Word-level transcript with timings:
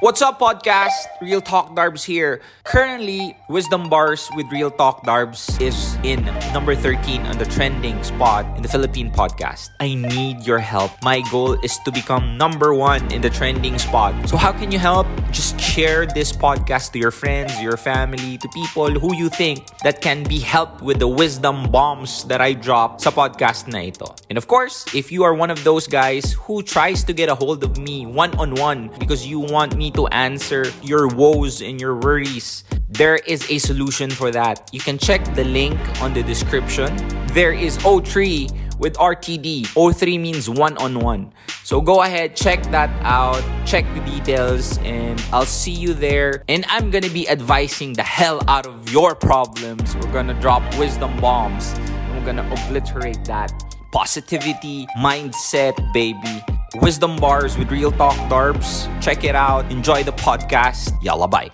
What's 0.00 0.22
up, 0.22 0.40
podcast? 0.40 0.96
Real 1.20 1.42
Talk 1.42 1.76
Darbs 1.76 2.02
here. 2.02 2.40
Currently, 2.64 3.36
Wisdom 3.50 3.90
Bars 3.90 4.30
with 4.34 4.50
Real 4.50 4.70
Talk 4.70 5.04
Darbs 5.04 5.60
is 5.60 5.98
in 6.02 6.24
number 6.56 6.74
13 6.74 7.20
on 7.26 7.36
the 7.36 7.44
trending 7.44 8.02
spot 8.02 8.48
in 8.56 8.62
the 8.62 8.68
Philippine 8.68 9.12
podcast. 9.12 9.68
I 9.78 9.92
need 9.92 10.46
your 10.46 10.58
help. 10.58 10.90
My 11.04 11.20
goal 11.28 11.52
is 11.60 11.76
to 11.84 11.92
become 11.92 12.38
number 12.38 12.72
one 12.72 13.12
in 13.12 13.20
the 13.20 13.28
trending 13.28 13.78
spot. 13.78 14.16
So, 14.26 14.38
how 14.38 14.52
can 14.52 14.72
you 14.72 14.78
help? 14.78 15.06
Just 15.30 15.60
share 15.60 16.06
this 16.06 16.32
podcast 16.32 16.90
to 16.92 16.98
your 16.98 17.12
friends, 17.12 17.54
your 17.62 17.76
family, 17.76 18.36
to 18.38 18.48
people 18.48 18.90
who 18.90 19.14
you 19.14 19.28
think 19.28 19.66
that 19.84 20.00
can 20.00 20.24
be 20.24 20.38
helped 20.38 20.82
with 20.82 20.98
the 20.98 21.06
wisdom 21.06 21.70
bombs 21.70 22.24
that 22.24 22.40
I 22.40 22.52
drop 22.52 23.00
sa 23.00 23.10
podcast 23.10 23.70
na 23.70 23.86
ito. 23.86 24.10
And 24.28 24.36
of 24.36 24.48
course, 24.50 24.84
if 24.92 25.12
you 25.12 25.22
are 25.22 25.34
one 25.34 25.50
of 25.50 25.62
those 25.62 25.86
guys 25.86 26.34
who 26.34 26.62
tries 26.62 27.04
to 27.04 27.12
get 27.12 27.28
a 27.28 27.34
hold 27.34 27.62
of 27.62 27.78
me 27.78 28.06
one-on-one 28.06 28.90
because 28.98 29.26
you 29.26 29.38
want 29.38 29.76
me 29.76 29.90
to 29.92 30.06
answer 30.08 30.66
your 30.82 31.06
woes 31.06 31.62
and 31.62 31.80
your 31.80 31.94
worries, 31.94 32.64
there 32.90 33.22
is 33.22 33.46
a 33.50 33.58
solution 33.58 34.10
for 34.10 34.30
that. 34.34 34.68
You 34.74 34.80
can 34.80 34.98
check 34.98 35.22
the 35.38 35.44
link 35.44 35.78
on 36.02 36.12
the 36.12 36.22
description. 36.22 36.90
There 37.38 37.54
is 37.54 37.78
O3 37.86 38.69
with 38.80 38.94
RTD. 38.94 39.66
O3 39.76 40.18
means 40.18 40.48
one 40.48 40.76
on 40.78 40.98
one. 40.98 41.32
So 41.62 41.80
go 41.80 42.02
ahead, 42.02 42.34
check 42.34 42.62
that 42.72 42.90
out, 43.04 43.44
check 43.66 43.84
the 43.94 44.00
details, 44.00 44.78
and 44.78 45.22
I'll 45.32 45.44
see 45.44 45.70
you 45.70 45.94
there. 45.94 46.42
And 46.48 46.64
I'm 46.68 46.90
gonna 46.90 47.10
be 47.10 47.28
advising 47.28 47.92
the 47.92 48.02
hell 48.02 48.40
out 48.48 48.66
of 48.66 48.90
your 48.90 49.14
problems. 49.14 49.94
We're 49.94 50.12
gonna 50.12 50.38
drop 50.40 50.62
wisdom 50.78 51.20
bombs, 51.20 51.74
and 51.76 52.18
we're 52.18 52.24
gonna 52.24 52.50
obliterate 52.50 53.24
that. 53.26 53.52
Positivity, 53.92 54.86
mindset, 54.98 55.74
baby. 55.92 56.42
Wisdom 56.76 57.16
Bars 57.16 57.58
with 57.58 57.70
Real 57.70 57.90
Talk 57.90 58.14
Darbs. 58.30 58.88
Check 59.02 59.24
it 59.24 59.34
out. 59.34 59.70
Enjoy 59.70 60.04
the 60.04 60.12
podcast. 60.12 60.92
Yalla, 61.02 61.28
bye. 61.28 61.50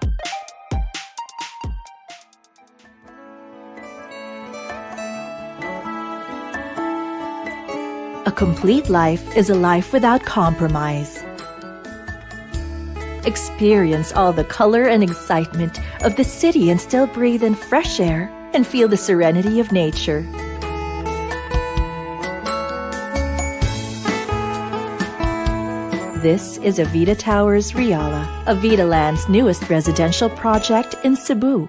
A 8.26 8.32
complete 8.32 8.88
life 8.88 9.36
is 9.36 9.50
a 9.50 9.54
life 9.54 9.92
without 9.92 10.24
compromise. 10.24 11.22
Experience 13.24 14.12
all 14.12 14.32
the 14.32 14.42
color 14.42 14.88
and 14.88 15.00
excitement 15.00 15.78
of 16.02 16.16
the 16.16 16.24
city 16.24 16.70
and 16.70 16.80
still 16.80 17.06
breathe 17.06 17.44
in 17.44 17.54
fresh 17.54 18.00
air 18.00 18.28
and 18.52 18.66
feel 18.66 18.88
the 18.88 18.96
serenity 18.96 19.60
of 19.60 19.70
nature. 19.70 20.22
This 26.20 26.58
is 26.58 26.80
Avita 26.80 27.16
Towers 27.16 27.70
Riala, 27.74 28.26
Avita 28.46 28.88
Land's 28.88 29.28
newest 29.28 29.70
residential 29.70 30.30
project 30.30 30.96
in 31.04 31.14
Cebu. 31.14 31.68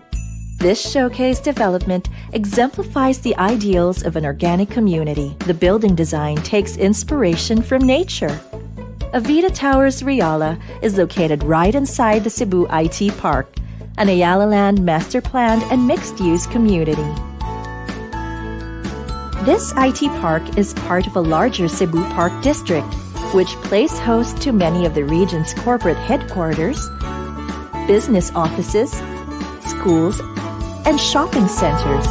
This 0.57 0.89
showcase 0.89 1.39
development 1.39 2.09
exemplifies 2.33 3.19
the 3.19 3.35
ideals 3.37 4.01
of 4.01 4.15
an 4.15 4.25
organic 4.25 4.71
community. 4.71 5.35
The 5.45 5.53
building 5.53 5.93
design 5.93 6.37
takes 6.37 6.77
inspiration 6.77 7.61
from 7.61 7.85
nature. 7.85 8.41
Avita 9.13 9.53
Towers 9.53 10.01
Riala 10.01 10.59
is 10.81 10.97
located 10.97 11.43
right 11.43 11.75
inside 11.75 12.23
the 12.23 12.31
Cebu 12.31 12.65
IT 12.71 13.15
Park, 13.19 13.47
an 13.99 14.09
Ayala 14.09 14.45
Land 14.45 14.83
master 14.83 15.21
planned 15.21 15.61
and 15.71 15.85
mixed 15.85 16.19
use 16.19 16.47
community. 16.47 17.05
This 19.45 19.71
IT 19.77 20.09
park 20.19 20.57
is 20.57 20.73
part 20.73 21.05
of 21.05 21.15
a 21.15 21.21
larger 21.21 21.67
Cebu 21.67 22.03
Park 22.15 22.33
district, 22.41 22.91
which 23.31 23.49
plays 23.69 23.95
host 23.99 24.41
to 24.41 24.51
many 24.51 24.87
of 24.87 24.95
the 24.95 25.03
region's 25.03 25.53
corporate 25.53 25.97
headquarters, 25.97 26.83
business 27.85 28.31
offices, 28.33 28.91
schools, 29.63 30.19
and 30.87 31.01
shopping 31.01 31.49
centers. 31.49 32.07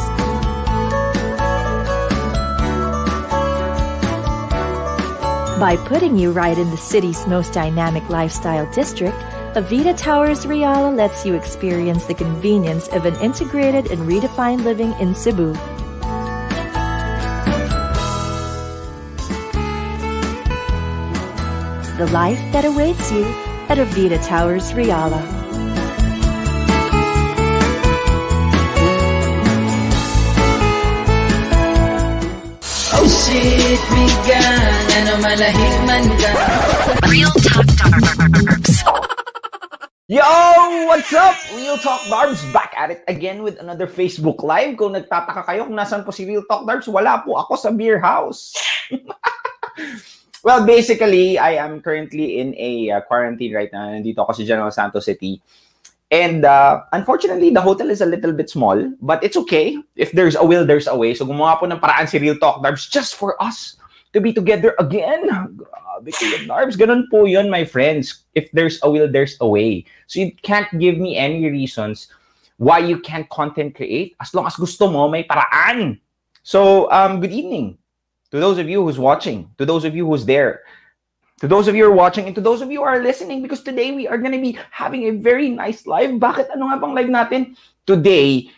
By 5.59 5.75
putting 5.87 6.15
you 6.15 6.31
right 6.31 6.55
in 6.55 6.69
the 6.69 6.77
city's 6.77 7.25
most 7.25 7.53
dynamic 7.53 8.07
lifestyle 8.07 8.71
district, 8.71 9.17
Avita 9.55 9.97
Towers 9.97 10.45
Riala 10.45 10.95
lets 10.95 11.25
you 11.25 11.33
experience 11.33 12.05
the 12.05 12.13
convenience 12.13 12.87
of 12.89 13.07
an 13.07 13.15
integrated 13.15 13.89
and 13.89 14.01
redefined 14.07 14.63
living 14.63 14.93
in 14.99 15.15
Cebu. 15.15 15.53
The 21.97 22.07
life 22.13 22.39
that 22.53 22.63
awaits 22.63 23.11
you 23.11 23.23
at 23.69 23.79
Avita 23.79 24.23
Towers 24.23 24.71
Reala. 24.73 25.36
Shit, 33.27 33.81
bigan, 33.91 34.83
ano 35.03 35.13
malahig 35.19 35.75
man 35.83 36.05
ka 36.15 36.31
Real 37.11 37.33
Talk 37.43 37.67
Darbs. 37.75 38.73
Yo! 40.07 40.23
What's 40.87 41.11
up? 41.11 41.35
Real 41.51 41.75
Talk 41.75 42.07
Darbs 42.07 42.39
back 42.55 42.71
at 42.79 42.95
it 42.95 43.03
again 43.11 43.43
with 43.43 43.59
another 43.59 43.83
Facebook 43.83 44.39
Live. 44.39 44.79
Kung 44.79 44.95
nagtataka 44.95 45.43
kayo 45.43 45.67
kung 45.67 45.75
nasan 45.75 46.07
po 46.07 46.15
si 46.15 46.23
Real 46.23 46.47
Talk 46.47 46.63
Darbs, 46.63 46.87
wala 46.87 47.19
po 47.27 47.35
ako 47.35 47.59
sa 47.59 47.69
beer 47.75 47.99
house. 47.99 48.55
well, 50.47 50.63
basically, 50.63 51.35
I 51.35 51.59
am 51.59 51.83
currently 51.83 52.39
in 52.39 52.55
a 52.55 52.95
uh, 52.95 53.01
quarantine 53.03 53.51
right 53.51 53.71
now. 53.75 53.91
Nandito 53.91 54.23
ako 54.23 54.39
sa 54.39 54.47
General 54.47 54.71
Santos 54.71 55.03
City. 55.03 55.43
And 56.11 56.45
uh, 56.45 56.83
unfortunately, 56.93 57.49
the 57.49 57.61
hotel 57.61 57.89
is 57.89 57.99
a 57.99 58.05
little 58.05 58.31
bit 58.31 58.49
small, 58.49 58.79
but 59.01 59.21
it's 59.23 59.35
okay. 59.35 59.77
If 59.95 60.11
there's 60.13 60.35
a 60.35 60.45
will, 60.45 60.65
there's 60.65 60.87
a 60.87 60.95
way. 60.95 61.13
So 61.13 61.25
gumawa 61.25 61.59
po 61.59 61.65
ng 61.67 61.79
paraan 61.79 62.07
si 62.07 62.17
Real 62.17 62.39
Talk 62.39 62.63
Darbs 62.63 62.89
just 62.89 63.15
for 63.15 63.35
us 63.43 63.75
to 64.13 64.21
be 64.21 64.31
together 64.31 64.73
again. 64.79 65.27
Grabe 65.27 66.11
Kuya 66.15 66.47
Darbs. 66.47 66.77
Ganun 66.77 67.11
po 67.11 67.25
yun, 67.25 67.49
my 67.49 67.65
friends. 67.65 68.23
If 68.35 68.47
there's 68.53 68.79
a 68.83 68.89
will, 68.89 69.11
there's 69.11 69.35
a 69.41 69.47
way. 69.47 69.83
So 70.07 70.21
you 70.21 70.31
can't 70.43 70.69
give 70.79 70.97
me 70.97 71.17
any 71.17 71.43
reasons 71.49 72.07
why 72.57 72.79
you 72.79 72.99
can't 72.99 73.27
content 73.29 73.75
create. 73.75 74.15
As 74.21 74.33
long 74.33 74.47
as 74.47 74.55
gusto 74.55 74.87
mo, 74.87 75.09
may 75.09 75.27
paraan. 75.27 75.99
So, 76.43 76.89
um, 76.91 77.19
good 77.19 77.33
evening 77.33 77.77
to 78.31 78.39
those 78.39 78.57
of 78.57 78.69
you 78.69 78.83
who's 78.83 78.99
watching, 78.99 79.51
to 79.57 79.65
those 79.65 79.83
of 79.83 79.95
you 79.95 80.07
who's 80.07 80.23
there, 80.23 80.63
to 81.39 81.47
those 81.47 81.67
of 81.67 81.75
you 81.75 81.85
who 81.85 81.91
are 81.91 81.95
watching, 81.95 82.25
and 82.25 82.33
to 82.35 82.41
those 82.41 82.61
of 82.61 82.71
you 82.71 82.79
who 82.79 82.85
are 82.85 83.01
listening, 83.01 83.41
because 83.41 83.61
today 83.61 83.91
we 83.91 84.07
are 84.07 84.17
going 84.17 84.33
to 84.33 84.41
be 84.41 84.57
having 84.71 85.05
a 85.05 85.11
very 85.11 85.49
nice 85.49 85.85
live. 85.85 86.17
Bakit 86.17 86.49
ano 86.49 86.73
nga 86.73 86.81
bang 86.81 86.93
live 86.97 87.11
natin? 87.13 87.41
Today, 87.85 88.49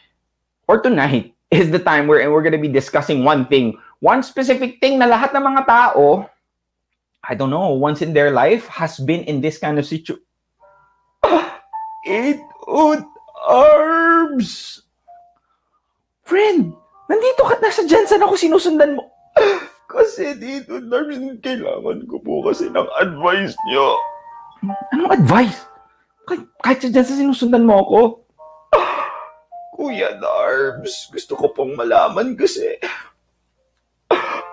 or 0.68 0.80
tonight, 0.80 1.36
is 1.52 1.72
the 1.72 1.80
time 1.80 2.08
where 2.08 2.22
and 2.24 2.32
we're 2.32 2.44
going 2.44 2.56
to 2.56 2.62
be 2.62 2.72
discussing 2.72 3.24
one 3.24 3.46
thing. 3.48 3.76
One 4.00 4.24
specific 4.24 4.80
thing 4.80 4.96
na 4.96 5.12
lahat 5.12 5.36
ng 5.36 5.44
mga 5.44 5.68
tao, 5.68 6.30
I 7.20 7.36
don't 7.36 7.52
know, 7.52 7.76
once 7.76 8.02
in 8.02 8.16
their 8.16 8.32
life 8.32 8.64
has 8.72 8.96
been 8.96 9.28
in 9.28 9.42
this 9.44 9.60
kind 9.60 9.76
of 9.76 9.84
situation. 9.84 10.24
Out 11.28 13.04
arms! 13.44 14.82
Friend, 16.24 16.72
nandito 17.12 17.42
ka, 17.44 17.60
nasa 17.60 17.84
Jensen 17.84 18.24
ako 18.24 18.40
sinusundan 18.40 18.96
mo. 18.96 19.04
Kasi 19.90 20.38
dito, 20.38 20.78
Darwin, 20.86 21.42
kailangan 21.42 22.06
ko 22.06 22.22
po 22.22 22.46
kasi 22.46 22.70
ng 22.70 22.90
advice 23.02 23.58
niyo. 23.66 23.98
Anong 24.94 25.18
advice? 25.18 25.66
Kahit, 26.30 26.46
kahit 26.62 26.80
sa 26.86 26.90
dyan 26.94 27.08
sa 27.10 27.18
sinusundan 27.18 27.66
mo 27.66 27.82
ako. 27.82 28.02
Ah, 28.78 29.10
Kuya 29.74 30.14
Darbs, 30.22 31.10
gusto 31.10 31.34
ko 31.34 31.50
pong 31.58 31.74
malaman 31.74 32.38
kasi 32.38 32.78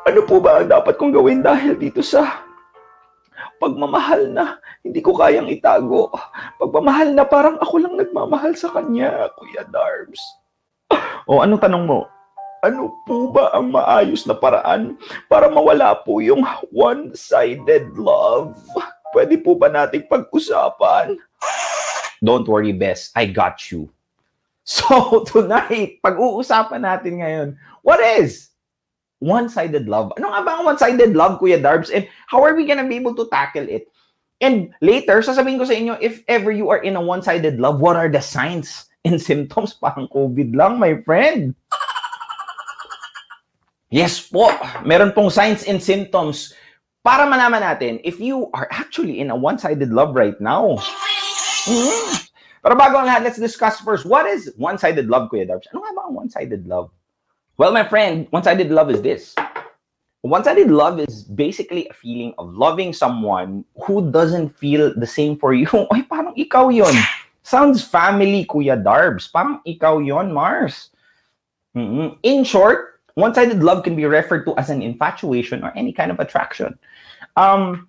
ano 0.08 0.24
po 0.24 0.40
ba 0.40 0.64
ang 0.64 0.72
dapat 0.72 0.96
kong 0.96 1.12
gawin 1.12 1.44
dahil 1.44 1.76
dito 1.76 2.00
sa 2.00 2.46
pagmamahal 3.60 4.32
na 4.32 4.56
hindi 4.80 5.04
ko 5.04 5.12
kayang 5.12 5.52
itago. 5.52 6.16
Pagmamahal 6.56 7.12
na 7.12 7.28
parang 7.28 7.60
ako 7.60 7.84
lang 7.84 8.00
nagmamahal 8.00 8.56
sa 8.56 8.72
kanya, 8.72 9.28
Kuya 9.36 9.68
Darbs. 9.68 10.22
O 11.28 11.44
anong 11.44 11.60
tanong 11.60 11.84
mo? 11.84 12.08
Ano 12.64 12.96
po 13.04 13.28
ba 13.28 13.52
ang 13.52 13.68
maayos 13.68 14.24
na 14.24 14.32
paraan 14.32 14.96
para 15.28 15.52
mawala 15.52 15.92
po 16.00 16.24
yung 16.24 16.40
one-sided 16.72 17.92
love? 18.00 18.56
Pwede 19.12 19.36
po 19.44 19.56
ba 19.60 19.68
nating 19.68 20.08
pag-usapan? 20.08 21.20
Don't 22.24 22.48
worry, 22.48 22.72
Bess. 22.72 23.12
I 23.12 23.28
got 23.28 23.68
you. 23.68 23.90
So, 24.66 25.22
tonight, 25.22 26.02
pag-uusapan 26.02 26.82
natin 26.82 27.22
ngayon, 27.22 27.48
what 27.86 28.02
is 28.02 28.50
one-sided 29.22 29.86
love? 29.86 30.10
Ano 30.18 30.34
nga 30.34 30.42
ba 30.42 30.58
ang 30.58 30.66
one-sided 30.66 31.14
love, 31.14 31.38
Kuya 31.38 31.62
Darbs? 31.62 31.86
And 31.86 32.10
how 32.26 32.42
are 32.42 32.58
we 32.58 32.66
gonna 32.66 32.82
be 32.82 32.98
able 32.98 33.14
to 33.14 33.30
tackle 33.30 33.62
it? 33.62 33.86
And 34.42 34.74
later, 34.82 35.22
sasabihin 35.22 35.62
ko 35.62 35.70
sa 35.70 35.78
inyo, 35.78 35.94
if 36.02 36.26
ever 36.26 36.50
you 36.50 36.66
are 36.74 36.82
in 36.82 36.98
a 36.98 37.04
one-sided 37.04 37.62
love, 37.62 37.78
what 37.78 37.94
are 37.94 38.10
the 38.10 38.18
signs 38.18 38.90
and 39.06 39.22
symptoms? 39.30 39.78
Parang 39.78 40.10
COVID 40.10 40.50
lang, 40.58 40.82
my 40.82 40.98
friend. 41.06 41.54
Yes 43.86 44.18
po, 44.18 44.50
meron 44.82 45.14
pong 45.14 45.30
signs 45.30 45.62
and 45.62 45.78
symptoms 45.78 46.50
para 47.06 47.22
malaman 47.22 47.62
natin 47.62 48.02
if 48.02 48.18
you 48.18 48.50
are 48.50 48.66
actually 48.74 49.22
in 49.22 49.30
a 49.30 49.36
one-sided 49.38 49.94
love 49.94 50.18
right 50.18 50.34
now. 50.42 50.74
Mm. 51.70 52.26
Pero 52.66 52.74
bago 52.74 52.98
ang 52.98 53.06
lahat, 53.06 53.22
let's 53.22 53.38
discuss 53.38 53.78
first, 53.78 54.02
what 54.02 54.26
is 54.26 54.50
one-sided 54.58 55.06
love, 55.06 55.30
Kuya 55.30 55.46
Darbs? 55.46 55.70
Ano 55.70 55.86
nga 55.86 55.94
ba 55.94 56.02
ang 56.10 56.18
one-sided 56.18 56.66
love? 56.66 56.90
Well, 57.62 57.70
my 57.70 57.86
friend, 57.86 58.26
one-sided 58.34 58.74
love 58.74 58.90
is 58.90 59.06
this. 59.06 59.38
One-sided 60.26 60.66
love 60.66 60.98
is 60.98 61.22
basically 61.22 61.86
a 61.86 61.94
feeling 61.94 62.34
of 62.42 62.58
loving 62.58 62.90
someone 62.90 63.62
who 63.86 64.10
doesn't 64.10 64.58
feel 64.58 64.90
the 64.98 65.06
same 65.06 65.38
for 65.38 65.54
you. 65.54 65.70
Ay, 65.94 66.02
parang 66.02 66.34
ikaw 66.34 66.74
yon. 66.74 66.90
Sounds 67.46 67.86
family, 67.86 68.42
Kuya 68.50 68.74
Darbs. 68.74 69.30
Parang 69.30 69.62
ikaw 69.62 70.02
yon, 70.02 70.34
Mars. 70.34 70.90
Mm-mm. 71.78 72.18
In 72.26 72.42
short, 72.42 72.95
one-sided 73.16 73.64
love 73.64 73.82
can 73.82 73.96
be 73.96 74.04
referred 74.04 74.44
to 74.44 74.56
as 74.56 74.68
an 74.68 74.82
infatuation 74.84 75.64
or 75.64 75.72
any 75.74 75.92
kind 75.92 76.12
of 76.12 76.20
attraction. 76.20 76.78
Um, 77.36 77.88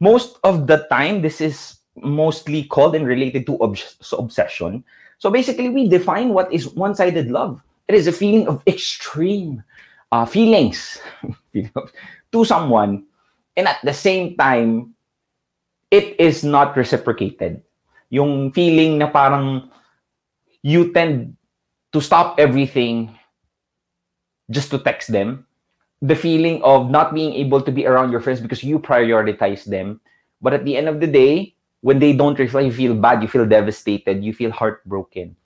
most 0.00 0.36
of 0.44 0.68
the 0.68 0.86
time, 0.92 1.22
this 1.22 1.40
is 1.40 1.80
mostly 1.96 2.64
called 2.64 2.94
and 2.94 3.08
related 3.08 3.46
to 3.46 3.58
obs- 3.60 3.96
obsession. 4.12 4.84
So 5.18 5.30
basically, 5.30 5.70
we 5.70 5.88
define 5.88 6.36
what 6.36 6.52
is 6.52 6.68
one-sided 6.68 7.32
love. 7.32 7.64
It 7.88 7.94
is 7.94 8.06
a 8.06 8.12
feeling 8.12 8.46
of 8.48 8.62
extreme 8.66 9.64
uh, 10.12 10.26
feelings 10.26 11.00
to 12.32 12.44
someone, 12.44 13.04
and 13.56 13.66
at 13.66 13.80
the 13.82 13.94
same 13.94 14.36
time, 14.36 14.92
it 15.90 16.20
is 16.20 16.44
not 16.44 16.76
reciprocated. 16.76 17.62
Yung 18.10 18.52
feeling 18.52 18.98
na 18.98 19.08
parang 19.08 19.70
you 20.60 20.92
tend 20.92 21.34
to 21.92 22.00
stop 22.02 22.38
everything 22.38 23.16
just 24.50 24.70
to 24.70 24.78
text 24.78 25.12
them. 25.12 25.46
The 26.02 26.16
feeling 26.16 26.62
of 26.62 26.90
not 26.90 27.14
being 27.14 27.32
able 27.34 27.62
to 27.62 27.72
be 27.72 27.86
around 27.86 28.12
your 28.12 28.20
friends 28.20 28.40
because 28.40 28.62
you 28.62 28.78
prioritize 28.78 29.64
them. 29.64 30.00
But 30.42 30.52
at 30.52 30.64
the 30.64 30.76
end 30.76 30.88
of 30.88 31.00
the 31.00 31.06
day, 31.06 31.56
when 31.80 31.98
they 31.98 32.12
don't 32.12 32.38
reply, 32.38 32.62
you 32.62 32.72
feel 32.72 32.94
bad, 32.94 33.22
you 33.22 33.28
feel 33.28 33.46
devastated, 33.46 34.22
you 34.22 34.32
feel 34.32 34.50
heartbroken. 34.50 35.36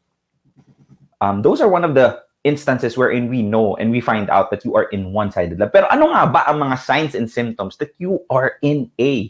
Um, 1.21 1.43
those 1.43 1.61
are 1.61 1.69
one 1.69 1.85
of 1.85 1.95
the 1.95 2.23
instances 2.45 2.97
wherein 2.97 3.29
we 3.29 3.43
know 3.43 3.77
and 3.77 3.91
we 3.91 4.01
find 4.01 4.31
out 4.31 4.51
that 4.51 4.65
you 4.65 4.75
are 4.75 4.85
in 4.85 5.13
one-sided 5.13 5.59
love. 5.59 5.73
Pero 5.73 5.87
ano 5.91 6.09
nga 6.09 6.27
ba 6.27 6.41
ang 6.49 6.59
mga 6.59 6.79
signs 6.81 7.15
and 7.15 7.31
symptoms 7.31 7.77
that 7.77 7.93
you 7.99 8.25
are 8.31 8.57
in 8.63 8.91
a 8.99 9.29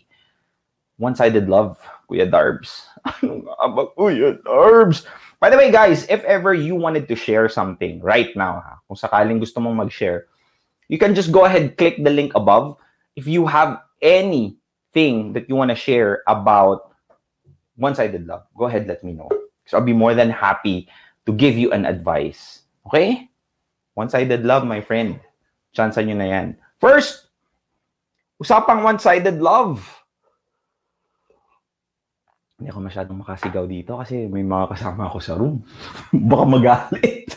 one-sided 0.98 1.48
love, 1.48 1.78
Kuya 2.08 2.30
Darbs? 2.30 2.86
Ano 3.22 3.42
nga 3.48 3.66
ba, 3.74 3.82
Kuya 3.98 4.38
Darbs? 4.44 5.02
By 5.40 5.48
the 5.48 5.56
way, 5.56 5.72
guys, 5.72 6.04
if 6.12 6.22
ever 6.28 6.52
you 6.52 6.76
wanted 6.76 7.08
to 7.08 7.16
share 7.16 7.48
something 7.48 7.98
right 8.04 8.28
now, 8.36 8.60
ha, 8.60 8.76
kung 8.84 9.00
sakaling 9.00 9.40
gusto 9.40 9.56
mong 9.56 9.80
mag-share, 9.80 10.28
you 10.92 11.00
can 11.00 11.16
just 11.16 11.32
go 11.32 11.48
ahead, 11.48 11.80
click 11.80 11.96
the 11.96 12.12
link 12.12 12.36
above. 12.36 12.76
If 13.16 13.24
you 13.26 13.48
have 13.48 13.80
anything 14.04 15.32
that 15.32 15.48
you 15.48 15.56
want 15.56 15.72
to 15.72 15.78
share 15.80 16.20
about 16.28 16.92
one-sided 17.80 18.28
love, 18.28 18.44
go 18.52 18.68
ahead, 18.68 18.86
let 18.86 19.00
me 19.00 19.16
know. 19.16 19.32
So 19.64 19.78
I'll 19.78 19.84
be 19.84 19.96
more 19.96 20.12
than 20.12 20.28
happy 20.28 20.92
to 21.24 21.32
give 21.32 21.56
you 21.56 21.72
an 21.72 21.86
advice. 21.86 22.68
Okay? 22.86 23.30
One-sided 23.94 24.44
love, 24.44 24.66
my 24.66 24.84
friend. 24.84 25.20
Chance 25.72 26.04
nyo 26.04 26.20
na 26.20 26.28
yan. 26.28 26.56
First, 26.80 27.32
usapang 28.42 28.84
one-sided 28.84 29.40
love. 29.40 29.99
Hindi 32.60 32.76
ako 32.76 32.80
masyadong 32.84 33.18
makasigaw 33.24 33.64
dito 33.64 33.96
kasi 33.96 34.28
may 34.28 34.44
mga 34.44 34.76
kasama 34.76 35.08
ako 35.08 35.18
sa 35.24 35.32
room. 35.40 35.64
Baka 36.28 36.44
magalit. 36.44 37.32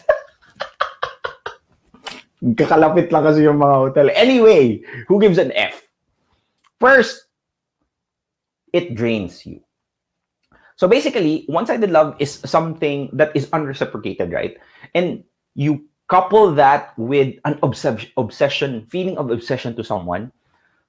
Kakalapit 2.60 3.08
lang 3.08 3.24
kasi 3.24 3.48
yung 3.48 3.64
mga 3.64 3.76
hotel. 3.88 4.12
Anyway, 4.20 4.84
who 5.08 5.24
gives 5.24 5.40
an 5.40 5.56
F? 5.56 5.80
First, 6.84 7.32
it 8.76 9.00
drains 9.00 9.48
you. 9.48 9.64
So 10.76 10.92
basically, 10.92 11.48
one-sided 11.48 11.88
love 11.88 12.20
is 12.20 12.44
something 12.44 13.08
that 13.16 13.32
is 13.32 13.48
unreciprocated, 13.56 14.36
right? 14.36 14.60
And 14.92 15.24
you 15.56 15.88
couple 16.12 16.52
that 16.52 16.92
with 17.00 17.40
an 17.46 17.58
obsession, 17.64 18.12
obsession, 18.18 18.86
feeling 18.92 19.18
of 19.18 19.32
obsession 19.32 19.76
to 19.80 19.84
someone. 19.88 20.36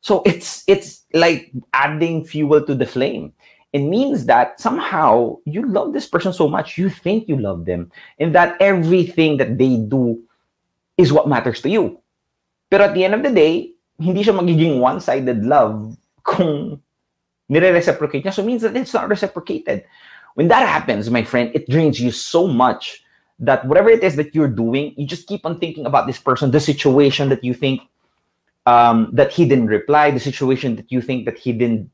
So 0.03 0.27
it's 0.27 0.67
it's 0.67 1.07
like 1.15 1.55
adding 1.73 2.27
fuel 2.27 2.67
to 2.67 2.75
the 2.75 2.85
flame. 2.85 3.33
It 3.75 3.83
means 3.83 4.27
that 4.31 4.61
somehow 4.61 5.43
you 5.45 5.67
love 5.67 5.93
this 5.93 6.07
person 6.07 6.33
so 6.33 6.47
much, 6.47 6.79
you 6.79 6.89
think 6.89 7.27
you 7.27 7.37
love 7.37 7.67
them, 7.67 7.91
and 8.23 8.33
that 8.33 8.55
everything 8.63 9.37
that 9.39 9.59
they 9.59 9.83
do 9.83 10.23
is 10.97 11.13
what 11.13 11.27
matters 11.27 11.61
to 11.63 11.69
you. 11.69 11.99
Pero 12.71 12.85
at 12.87 12.95
the 12.95 13.03
end 13.03 13.19
of 13.19 13.27
the 13.27 13.35
day, 13.35 13.75
hindi 13.99 14.23
siya 14.23 14.39
magiging 14.39 14.79
one-sided 14.79 15.43
love 15.43 15.99
kung 16.23 16.81
nire-reciprocate. 17.51 18.33
So 18.33 18.47
means 18.47 18.63
that 18.63 18.77
it's 18.77 18.95
not 18.95 19.11
reciprocated. 19.11 19.85
When 20.35 20.47
that 20.49 20.67
happens, 20.67 21.11
my 21.11 21.23
friend, 21.23 21.51
it 21.55 21.69
drains 21.69 22.01
you 22.01 22.11
so 22.11 22.47
much 22.47 23.03
that 23.39 23.67
whatever 23.67 23.91
it 23.91 24.03
is 24.03 24.15
that 24.17 24.35
you're 24.35 24.49
doing, 24.49 24.95
you 24.97 25.07
just 25.07 25.27
keep 25.27 25.45
on 25.45 25.59
thinking 25.59 25.87
about 25.87 26.07
this 26.07 26.19
person, 26.19 26.51
the 26.51 26.61
situation 26.61 27.29
that 27.29 27.43
you 27.43 27.55
think 27.55 27.83
um, 28.67 29.11
that 29.13 29.33
he 29.33 29.47
didn't 29.49 29.67
reply, 29.67 30.11
the 30.11 30.21
situation 30.21 30.77
that 30.77 30.91
you 30.91 31.03
think 31.03 31.25
that 31.27 31.39
he 31.39 31.53
didn't, 31.53 31.91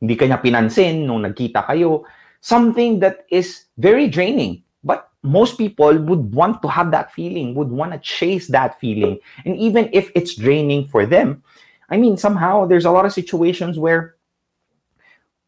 hindi 0.00 0.16
kanya 0.16 0.38
pinansin 0.38 1.06
nung 1.06 1.22
nagkita 1.24 1.66
kayo, 1.66 2.04
something 2.40 3.00
that 3.00 3.24
is 3.30 3.66
very 3.78 4.08
draining. 4.08 4.62
But 4.84 5.08
most 5.22 5.58
people 5.58 5.98
would 5.98 6.34
want 6.34 6.62
to 6.62 6.68
have 6.68 6.90
that 6.92 7.12
feeling, 7.12 7.54
would 7.54 7.70
want 7.70 7.92
to 7.92 7.98
chase 7.98 8.46
that 8.48 8.78
feeling. 8.78 9.18
And 9.44 9.56
even 9.56 9.90
if 9.92 10.10
it's 10.14 10.36
draining 10.36 10.86
for 10.86 11.06
them, 11.06 11.42
I 11.90 11.96
mean, 11.96 12.16
somehow 12.16 12.66
there's 12.66 12.84
a 12.84 12.90
lot 12.90 13.06
of 13.06 13.12
situations 13.12 13.78
where 13.78 14.14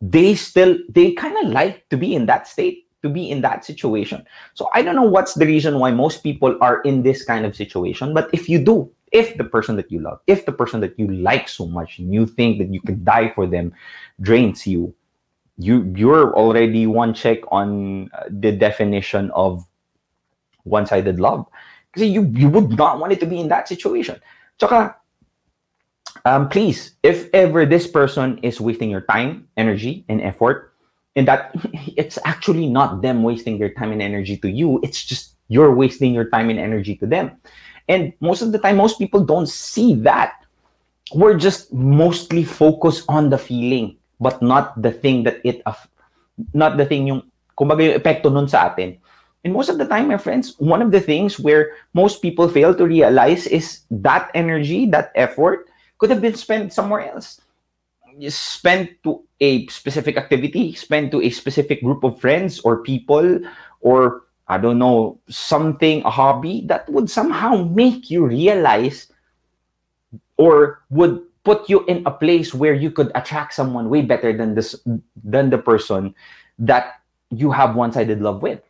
they 0.00 0.34
still, 0.34 0.78
they 0.88 1.12
kind 1.12 1.36
of 1.44 1.52
like 1.52 1.88
to 1.90 1.96
be 1.96 2.14
in 2.14 2.26
that 2.26 2.46
state 2.46 2.86
to 3.02 3.08
be 3.08 3.30
in 3.30 3.40
that 3.42 3.64
situation. 3.64 4.26
So 4.54 4.68
I 4.74 4.82
don't 4.82 4.96
know 4.96 5.02
what's 5.02 5.34
the 5.34 5.46
reason 5.46 5.78
why 5.78 5.92
most 5.92 6.22
people 6.22 6.58
are 6.60 6.80
in 6.82 7.02
this 7.02 7.24
kind 7.24 7.46
of 7.46 7.54
situation, 7.54 8.14
but 8.14 8.28
if 8.32 8.48
you 8.48 8.58
do, 8.58 8.90
if 9.12 9.36
the 9.36 9.44
person 9.44 9.76
that 9.76 9.90
you 9.90 10.00
love, 10.00 10.20
if 10.26 10.46
the 10.46 10.52
person 10.52 10.80
that 10.80 10.98
you 10.98 11.08
like 11.08 11.48
so 11.48 11.66
much 11.66 11.98
and 11.98 12.12
you 12.12 12.26
think 12.26 12.58
that 12.58 12.72
you 12.72 12.80
could 12.80 13.04
die 13.04 13.30
for 13.34 13.46
them 13.46 13.72
drains 14.20 14.66
you, 14.66 14.94
you 15.56 15.92
you're 15.96 16.34
already 16.34 16.86
one 16.86 17.14
check 17.14 17.38
on 17.50 18.10
uh, 18.12 18.24
the 18.30 18.52
definition 18.52 19.30
of 19.32 19.66
one-sided 20.64 21.18
love. 21.18 21.46
Because 21.92 22.08
you 22.08 22.30
you 22.34 22.48
would 22.48 22.76
not 22.76 23.00
want 23.00 23.12
it 23.12 23.20
to 23.20 23.26
be 23.26 23.40
in 23.40 23.48
that 23.48 23.66
situation. 23.68 24.20
Tsaka, 24.58 24.96
um, 26.24 26.48
please, 26.48 26.94
if 27.02 27.28
ever 27.32 27.66
this 27.66 27.86
person 27.86 28.38
is 28.42 28.60
wasting 28.60 28.90
your 28.90 29.02
time, 29.02 29.48
energy, 29.56 30.04
and 30.08 30.20
effort, 30.20 30.68
and 31.18 31.26
that 31.26 31.50
it's 31.96 32.18
actually 32.24 32.66
not 32.66 33.02
them 33.02 33.22
wasting 33.22 33.58
their 33.58 33.74
time 33.74 33.92
and 33.92 34.00
energy 34.00 34.36
to 34.38 34.48
you 34.48 34.80
it's 34.82 35.04
just 35.04 35.34
you're 35.48 35.74
wasting 35.74 36.14
your 36.14 36.30
time 36.30 36.48
and 36.48 36.58
energy 36.58 36.94
to 36.96 37.06
them 37.06 37.36
and 37.88 38.12
most 38.20 38.42
of 38.42 38.52
the 38.52 38.58
time 38.60 38.76
most 38.76 38.98
people 38.98 39.24
don't 39.24 39.48
see 39.48 39.94
that. 40.04 40.44
We're 41.14 41.40
just 41.40 41.72
mostly 41.72 42.44
focused 42.44 43.08
on 43.08 43.30
the 43.30 43.38
feeling 43.38 43.96
but 44.20 44.42
not 44.42 44.76
the 44.80 44.92
thing 44.92 45.24
that 45.24 45.40
it 45.42 45.62
not 46.52 46.76
the 46.76 46.84
thing 46.84 47.08
yung 47.08 47.22
kumbaga 47.56 47.88
yung 47.88 47.96
epekto 47.98 48.30
nun 48.30 48.46
sa 48.46 48.68
atin. 48.68 48.98
And 49.44 49.54
most 49.54 49.70
of 49.70 49.78
the 49.78 49.86
time 49.86 50.12
my 50.12 50.20
friends 50.20 50.54
one 50.60 50.82
of 50.82 50.92
the 50.92 51.00
things 51.00 51.40
where 51.40 51.72
most 51.94 52.20
people 52.20 52.46
fail 52.48 52.74
to 52.76 52.84
realize 52.84 53.46
is 53.48 53.88
that 54.04 54.30
energy 54.34 54.84
that 54.92 55.10
effort 55.14 55.66
could 55.96 56.10
have 56.10 56.20
been 56.20 56.36
spent 56.36 56.76
somewhere 56.76 57.08
else. 57.08 57.40
Spent 58.28 58.90
to 59.04 59.22
a 59.40 59.66
specific 59.70 60.18
activity, 60.18 60.74
spent 60.74 61.14
to 61.14 61.22
a 61.22 61.30
specific 61.30 61.82
group 61.82 62.02
of 62.02 62.20
friends 62.20 62.58
or 62.60 62.82
people, 62.82 63.38
or 63.80 64.26
I 64.48 64.56
don't 64.56 64.78
know, 64.78 65.20
something, 65.28 66.02
a 66.04 66.10
hobby 66.10 66.64
that 66.66 66.88
would 66.88 67.10
somehow 67.10 67.64
make 67.64 68.10
you 68.10 68.26
realize 68.26 69.12
or 70.36 70.82
would 70.88 71.20
put 71.44 71.68
you 71.68 71.84
in 71.84 72.04
a 72.06 72.10
place 72.10 72.52
where 72.52 72.74
you 72.74 72.90
could 72.90 73.12
attract 73.14 73.52
someone 73.52 73.88
way 73.88 74.02
better 74.02 74.32
than 74.32 74.54
this 74.54 74.76
than 75.24 75.50
the 75.50 75.58
person 75.58 76.14
that 76.58 77.00
you 77.30 77.50
have 77.52 77.76
one-sided 77.76 78.20
love 78.20 78.40
with. 78.40 78.60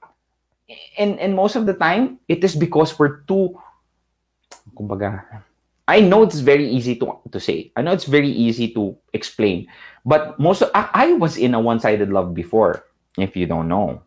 And 0.98 1.18
and 1.18 1.34
most 1.34 1.54
of 1.54 1.66
the 1.66 1.74
time, 1.74 2.18
it 2.28 2.42
is 2.42 2.54
because 2.54 2.98
we're 2.98 3.22
too 3.26 3.58
kumbaga, 4.74 5.24
I 5.86 6.00
know 6.00 6.22
it's 6.22 6.42
very 6.42 6.68
easy 6.68 6.94
to 7.02 7.18
to 7.30 7.38
say. 7.40 7.72
I 7.74 7.82
know 7.82 7.92
it's 7.92 8.06
very 8.06 8.30
easy 8.30 8.74
to 8.74 8.94
explain. 9.14 9.66
But 10.04 10.38
most 10.38 10.62
I, 10.74 10.90
I 10.92 11.06
was 11.14 11.38
in 11.38 11.54
a 11.54 11.60
one-sided 11.60 12.10
love 12.10 12.34
before, 12.34 12.84
if 13.16 13.34
you 13.34 13.46
don't 13.46 13.68
know. 13.68 14.02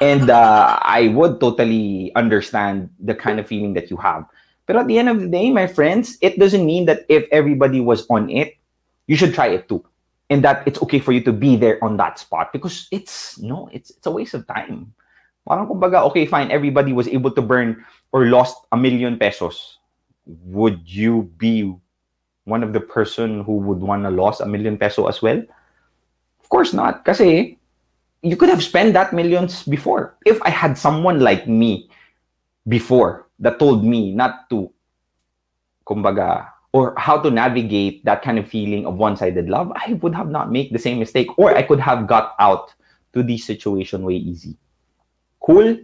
And 0.00 0.30
uh, 0.30 0.78
I 0.82 1.08
would 1.08 1.40
totally 1.40 2.12
understand 2.14 2.90
the 2.98 3.14
kind 3.14 3.38
of 3.38 3.46
feeling 3.46 3.74
that 3.74 3.90
you 3.90 3.96
have. 3.98 4.24
But 4.66 4.76
at 4.76 4.86
the 4.86 4.98
end 4.98 5.08
of 5.08 5.20
the 5.20 5.28
day, 5.28 5.50
my 5.50 5.66
friends, 5.66 6.16
it 6.20 6.38
doesn't 6.38 6.64
mean 6.64 6.86
that 6.86 7.04
if 7.08 7.26
everybody 7.30 7.80
was 7.80 8.06
on 8.08 8.30
it, 8.30 8.56
you 9.06 9.16
should 9.16 9.34
try 9.34 9.48
it 9.48 9.68
too. 9.68 9.84
And 10.30 10.42
that 10.42 10.66
it's 10.66 10.80
okay 10.82 10.98
for 10.98 11.12
you 11.12 11.20
to 11.22 11.32
be 11.32 11.56
there 11.56 11.82
on 11.84 11.98
that 11.98 12.18
spot 12.18 12.52
because 12.52 12.88
it's 12.90 13.38
no, 13.38 13.68
it's 13.72 13.90
it's 13.90 14.06
a 14.06 14.10
waste 14.10 14.32
of 14.32 14.48
time. 14.48 14.94
Parang 15.44 15.68
okay, 15.68 16.24
fine, 16.24 16.50
everybody 16.50 16.96
was 16.96 17.06
able 17.06 17.30
to 17.30 17.42
burn 17.42 17.84
or 18.12 18.26
lost 18.32 18.56
a 18.72 18.76
million 18.76 19.18
pesos. 19.18 19.78
Would 20.24 20.80
you 20.88 21.28
be 21.36 21.76
one 22.44 22.64
of 22.64 22.72
the 22.72 22.80
person 22.80 23.44
who 23.44 23.60
would 23.68 23.84
want 23.84 24.04
to 24.04 24.10
lose 24.10 24.40
a 24.40 24.46
million 24.46 24.78
peso 24.78 25.06
as 25.06 25.20
well? 25.20 25.44
Of 26.40 26.48
course 26.48 26.72
not. 26.72 27.04
Kasi 27.04 27.60
you 28.24 28.36
could 28.36 28.48
have 28.48 28.64
spent 28.64 28.96
that 28.96 29.12
millions 29.12 29.62
before 29.68 30.16
if 30.24 30.40
I 30.42 30.48
had 30.48 30.80
someone 30.80 31.20
like 31.20 31.46
me 31.46 31.92
before 32.66 33.28
that 33.38 33.58
told 33.58 33.84
me 33.84 34.16
not 34.16 34.48
to, 34.48 34.72
kumbaga, 35.86 36.48
or 36.72 36.94
how 36.96 37.20
to 37.20 37.30
navigate 37.30 38.02
that 38.04 38.22
kind 38.22 38.38
of 38.38 38.48
feeling 38.48 38.86
of 38.86 38.96
one-sided 38.96 39.48
love, 39.48 39.70
I 39.76 39.92
would 40.00 40.14
have 40.14 40.30
not 40.30 40.50
made 40.50 40.72
the 40.72 40.80
same 40.80 40.98
mistake, 40.98 41.28
or 41.38 41.54
I 41.54 41.62
could 41.62 41.78
have 41.78 42.08
got 42.08 42.34
out 42.40 42.72
to 43.12 43.22
this 43.22 43.44
situation 43.44 44.02
way 44.02 44.16
easy. 44.16 44.56
Cool? 45.38 45.76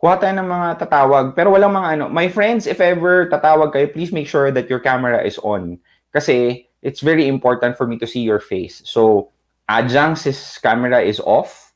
Kuha 0.00 0.20
tayo 0.20 0.36
ng 0.36 0.48
mga 0.48 0.84
tatawag, 0.84 1.34
pero 1.34 1.52
walang 1.52 1.72
mga 1.76 1.88
ano. 1.96 2.04
My 2.08 2.28
friends, 2.28 2.68
if 2.68 2.80
ever 2.80 3.28
tatawag 3.28 3.72
kayo, 3.72 3.92
please 3.92 4.12
make 4.12 4.28
sure 4.28 4.52
that 4.52 4.68
your 4.68 4.80
camera 4.80 5.24
is 5.24 5.36
on. 5.40 5.80
Kasi 6.12 6.68
it's 6.80 7.00
very 7.00 7.26
important 7.26 7.76
for 7.76 7.88
me 7.88 7.98
to 7.98 8.06
see 8.06 8.20
your 8.20 8.40
face. 8.40 8.80
So, 8.84 9.32
Ajang's 9.68 10.58
camera 10.58 11.00
is 11.00 11.20
off. 11.20 11.69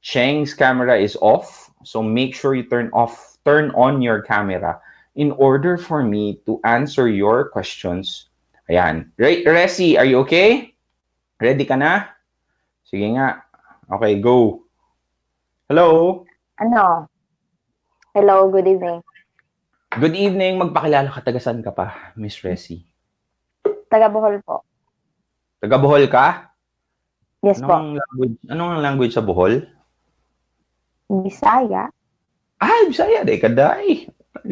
Cheng's 0.00 0.56
camera 0.56 0.96
is 0.96 1.16
off. 1.20 1.70
So 1.84 2.02
make 2.02 2.34
sure 2.34 2.54
you 2.54 2.68
turn 2.68 2.90
off, 2.92 3.36
turn 3.44 3.72
on 3.72 4.00
your 4.00 4.20
camera 4.20 4.80
in 5.16 5.32
order 5.36 5.76
for 5.76 6.02
me 6.04 6.40
to 6.44 6.60
answer 6.64 7.08
your 7.08 7.48
questions. 7.48 8.28
Ayan. 8.68 9.12
Re- 9.16 9.44
Resi, 9.44 9.96
are 9.96 10.04
you 10.04 10.20
okay? 10.24 10.76
Ready 11.40 11.64
ka 11.64 11.76
na? 11.76 12.12
Sige 12.84 13.08
nga. 13.16 13.44
Okay, 13.90 14.20
go. 14.20 14.62
Hello? 15.66 16.22
Ano? 16.60 17.08
Hello, 18.12 18.50
good 18.52 18.68
evening. 18.68 19.00
Good 19.90 20.14
evening. 20.14 20.60
Magpakilala 20.60 21.10
ka. 21.10 21.24
Tagasan 21.24 21.64
ka 21.66 21.74
pa, 21.74 22.14
Miss 22.14 22.38
Resi? 22.44 22.84
Taga 23.90 24.06
Bohol 24.06 24.38
po. 24.44 24.62
Taga 25.58 25.76
Bohol 25.80 26.06
ka? 26.06 26.54
Yes 27.42 27.58
po. 27.58 27.74
Anong 27.74 27.98
language, 27.98 28.36
anong 28.46 28.74
language 28.78 29.14
sa 29.16 29.24
Bohol? 29.24 29.66
Bisaya. 31.10 31.90
Ay, 32.62 32.86
Bisaya. 32.86 33.26
Di 33.26 33.42
ka 33.42 33.50
dai. 33.50 34.06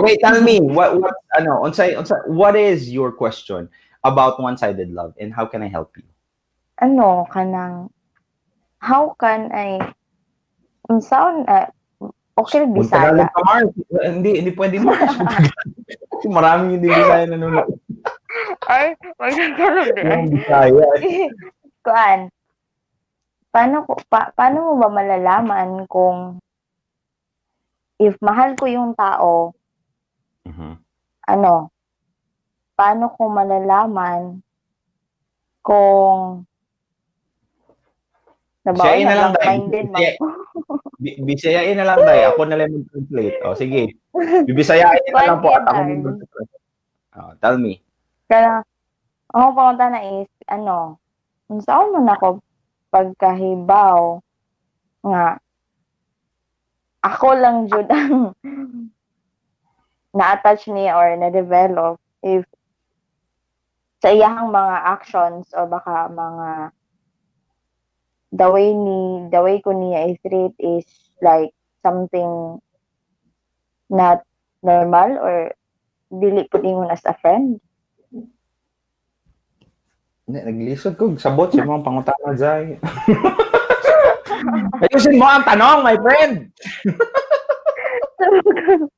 okay, 0.00 0.16
tell 0.24 0.40
me 0.40 0.64
what 0.64 0.96
what 0.96 1.12
ano, 1.36 1.60
unsay 1.68 1.92
unsay 1.92 2.16
what 2.32 2.56
is 2.56 2.88
your 2.88 3.12
question 3.12 3.68
about 4.00 4.40
one-sided 4.40 4.88
love 4.90 5.12
and 5.20 5.28
how 5.28 5.44
can 5.44 5.60
I 5.60 5.68
help 5.68 5.92
you? 6.00 6.08
ano, 6.80 7.24
kanang, 7.32 7.88
how 8.78 9.16
can 9.16 9.48
I, 9.52 9.80
unsaon, 10.92 11.48
uh, 11.48 11.66
okay, 12.36 12.68
Magtagalog 12.68 13.32
Bisaya. 13.32 13.32
ka, 13.32 13.40
Mars. 13.44 13.72
Hindi, 14.04 14.30
hindi 14.44 14.52
pwede 14.52 14.76
Mars. 14.80 15.16
Kasi 16.12 16.26
maraming 16.28 16.80
hindi 16.80 16.88
Bisaya 16.92 17.24
nanonood. 17.28 17.80
Ay, 18.68 18.92
magkakalog 19.16 19.88
Yung 19.96 20.28
Bisaya. 20.36 20.86
Kuan, 21.86 22.20
paano, 23.56 23.88
ko, 23.88 23.96
pa, 24.12 24.36
paano 24.36 24.68
mo 24.68 24.72
ba 24.76 24.92
malalaman 24.92 25.88
kung 25.88 26.36
if 27.96 28.12
mahal 28.20 28.52
ko 28.52 28.68
yung 28.68 28.92
tao, 28.92 29.56
Mhm. 30.44 30.76
ano, 31.32 31.72
paano 32.76 33.08
ko 33.16 33.32
malalaman 33.32 34.44
kung 35.64 36.44
nabawi 38.60 39.08
na 39.08 39.16
lang, 39.16 39.32
lang 39.32 39.40
minded 39.40 39.88
ko. 40.20 40.24
Bisayain 41.28 41.76
na 41.80 41.88
lang 41.88 42.04
tayo. 42.04 42.36
Ako 42.36 42.40
na 42.44 42.56
lang 42.60 42.72
mag-translate. 42.72 43.36
O, 43.44 43.56
sige. 43.56 43.96
Bibisayain 44.44 45.12
na 45.12 45.32
lang 45.32 45.40
po 45.40 45.48
at 45.56 45.64
ako 45.64 45.80
mag-translate. 45.88 46.52
Oh, 47.16 47.32
tell 47.40 47.56
me. 47.56 47.80
Kaya, 48.28 48.60
ako 49.32 49.46
pangunta 49.56 49.86
na 49.88 50.00
is, 50.20 50.28
ano, 50.52 51.00
kung 51.48 51.64
saan 51.64 51.92
mo 51.96 52.04
na 52.04 52.20
ako 52.20 52.44
pagkahibaw 52.96 54.24
nga, 55.04 55.36
ako 57.04 57.28
lang 57.36 57.68
jud 57.68 57.84
ang 57.92 58.32
na-attach 60.16 60.64
niya 60.72 60.96
or 60.96 61.12
na-develop 61.20 62.00
if 62.24 62.48
sa 64.00 64.08
iyahang 64.08 64.48
mga 64.48 64.76
actions 64.96 65.52
or 65.52 65.68
baka 65.68 66.08
mga 66.08 66.72
the 68.32 68.48
way 68.48 68.72
ni 68.72 69.28
the 69.28 69.40
way 69.44 69.60
ko 69.60 69.76
niya 69.76 70.08
is 70.08 70.18
treat 70.24 70.56
is 70.56 70.88
like 71.20 71.52
something 71.84 72.56
not 73.92 74.24
normal 74.64 75.20
or 75.20 75.36
dili 76.08 76.48
po 76.48 76.58
ningon 76.64 76.88
as 76.88 77.04
a 77.04 77.12
friend 77.20 77.60
Naglisod 80.26 80.98
ko. 80.98 81.14
Sabot 81.14 81.54
sa 81.54 81.62
mga 81.62 81.86
pangutana 81.86 82.34
dyan. 82.34 82.82
Ayusin 84.82 85.18
mo 85.18 85.26
ang 85.26 85.46
tanong, 85.46 85.78
my 85.86 85.96
friend! 86.02 86.50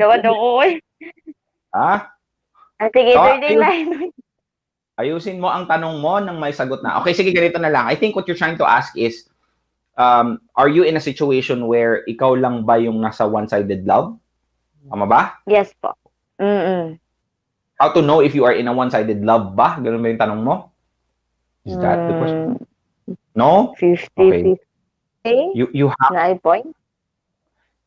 Gawa 0.00 0.16
daw 0.20 0.34
ko 0.34 0.48
eh. 0.66 0.74
Ha? 1.72 1.92
Ah, 2.82 2.90
sige, 2.90 3.12
Ah, 3.14 3.38
third 3.38 3.58
line. 3.58 4.10
Ayusin 5.00 5.40
mo 5.40 5.48
ang 5.48 5.64
tanong 5.64 6.02
mo 6.02 6.20
nang 6.20 6.36
may 6.36 6.52
sagot 6.52 6.84
na. 6.84 7.00
Okay, 7.00 7.16
sige, 7.16 7.32
ganito 7.32 7.56
na 7.56 7.72
lang. 7.72 7.88
I 7.88 7.96
think 7.96 8.12
what 8.12 8.28
you're 8.28 8.36
trying 8.38 8.60
to 8.60 8.68
ask 8.68 8.92
is, 8.98 9.30
um, 9.96 10.42
are 10.58 10.68
you 10.68 10.84
in 10.84 10.98
a 10.98 11.02
situation 11.02 11.64
where 11.70 12.04
ikaw 12.04 12.36
lang 12.36 12.68
ba 12.68 12.76
yung 12.76 13.00
nasa 13.00 13.24
one-sided 13.24 13.88
love? 13.88 14.18
Tama 14.90 15.06
ba? 15.08 15.38
Yes 15.48 15.72
po. 15.80 15.94
Mm-mm. 16.42 16.98
How 17.78 17.90
to 17.92 18.00
know 18.02 18.20
if 18.20 18.34
you 18.34 18.44
are 18.44 18.52
in 18.54 18.68
a 18.68 18.74
one-sided 18.74 19.24
love 19.24 19.54
ba? 19.54 19.76
Ganun 19.78 20.02
ba 20.02 20.08
yung 20.10 20.20
tanong 20.20 20.40
mo? 20.42 20.70
Is 21.64 21.78
that 21.78 21.98
the 22.08 22.14
question? 22.18 22.40
Mm, 22.58 23.16
No? 23.34 23.72
50, 23.80 24.12
Okay. 24.18 24.42
50 25.24 25.54
You 25.54 25.66
you 25.72 25.86
have 25.88 26.10
na 26.12 26.26
ay 26.28 26.36
point. 26.36 26.66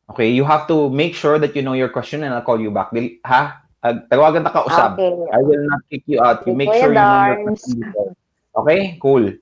okay, 0.08 0.32
you 0.32 0.40
have 0.42 0.64
to 0.66 0.88
make 0.88 1.12
sure 1.12 1.36
that 1.36 1.52
you 1.52 1.60
know 1.60 1.76
your 1.76 1.92
question 1.92 2.24
and 2.24 2.32
I'll 2.32 2.40
call 2.44 2.56
you 2.56 2.72
back. 2.72 2.88
Dili, 2.90 3.20
ha? 3.20 3.60
Ag- 3.84 4.08
tawagan 4.08 4.40
ta 4.42 4.50
ka 4.56 4.64
usab. 4.64 4.96
Okay. 4.96 5.12
I 5.30 5.40
will 5.44 5.60
not 5.68 5.84
kick 5.92 6.02
you 6.08 6.18
out. 6.18 6.42
You 6.48 6.56
make 6.56 6.72
sure 6.72 6.90
you 6.90 6.96
know 6.96 7.26
your 7.28 7.40
question 7.52 7.74
before. 7.84 8.10
Okay? 8.56 8.80
Cool. 8.98 9.36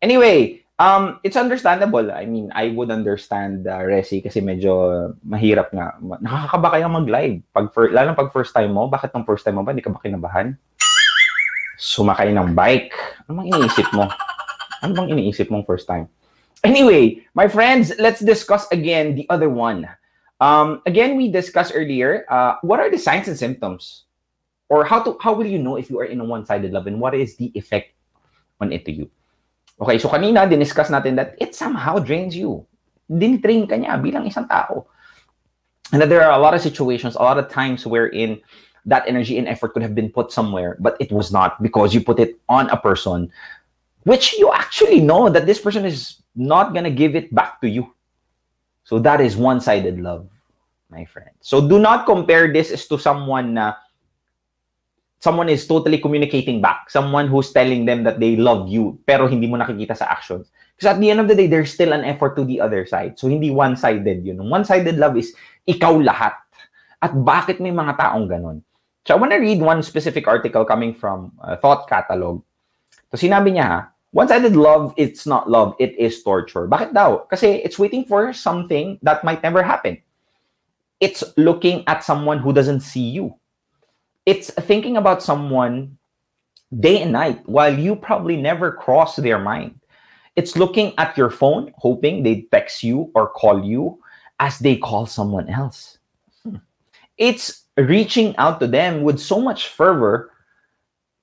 Anyway, 0.00 0.61
um, 0.82 1.22
it's 1.22 1.38
understandable. 1.38 2.10
I 2.10 2.26
mean, 2.26 2.50
I 2.50 2.74
would 2.74 2.90
understand 2.90 3.70
uh, 3.70 3.78
Resi 3.86 4.18
kasi 4.18 4.42
medyo 4.42 5.14
mahirap 5.22 5.70
nga. 5.70 5.94
Nakakaba 6.02 6.74
kaya 6.74 6.90
mag-live. 6.90 7.38
Pag 7.54 7.70
fir- 7.70 7.94
lalo 7.94 8.18
pag 8.18 8.34
first 8.34 8.50
time 8.50 8.74
mo, 8.74 8.90
bakit 8.90 9.14
nung 9.14 9.22
first 9.22 9.46
time 9.46 9.62
mo 9.62 9.62
ba, 9.62 9.70
hindi 9.70 9.86
ka 9.86 9.94
ba 9.94 10.02
kinabahan? 10.02 10.58
Sumakay 11.78 12.34
ng 12.34 12.58
bike. 12.58 12.90
Ano 13.30 13.38
bang 13.38 13.48
iniisip 13.54 13.88
mo? 13.94 14.10
Ano 14.82 14.92
bang 14.98 15.14
iniisip 15.14 15.46
mong 15.46 15.62
first 15.62 15.86
time? 15.86 16.10
Anyway, 16.66 17.22
my 17.38 17.46
friends, 17.46 17.94
let's 18.02 18.18
discuss 18.18 18.66
again 18.74 19.14
the 19.14 19.26
other 19.30 19.50
one. 19.50 19.86
Um, 20.42 20.82
again, 20.86 21.14
we 21.14 21.30
discussed 21.30 21.70
earlier, 21.74 22.26
uh, 22.26 22.58
what 22.66 22.82
are 22.82 22.90
the 22.90 22.98
signs 22.98 23.30
and 23.30 23.38
symptoms? 23.38 24.10
Or 24.66 24.82
how 24.82 25.04
to 25.04 25.14
how 25.20 25.36
will 25.36 25.46
you 25.46 25.60
know 25.60 25.76
if 25.78 25.86
you 25.92 26.00
are 26.00 26.08
in 26.08 26.18
a 26.18 26.26
one-sided 26.26 26.72
love 26.72 26.88
and 26.88 26.98
what 26.98 27.14
is 27.14 27.36
the 27.36 27.52
effect 27.54 27.94
on 28.58 28.72
it 28.72 28.88
to 28.88 28.92
you? 28.94 29.06
Okay, 29.82 29.98
so 29.98 30.06
kanina, 30.06 30.46
diniscuss 30.46 30.94
natin 30.94 31.18
that 31.18 31.34
it 31.42 31.58
somehow 31.58 31.98
drains 31.98 32.38
you. 32.38 32.62
Dinitrain 33.10 33.66
ka 33.66 33.74
niya 33.74 33.98
bilang 33.98 34.22
isang 34.22 34.46
tao. 34.46 34.86
And 35.90 35.98
that 36.00 36.08
there 36.08 36.22
are 36.22 36.38
a 36.38 36.38
lot 36.38 36.54
of 36.54 36.62
situations, 36.62 37.18
a 37.18 37.26
lot 37.26 37.36
of 37.36 37.50
times 37.50 37.82
wherein 37.82 38.38
that 38.86 39.02
energy 39.10 39.38
and 39.38 39.50
effort 39.50 39.74
could 39.74 39.82
have 39.82 39.94
been 39.94 40.08
put 40.08 40.30
somewhere, 40.30 40.78
but 40.78 40.96
it 41.02 41.10
was 41.10 41.34
not 41.34 41.60
because 41.62 41.92
you 41.92 42.00
put 42.00 42.22
it 42.22 42.38
on 42.48 42.70
a 42.70 42.78
person, 42.78 43.26
which 44.06 44.38
you 44.38 44.54
actually 44.54 45.00
know 45.02 45.28
that 45.28 45.46
this 45.46 45.60
person 45.60 45.84
is 45.84 46.22
not 46.38 46.74
gonna 46.74 46.90
give 46.90 47.18
it 47.18 47.34
back 47.34 47.60
to 47.60 47.68
you. 47.68 47.90
So 48.84 48.98
that 49.00 49.20
is 49.20 49.36
one-sided 49.36 49.98
love, 49.98 50.30
my 50.90 51.04
friend. 51.04 51.30
So 51.40 51.58
do 51.58 51.78
not 51.78 52.06
compare 52.06 52.52
this 52.52 52.86
to 52.86 52.98
someone 52.98 53.58
someone 55.22 55.46
is 55.46 55.62
totally 55.70 56.02
communicating 56.02 56.58
back. 56.58 56.90
Someone 56.90 57.30
who's 57.30 57.54
telling 57.54 57.86
them 57.86 58.02
that 58.02 58.18
they 58.18 58.34
love 58.34 58.66
you, 58.66 58.98
pero 59.06 59.30
hindi 59.30 59.46
mo 59.46 59.54
nakikita 59.54 59.94
sa 59.94 60.10
actions. 60.10 60.50
Because 60.74 60.90
at 60.90 60.98
the 60.98 61.14
end 61.14 61.22
of 61.22 61.30
the 61.30 61.38
day, 61.38 61.46
there's 61.46 61.70
still 61.70 61.94
an 61.94 62.02
effort 62.02 62.34
to 62.34 62.42
the 62.42 62.58
other 62.58 62.82
side. 62.82 63.14
So 63.14 63.30
hindi 63.30 63.54
one-sided 63.54 64.26
yun. 64.26 64.42
One-sided 64.42 64.98
love 64.98 65.14
is 65.14 65.30
ikaw 65.70 65.94
lahat. 66.02 66.34
At 66.98 67.14
bakit 67.14 67.62
may 67.62 67.70
mga 67.70 68.02
taong 68.02 68.26
ganon? 68.26 68.66
So 69.06 69.14
I 69.14 69.18
want 69.18 69.30
to 69.30 69.38
read 69.38 69.62
one 69.62 69.86
specific 69.86 70.26
article 70.26 70.66
coming 70.66 70.90
from 70.90 71.30
uh, 71.38 71.54
Thought 71.54 71.86
Catalog. 71.86 72.42
So 73.10 73.14
sinabi 73.14 73.54
niya 73.54 73.66
ha, 73.66 73.80
one-sided 74.10 74.58
love, 74.58 74.90
it's 74.98 75.22
not 75.22 75.46
love, 75.46 75.78
it 75.78 75.94
is 76.02 76.18
torture. 76.26 76.66
Bakit 76.66 76.98
daw? 76.98 77.30
Kasi 77.30 77.62
it's 77.62 77.78
waiting 77.78 78.02
for 78.10 78.34
something 78.34 78.98
that 79.06 79.22
might 79.22 79.42
never 79.42 79.62
happen. 79.62 80.02
It's 80.98 81.22
looking 81.38 81.86
at 81.86 82.02
someone 82.02 82.38
who 82.38 82.50
doesn't 82.50 82.82
see 82.82 83.06
you. 83.06 83.34
It's 84.26 84.50
thinking 84.50 84.96
about 84.96 85.22
someone 85.22 85.98
day 86.80 87.02
and 87.02 87.12
night 87.12 87.46
while 87.48 87.76
you 87.76 87.96
probably 87.96 88.36
never 88.36 88.72
cross 88.72 89.16
their 89.16 89.38
mind. 89.38 89.78
It's 90.36 90.56
looking 90.56 90.94
at 90.96 91.16
your 91.18 91.30
phone, 91.30 91.72
hoping 91.76 92.22
they 92.22 92.46
text 92.50 92.82
you 92.82 93.10
or 93.14 93.28
call 93.28 93.64
you 93.64 93.98
as 94.40 94.58
they 94.58 94.76
call 94.76 95.06
someone 95.06 95.48
else. 95.48 95.98
It's 97.18 97.64
reaching 97.76 98.34
out 98.36 98.58
to 98.60 98.66
them 98.66 99.02
with 99.02 99.20
so 99.20 99.40
much 99.40 99.68
fervor 99.68 100.32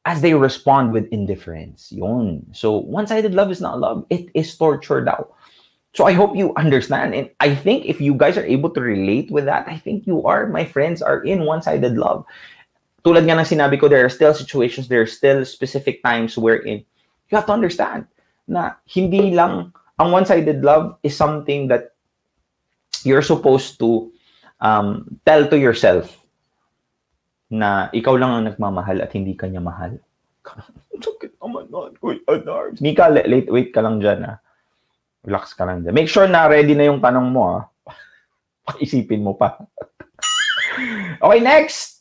as 0.06 0.22
they 0.22 0.34
respond 0.34 0.94
with 0.94 1.08
indifference. 1.12 1.92
Yun. 1.92 2.46
So, 2.54 2.78
one-sided 2.78 3.34
love 3.34 3.52
is 3.52 3.60
not 3.60 3.80
love. 3.80 4.06
It 4.10 4.30
is 4.34 4.56
torture 4.56 5.04
daw. 5.04 5.26
So, 5.94 6.06
I 6.06 6.14
hope 6.14 6.38
you 6.38 6.54
understand. 6.56 7.16
And 7.16 7.30
I 7.40 7.54
think 7.56 7.86
if 7.86 8.00
you 8.00 8.14
guys 8.14 8.38
are 8.38 8.46
able 8.46 8.70
to 8.72 8.82
relate 8.82 9.30
with 9.32 9.46
that, 9.46 9.68
I 9.68 9.78
think 9.78 10.08
you 10.08 10.24
are, 10.26 10.48
my 10.48 10.64
friends, 10.64 11.02
are 11.02 11.22
in 11.24 11.46
one-sided 11.46 11.98
love. 11.98 12.24
Tulad 13.04 13.24
nga 13.24 13.40
ng 13.40 13.48
sinabi 13.48 13.80
ko, 13.80 13.88
there 13.88 14.04
are 14.04 14.12
still 14.12 14.36
situations, 14.36 14.88
there 14.88 15.02
are 15.02 15.10
still 15.10 15.46
specific 15.48 16.04
times 16.04 16.36
wherein 16.36 16.84
you 17.30 17.34
have 17.38 17.48
to 17.48 17.56
understand 17.56 18.06
na 18.50 18.76
hindi 18.90 19.32
lang 19.32 19.72
ang 20.00 20.10
one-sided 20.12 20.64
love 20.64 20.98
is 21.04 21.14
something 21.14 21.68
that 21.68 21.94
you're 23.04 23.24
supposed 23.24 23.80
to 23.80 24.12
um, 24.60 25.06
tell 25.24 25.48
to 25.48 25.60
yourself 25.60 26.20
na 27.50 27.90
ikaw 27.92 28.14
lang 28.16 28.32
ang 28.32 28.44
nagmamahal 28.48 29.02
at 29.02 29.12
hindi 29.16 29.34
kanya 29.34 29.60
mahal. 29.60 29.96
Sakit 31.04 31.40
naman 31.40 31.68
nun, 31.72 31.96
Kuya 31.98 32.40
Darbs. 32.44 32.80
Mika, 32.80 33.10
late, 33.10 33.50
wait 33.50 33.72
ka 33.72 33.82
lang 33.82 34.00
dyan, 34.00 34.24
ha? 34.24 34.36
Relax 35.26 35.56
ka 35.56 35.64
lang 35.68 35.84
dyan. 35.84 35.96
Make 35.96 36.12
sure 36.12 36.28
na 36.28 36.48
ready 36.48 36.76
na 36.76 36.88
yung 36.88 37.02
tanong 37.02 37.28
mo, 37.32 37.44
ha? 37.56 37.60
Paisipin 38.70 39.26
mo 39.26 39.34
pa. 39.34 39.58
okay, 41.24 41.42
next. 41.42 41.99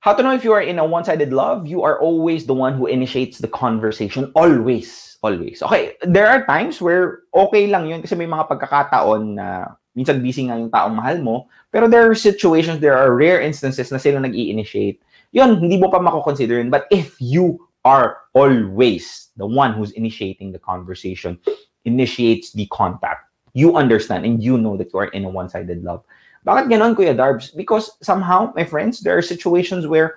How 0.00 0.14
to 0.14 0.22
know 0.22 0.34
if 0.34 0.44
you 0.44 0.52
are 0.52 0.62
in 0.62 0.78
a 0.78 0.86
one-sided 0.86 1.32
love? 1.32 1.66
You 1.66 1.82
are 1.82 1.98
always 1.98 2.46
the 2.46 2.54
one 2.54 2.74
who 2.74 2.86
initiates 2.86 3.38
the 3.38 3.50
conversation. 3.50 4.30
Always. 4.34 5.18
Always. 5.22 5.62
Okay, 5.62 5.98
there 6.06 6.30
are 6.30 6.46
times 6.46 6.78
where 6.78 7.26
okay 7.34 7.66
lang 7.66 7.90
yun 7.90 7.98
kasi 7.98 8.14
may 8.14 8.30
mga 8.30 8.46
pagkakataon 8.46 9.34
na 9.34 9.74
minsan 9.98 10.22
busy 10.22 10.46
nga 10.46 10.54
yung 10.54 10.70
taong 10.70 10.94
mahal 10.94 11.18
mo, 11.18 11.50
pero 11.74 11.90
there 11.90 12.06
are 12.06 12.14
situations, 12.14 12.78
there 12.78 12.94
are 12.94 13.10
rare 13.10 13.42
instances 13.42 13.90
na 13.90 13.98
sila 13.98 14.22
nag 14.22 14.30
initiate 14.30 15.02
Yun, 15.32 15.60
hindi 15.60 15.76
mo 15.76 15.92
pa 15.92 16.00
mako-consider 16.00 16.56
yun. 16.56 16.70
But 16.70 16.88
if 16.90 17.20
you 17.20 17.68
are 17.84 18.24
always 18.32 19.28
the 19.36 19.44
one 19.44 19.72
who's 19.76 19.92
initiating 19.92 20.52
the 20.52 20.58
conversation, 20.58 21.36
initiates 21.84 22.52
the 22.52 22.66
contact, 22.72 23.28
you 23.52 23.76
understand 23.76 24.24
and 24.24 24.42
you 24.42 24.56
know 24.56 24.76
that 24.76 24.92
you 24.92 24.98
are 25.00 25.12
in 25.12 25.24
a 25.24 25.28
one-sided 25.28 25.84
love. 25.84 26.04
Bakit 26.48 26.72
ganon, 26.72 26.96
Kuya 26.96 27.12
Darbs? 27.12 27.52
Because 27.52 27.92
somehow, 28.00 28.56
my 28.56 28.64
friends, 28.64 29.04
there 29.04 29.12
are 29.12 29.20
situations 29.20 29.84
where 29.84 30.16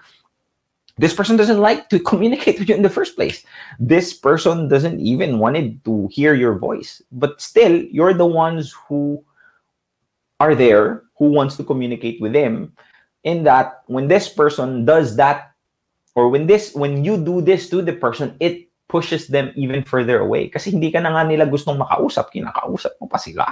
this 0.96 1.12
person 1.12 1.36
doesn't 1.36 1.60
like 1.60 1.92
to 1.92 2.00
communicate 2.12 2.56
with 2.56 2.72
you 2.72 2.76
in 2.76 2.88
the 2.88 2.90
first 2.90 3.20
place. 3.20 3.44
This 3.84 4.16
person 4.16 4.72
doesn't 4.72 5.04
even 5.04 5.44
wanted 5.44 5.84
to 5.84 6.08
hear 6.08 6.32
your 6.34 6.56
voice. 6.56 7.04
But 7.12 7.44
still, 7.44 7.84
you're 7.92 8.16
the 8.16 8.26
ones 8.26 8.72
who 8.88 9.20
are 10.40 10.56
there, 10.56 11.04
who 11.20 11.36
wants 11.36 11.58
to 11.58 11.68
communicate 11.68 12.22
with 12.24 12.32
them. 12.32 12.72
In 13.28 13.44
that, 13.44 13.84
when 13.92 14.08
this 14.08 14.32
person 14.32 14.86
does 14.86 15.18
that, 15.18 15.52
or 16.16 16.30
when 16.30 16.48
this, 16.48 16.74
when 16.74 17.04
you 17.04 17.20
do 17.20 17.42
this 17.42 17.68
to 17.76 17.82
the 17.82 17.94
person, 17.94 18.38
it 18.40 18.72
pushes 18.88 19.28
them 19.28 19.52
even 19.56 19.84
further 19.84 20.20
away. 20.20 20.48
Kasi 20.48 20.72
hindi 20.72 20.92
ka 20.92 21.04
na 21.04 21.12
nga 21.12 21.28
nila 21.28 21.44
gustong 21.44 21.76
makausap, 21.76 22.32
kinakausap 22.32 22.96
mo 23.04 23.08
pa 23.12 23.20
sila. 23.20 23.52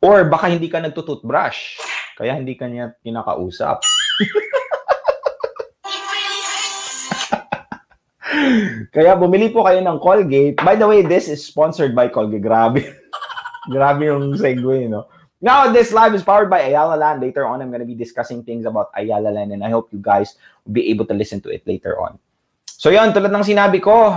Or 0.00 0.24
baka 0.24 0.48
hindi 0.48 0.72
ka 0.72 0.80
nagtututbrush, 0.80 1.76
kaya 2.16 2.32
hindi 2.32 2.56
ka 2.56 2.72
niya 2.72 2.96
kinakausap. 3.04 3.84
kaya 8.96 9.12
bumili 9.12 9.52
po 9.52 9.68
kayo 9.68 9.84
ng 9.84 10.00
Colgate. 10.00 10.56
By 10.56 10.80
the 10.80 10.88
way, 10.88 11.04
this 11.04 11.28
is 11.28 11.44
sponsored 11.44 11.92
by 11.92 12.08
Colgate. 12.08 12.40
Grabe. 12.40 12.96
Grabe 13.72 14.08
yung 14.08 14.40
segue, 14.40 14.88
no? 14.88 15.04
Now, 15.40 15.72
this 15.72 15.92
live 15.92 16.14
is 16.16 16.24
powered 16.24 16.48
by 16.48 16.64
Ayala 16.64 16.96
Land. 16.96 17.20
Later 17.20 17.44
on, 17.44 17.60
I'm 17.60 17.68
going 17.68 17.84
to 17.84 17.88
be 17.88 17.96
discussing 17.96 18.44
things 18.44 18.64
about 18.64 18.88
Ayala 18.96 19.28
Land 19.28 19.52
and 19.52 19.64
I 19.64 19.68
hope 19.68 19.92
you 19.92 20.00
guys 20.00 20.36
will 20.64 20.72
be 20.72 20.88
able 20.88 21.04
to 21.08 21.14
listen 21.16 21.40
to 21.44 21.52
it 21.52 21.66
later 21.68 22.00
on. 22.00 22.16
So 22.64 22.88
yun, 22.88 23.12
tulad 23.12 23.32
ng 23.32 23.44
sinabi 23.44 23.84
ko, 23.84 24.16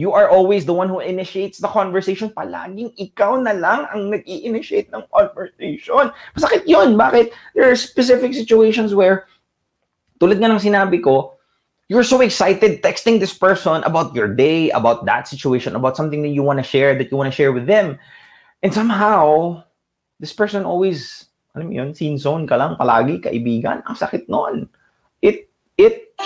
you 0.00 0.16
are 0.16 0.32
always 0.32 0.64
the 0.64 0.72
one 0.72 0.88
who 0.88 1.04
initiates 1.04 1.60
the 1.60 1.68
conversation. 1.68 2.32
Palaging 2.32 2.96
ikaw 2.96 3.36
na 3.36 3.52
lang 3.52 3.84
ang 3.92 4.08
nag 4.08 4.24
initiate 4.24 4.88
ng 4.96 5.04
conversation. 5.12 6.08
Masakit 6.32 6.64
yun. 6.64 6.96
Bakit? 6.96 7.36
There 7.52 7.68
are 7.68 7.76
specific 7.76 8.32
situations 8.32 8.96
where, 8.96 9.28
tulad 10.16 10.40
nga 10.40 10.48
ng 10.48 10.56
sinabi 10.56 11.04
ko, 11.04 11.36
you're 11.92 12.06
so 12.06 12.24
excited 12.24 12.80
texting 12.80 13.20
this 13.20 13.36
person 13.36 13.84
about 13.84 14.16
your 14.16 14.32
day, 14.32 14.72
about 14.72 15.04
that 15.04 15.28
situation, 15.28 15.76
about 15.76 16.00
something 16.00 16.24
that 16.24 16.32
you 16.32 16.40
want 16.40 16.56
to 16.56 16.64
share, 16.64 16.96
that 16.96 17.12
you 17.12 17.20
want 17.20 17.28
to 17.28 17.36
share 17.36 17.52
with 17.52 17.68
them. 17.68 18.00
And 18.64 18.72
somehow, 18.72 19.60
this 20.16 20.32
person 20.32 20.64
always, 20.64 21.28
alam 21.52 21.68
mo 21.68 21.76
yun, 21.76 21.92
scene 21.92 22.16
zone 22.16 22.48
ka 22.48 22.56
lang, 22.56 22.80
palagi, 22.80 23.20
kaibigan. 23.20 23.84
Ang 23.84 24.00
sakit 24.00 24.32
nun. 24.32 24.64
It, 25.20 25.52
it, 25.76 26.16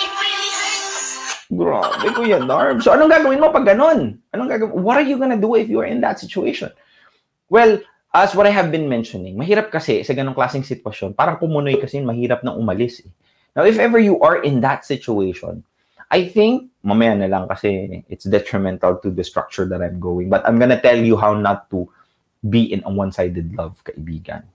grabe, 1.50 2.08
Kuya 2.16 2.40
Darb. 2.40 2.80
So, 2.80 2.92
anong 2.92 3.12
gagawin 3.12 3.40
mo 3.40 3.52
pag 3.52 3.68
ganun? 3.68 4.20
Anong 4.32 4.48
gagawin? 4.48 4.80
What 4.80 4.96
are 4.96 5.06
you 5.06 5.20
gonna 5.20 5.40
do 5.40 5.54
if 5.56 5.68
you 5.68 5.80
are 5.80 5.88
in 5.88 6.00
that 6.00 6.20
situation? 6.20 6.72
Well, 7.52 7.80
as 8.14 8.32
what 8.32 8.46
I 8.46 8.54
have 8.54 8.70
been 8.70 8.86
mentioning, 8.86 9.34
mahirap 9.34 9.74
kasi 9.74 10.06
sa 10.06 10.14
ganong 10.14 10.38
klaseng 10.38 10.62
sitwasyon, 10.62 11.18
parang 11.18 11.36
kumunoy 11.36 11.76
kasi 11.76 11.98
mahirap 11.98 12.46
na 12.46 12.54
umalis. 12.54 13.02
Eh. 13.02 13.10
Now, 13.58 13.66
if 13.66 13.78
ever 13.78 13.98
you 13.98 14.22
are 14.22 14.42
in 14.42 14.62
that 14.62 14.86
situation, 14.86 15.66
I 16.10 16.30
think, 16.30 16.70
mamaya 16.86 17.18
na 17.18 17.26
lang 17.26 17.50
kasi 17.50 18.02
it's 18.06 18.22
detrimental 18.22 19.02
to 19.02 19.10
the 19.10 19.26
structure 19.26 19.66
that 19.66 19.82
I'm 19.82 19.98
going. 19.98 20.30
But 20.30 20.46
I'm 20.46 20.62
gonna 20.62 20.78
tell 20.78 20.98
you 20.98 21.18
how 21.18 21.34
not 21.34 21.70
to 21.74 21.90
be 22.46 22.70
in 22.70 22.86
a 22.86 22.90
one-sided 22.92 23.56
love, 23.56 23.82
kaibigan. 23.82 24.46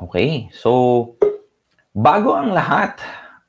Okay, 0.00 0.48
so 0.52 1.16
bago 1.96 2.36
ang 2.36 2.52
lahat, 2.52 3.00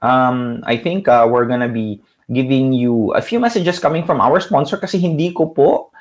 um, 0.02 0.64
I 0.66 0.78
think 0.78 1.08
uh, 1.08 1.28
we're 1.30 1.46
gonna 1.46 1.72
be 1.72 2.02
giving 2.32 2.74
you 2.74 3.14
a 3.16 3.22
few 3.22 3.40
messages 3.40 3.80
coming 3.80 4.04
from 4.04 4.20
our 4.20 4.40
sponsor 4.40 4.76
kasi 4.78 5.00
hindi 5.00 5.32
ko 5.32 5.52
po 5.52 5.92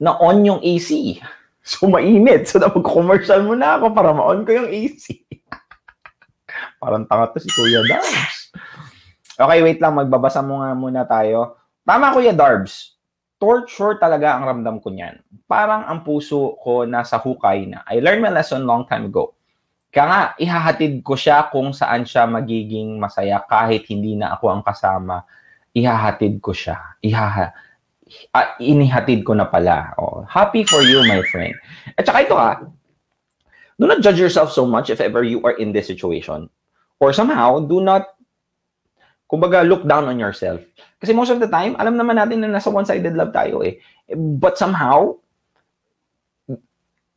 na-on 0.00 0.44
yung 0.44 0.60
AC. 0.62 0.90
So, 1.64 1.88
mainit. 1.88 2.44
So, 2.44 2.60
napag-commercial 2.60 3.40
muna 3.40 3.80
ako 3.80 3.96
para 3.96 4.12
ma-on 4.12 4.44
ko 4.44 4.52
yung 4.52 4.68
AC. 4.68 5.24
Parang 6.84 7.08
tanga 7.08 7.32
to 7.32 7.40
si 7.40 7.48
Kuya 7.48 7.80
Darbs. 7.88 8.52
Okay, 9.32 9.64
wait 9.64 9.80
lang. 9.80 9.96
Magbabasa 9.96 10.44
mo 10.44 10.60
nga 10.60 10.76
muna 10.76 11.08
tayo. 11.08 11.56
Tama, 11.88 12.12
Kuya 12.12 12.36
Darbs 12.36 12.94
torture 13.44 14.00
talaga 14.00 14.40
ang 14.40 14.48
ramdam 14.48 14.80
ko 14.80 14.88
niyan. 14.88 15.20
Parang 15.44 15.84
ang 15.84 16.00
puso 16.00 16.56
ko 16.64 16.88
nasa 16.88 17.20
hukay 17.20 17.68
na. 17.68 17.84
I 17.84 18.00
learned 18.00 18.24
my 18.24 18.32
lesson 18.32 18.64
long 18.64 18.88
time 18.88 19.12
ago. 19.12 19.36
Kaya 19.94 20.06
nga, 20.10 20.22
ihahatid 20.42 21.06
ko 21.06 21.14
siya 21.14 21.46
kung 21.54 21.70
saan 21.70 22.02
siya 22.02 22.26
magiging 22.26 22.98
masaya 22.98 23.38
kahit 23.46 23.86
hindi 23.86 24.18
na 24.18 24.34
ako 24.34 24.50
ang 24.50 24.62
kasama. 24.66 25.22
Ihahatid 25.70 26.42
ko 26.42 26.50
siya. 26.50 26.98
Ihaha, 26.98 27.54
uh, 28.34 28.48
inihatid 28.58 29.22
ko 29.22 29.38
na 29.38 29.46
pala. 29.46 29.94
Oh, 29.94 30.26
happy 30.26 30.66
for 30.66 30.82
you, 30.82 31.06
my 31.06 31.22
friend. 31.30 31.54
At 31.94 32.10
saka 32.10 32.26
ito 32.26 32.34
ha, 32.34 32.58
do 33.78 33.86
not 33.86 34.02
judge 34.02 34.18
yourself 34.18 34.50
so 34.50 34.66
much 34.66 34.90
if 34.90 34.98
ever 34.98 35.22
you 35.22 35.38
are 35.46 35.54
in 35.62 35.70
this 35.70 35.86
situation. 35.86 36.50
Or 36.98 37.14
somehow, 37.14 37.62
do 37.62 37.78
not 37.78 38.18
kumbaga, 39.30 39.62
look 39.62 39.86
down 39.86 40.10
on 40.10 40.18
yourself. 40.18 40.58
Kasi 40.98 41.14
most 41.14 41.30
of 41.30 41.38
the 41.38 41.50
time, 41.50 41.78
alam 41.78 41.94
naman 41.94 42.18
natin 42.18 42.42
na 42.42 42.50
nasa 42.58 42.70
one-sided 42.70 43.14
love 43.14 43.30
tayo 43.30 43.62
eh. 43.62 43.78
But 44.14 44.58
somehow, 44.58 45.22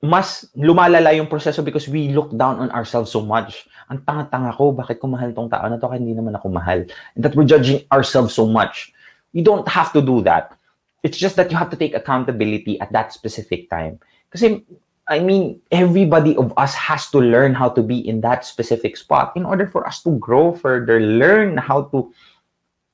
mas 0.02 0.46
lumalala 0.54 1.10
yung 1.18 1.26
proseso 1.26 1.66
because 1.66 1.90
we 1.90 2.14
look 2.14 2.30
down 2.38 2.62
on 2.62 2.70
ourselves 2.70 3.10
so 3.10 3.22
much. 3.22 3.66
Ang 3.90 4.06
tanga-tanga 4.06 4.54
ko, 4.54 4.70
bakit 4.70 5.02
ko 5.02 5.10
mahal 5.10 5.34
tong 5.34 5.50
tao 5.50 5.66
na 5.66 5.82
to 5.82 5.90
hindi 5.90 6.14
naman 6.14 6.38
ako 6.38 6.54
mahal? 6.54 6.86
And 7.18 7.22
that 7.26 7.34
we're 7.34 7.50
judging 7.50 7.82
ourselves 7.90 8.34
so 8.38 8.46
much. 8.46 8.94
You 9.34 9.42
don't 9.42 9.66
have 9.68 9.90
to 9.98 10.02
do 10.02 10.22
that. 10.30 10.54
It's 11.02 11.18
just 11.18 11.36
that 11.38 11.50
you 11.50 11.58
have 11.58 11.74
to 11.74 11.80
take 11.80 11.98
accountability 11.98 12.80
at 12.80 12.94
that 12.94 13.14
specific 13.14 13.70
time. 13.70 13.98
Kasi 14.30 14.62
I 15.08 15.20
mean, 15.24 15.62
everybody 15.72 16.36
of 16.36 16.52
us 16.60 16.76
has 16.76 17.10
to 17.16 17.20
learn 17.24 17.56
how 17.56 17.70
to 17.72 17.82
be 17.82 17.96
in 17.96 18.20
that 18.22 18.44
specific 18.44 18.98
spot 18.98 19.32
in 19.40 19.48
order 19.48 19.66
for 19.66 19.88
us 19.88 20.04
to 20.04 20.12
grow 20.20 20.52
further, 20.52 21.00
learn 21.00 21.56
how 21.56 21.88
to 21.96 22.12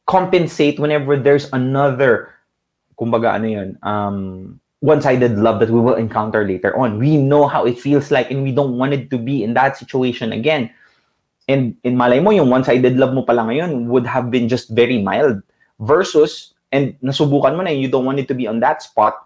compensate 0.06 0.78
whenever 0.78 1.18
there's 1.18 1.50
another, 1.54 2.30
kumbaga 3.00 3.34
ano 3.34 3.48
yun, 3.50 3.70
um, 3.82 4.60
one-sided 4.84 5.39
love 5.39 5.63
that 5.63 5.72
we 5.72 5.80
will 5.80 5.96
encounter 5.96 6.43
later 6.43 6.76
on. 6.76 7.00
We 7.00 7.15
know 7.15 7.48
how 7.48 7.63
it 7.63 7.80
feels 7.80 8.12
like 8.12 8.28
and 8.28 8.43
we 8.43 8.52
don't 8.52 8.76
want 8.76 8.91
it 8.91 9.08
to 9.15 9.17
be 9.17 9.39
in 9.39 9.56
that 9.56 9.80
situation 9.80 10.36
again. 10.36 10.67
And 11.48 11.80
in 11.88 11.96
malay 11.96 12.19
mo, 12.19 12.36
yung 12.36 12.52
one-sided 12.52 13.00
love 13.00 13.15
mo 13.15 13.24
pala 13.24 13.48
ngayon 13.48 13.88
would 13.88 14.04
have 14.04 14.28
been 14.28 14.52
just 14.52 14.76
very 14.76 15.00
mild 15.00 15.39
versus, 15.80 16.52
and 16.76 17.00
nasubukan 17.00 17.56
mo 17.56 17.63
na 17.63 17.72
you 17.72 17.88
don't 17.88 18.04
want 18.04 18.19
it 18.19 18.28
to 18.28 18.36
be 18.36 18.48
on 18.48 18.60
that 18.60 18.84
spot, 18.84 19.24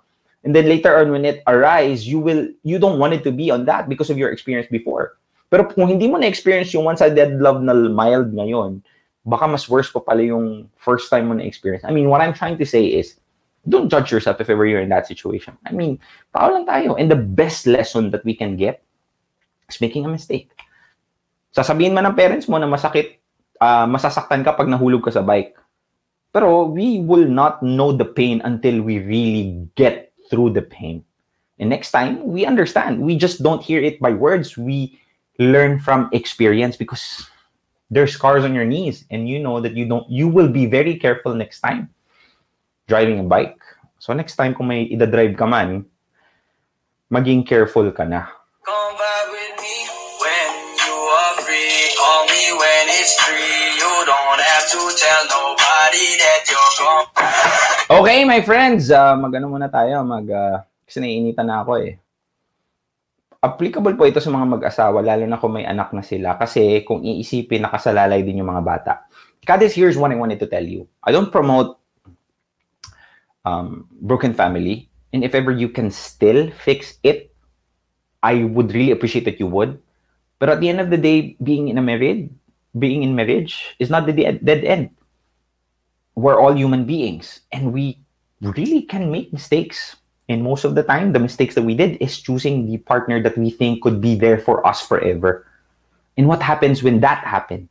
And 0.48 0.56
then 0.56 0.72
later 0.72 0.96
on, 0.96 1.12
when 1.12 1.26
it 1.26 1.44
arrives, 1.48 2.08
you 2.08 2.20
will, 2.20 2.48
you 2.64 2.80
don't 2.80 3.00
want 3.00 3.12
it 3.14 3.24
to 3.24 3.32
be 3.32 3.52
on 3.52 3.66
that 3.66 3.90
because 3.90 4.10
of 4.10 4.18
your 4.18 4.32
experience 4.32 4.72
before. 4.72 5.20
Pero 5.52 5.68
kung 5.68 5.92
hindi 5.92 6.08
mo 6.08 6.16
na-experience 6.16 6.72
yung 6.72 6.88
one-sided 6.88 7.44
love 7.44 7.60
na 7.60 7.74
mild 7.74 8.32
ngayon, 8.32 8.80
baka 9.28 9.44
mas 9.44 9.68
worse 9.68 9.92
pa 9.92 10.00
pala 10.00 10.24
yung 10.24 10.72
first 10.80 11.10
time 11.10 11.28
mo 11.28 11.34
na-experience. 11.36 11.84
I 11.84 11.92
mean, 11.92 12.08
what 12.08 12.22
I'm 12.22 12.32
trying 12.32 12.56
to 12.60 12.66
say 12.66 12.86
is, 12.86 13.20
don't 13.68 13.90
judge 13.90 14.12
yourself 14.12 14.40
if 14.40 14.50
ever 14.50 14.66
you're 14.66 14.82
in 14.82 14.90
that 14.90 15.08
situation. 15.08 15.58
I 15.68 15.72
mean, 15.72 16.00
tao 16.34 16.50
lang 16.50 16.66
tayo. 16.66 16.96
And 16.96 17.12
the 17.12 17.20
best 17.20 17.68
lesson 17.68 18.12
that 18.12 18.24
we 18.24 18.34
can 18.34 18.56
get 18.56 18.84
is 19.70 19.80
making 19.82 20.06
a 20.06 20.12
mistake. 20.12 20.50
Sasabihin 21.52 21.94
man 21.94 22.08
ng 22.08 22.16
parents 22.16 22.48
mo 22.48 22.58
na 22.58 22.68
masakit 22.68 23.20
ah, 23.60 23.86
masasaktan 23.86 24.44
ka 24.44 24.56
pag 24.56 24.72
nahulog 24.72 25.04
ka 25.04 25.12
sa 25.12 25.22
bike. 25.22 25.56
Pero 26.32 26.70
we 26.70 27.00
will 27.02 27.28
not 27.28 27.64
know 27.64 27.92
the 27.92 28.06
pain 28.06 28.42
until 28.44 28.82
we 28.84 29.00
really 29.00 29.68
get 29.76 30.14
through 30.30 30.52
the 30.52 30.62
pain. 30.62 31.04
And 31.58 31.74
next 31.74 31.90
time, 31.90 32.22
we 32.22 32.46
understand. 32.46 33.02
We 33.02 33.18
just 33.18 33.42
don't 33.42 33.64
hear 33.64 33.82
it 33.82 33.98
by 33.98 34.14
words. 34.14 34.54
We 34.54 35.00
learn 35.40 35.80
from 35.80 36.10
experience 36.14 36.78
because 36.78 37.26
there's 37.90 38.14
scars 38.14 38.44
on 38.44 38.54
your 38.54 38.66
knees 38.66 39.06
and 39.10 39.30
you 39.30 39.40
know 39.40 39.62
that 39.62 39.74
you 39.74 39.88
don't 39.88 40.04
you 40.10 40.28
will 40.28 40.50
be 40.50 40.66
very 40.66 40.98
careful 41.00 41.34
next 41.34 41.62
time 41.62 41.88
driving 42.88 43.20
a 43.20 43.28
bike. 43.28 43.60
So 44.00 44.16
next 44.16 44.40
time 44.40 44.56
kung 44.56 44.72
may 44.72 44.88
ida-drive 44.88 45.36
ka 45.36 45.44
man, 45.44 45.84
maging 47.12 47.44
careful 47.44 47.92
ka 47.92 48.08
na. 48.08 48.32
Come 48.64 48.96
vibe 48.96 49.30
with 49.36 49.56
me 49.60 49.76
when 50.24 50.52
you 50.80 50.96
are 50.96 51.36
free. 51.44 51.92
Call 52.00 52.24
me 52.32 52.44
when 52.56 52.84
it's 52.96 53.14
free. 53.20 53.60
You 53.76 53.92
don't 54.08 54.40
have 54.40 54.66
to 54.72 54.82
tell 54.96 55.24
nobody 55.28 56.08
that 56.16 56.42
you're 56.48 56.74
gone. 56.80 57.08
Okay, 57.88 58.24
my 58.24 58.40
friends, 58.40 58.88
uh, 58.88 59.20
mag-ano 59.20 59.52
muna 59.52 59.68
tayo, 59.68 60.04
mag 60.08 60.28
ah, 60.32 60.64
kasi 60.88 61.04
naiinitan 61.04 61.48
na 61.48 61.68
ako 61.68 61.84
eh. 61.84 62.00
Applicable 63.44 63.96
po 64.00 64.08
ito 64.08 64.24
sa 64.24 64.32
mga 64.32 64.48
mag-asawa, 64.48 65.04
lalo 65.04 65.28
na 65.28 65.40
kung 65.40 65.56
may 65.56 65.68
anak 65.68 65.92
na 65.92 66.04
sila. 66.04 66.40
Kasi 66.40 66.88
kung 66.88 67.04
iisipin, 67.04 67.68
nakasalalay 67.68 68.24
din 68.24 68.44
yung 68.44 68.52
mga 68.52 68.64
bata. 68.64 68.94
Kadis, 69.44 69.76
here's 69.76 69.96
what 69.96 70.12
I 70.12 70.20
wanted 70.20 70.40
to 70.44 70.48
tell 70.52 70.64
you. 70.64 70.88
I 71.00 71.16
don't 71.16 71.32
promote 71.32 71.80
um, 73.48 73.88
broken 74.04 74.34
family. 74.34 74.90
And 75.14 75.24
if 75.24 75.34
ever 75.34 75.52
you 75.52 75.70
can 75.70 75.90
still 75.90 76.52
fix 76.52 77.00
it, 77.04 77.32
I 78.22 78.44
would 78.44 78.74
really 78.74 78.92
appreciate 78.92 79.24
that 79.26 79.40
you 79.40 79.48
would. 79.48 79.80
But 80.40 80.50
at 80.50 80.60
the 80.60 80.70
end 80.70 80.82
of 80.82 80.90
the 80.90 80.98
day, 80.98 81.38
being 81.42 81.70
in 81.70 81.78
a 81.78 81.82
marriage, 81.82 82.30
being 82.78 83.04
in 83.04 83.16
marriage 83.16 83.76
is 83.80 83.90
not 83.90 84.06
the 84.06 84.14
de- 84.14 84.40
dead 84.44 84.64
end. 84.64 84.90
We're 86.16 86.40
all 86.40 86.54
human 86.54 86.86
beings 86.86 87.42
and 87.52 87.72
we 87.72 88.00
really 88.42 88.84
can 88.84 89.12
make 89.12 89.32
mistakes. 89.32 89.96
And 90.30 90.44
most 90.44 90.66
of 90.66 90.76
the 90.76 90.84
time, 90.84 91.14
the 91.14 91.24
mistakes 91.24 91.56
that 91.56 91.64
we 91.64 91.74
did 91.74 91.98
is 92.02 92.20
choosing 92.20 92.68
the 92.68 92.78
partner 92.84 93.24
that 93.24 93.38
we 93.38 93.50
think 93.50 93.82
could 93.82 94.02
be 94.02 94.16
there 94.16 94.38
for 94.38 94.66
us 94.68 94.82
forever. 94.82 95.48
And 96.18 96.28
what 96.28 96.42
happens 96.42 96.84
when 96.84 97.00
that 97.00 97.24
happens? 97.24 97.70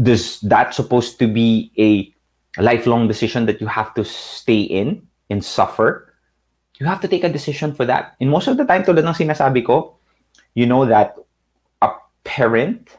Does 0.00 0.40
that 0.42 0.74
supposed 0.74 1.18
to 1.18 1.26
be 1.26 1.72
a 1.78 2.13
lifelong 2.62 3.08
decision 3.08 3.46
that 3.46 3.60
you 3.60 3.66
have 3.66 3.94
to 3.94 4.04
stay 4.04 4.60
in 4.60 5.06
and 5.30 5.44
suffer? 5.44 6.12
You 6.78 6.86
have 6.86 7.00
to 7.00 7.08
take 7.08 7.24
a 7.24 7.28
decision 7.28 7.74
for 7.74 7.84
that. 7.86 8.14
And 8.20 8.30
most 8.30 8.48
of 8.48 8.56
the 8.56 8.64
time, 8.64 8.82
tulad 8.82 9.06
ng 9.06 9.14
sinasabi 9.14 9.64
ko, 9.64 9.96
you 10.54 10.66
know 10.66 10.86
that 10.86 11.14
a 11.82 11.90
parent, 12.24 12.96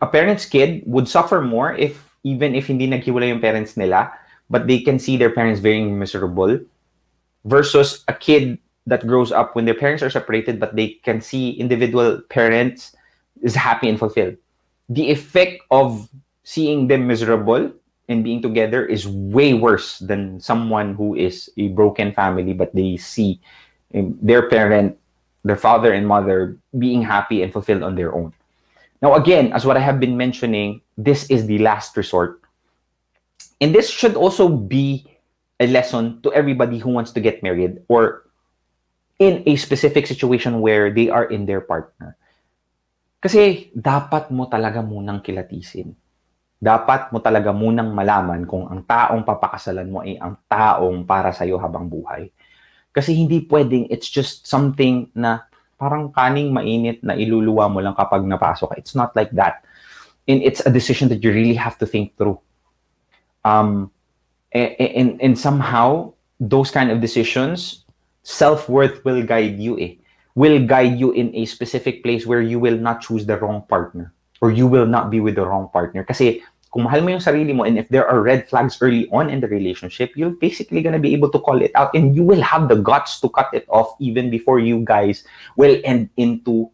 a 0.00 0.06
parent's 0.06 0.46
kid 0.46 0.82
would 0.86 1.08
suffer 1.08 1.40
more 1.40 1.74
if 1.74 2.06
even 2.26 2.54
if 2.54 2.66
hindi 2.66 2.90
naghiwalay 2.90 3.30
yung 3.30 3.40
parents 3.40 3.76
nila, 3.78 4.10
but 4.50 4.66
they 4.66 4.82
can 4.82 4.98
see 4.98 5.16
their 5.16 5.30
parents 5.30 5.62
very 5.62 5.82
miserable 5.82 6.58
versus 7.46 8.02
a 8.08 8.14
kid 8.14 8.58
that 8.86 9.06
grows 9.06 9.30
up 9.30 9.54
when 9.54 9.64
their 9.64 9.78
parents 9.78 10.02
are 10.02 10.10
separated 10.10 10.58
but 10.58 10.74
they 10.74 10.98
can 11.02 11.20
see 11.20 11.50
individual 11.58 12.20
parents 12.30 12.94
is 13.42 13.54
happy 13.54 13.88
and 13.88 13.98
fulfilled. 13.98 14.36
The 14.88 15.10
effect 15.10 15.62
of 15.70 16.08
seeing 16.46 16.86
them 16.86 17.10
miserable 17.10 17.74
and 18.06 18.22
being 18.22 18.38
together 18.38 18.86
is 18.86 19.02
way 19.10 19.50
worse 19.50 19.98
than 19.98 20.38
someone 20.38 20.94
who 20.94 21.18
is 21.18 21.50
a 21.58 21.74
broken 21.74 22.14
family 22.14 22.54
but 22.54 22.70
they 22.70 22.94
see 22.96 23.42
um, 23.98 24.14
their 24.22 24.46
parent 24.46 24.94
their 25.42 25.58
father 25.58 25.90
and 25.90 26.06
mother 26.06 26.54
being 26.78 27.02
happy 27.02 27.42
and 27.42 27.52
fulfilled 27.52 27.82
on 27.82 27.98
their 27.98 28.14
own. 28.14 28.30
Now 29.02 29.18
again 29.18 29.50
as 29.52 29.66
what 29.66 29.76
i 29.76 29.82
have 29.82 29.98
been 29.98 30.16
mentioning 30.16 30.80
this 30.94 31.26
is 31.26 31.50
the 31.50 31.58
last 31.58 31.98
resort. 31.98 32.40
And 33.60 33.74
this 33.74 33.90
should 33.90 34.14
also 34.14 34.46
be 34.46 35.02
a 35.58 35.66
lesson 35.66 36.22
to 36.22 36.30
everybody 36.30 36.78
who 36.78 36.94
wants 36.94 37.10
to 37.18 37.20
get 37.20 37.42
married 37.42 37.82
or 37.88 38.22
in 39.18 39.42
a 39.46 39.56
specific 39.56 40.06
situation 40.06 40.60
where 40.60 40.94
they 40.94 41.10
are 41.10 41.24
in 41.24 41.46
their 41.46 41.64
partner. 41.64 42.14
Kasi 43.18 43.72
dapat 43.74 44.30
mo 44.30 44.46
talaga 44.46 44.84
munang 44.84 45.24
kilatisin 45.24 45.96
dapat 46.56 47.12
mo 47.12 47.20
talaga 47.20 47.52
munang 47.52 47.92
malaman 47.92 48.48
kung 48.48 48.64
ang 48.64 48.80
taong 48.80 49.22
papakasalan 49.22 49.88
mo 49.92 50.00
ay 50.00 50.16
ang 50.16 50.40
taong 50.48 51.04
para 51.04 51.28
sa'yo 51.28 51.60
habang 51.60 51.84
buhay. 51.84 52.32
Kasi 52.96 53.12
hindi 53.12 53.44
pwedeng, 53.44 53.92
it's 53.92 54.08
just 54.08 54.48
something 54.48 55.12
na 55.12 55.44
parang 55.76 56.08
kaning 56.08 56.48
mainit 56.48 57.04
na 57.04 57.12
iluluwa 57.12 57.68
mo 57.68 57.84
lang 57.84 57.92
kapag 57.92 58.24
napasok. 58.24 58.72
It's 58.80 58.96
not 58.96 59.12
like 59.12 59.28
that. 59.36 59.60
And 60.24 60.40
it's 60.40 60.64
a 60.64 60.72
decision 60.72 61.12
that 61.12 61.20
you 61.20 61.28
really 61.28 61.60
have 61.60 61.76
to 61.78 61.86
think 61.86 62.16
through. 62.16 62.40
Um, 63.44 63.92
a- 64.56 64.74
a- 64.80 64.94
and, 64.96 65.20
and 65.20 65.36
somehow, 65.36 66.16
those 66.40 66.72
kind 66.72 66.88
of 66.88 67.04
decisions, 67.04 67.84
self-worth 68.24 69.04
will 69.04 69.20
guide 69.22 69.60
you 69.60 69.76
eh. 69.76 70.00
Will 70.32 70.64
guide 70.64 70.96
you 70.96 71.12
in 71.12 71.36
a 71.36 71.44
specific 71.44 72.00
place 72.02 72.24
where 72.24 72.40
you 72.40 72.58
will 72.58 72.76
not 72.80 73.04
choose 73.04 73.28
the 73.28 73.36
wrong 73.36 73.64
partner 73.68 74.15
or 74.40 74.50
you 74.50 74.66
will 74.66 74.86
not 74.86 75.10
be 75.10 75.20
with 75.20 75.34
the 75.34 75.44
wrong 75.44 75.68
partner. 75.72 76.04
Kasi 76.04 76.42
kung 76.70 76.84
mahal 76.84 77.00
mo 77.00 77.08
yung 77.16 77.24
sarili 77.24 77.56
mo 77.56 77.64
and 77.64 77.80
if 77.80 77.88
there 77.88 78.04
are 78.04 78.20
red 78.20 78.44
flags 78.48 78.76
early 78.84 79.08
on 79.08 79.30
in 79.30 79.40
the 79.40 79.48
relationship, 79.48 80.12
you're 80.12 80.36
basically 80.36 80.82
gonna 80.82 81.00
be 81.00 81.14
able 81.14 81.30
to 81.30 81.40
call 81.40 81.62
it 81.62 81.72
out 81.72 81.88
and 81.96 82.12
you 82.12 82.22
will 82.22 82.42
have 82.42 82.68
the 82.68 82.76
guts 82.76 83.20
to 83.20 83.28
cut 83.32 83.48
it 83.56 83.64
off 83.72 83.96
even 83.98 84.28
before 84.28 84.60
you 84.60 84.84
guys 84.84 85.24
will 85.56 85.80
end 85.84 86.10
into 86.16 86.68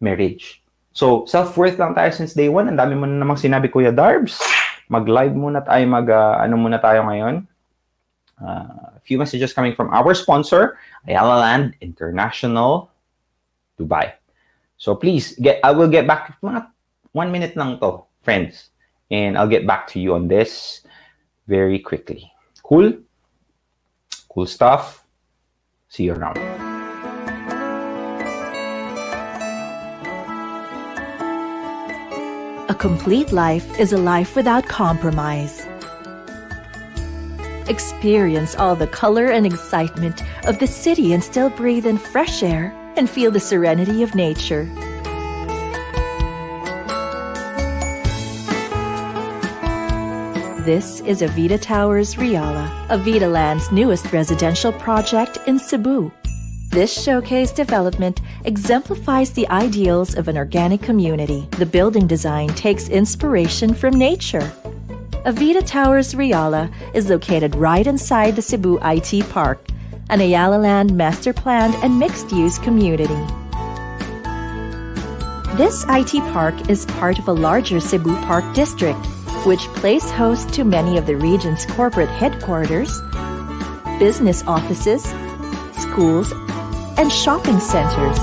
marriage. 0.00 0.60
So, 0.92 1.24
self-worth 1.24 1.80
lang 1.80 1.96
tayo 1.96 2.12
since 2.12 2.36
day 2.36 2.52
one. 2.52 2.68
Ang 2.68 2.76
dami 2.76 2.92
mo 2.92 3.08
na 3.08 3.16
namang 3.24 3.40
sinabi, 3.40 3.72
Kuya 3.72 3.88
Darbs. 3.88 4.36
Mag-live 4.92 5.32
muna 5.32 5.64
tayo, 5.64 5.80
mag, 5.88 6.04
uh, 6.04 6.36
ano 6.36 6.60
muna 6.60 6.76
tayo 6.76 7.00
ngayon. 7.08 7.48
Uh, 8.36 8.92
a 8.92 9.00
few 9.00 9.16
messages 9.16 9.56
coming 9.56 9.72
from 9.72 9.88
our 9.88 10.12
sponsor, 10.12 10.76
Ayala 11.08 11.40
Land 11.40 11.72
International, 11.80 12.92
Dubai. 13.80 14.12
So 14.76 14.98
please, 14.98 15.38
get 15.38 15.62
I 15.62 15.70
will 15.70 15.86
get 15.86 16.10
back 16.10 16.42
mga 16.42 16.71
one 17.12 17.30
minute 17.30 17.56
lang 17.56 17.78
to, 17.80 18.04
friends. 18.22 18.70
And 19.10 19.36
I'll 19.36 19.48
get 19.48 19.66
back 19.66 19.86
to 19.88 20.00
you 20.00 20.14
on 20.14 20.28
this 20.28 20.80
very 21.46 21.78
quickly. 21.78 22.32
Cool? 22.62 22.94
Cool 24.28 24.46
stuff. 24.46 25.04
See 25.88 26.04
you 26.04 26.14
around. 26.14 26.38
A 32.70 32.74
complete 32.74 33.32
life 33.32 33.78
is 33.78 33.92
a 33.92 33.98
life 33.98 34.34
without 34.34 34.64
compromise. 34.64 35.66
Experience 37.68 38.56
all 38.56 38.74
the 38.74 38.86
color 38.86 39.26
and 39.26 39.44
excitement 39.44 40.22
of 40.46 40.58
the 40.58 40.66
city 40.66 41.12
and 41.12 41.22
still 41.22 41.50
breathe 41.50 41.84
in 41.84 41.98
fresh 41.98 42.42
air 42.42 42.72
and 42.96 43.10
feel 43.10 43.30
the 43.30 43.40
serenity 43.40 44.02
of 44.02 44.14
nature. 44.14 44.66
This 50.64 51.00
is 51.00 51.22
Avita 51.22 51.60
Towers 51.60 52.14
Riala, 52.14 52.86
Avita 52.86 53.28
Land's 53.28 53.72
newest 53.72 54.12
residential 54.12 54.70
project 54.70 55.38
in 55.48 55.58
Cebu. 55.58 56.12
This 56.70 57.02
showcase 57.02 57.50
development 57.50 58.20
exemplifies 58.44 59.32
the 59.32 59.48
ideals 59.48 60.14
of 60.14 60.28
an 60.28 60.36
organic 60.36 60.80
community. 60.80 61.48
The 61.58 61.66
building 61.66 62.06
design 62.06 62.46
takes 62.50 62.88
inspiration 62.88 63.74
from 63.74 63.94
nature. 63.94 64.52
Avita 65.26 65.66
Towers 65.66 66.14
Riala 66.14 66.72
is 66.94 67.10
located 67.10 67.56
right 67.56 67.84
inside 67.84 68.36
the 68.36 68.42
Cebu 68.42 68.78
IT 68.84 69.28
Park, 69.30 69.66
an 70.10 70.20
Ayala 70.20 70.58
Land 70.58 70.96
master 70.96 71.32
planned 71.32 71.74
and 71.82 71.98
mixed 71.98 72.30
use 72.30 72.60
community. 72.60 73.18
This 75.56 75.84
IT 75.88 76.22
park 76.32 76.70
is 76.70 76.86
part 76.86 77.18
of 77.18 77.26
a 77.26 77.32
larger 77.32 77.80
Cebu 77.80 78.14
Park 78.22 78.44
district, 78.54 79.04
which 79.44 79.60
plays 79.74 80.08
host 80.10 80.52
to 80.54 80.64
many 80.64 80.96
of 80.96 81.06
the 81.06 81.16
region's 81.16 81.66
corporate 81.66 82.08
headquarters, 82.08 83.00
business 83.98 84.44
offices, 84.46 85.02
schools, 85.76 86.32
and 86.96 87.10
shopping 87.10 87.58
centers. 87.58 88.18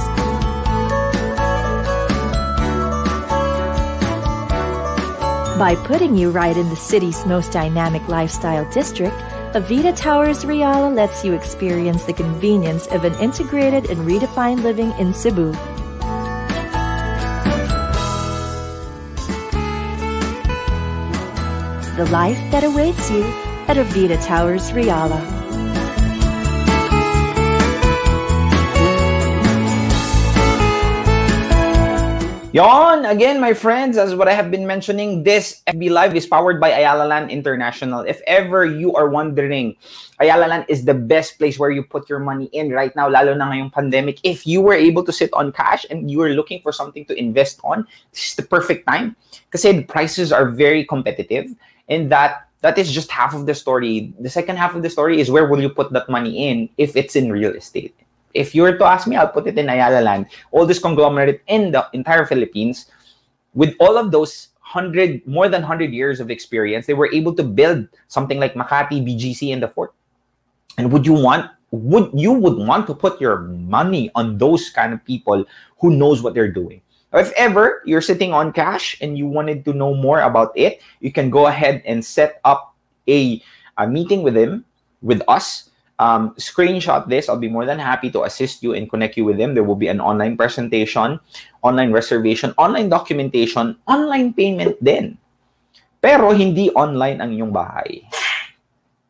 By 5.60 5.76
putting 5.76 6.16
you 6.16 6.32
right 6.32 6.56
in 6.56 6.70
the 6.70 6.78
city's 6.78 7.26
most 7.26 7.52
dynamic 7.52 8.08
lifestyle 8.08 8.70
district, 8.72 9.18
Avita 9.54 9.94
Towers 9.94 10.46
Riala 10.46 10.96
lets 10.96 11.26
you 11.26 11.34
experience 11.34 12.06
the 12.06 12.14
convenience 12.14 12.88
of 12.88 13.04
an 13.04 13.14
integrated 13.16 13.90
and 13.90 14.08
redefined 14.08 14.64
living 14.64 14.92
in 15.00 15.14
Cebu. 15.14 15.54
The 22.00 22.08
life 22.16 22.40
that 22.56 22.64
awaits 22.64 23.12
you 23.12 23.28
at 23.68 23.76
Avita 23.76 24.16
Towers 24.24 24.72
Reala. 24.72 25.20
Yon, 32.56 33.04
again, 33.04 33.42
my 33.42 33.54
friends, 33.54 33.98
as 33.98 34.16
what 34.16 34.30
I 34.30 34.34
have 34.34 34.50
been 34.50 34.66
mentioning, 34.66 35.24
this 35.24 35.62
FB 35.68 35.92
Live 35.92 36.16
is 36.16 36.26
powered 36.26 36.62
by 36.62 36.70
Ayala 36.72 37.04
Land 37.04 37.32
International. 37.32 38.08
If 38.08 38.22
ever 38.26 38.64
you 38.64 38.96
are 38.96 39.10
wondering, 39.10 39.76
Ayala 40.22 40.48
Land 40.48 40.66
is 40.70 40.86
the 40.86 40.94
best 40.96 41.38
place 41.38 41.60
where 41.60 41.70
you 41.70 41.84
put 41.84 42.08
your 42.08 42.20
money 42.20 42.46
in 42.54 42.72
right 42.72 42.96
now, 42.96 43.10
lalo 43.10 43.36
na 43.36 43.52
ngayong 43.52 43.74
pandemic. 43.74 44.24
If 44.24 44.48
you 44.48 44.62
were 44.62 44.74
able 44.74 45.04
to 45.04 45.12
sit 45.12 45.34
on 45.34 45.52
cash 45.52 45.86
and 45.92 46.10
you 46.10 46.22
are 46.22 46.32
looking 46.32 46.62
for 46.64 46.72
something 46.72 47.04
to 47.12 47.14
invest 47.20 47.60
on, 47.66 47.86
this 48.14 48.30
is 48.30 48.36
the 48.36 48.48
perfect 48.48 48.88
time. 48.88 49.18
Kasi 49.52 49.74
the 49.74 49.84
prices 49.84 50.32
are 50.32 50.48
very 50.48 50.86
competitive 50.86 51.52
and 51.90 52.12
that 52.12 52.50
that 52.62 52.78
is 52.78 52.92
just 52.92 53.10
half 53.12 53.34
of 53.34 53.46
the 53.46 53.56
story. 53.56 54.14
The 54.20 54.30
second 54.30 54.58
half 54.58 54.76
of 54.76 54.84
the 54.84 54.90
story 54.90 55.20
is 55.20 55.32
where 55.32 55.48
will 55.48 55.62
you 55.62 55.70
put 55.70 55.92
that 55.94 56.10
money 56.10 56.50
in 56.50 56.70
if 56.78 56.96
it's 56.96 57.16
in 57.16 57.32
real 57.32 57.56
estate. 57.56 57.96
If 58.34 58.54
you 58.54 58.62
were 58.64 58.78
to 58.78 58.86
ask 58.86 59.08
me, 59.08 59.16
I'll 59.16 59.30
put 59.30 59.48
it 59.48 59.58
in 59.58 59.70
Ayala 59.70 60.02
Land, 60.02 60.28
all 60.52 60.66
this 60.66 60.80
conglomerate 60.80 61.42
in 61.48 61.72
the 61.72 61.88
entire 61.94 62.26
Philippines. 62.26 62.86
With 63.56 63.76
all 63.80 63.98
of 63.98 64.12
those 64.12 64.50
hundred, 64.60 65.26
more 65.26 65.50
than 65.50 65.64
hundred 65.64 65.92
years 65.94 66.20
of 66.20 66.30
experience, 66.30 66.86
they 66.86 66.94
were 66.94 67.12
able 67.12 67.34
to 67.36 67.44
build 67.44 67.88
something 68.08 68.40
like 68.40 68.54
Makati, 68.54 69.02
BGC, 69.02 69.50
in 69.50 69.62
the 69.62 69.68
Fort. 69.68 69.94
And 70.78 70.92
would 70.92 71.06
you 71.06 71.14
want? 71.14 71.50
Would 71.72 72.12
you 72.14 72.34
would 72.34 72.58
want 72.58 72.88
to 72.88 72.96
put 72.96 73.22
your 73.22 73.42
money 73.42 74.10
on 74.16 74.38
those 74.38 74.70
kind 74.70 74.94
of 74.94 75.04
people 75.06 75.46
who 75.80 75.92
knows 75.92 76.22
what 76.22 76.34
they're 76.34 76.52
doing? 76.52 76.82
If 77.10 77.34
ever 77.34 77.82
you're 77.90 78.06
sitting 78.06 78.34
on 78.34 78.54
cash 78.54 78.94
and 79.02 79.18
you 79.18 79.26
wanted 79.26 79.66
to 79.66 79.74
know 79.74 79.98
more 79.98 80.22
about 80.22 80.54
it, 80.54 80.82
you 81.02 81.12
can 81.12 81.34
go 81.34 81.48
ahead 81.50 81.82
and 81.86 82.06
set 82.06 82.38
up 82.46 82.78
a, 83.10 83.42
a 83.78 83.88
meeting 83.90 84.22
with 84.22 84.38
him, 84.38 84.66
with 85.02 85.26
us. 85.26 85.74
Um, 86.00 86.32
screenshot 86.40 87.10
this. 87.10 87.28
I'll 87.28 87.42
be 87.42 87.50
more 87.50 87.66
than 87.66 87.82
happy 87.82 88.08
to 88.12 88.24
assist 88.24 88.64
you 88.64 88.72
and 88.72 88.88
connect 88.88 89.18
you 89.18 89.26
with 89.26 89.36
him. 89.36 89.54
There 89.54 89.66
will 89.66 89.76
be 89.76 89.90
an 89.90 90.00
online 90.00 90.38
presentation, 90.38 91.20
online 91.66 91.92
reservation, 91.92 92.54
online 92.56 92.88
documentation, 92.88 93.76
online 93.90 94.32
payment 94.32 94.80
din. 94.80 95.18
Pero 96.00 96.32
hindi 96.32 96.72
online 96.72 97.20
ang 97.20 97.36
inyong 97.36 97.52
bahay. 97.52 98.06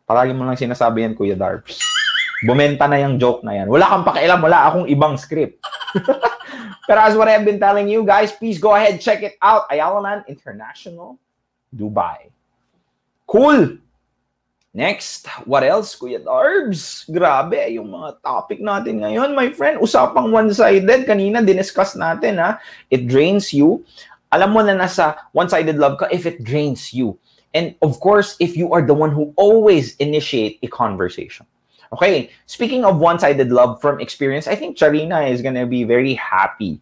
Palagi 0.10 0.34
mo 0.34 0.50
lang 0.50 0.58
sinasabi 0.58 1.06
yan, 1.06 1.14
Kuya 1.14 1.38
Darbs. 1.38 1.78
Bumenta 2.42 2.90
na 2.90 2.98
yung 2.98 3.22
joke 3.22 3.46
na 3.46 3.54
yan. 3.62 3.70
Wala 3.70 3.86
kang 3.86 4.08
pakialam, 4.08 4.42
wala 4.42 4.66
akong 4.66 4.90
ibang 4.90 5.14
script. 5.20 5.62
Pero 6.90 7.00
as 7.02 7.14
what 7.14 7.30
I've 7.30 7.46
been 7.46 7.60
telling 7.60 7.90
you 7.90 8.06
guys, 8.06 8.34
please 8.34 8.58
go 8.58 8.74
ahead, 8.74 9.02
check 9.02 9.22
it 9.22 9.38
out. 9.42 9.70
Ayala 9.70 10.00
Land 10.02 10.24
International, 10.28 11.18
Dubai. 11.70 12.34
Cool! 13.30 13.78
Next, 14.70 15.26
what 15.50 15.66
else, 15.66 15.98
Kuya 15.98 16.22
Darbs? 16.22 17.10
Grabe, 17.10 17.74
yung 17.74 17.90
mga 17.90 18.22
topic 18.22 18.62
natin 18.62 19.02
ngayon, 19.02 19.34
my 19.34 19.50
friend. 19.50 19.82
Usapang 19.82 20.30
one-sided, 20.30 21.10
kanina 21.10 21.42
diniscuss 21.42 21.98
natin, 21.98 22.38
ha? 22.38 22.62
It 22.94 23.10
drains 23.10 23.50
you. 23.50 23.82
Alam 24.30 24.54
mo 24.54 24.62
na 24.62 24.78
nasa 24.78 25.26
one-sided 25.34 25.82
love 25.82 25.98
ka 25.98 26.06
if 26.14 26.30
it 26.30 26.46
drains 26.46 26.94
you. 26.94 27.18
And 27.58 27.74
of 27.82 27.98
course, 27.98 28.38
if 28.38 28.54
you 28.54 28.70
are 28.70 28.86
the 28.86 28.94
one 28.94 29.10
who 29.10 29.34
always 29.42 29.98
initiate 29.98 30.62
a 30.62 30.70
conversation. 30.70 31.49
Okay, 31.90 32.30
speaking 32.46 32.86
of 32.86 33.02
one-sided 33.02 33.50
love 33.50 33.82
from 33.82 34.00
experience, 34.00 34.46
I 34.46 34.54
think 34.54 34.78
Charina 34.78 35.26
is 35.26 35.42
gonna 35.42 35.66
be 35.66 35.84
very 35.84 36.14
happy 36.14 36.78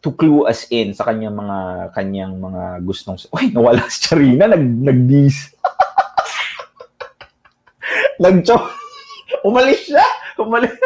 to 0.00 0.12
clue 0.12 0.48
us 0.48 0.64
in 0.72 0.96
sa 0.96 1.04
kanyang 1.04 1.36
mga 1.36 1.58
kanyang 1.92 2.40
mga 2.40 2.84
gustong 2.84 3.20
Uy, 3.36 3.52
nawala 3.52 3.84
si 3.92 4.08
Charina, 4.08 4.48
nag 4.48 4.64
nag-dis. 4.64 5.52
Nagcho. 8.22 8.56
Umalis 9.48 9.92
siya. 9.92 10.04
Umalis. 10.40 10.72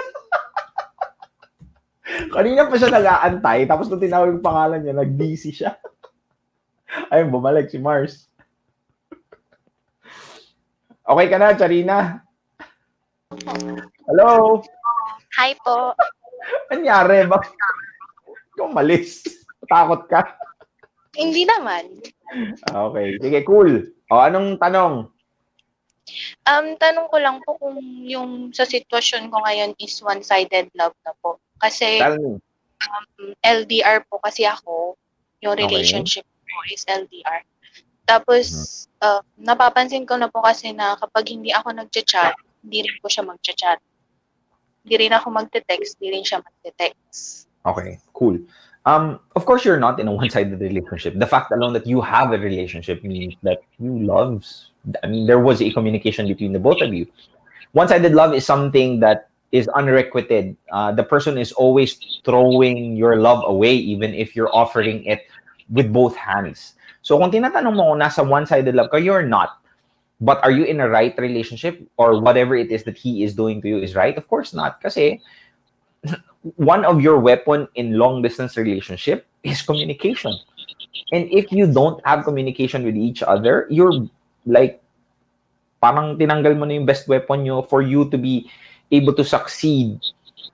Kanina 2.35 2.67
pa 2.67 2.75
siya 2.75 2.91
nag-aantay, 2.91 3.71
tapos 3.71 3.87
nung 3.87 4.03
tinawag 4.03 4.35
yung 4.35 4.43
pangalan 4.43 4.83
niya, 4.83 4.99
nag-busy 4.99 5.55
siya. 5.55 5.79
Ayun, 7.15 7.31
bumalik 7.31 7.71
si 7.71 7.79
Mars. 7.79 8.27
Okay 11.09 11.27
ka 11.31 11.39
na, 11.39 11.57
Charina? 11.57 12.28
Hello? 14.09 14.65
Hi 15.37 15.53
po. 15.61 15.93
Anyari? 16.73 17.29
Bakit 17.29 17.53
ikaw 18.57 18.73
umalis? 18.73 19.21
Takot 19.69 20.09
ka? 20.09 20.25
Hindi 21.13 21.45
naman. 21.45 22.01
Okay. 22.65 23.21
Sige, 23.21 23.45
cool. 23.45 23.93
O, 24.09 24.17
anong 24.25 24.57
tanong? 24.57 25.13
Um, 26.49 26.67
tanong 26.81 27.13
ko 27.13 27.17
lang 27.21 27.37
po 27.45 27.61
kung 27.61 27.77
yung 28.09 28.49
sa 28.57 28.65
sitwasyon 28.65 29.29
ko 29.29 29.45
ngayon 29.45 29.77
is 29.77 30.01
one-sided 30.01 30.73
love 30.73 30.97
na 31.05 31.13
po. 31.21 31.37
Kasi 31.61 32.01
Tell 32.01 32.17
me. 32.17 32.41
um, 32.89 33.07
LDR 33.45 34.09
po 34.09 34.17
kasi 34.25 34.49
ako, 34.49 34.97
yung 35.45 35.53
Okay. 35.53 35.69
relationship 35.69 36.25
ko 36.25 36.57
is 36.73 36.89
LDR. 36.89 37.45
Tapos, 38.09 38.47
uh, 39.05 39.21
napapansin 39.37 40.09
ko 40.09 40.17
na 40.17 40.33
po 40.33 40.41
kasi 40.41 40.73
na 40.73 40.97
kapag 40.97 41.29
hindi 41.29 41.53
ako 41.53 41.77
nagchat-chat, 41.77 42.33
hindi 42.65 42.87
rin 42.87 42.95
po 43.03 43.09
siya 43.09 43.25
magchat-chat. 43.27 43.79
Hindi 44.85 44.95
rin 45.07 45.13
ako 45.13 45.31
magte-text, 45.35 45.99
hindi 45.99 46.19
rin 46.19 46.25
siya 46.25 46.41
magte-text. 46.41 47.49
Okay, 47.67 47.99
cool. 48.15 48.39
Um, 48.87 49.21
of 49.37 49.45
course, 49.45 49.65
you're 49.65 49.81
not 49.81 50.01
in 50.01 50.09
a 50.09 50.13
one-sided 50.13 50.61
relationship. 50.61 51.19
The 51.19 51.27
fact 51.27 51.53
alone 51.53 51.75
that 51.75 51.87
you 51.87 52.01
have 52.01 52.33
a 52.33 52.39
relationship 52.39 53.05
means 53.05 53.35
that 53.43 53.59
you 53.79 53.99
loves. 53.99 54.71
I 55.03 55.07
mean, 55.07 55.27
there 55.27 55.41
was 55.41 55.61
a 55.61 55.71
communication 55.73 56.27
between 56.27 56.53
the 56.53 56.59
both 56.59 56.81
of 56.81 56.95
you. 56.95 57.07
One-sided 57.73 58.15
love 58.15 58.33
is 58.33 58.47
something 58.47 59.01
that 59.01 59.29
is 59.53 59.69
unrequited. 59.69 60.57
Uh, 60.73 60.93
the 60.93 61.05
person 61.05 61.37
is 61.37 61.53
always 61.53 62.01
throwing 62.25 62.97
your 62.97 63.17
love 63.17 63.45
away, 63.45 63.75
even 63.75 64.15
if 64.15 64.35
you're 64.35 64.55
offering 64.55 65.05
it 65.05 65.29
with 65.69 65.93
both 65.93 66.17
hands. 66.17 66.75
So, 67.03 67.19
kung 67.19 67.31
tinatanong 67.31 67.77
mo 67.77 67.93
kung 67.93 68.01
nasa 68.01 68.27
one-sided 68.27 68.75
love 68.75 68.91
ka, 68.91 68.97
you're 68.97 69.25
not. 69.25 69.61
But 70.21 70.43
are 70.43 70.51
you 70.51 70.65
in 70.65 70.81
a 70.81 70.89
right 70.89 71.17
relationship 71.19 71.81
or 71.97 72.21
whatever 72.21 72.57
it 72.57 72.73
is 72.73 72.83
that 72.85 72.99
he 72.99 73.23
is 73.23 73.35
doing 73.35 73.63
to 73.63 73.69
you 73.69 73.79
is 73.79 73.95
right? 73.95 74.17
Of 74.17 74.27
course 74.27 74.53
not. 74.53 74.83
Kasi 74.83 75.21
one 76.57 76.85
of 76.85 77.01
your 77.01 77.19
weapon 77.19 77.69
in 77.75 77.99
long 77.99 78.23
distance 78.23 78.57
relationship 78.57 79.27
is 79.43 79.63
communication. 79.63 80.35
And 81.13 81.31
if 81.31 81.53
you 81.53 81.71
don't 81.71 82.05
have 82.05 82.25
communication 82.25 82.85
with 82.85 82.97
each 82.97 83.23
other, 83.23 83.67
you're 83.71 83.95
like 84.47 84.83
parang 85.83 86.19
tinanggal 86.19 86.59
mo 86.59 86.67
na 86.67 86.75
yung 86.75 86.87
best 86.87 87.07
weapon 87.07 87.47
nyo 87.47 87.63
for 87.63 87.83
you 87.83 88.11
to 88.11 88.19
be 88.19 88.51
able 88.91 89.15
to 89.15 89.23
succeed 89.23 89.99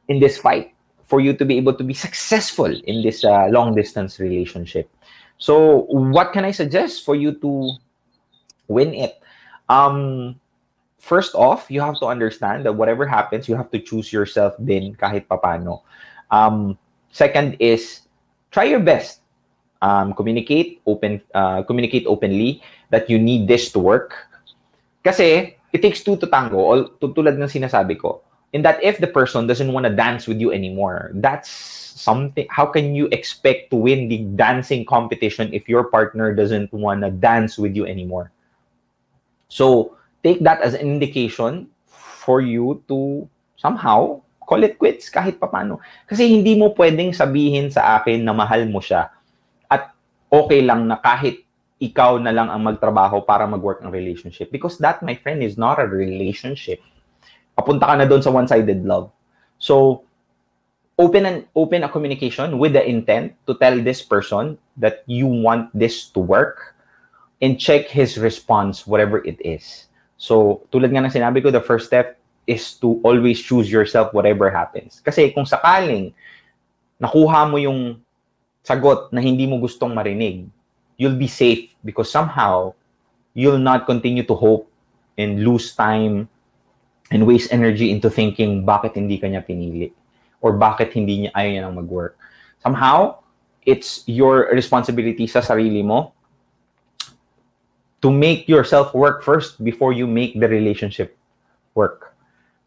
in 0.09 0.21
this 0.21 0.37
fight, 0.37 0.73
for 1.09 1.21
you 1.21 1.33
to 1.33 1.45
be 1.45 1.57
able 1.57 1.73
to 1.73 1.85
be 1.85 1.95
successful 1.95 2.69
in 2.69 3.03
this 3.03 3.25
uh, 3.25 3.49
long 3.49 3.75
distance 3.75 4.21
relationship. 4.21 4.91
So, 5.39 5.89
what 5.89 6.33
can 6.33 6.45
I 6.45 6.53
suggest 6.53 7.05
for 7.05 7.17
you 7.17 7.33
to 7.41 7.73
win 8.69 8.95
it? 8.95 9.19
Um, 9.69 10.41
first 10.99 11.35
off, 11.35 11.71
you 11.71 11.81
have 11.81 11.99
to 12.01 12.07
understand 12.07 12.65
that 12.67 12.75
whatever 12.75 13.07
happens, 13.07 13.49
you 13.49 13.57
have 13.57 13.71
to 13.71 13.79
choose 13.79 14.13
yourself 14.13 14.55
din 14.63 14.95
kahit 14.97 15.27
papano. 15.29 15.83
Um, 16.31 16.79
second 17.11 17.57
is 17.61 18.09
try 18.51 18.65
your 18.65 18.81
best. 18.81 19.21
Um, 19.83 20.15
communicate 20.15 20.81
open, 20.87 21.21
uh, 21.35 21.63
communicate 21.63 22.07
openly 22.07 22.63
that 22.89 23.11
you 23.11 23.19
need 23.19 23.49
this 23.49 23.71
to 23.73 23.79
work. 23.79 24.17
Kasi 25.05 25.57
it 25.73 25.83
takes 25.83 26.03
two 26.03 26.17
to 26.17 26.27
tango. 26.27 26.57
All, 26.57 26.89
tulad 27.01 27.37
ng 27.37 27.51
sinasabi 27.51 28.01
ko. 28.01 28.23
In 28.55 28.63
that 28.63 28.79
if 28.81 28.97
the 28.97 29.11
person 29.11 29.47
doesn't 29.47 29.73
want 29.73 29.85
to 29.85 29.93
dance 29.93 30.31
with 30.31 30.41
you 30.41 30.55
anymore, 30.55 31.11
that's 31.19 31.51
something. 31.51 32.47
How 32.49 32.65
can 32.65 32.95
you 32.95 33.11
expect 33.11 33.71
to 33.71 33.77
win 33.77 34.09
the 34.09 34.25
dancing 34.39 34.87
competition 34.87 35.53
if 35.53 35.69
your 35.69 35.91
partner 35.91 36.33
doesn't 36.33 36.73
want 36.73 37.03
to 37.03 37.11
dance 37.11 37.59
with 37.59 37.75
you 37.75 37.85
anymore? 37.85 38.31
So 39.55 39.95
take 40.27 40.43
that 40.43 40.67
as 40.67 40.75
an 40.75 40.83
indication 40.83 41.71
for 41.87 42.43
you 42.43 42.83
to 42.91 43.31
somehow 43.55 44.19
call 44.43 44.67
it 44.67 44.83
quits 44.83 45.07
kahit 45.07 45.39
papano. 45.39 45.79
Kasi 46.11 46.27
hindi 46.27 46.59
mo 46.59 46.75
pwedeng 46.75 47.15
sabihin 47.15 47.71
sa 47.71 48.03
akin 48.03 48.27
na 48.27 48.35
mahal 48.35 48.67
mo 48.67 48.83
siya 48.83 49.15
at 49.71 49.95
okay 50.27 50.59
lang 50.59 50.91
na 50.91 50.99
kahit 50.99 51.47
ikaw 51.79 52.19
na 52.19 52.35
lang 52.35 52.51
ang 52.51 52.67
magtrabaho 52.67 53.23
para 53.23 53.47
mag-work 53.47 53.79
ang 53.87 53.95
relationship. 53.95 54.51
Because 54.51 54.75
that, 54.83 55.05
my 55.07 55.15
friend, 55.15 55.39
is 55.43 55.55
not 55.55 55.79
a 55.79 55.87
relationship. 55.87 56.83
Papunta 57.55 57.87
ka 57.87 57.95
na 57.95 58.09
doon 58.09 58.23
sa 58.25 58.35
one-sided 58.35 58.83
love. 58.83 59.15
So, 59.59 60.03
open 60.99 61.27
and 61.27 61.39
open 61.55 61.83
a 61.83 61.91
communication 61.91 62.59
with 62.59 62.75
the 62.75 62.83
intent 62.83 63.35
to 63.47 63.55
tell 63.59 63.75
this 63.79 64.03
person 64.03 64.59
that 64.79 65.03
you 65.07 65.27
want 65.27 65.71
this 65.75 66.11
to 66.15 66.23
work 66.23 66.74
and 67.45 67.61
check 67.61 67.93
his 67.93 68.17
response, 68.17 68.89
whatever 68.89 69.21
it 69.29 69.37
is. 69.45 69.93
So, 70.17 70.65
tulad 70.73 70.89
nga 70.89 71.05
ng 71.05 71.13
sinabi 71.13 71.45
ko, 71.45 71.53
the 71.53 71.61
first 71.61 71.85
step 71.85 72.17
is 72.49 72.81
to 72.81 72.97
always 73.05 73.37
choose 73.37 73.69
yourself 73.69 74.17
whatever 74.17 74.49
happens. 74.49 75.05
Kasi 75.05 75.29
kung 75.37 75.45
sakaling 75.45 76.17
nakuha 76.97 77.45
mo 77.45 77.61
yung 77.61 78.01
sagot 78.65 79.13
na 79.13 79.21
hindi 79.21 79.45
mo 79.45 79.61
gustong 79.61 79.93
marinig, 79.93 80.49
you'll 80.97 81.21
be 81.21 81.29
safe 81.29 81.69
because 81.85 82.09
somehow 82.09 82.73
you'll 83.37 83.61
not 83.61 83.85
continue 83.85 84.25
to 84.25 84.33
hope 84.33 84.65
and 85.21 85.45
lose 85.45 85.77
time 85.77 86.25
and 87.13 87.29
waste 87.29 87.53
energy 87.53 87.93
into 87.93 88.09
thinking 88.09 88.65
bakit 88.65 88.97
hindi 88.97 89.21
kanya 89.21 89.45
pinili 89.45 89.93
or 90.41 90.57
bakit 90.57 90.97
hindi 90.97 91.29
niya 91.29 91.31
ayaw 91.37 91.51
niya 91.53 91.63
nang 91.69 91.77
mag-work. 91.77 92.17
Somehow, 92.65 93.21
it's 93.69 94.01
your 94.09 94.49
responsibility 94.49 95.29
sa 95.29 95.45
sarili 95.45 95.85
mo 95.85 96.17
to 98.05 98.13
make 98.13 98.45
yourself 98.45 98.93
work 98.93 99.25
first 99.25 99.65
before 99.65 99.97
you 99.97 100.07
make 100.07 100.37
the 100.37 100.45
relationship 100.47 101.17
work. 101.73 102.13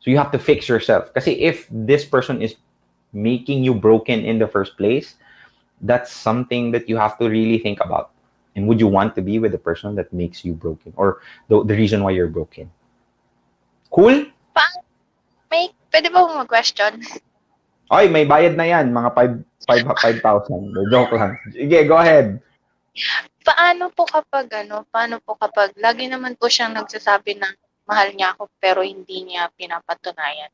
So 0.02 0.10
you 0.10 0.18
have 0.18 0.34
to 0.34 0.40
fix 0.42 0.66
yourself. 0.66 1.14
Because 1.14 1.30
if 1.30 1.70
this 1.70 2.04
person 2.06 2.42
is 2.42 2.58
making 3.14 3.64
you 3.64 3.78
broken 3.78 4.26
in 4.26 4.42
the 4.42 4.48
first 4.50 4.82
place, 4.82 5.14
that's 5.86 6.10
something 6.10 6.74
that 6.74 6.90
you 6.90 6.98
have 6.98 7.22
to 7.22 7.30
really 7.30 7.60
think 7.60 7.78
about. 7.86 8.10
And 8.56 8.68
would 8.68 8.80
you 8.82 8.88
want 8.88 9.14
to 9.14 9.22
be 9.22 9.38
with 9.38 9.52
the 9.54 9.62
person 9.62 9.94
that 10.02 10.12
makes 10.12 10.44
you 10.44 10.58
broken 10.58 10.92
or 10.98 11.22
the, 11.50 11.64
the 11.64 11.78
reason 11.78 12.02
why 12.02 12.18
you're 12.18 12.34
broken? 12.34 12.72
Cool? 13.94 14.26
May, 15.54 15.70
pwede 15.94 16.10
ba 16.10 16.34
mag-question? 16.34 17.06
Oy, 17.94 18.10
may 18.10 18.26
bayad 18.26 18.58
na 18.58 18.66
yan. 18.66 18.90
Mga 18.90 19.14
5 19.70 19.86
5,000. 20.02 20.74
Joke 20.90 21.14
lang. 21.14 21.38
Sige, 21.54 21.86
go 21.86 22.02
ahead. 22.02 22.42
Paano 23.48 23.88
po 23.96 24.04
kapag 24.04 24.52
ano, 24.52 24.84
paano 24.92 25.24
po 25.24 25.40
kapag 25.40 25.72
lagi 25.80 26.12
naman 26.12 26.36
po 26.36 26.52
siyang 26.52 26.76
nagsasabi 26.76 27.40
na 27.40 27.48
mahal 27.88 28.12
niya 28.12 28.36
ako 28.36 28.52
pero 28.60 28.84
hindi 28.84 29.24
niya 29.24 29.48
pinapatunayan? 29.56 30.52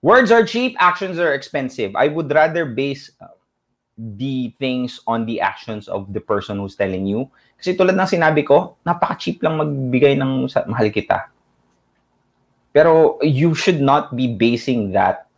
Words 0.00 0.32
are 0.32 0.48
cheap, 0.48 0.72
actions 0.80 1.20
are 1.20 1.36
expensive. 1.36 1.92
I 1.92 2.08
would 2.08 2.32
rather 2.32 2.64
base 2.64 3.12
uh, 3.20 3.36
the 4.00 4.56
things 4.56 4.98
on 5.04 5.28
the 5.28 5.44
actions 5.44 5.86
of 5.92 6.08
the 6.16 6.24
person 6.24 6.56
who's 6.56 6.74
telling 6.74 7.04
you. 7.04 7.28
Kasi 7.60 7.76
tulad 7.76 7.94
ng 8.00 8.08
sinabi 8.08 8.42
ko, 8.48 8.80
napaka-cheap 8.82 9.44
lang 9.44 9.60
magbigay 9.60 10.16
ng 10.16 10.48
mahal 10.72 10.88
kita. 10.88 11.28
Pero 12.72 13.20
you 13.20 13.52
should 13.52 13.84
not 13.84 14.16
be 14.16 14.24
basing 14.24 14.96
that 14.96 15.28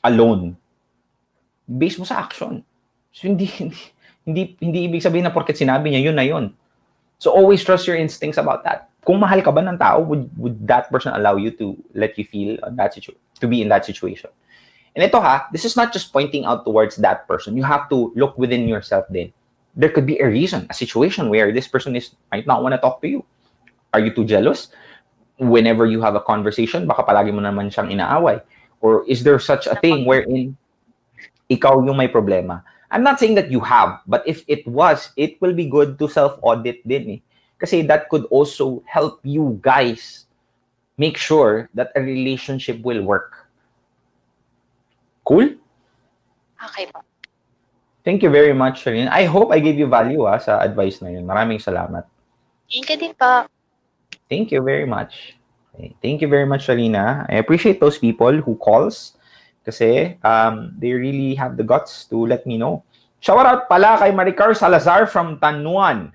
alone. 0.00 0.56
Base 1.68 2.00
mo 2.00 2.08
sa 2.08 2.24
action. 2.24 2.64
So 3.12 3.28
hindi, 3.28 3.44
hindi, 3.60 3.78
hindi, 4.26 4.56
hindi 4.62 4.86
ibig 4.86 5.02
sabihin 5.02 5.26
na 5.26 5.34
porket 5.34 5.58
sinabi 5.58 5.90
niya, 5.90 6.10
yun 6.10 6.16
na 6.16 6.26
yun. 6.26 6.54
So 7.18 7.30
always 7.30 7.62
trust 7.62 7.86
your 7.86 7.96
instincts 7.96 8.38
about 8.38 8.64
that. 8.64 8.90
Kung 9.02 9.18
mahal 9.18 9.42
ka 9.42 9.50
ba 9.50 9.62
ng 9.62 9.78
tao, 9.78 9.98
would, 9.98 10.30
would 10.38 10.58
that 10.66 10.90
person 10.90 11.10
allow 11.14 11.34
you 11.34 11.50
to 11.58 11.74
let 11.94 12.14
you 12.18 12.24
feel 12.24 12.58
on 12.62 12.76
that 12.78 12.94
situ- 12.94 13.18
to 13.42 13.46
be 13.46 13.62
in 13.62 13.68
that 13.70 13.86
situation? 13.86 14.30
And 14.94 15.02
ito 15.02 15.18
ha, 15.18 15.48
this 15.50 15.64
is 15.64 15.74
not 15.74 15.92
just 15.92 16.12
pointing 16.12 16.44
out 16.44 16.64
towards 16.64 16.96
that 17.00 17.26
person. 17.26 17.56
You 17.56 17.64
have 17.64 17.88
to 17.88 18.12
look 18.14 18.36
within 18.36 18.68
yourself 18.68 19.06
then. 19.08 19.32
There 19.74 19.88
could 19.88 20.04
be 20.04 20.20
a 20.20 20.28
reason, 20.28 20.66
a 20.68 20.74
situation 20.74 21.30
where 21.30 21.50
this 21.50 21.66
person 21.66 21.96
is 21.96 22.12
might 22.30 22.46
not 22.46 22.62
want 22.62 22.76
to 22.76 22.80
talk 22.82 23.00
to 23.00 23.08
you. 23.08 23.24
Are 23.96 24.00
you 24.00 24.12
too 24.12 24.28
jealous? 24.28 24.68
Whenever 25.40 25.88
you 25.88 26.04
have 26.04 26.14
a 26.14 26.20
conversation, 26.20 26.84
baka 26.86 27.08
palagi 27.08 27.32
mo 27.32 27.40
naman 27.40 27.72
siyang 27.72 27.88
inaaway. 27.88 28.44
Or 28.84 29.08
is 29.08 29.24
there 29.24 29.40
such 29.40 29.66
a 29.66 29.74
thing 29.80 30.04
wherein 30.04 30.58
ikaw 31.48 31.80
yung 31.80 31.96
may 31.96 32.12
problema? 32.12 32.60
I'm 32.92 33.02
not 33.02 33.18
saying 33.18 33.34
that 33.40 33.50
you 33.50 33.60
have, 33.64 34.04
but 34.06 34.20
if 34.28 34.44
it 34.46 34.68
was, 34.68 35.10
it 35.16 35.40
will 35.40 35.56
be 35.56 35.64
good 35.64 35.98
to 35.98 36.06
self-audit 36.12 36.86
din 36.86 37.16
eh. 37.16 37.20
Kasi 37.56 37.80
that 37.88 38.12
could 38.12 38.28
also 38.28 38.84
help 38.84 39.24
you 39.24 39.56
guys 39.64 40.28
make 41.00 41.16
sure 41.16 41.72
that 41.72 41.88
a 41.96 42.04
relationship 42.04 42.84
will 42.84 43.00
work. 43.00 43.48
Cool? 45.24 45.56
Okay 46.60 46.84
po. 46.92 47.00
Thank 48.04 48.20
you 48.20 48.28
very 48.28 48.52
much, 48.52 48.84
Shalina. 48.84 49.08
I 49.08 49.24
hope 49.24 49.54
I 49.54 49.62
gave 49.62 49.78
you 49.78 49.86
value 49.86 50.26
ah, 50.28 50.36
sa 50.36 50.60
advice 50.60 51.00
na 51.00 51.14
yun. 51.16 51.24
Maraming 51.24 51.62
salamat. 51.62 52.04
Thank 52.68 52.92
you 52.92 52.98
din 52.98 53.14
po. 53.16 53.48
Thank 54.28 54.52
you 54.52 54.60
very 54.60 54.84
much. 54.84 55.38
Thank 56.04 56.20
you 56.20 56.28
very 56.28 56.44
much, 56.44 56.68
Shalina. 56.68 57.24
I 57.30 57.40
appreciate 57.40 57.80
those 57.80 57.96
people 57.96 58.42
who 58.42 58.58
calls 58.60 59.16
kasi 59.62 60.18
um, 60.26 60.74
they 60.76 60.90
really 60.92 61.34
have 61.38 61.56
the 61.56 61.66
guts 61.66 62.06
to 62.10 62.26
let 62.26 62.42
me 62.46 62.58
know. 62.58 62.82
Shout 63.22 63.46
out 63.46 63.70
pala 63.70 64.02
kay 64.02 64.10
Maricar 64.10 64.50
Salazar 64.54 65.06
from 65.06 65.38
Tanuan. 65.38 66.10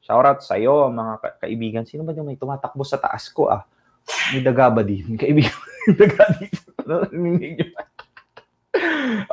Shout 0.00 0.24
out 0.24 0.40
sa 0.40 0.56
iyo, 0.56 0.88
mga 0.88 1.20
ka- 1.20 1.36
kaibigan. 1.44 1.84
Sino 1.84 2.04
ba 2.04 2.16
yung 2.16 2.28
may 2.28 2.36
tumatakbo 2.40 2.84
sa 2.84 2.96
taas 2.96 3.28
ko 3.28 3.52
ah? 3.52 3.64
May 4.32 4.40
daga 4.40 4.68
ba 4.72 4.80
din? 4.84 5.16
Kaibigan, 5.20 5.52
daga 6.00 6.24
dito. 6.40 6.60
Ba? 6.84 7.08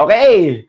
okay. 0.04 0.68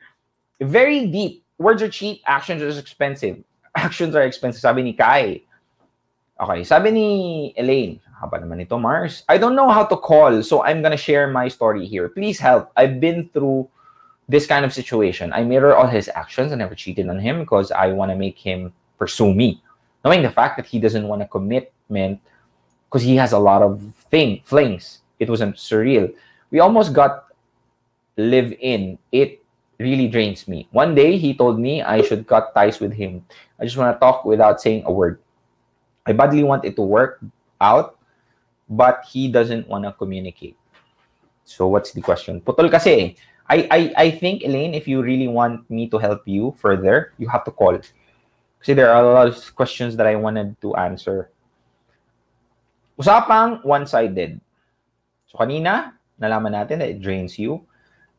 Very 0.63 1.07
deep. 1.11 1.43
Words 1.59 1.83
are 1.83 1.91
cheap, 1.91 2.23
actions 2.27 2.63
are 2.63 2.75
expensive. 2.75 3.43
Actions 3.75 4.15
are 4.15 4.27
expensive, 4.27 4.63
sabi 4.63 4.83
ni 4.83 4.93
Kai. 4.95 5.43
Okay, 6.43 6.61
sabi 6.67 6.91
ni 6.91 7.07
Elaine, 7.55 8.03
haba 8.23 8.39
naman 8.39 8.63
ito, 8.63 8.79
Mars. 8.79 9.27
I 9.29 9.37
don't 9.37 9.59
know 9.59 9.69
how 9.69 9.83
to 9.85 9.97
call, 9.99 10.43
so 10.47 10.63
I'm 10.63 10.81
gonna 10.81 10.97
share 10.97 11.27
my 11.27 11.49
story 11.51 11.85
here. 11.85 12.09
Please 12.09 12.39
help. 12.39 12.71
I've 12.79 13.03
been 13.03 13.29
through 13.35 13.67
this 14.29 14.47
kind 14.47 14.65
of 14.65 14.73
situation. 14.73 15.35
I 15.35 15.43
mirror 15.43 15.75
all 15.75 15.91
his 15.91 16.09
actions. 16.15 16.53
I 16.53 16.57
never 16.57 16.79
cheated 16.79 17.11
on 17.11 17.19
him 17.19 17.41
because 17.41 17.75
I 17.75 17.91
want 17.91 18.15
to 18.15 18.17
make 18.17 18.39
him 18.39 18.73
pursue 18.97 19.35
me. 19.35 19.61
Knowing 20.05 20.23
the 20.23 20.31
fact 20.31 20.57
that 20.57 20.67
he 20.67 20.79
doesn't 20.79 21.07
want 21.07 21.23
a 21.23 21.27
commitment 21.27 22.23
because 22.87 23.03
he 23.03 23.17
has 23.17 23.33
a 23.33 23.39
lot 23.39 23.63
of 23.63 23.83
thing 24.11 24.41
flings. 24.45 25.03
It 25.19 25.29
wasn't 25.29 25.57
surreal. 25.57 26.15
We 26.51 26.61
almost 26.61 26.93
got 26.93 27.27
live 28.17 28.55
in. 28.61 28.99
It 29.11 29.43
really 29.79 30.07
drains 30.07 30.47
me. 30.47 30.69
One 30.71 30.95
day 30.95 31.19
he 31.19 31.35
told 31.35 31.59
me 31.59 31.83
I 31.83 32.03
should 32.03 32.27
cut 32.27 32.55
ties 32.55 32.79
with 32.79 32.93
him. 32.93 33.27
I 33.59 33.65
just 33.65 33.77
want 33.77 33.95
to 33.95 33.99
talk 33.99 34.25
without 34.25 34.61
saying 34.61 34.85
a 34.87 34.93
word. 34.93 35.19
I 36.07 36.13
badly 36.13 36.43
want 36.43 36.65
it 36.65 36.77
to 36.77 36.83
work 36.83 37.21
out, 37.61 37.99
but 38.69 39.05
he 39.11 39.29
doesn't 39.29 39.69
want 39.69 39.85
to 39.85 39.93
communicate. 39.93 40.57
So 41.45 41.67
what's 41.67 41.93
the 41.93 42.01
question? 42.01 42.41
Putol 42.41 42.71
kasi. 42.71 43.17
I, 43.49 43.69
I, 43.71 43.81
I 43.97 44.11
think, 44.11 44.43
Elaine, 44.45 44.73
if 44.73 44.89
you 44.89 45.03
really 45.03 45.29
want 45.29 45.69
me 45.69 45.89
to 45.91 45.99
help 45.99 46.23
you 46.27 46.55
further, 46.57 47.13
you 47.19 47.29
have 47.29 47.45
to 47.45 47.51
call. 47.51 47.77
Kasi 48.61 48.73
there 48.73 48.91
are 48.91 49.03
a 49.03 49.13
lot 49.13 49.29
of 49.29 49.55
questions 49.55 49.97
that 49.97 50.07
I 50.07 50.15
wanted 50.17 50.57
to 50.63 50.75
answer. 50.77 51.29
Usapang 52.99 53.65
one-sided. 53.65 54.41
So 55.27 55.39
kanina, 55.39 55.93
nalaman 56.21 56.53
natin 56.55 56.79
that 56.79 56.89
it 56.89 57.03
drains 57.03 57.39
you. 57.39 57.67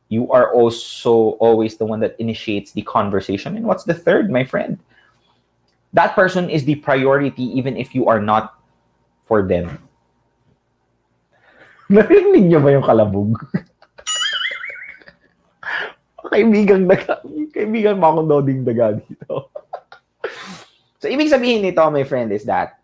You 0.09 0.29
are 0.31 0.53
also 0.53 1.39
always 1.41 1.77
the 1.77 1.85
one 1.85 1.99
that 2.01 2.19
initiates 2.19 2.71
the 2.73 2.83
conversation. 2.83 3.55
And 3.57 3.65
what's 3.65 3.85
the 3.85 3.93
third, 3.93 4.29
my 4.29 4.43
friend? 4.43 4.77
That 5.93 6.13
person 6.13 6.49
is 6.49 6.65
the 6.65 6.75
priority 6.75 7.43
even 7.57 7.77
if 7.77 7.95
you 7.95 8.07
are 8.07 8.21
not 8.21 8.59
for 9.25 9.41
them. 9.41 9.79
Narinig 11.93 12.49
niyo 12.49 12.59
ba 12.59 12.73
yung 12.73 12.85
kalabog? 12.85 13.37
kaibigan 16.33 16.89
daga, 16.89 17.21
kaibigan 17.53 18.01
mo 18.01 18.09
akong 18.09 18.65
daga 18.65 18.97
dito. 18.97 19.53
so, 20.99 21.05
ibig 21.05 21.29
sabihin 21.29 21.61
nito, 21.61 21.85
my 21.93 22.01
friend, 22.01 22.33
is 22.33 22.41
that 22.49 22.81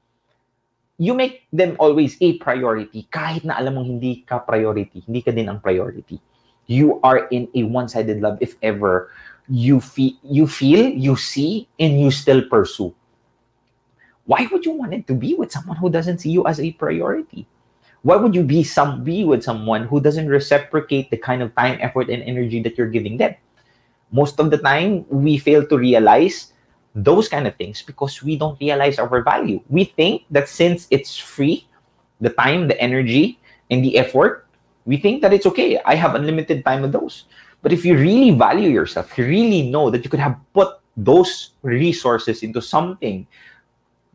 you 1.01 1.17
make 1.17 1.49
them 1.49 1.73
always 1.81 2.13
a 2.21 2.37
priority 2.37 3.09
kahit 3.09 3.41
na 3.41 3.57
alam 3.57 3.81
mong 3.81 3.87
hindi 3.97 4.21
ka 4.21 4.45
priority, 4.45 5.01
hindi 5.09 5.25
ka 5.25 5.33
din 5.33 5.49
ang 5.49 5.57
priority. 5.57 6.21
You 6.69 7.01
are 7.01 7.25
in 7.33 7.49
a 7.57 7.65
one-sided 7.65 8.21
love 8.21 8.37
if 8.45 8.53
ever 8.61 9.09
you 9.49 9.81
feel, 9.81 10.13
you 10.21 10.45
feel, 10.45 10.85
you 10.85 11.17
see, 11.17 11.65
and 11.81 11.97
you 11.97 12.13
still 12.13 12.45
pursue. 12.45 12.93
Why 14.29 14.45
would 14.53 14.61
you 14.61 14.77
want 14.77 14.93
it 14.93 15.09
to 15.09 15.17
be 15.17 15.33
with 15.33 15.49
someone 15.49 15.81
who 15.81 15.89
doesn't 15.89 16.21
see 16.21 16.29
you 16.29 16.45
as 16.45 16.61
a 16.61 16.69
priority? 16.77 17.49
Why 18.01 18.15
would 18.15 18.33
you 18.33 18.43
be 18.43 18.63
some 18.63 19.03
be 19.03 19.25
with 19.25 19.43
someone 19.43 19.83
who 19.83 19.99
doesn't 19.99 20.27
reciprocate 20.27 21.11
the 21.11 21.17
kind 21.17 21.41
of 21.41 21.53
time, 21.55 21.77
effort, 21.81 22.09
and 22.09 22.23
energy 22.23 22.61
that 22.63 22.77
you're 22.77 22.89
giving 22.89 23.17
them? 23.17 23.35
Most 24.11 24.39
of 24.39 24.51
the 24.51 24.57
time, 24.57 25.05
we 25.09 25.37
fail 25.37 25.67
to 25.67 25.77
realize 25.77 26.53
those 26.95 27.27
kind 27.27 27.45
of 27.45 27.55
things 27.55 27.81
because 27.81 28.23
we 28.23 28.37
don't 28.37 28.59
realize 28.59 28.99
our 28.99 29.21
value. 29.21 29.61
We 29.69 29.83
think 29.83 30.23
that 30.31 30.49
since 30.49 30.87
it's 30.89 31.17
free, 31.17 31.67
the 32.21 32.31
time, 32.31 32.67
the 32.67 32.79
energy, 32.81 33.39
and 33.69 33.83
the 33.83 33.97
effort, 33.97 34.47
we 34.85 34.97
think 34.97 35.21
that 35.21 35.33
it's 35.33 35.45
okay. 35.45 35.79
I 35.85 35.95
have 35.95 36.15
unlimited 36.15 36.65
time 36.65 36.81
with 36.81 36.91
those. 36.91 37.25
But 37.61 37.73
if 37.73 37.85
you 37.85 37.95
really 37.97 38.31
value 38.31 38.69
yourself, 38.69 39.17
you 39.17 39.25
really 39.25 39.69
know 39.69 39.89
that 39.89 40.03
you 40.03 40.09
could 40.09 40.19
have 40.19 40.39
put 40.53 40.79
those 40.95 41.51
resources 41.61 42.43
into 42.43 42.61
something 42.61 43.27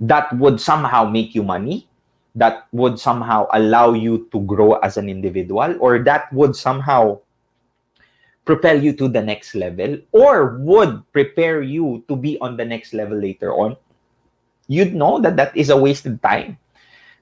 that 0.01 0.33
would 0.39 0.61
somehow 0.61 1.05
make 1.05 1.35
you 1.35 1.43
money, 1.43 1.87
that 2.35 2.67
would 2.73 2.99
somehow 2.99 3.47
allow 3.53 3.93
you 3.93 4.29
to 4.33 4.41
grow 4.43 4.75
as 4.83 4.97
an 4.97 5.09
individual, 5.09 5.77
or 5.79 5.99
that 6.03 6.33
would 6.33 6.57
somehow 6.57 7.21
propel 8.45 8.77
you 8.77 8.93
to 8.93 9.09
the 9.09 9.23
next 9.23 9.55
level, 9.55 9.99
or 10.13 10.59
would 10.61 11.01
prepare 11.13 11.63
you 11.63 12.05
to 12.09 12.17
be 12.17 12.39
on 12.41 12.57
the 12.57 12.65
next 12.65 12.93
level 12.93 13.17
later 13.17 13.55
on, 13.55 13.77
you'd 14.69 14.95
know 14.95 15.21
that 15.21 15.37
that 15.37 15.57
is 15.57 15.71
a 15.71 15.77
wasted 15.77 16.21
time. 16.23 16.59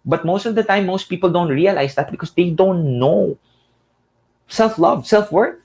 But 0.04 0.24
most 0.24 0.46
of 0.46 0.54
the 0.54 0.64
time, 0.64 0.86
most 0.86 1.06
people 1.08 1.30
don't 1.30 1.48
realize 1.48 1.94
that 1.94 2.10
because 2.10 2.32
they 2.32 2.50
don't 2.50 2.98
know 2.98 3.38
self 4.48 4.78
love, 4.78 5.06
self 5.06 5.30
worth. 5.30 5.58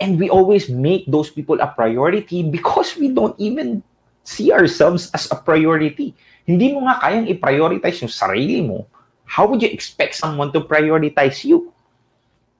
And 0.00 0.18
we 0.18 0.30
always 0.30 0.68
make 0.68 1.06
those 1.06 1.30
people 1.30 1.60
a 1.60 1.68
priority 1.68 2.42
because 2.42 2.96
we 2.96 3.08
don't 3.08 3.38
even 3.38 3.84
see 4.24 4.50
ourselves 4.50 5.10
as 5.14 5.30
a 5.30 5.36
priority. 5.36 6.14
Hindi 6.42 6.74
mo 6.74 6.86
nga 6.90 6.98
kayang 6.98 7.30
i-prioritize 7.30 8.02
yung 8.02 8.12
sarili 8.12 8.60
mo. 8.62 8.86
How 9.26 9.46
would 9.46 9.62
you 9.62 9.70
expect 9.70 10.18
someone 10.18 10.50
to 10.52 10.60
prioritize 10.62 11.46
you? 11.46 11.70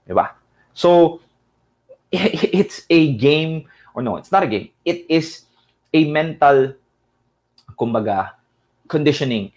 Diba? 0.06 0.34
So, 0.72 1.20
it's 2.12 2.86
a 2.88 3.12
game 3.18 3.66
Or 3.94 4.02
no, 4.02 4.16
it's 4.16 4.32
not 4.32 4.42
a 4.42 4.48
game. 4.48 4.70
It 4.84 5.04
is 5.08 5.44
a 5.92 6.08
mental, 6.08 6.74
kumbaga, 7.76 8.32
conditioning. 8.88 9.52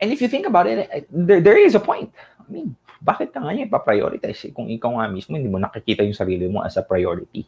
And 0.00 0.12
if 0.12 0.22
you 0.22 0.28
think 0.28 0.46
about 0.46 0.66
it, 0.66 0.88
eh, 0.90 1.02
there, 1.10 1.40
there 1.40 1.58
is 1.58 1.74
a 1.74 1.80
point. 1.80 2.12
I 2.40 2.48
mean, 2.48 2.76
bakit 3.04 3.32
ka 3.32 3.40
nga 3.44 3.52
niya 3.52 3.68
ipaprioritize 3.68 4.48
eh, 4.48 4.52
kung 4.56 4.72
ikaw 4.72 4.98
nga 4.98 5.12
mismo 5.12 5.36
hindi 5.36 5.52
mo 5.52 5.60
nakikita 5.60 6.02
yung 6.02 6.16
sarili 6.16 6.48
mo 6.48 6.64
as 6.64 6.80
a 6.80 6.82
priority? 6.82 7.44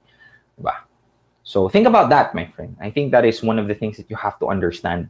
Diba? 0.59 0.85
So, 1.41 1.73
think 1.73 1.89
about 1.89 2.13
that, 2.13 2.37
my 2.37 2.45
friend. 2.53 2.77
I 2.79 2.93
think 2.93 3.17
that 3.17 3.25
is 3.25 3.41
one 3.41 3.57
of 3.57 3.65
the 3.65 3.75
things 3.75 3.97
that 3.97 4.13
you 4.13 4.17
have 4.21 4.37
to 4.45 4.53
understand. 4.53 5.09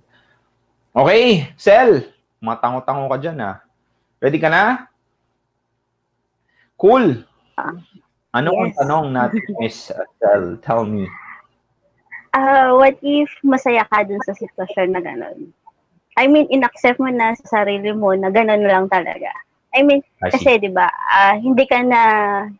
Okay, 0.91 1.47
Sel, 1.55 2.11
matango-tango 2.43 3.07
ka 3.07 3.18
dyan 3.22 3.38
ah. 3.38 3.62
Ready 4.18 4.43
ka 4.43 4.51
na? 4.51 4.91
Cool. 6.74 7.22
Ano 8.34 8.49
ang 8.59 8.70
Yes. 8.74 8.78
tanong 8.78 9.07
natin, 9.14 9.43
Miss 9.62 9.95
Sel? 10.18 10.59
Tell 10.59 10.82
me. 10.82 11.07
Ah, 12.34 12.74
what 12.74 12.99
if 13.03 13.30
masaya 13.47 13.86
ka 13.86 14.03
dun 14.03 14.18
sa 14.26 14.34
sitwasyon 14.34 14.95
na 14.95 15.03
gano'n? 15.03 15.51
I 16.18 16.26
mean, 16.26 16.51
inaccept 16.51 16.99
mo 16.99 17.11
na 17.11 17.34
sa 17.38 17.62
sarili 17.62 17.91
mo 17.95 18.11
na 18.14 18.30
gano'n 18.30 18.66
lang 18.66 18.86
talaga. 18.91 19.30
I 19.70 19.86
mean, 19.86 20.03
I 20.22 20.30
see. 20.30 20.43
kasi 20.43 20.51
'di 20.59 20.70
ba, 20.74 20.91
ah, 20.91 21.38
hindi 21.38 21.62
ka 21.70 21.78
na 21.86 22.01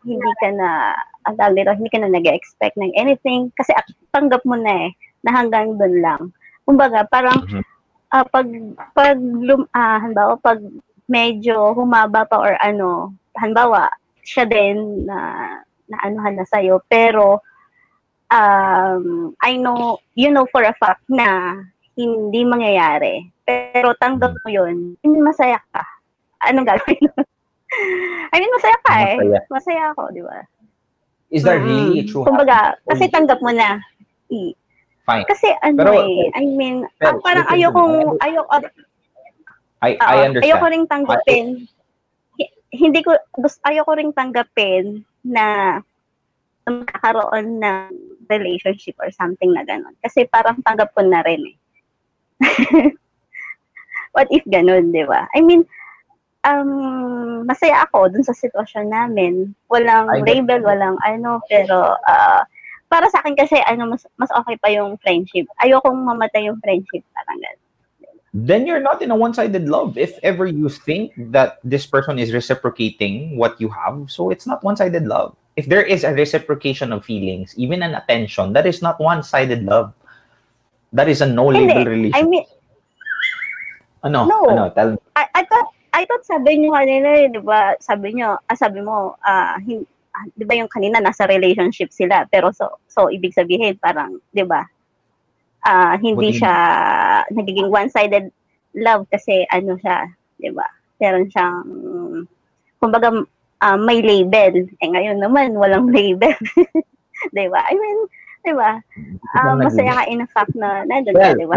hindi 0.07 0.31
ka 0.39 0.47
na 0.55 0.95
ang 1.27 1.35
dito, 1.55 1.71
hindi 1.75 1.91
ka 1.91 1.99
na 1.99 2.11
nag-expect 2.11 2.79
ng 2.79 2.95
anything 2.95 3.51
kasi 3.59 3.75
tanggap 4.15 4.39
mo 4.47 4.55
na 4.55 4.87
eh 4.87 4.91
na 5.23 5.35
hanggang 5.35 5.75
doon 5.75 5.95
lang. 5.99 6.21
Kumbaga, 6.63 7.03
parang 7.11 7.43
Mhm. 7.47 7.63
Ah, 8.11 8.25
pag 8.27 8.47
pag 8.93 9.17
lum, 9.19 9.65
ah, 9.71 9.99
halimbawa, 10.03 10.35
pag 10.39 10.59
medyo 11.07 11.75
humaba 11.75 12.23
pa 12.27 12.37
or 12.39 12.55
ano, 12.59 13.15
halimbawa, 13.35 13.87
siya 14.23 14.45
din 14.47 15.07
na 15.07 15.17
na 15.91 15.97
anuhan 16.07 16.39
na 16.39 16.47
sa'yo, 16.47 16.79
pero 16.87 17.43
um, 18.31 19.35
I 19.43 19.59
know, 19.59 19.99
you 20.15 20.31
know 20.31 20.47
for 20.47 20.63
a 20.63 20.71
fact 20.79 21.03
na 21.11 21.59
hindi 21.99 22.47
mangyayari. 22.47 23.27
Pero 23.43 23.91
tanggap 23.99 24.39
mo 24.39 24.47
yun, 24.47 24.95
hindi 25.03 25.19
masaya 25.19 25.59
ka. 25.75 25.83
Anong 26.47 26.63
gagawin? 26.63 27.11
I 28.31 28.35
mean, 28.39 28.51
masaya 28.55 28.77
ka 28.87 28.93
eh. 29.03 29.15
Masaya. 29.19 29.39
Masaya 29.51 29.83
ako, 29.91 30.03
di 30.15 30.21
ba? 30.23 30.47
Is 31.31 31.43
that 31.43 31.59
Mm. 31.59 31.67
really 31.67 31.99
a 31.99 32.03
true 32.07 32.23
Kumbaga, 32.23 32.75
kasi 32.87 33.11
tanggap 33.11 33.39
mo 33.43 33.51
na. 33.51 33.79
I- 34.31 34.55
Fine. 35.11 35.25
Kasi 35.27 35.47
ano 35.59 35.77
Pero- 35.77 35.95
eh, 36.07 36.31
I 36.39 36.45
mean, 36.47 36.75
Pero, 36.95 37.19
ah, 37.19 37.21
parang 37.21 37.45
ayokong, 37.51 37.95
ayoko, 38.19 38.55
I, 39.81 39.91
I 39.97 40.15
Oo, 40.15 40.25
understand. 40.29 40.45
Ayoko 40.45 40.65
ring 40.69 40.85
tanggapin. 40.87 41.45
Hi- 42.37 42.53
Hindi 42.71 42.99
ko 43.03 43.11
gusto 43.35 43.59
ayoko 43.67 43.91
ring 43.97 44.13
tanggapin 44.13 45.03
na 45.25 45.77
magkakaroon 46.63 47.59
ng 47.59 47.89
relationship 48.29 48.95
or 49.01 49.09
something 49.11 49.51
na 49.51 49.65
gano'n. 49.65 49.97
Kasi 49.99 50.29
parang 50.29 50.61
tanggap 50.61 50.93
ko 50.95 51.01
na 51.03 51.19
rin 51.25 51.41
eh. 51.51 51.55
What 54.15 54.27
if 54.31 54.45
ganun, 54.47 54.93
di 54.93 55.03
ba? 55.03 55.27
I 55.35 55.41
mean, 55.41 55.65
um, 56.45 57.43
masaya 57.43 57.83
ako 57.87 58.11
dun 58.11 58.23
sa 58.23 58.37
sitwasyon 58.37 58.87
namin. 58.91 59.55
Walang 59.67 60.11
I 60.11 60.21
label, 60.21 60.61
walang 60.61 60.95
ano, 61.01 61.41
pero 61.49 61.95
ah, 62.05 62.43
para 62.91 63.07
sa 63.07 63.23
akin 63.23 63.39
kasi 63.39 63.55
ano 63.63 63.95
mas 63.95 64.03
mas 64.19 64.27
okay 64.35 64.59
pa 64.59 64.67
yung 64.67 64.99
friendship. 64.99 65.47
Ayokong 65.63 66.03
mamatay 66.03 66.51
yung 66.51 66.59
friendship 66.59 67.07
parang 67.15 67.39
ganun. 67.39 67.71
then 68.33 68.65
you're 68.65 68.81
not 68.81 69.01
in 69.01 69.11
a 69.11 69.15
one-sided 69.15 69.67
love. 69.67 69.97
If 69.97 70.17
ever 70.23 70.45
you 70.45 70.69
think 70.69 71.11
that 71.35 71.59
this 71.63 71.85
person 71.85 72.17
is 72.19 72.33
reciprocating 72.33 73.35
what 73.35 73.59
you 73.59 73.69
have, 73.69 74.07
so 74.07 74.31
it's 74.31 74.47
not 74.47 74.63
one-sided 74.63 75.03
love. 75.03 75.35
If 75.57 75.67
there 75.67 75.83
is 75.83 76.03
a 76.03 76.13
reciprocation 76.13 76.93
of 76.93 77.03
feelings, 77.03 77.53
even 77.57 77.83
an 77.83 77.95
attention, 77.95 78.53
that 78.53 78.65
is 78.65 78.81
not 78.81 78.99
one-sided 78.99 79.63
love. 79.63 79.93
That 80.93 81.09
is 81.09 81.19
a 81.19 81.27
no-label 81.27 81.85
relationship. 81.85 82.23
I 82.23 82.29
mean, 82.29 82.45
ano? 84.03 84.25
No. 84.25 84.47
Ano? 84.47 84.69
Tell 84.71 84.91
me. 84.91 84.97
I, 85.15 85.27
I 85.35 85.43
thought, 85.43 85.67
I 85.93 86.05
thought 86.05 86.25
sabi 86.25 86.55
niyo 86.55 86.71
kanina, 86.71 87.31
di 87.31 87.39
ba, 87.39 87.75
sabi 87.83 88.15
niyo, 88.15 88.39
ah, 88.39 88.55
sabi 88.55 88.79
mo, 88.79 89.19
ah, 89.27 89.59
hin, 89.59 89.85
ah, 90.11 90.25
di 90.35 90.43
ba 90.43 90.53
yung 90.55 90.67
kanina 90.71 90.99
nasa 90.99 91.27
relationship 91.27 91.91
sila, 91.91 92.27
pero 92.27 92.51
so, 92.51 92.79
so 92.87 93.07
ibig 93.07 93.31
sabihin 93.33 93.77
parang, 93.79 94.19
di 94.31 94.43
ba, 94.43 94.63
ah, 95.63 95.95
hindi 95.97 96.35
siya 96.35 96.53
nagiging 97.31 97.69
one-sided 97.69 98.29
love 98.75 99.05
kasi 99.11 99.43
ano 99.51 99.75
siya, 99.79 100.07
di 100.39 100.49
ba, 100.51 100.65
meron 100.99 101.27
siyang, 101.29 101.63
kumbaga, 102.79 103.11
ah, 103.61 103.77
may 103.77 104.01
label. 104.01 104.67
Eh 104.81 104.89
ngayon 104.89 105.21
naman, 105.21 105.53
walang 105.55 105.89
label. 105.95 106.33
di 107.31 107.45
ba? 107.47 107.61
I 107.69 107.73
mean, 107.77 107.99
di 108.41 108.53
ba, 108.57 108.81
ah, 109.37 109.53
masaya 109.53 110.01
ka 110.01 110.03
in 110.09 110.25
a 110.25 110.27
fact 110.29 110.53
na 110.57 110.81
nandun 110.83 111.13
ka, 111.13 111.33
Well, 111.33 111.37
di 111.37 111.45
ba? 111.45 111.55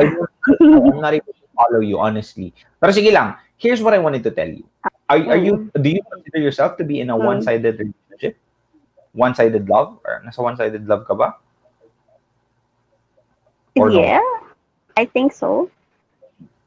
I'm 0.60 1.00
not 1.00 1.16
able 1.16 1.32
to 1.32 1.46
follow 1.56 1.80
you, 1.80 1.96
honestly. 1.98 2.52
Pero 2.76 2.92
sige 2.92 3.08
lang, 3.08 3.40
here's 3.56 3.80
what 3.80 3.96
I 3.96 4.02
wanted 4.02 4.20
to 4.28 4.32
tell 4.34 4.48
you. 4.48 4.66
Are, 5.08 5.20
are 5.32 5.40
you, 5.40 5.72
do 5.72 5.88
you 5.88 6.04
consider 6.04 6.40
yourself 6.44 6.76
to 6.76 6.84
be 6.84 7.00
in 7.00 7.08
a 7.08 7.16
Mm. 7.16 7.24
one-sided 7.24 7.76
relationship? 7.80 8.36
One-sided 9.14 9.68
love? 9.68 9.98
Or 10.04 10.22
nasa 10.26 10.42
one-sided 10.42 10.86
love 10.86 11.06
ka 11.06 11.14
ba? 11.14 11.38
Or 13.78 13.90
no? 13.90 13.98
yeah, 13.98 14.22
I 14.98 15.06
think 15.06 15.32
so. 15.32 15.70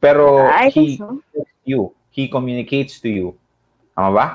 Pero 0.01 0.47
I 0.47 0.71
he 0.71 0.97
think 0.97 0.99
so. 0.99 1.45
you, 1.63 1.93
he 2.11 2.27
communicates 2.27 2.99
to 3.03 3.09
you. 3.11 3.27
Tama 3.95 4.11
ba? 4.11 4.25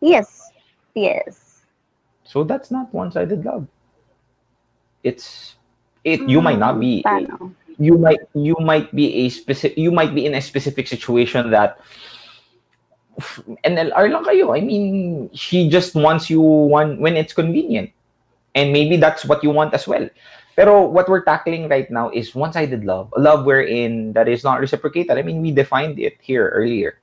Yes. 0.00 0.52
Yes. 0.94 1.64
So 2.24 2.44
that's 2.44 2.70
not 2.70 2.92
one-sided 2.94 3.44
love. 3.44 3.66
It's 5.02 5.56
it 6.04 6.20
you 6.28 6.40
might 6.40 6.58
not 6.58 6.74
hmm, 6.76 6.80
be 6.80 7.02
Paano? 7.04 7.52
you 7.80 7.96
might 7.96 8.20
you 8.34 8.56
might 8.60 8.94
be 8.94 9.24
a 9.24 9.28
specific 9.28 9.76
you 9.76 9.90
might 9.90 10.14
be 10.14 10.26
in 10.26 10.34
a 10.34 10.40
specific 10.40 10.86
situation 10.86 11.50
that 11.50 11.80
NLR 13.64 14.10
lang 14.10 14.24
kayo. 14.24 14.56
I 14.56 14.60
mean, 14.60 15.30
she 15.32 15.68
just 15.68 15.94
wants 15.94 16.30
you 16.30 16.40
one 16.40 17.00
when 17.00 17.16
it's 17.16 17.32
convenient. 17.32 17.90
And 18.54 18.72
maybe 18.72 18.96
that's 18.96 19.24
what 19.24 19.44
you 19.44 19.50
want 19.50 19.74
as 19.74 19.86
well. 19.86 20.08
Pero 20.56 20.84
what 20.84 21.08
we're 21.08 21.24
tackling 21.24 21.68
right 21.68 21.90
now 21.90 22.10
is 22.10 22.34
one-sided 22.34 22.84
love. 22.84 23.12
A 23.16 23.20
love 23.20 23.46
wherein 23.46 24.12
that 24.12 24.28
is 24.28 24.42
not 24.42 24.60
reciprocated. 24.60 25.16
I 25.16 25.22
mean, 25.22 25.40
we 25.40 25.52
defined 25.52 25.98
it 25.98 26.18
here 26.20 26.48
earlier. 26.50 26.98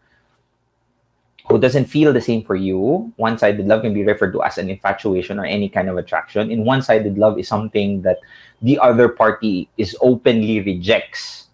Who 1.48 1.58
doesn't 1.58 1.86
feel 1.86 2.12
the 2.12 2.20
same 2.20 2.44
for 2.44 2.56
you. 2.56 3.14
One-sided 3.16 3.66
love 3.66 3.82
can 3.82 3.94
be 3.94 4.04
referred 4.04 4.34
to 4.34 4.44
as 4.44 4.58
an 4.58 4.70
infatuation 4.70 5.40
or 5.40 5.46
any 5.46 5.70
kind 5.70 5.88
of 5.88 5.98
attraction. 5.98 6.52
And 6.52 6.66
one-sided 6.66 7.18
love 7.18 7.40
is 7.40 7.48
something 7.48 8.02
that 8.02 8.20
the 8.62 8.78
other 8.78 9.08
party 9.08 9.70
is 9.78 9.96
openly 10.02 10.60
rejects 10.60 11.48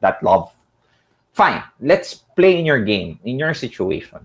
that 0.00 0.20
love. 0.24 0.50
Fine. 1.32 1.62
Let's 1.80 2.24
play 2.38 2.54
in 2.54 2.62
your 2.62 2.78
game, 2.86 3.18
in 3.26 3.34
your 3.34 3.50
situation. 3.58 4.22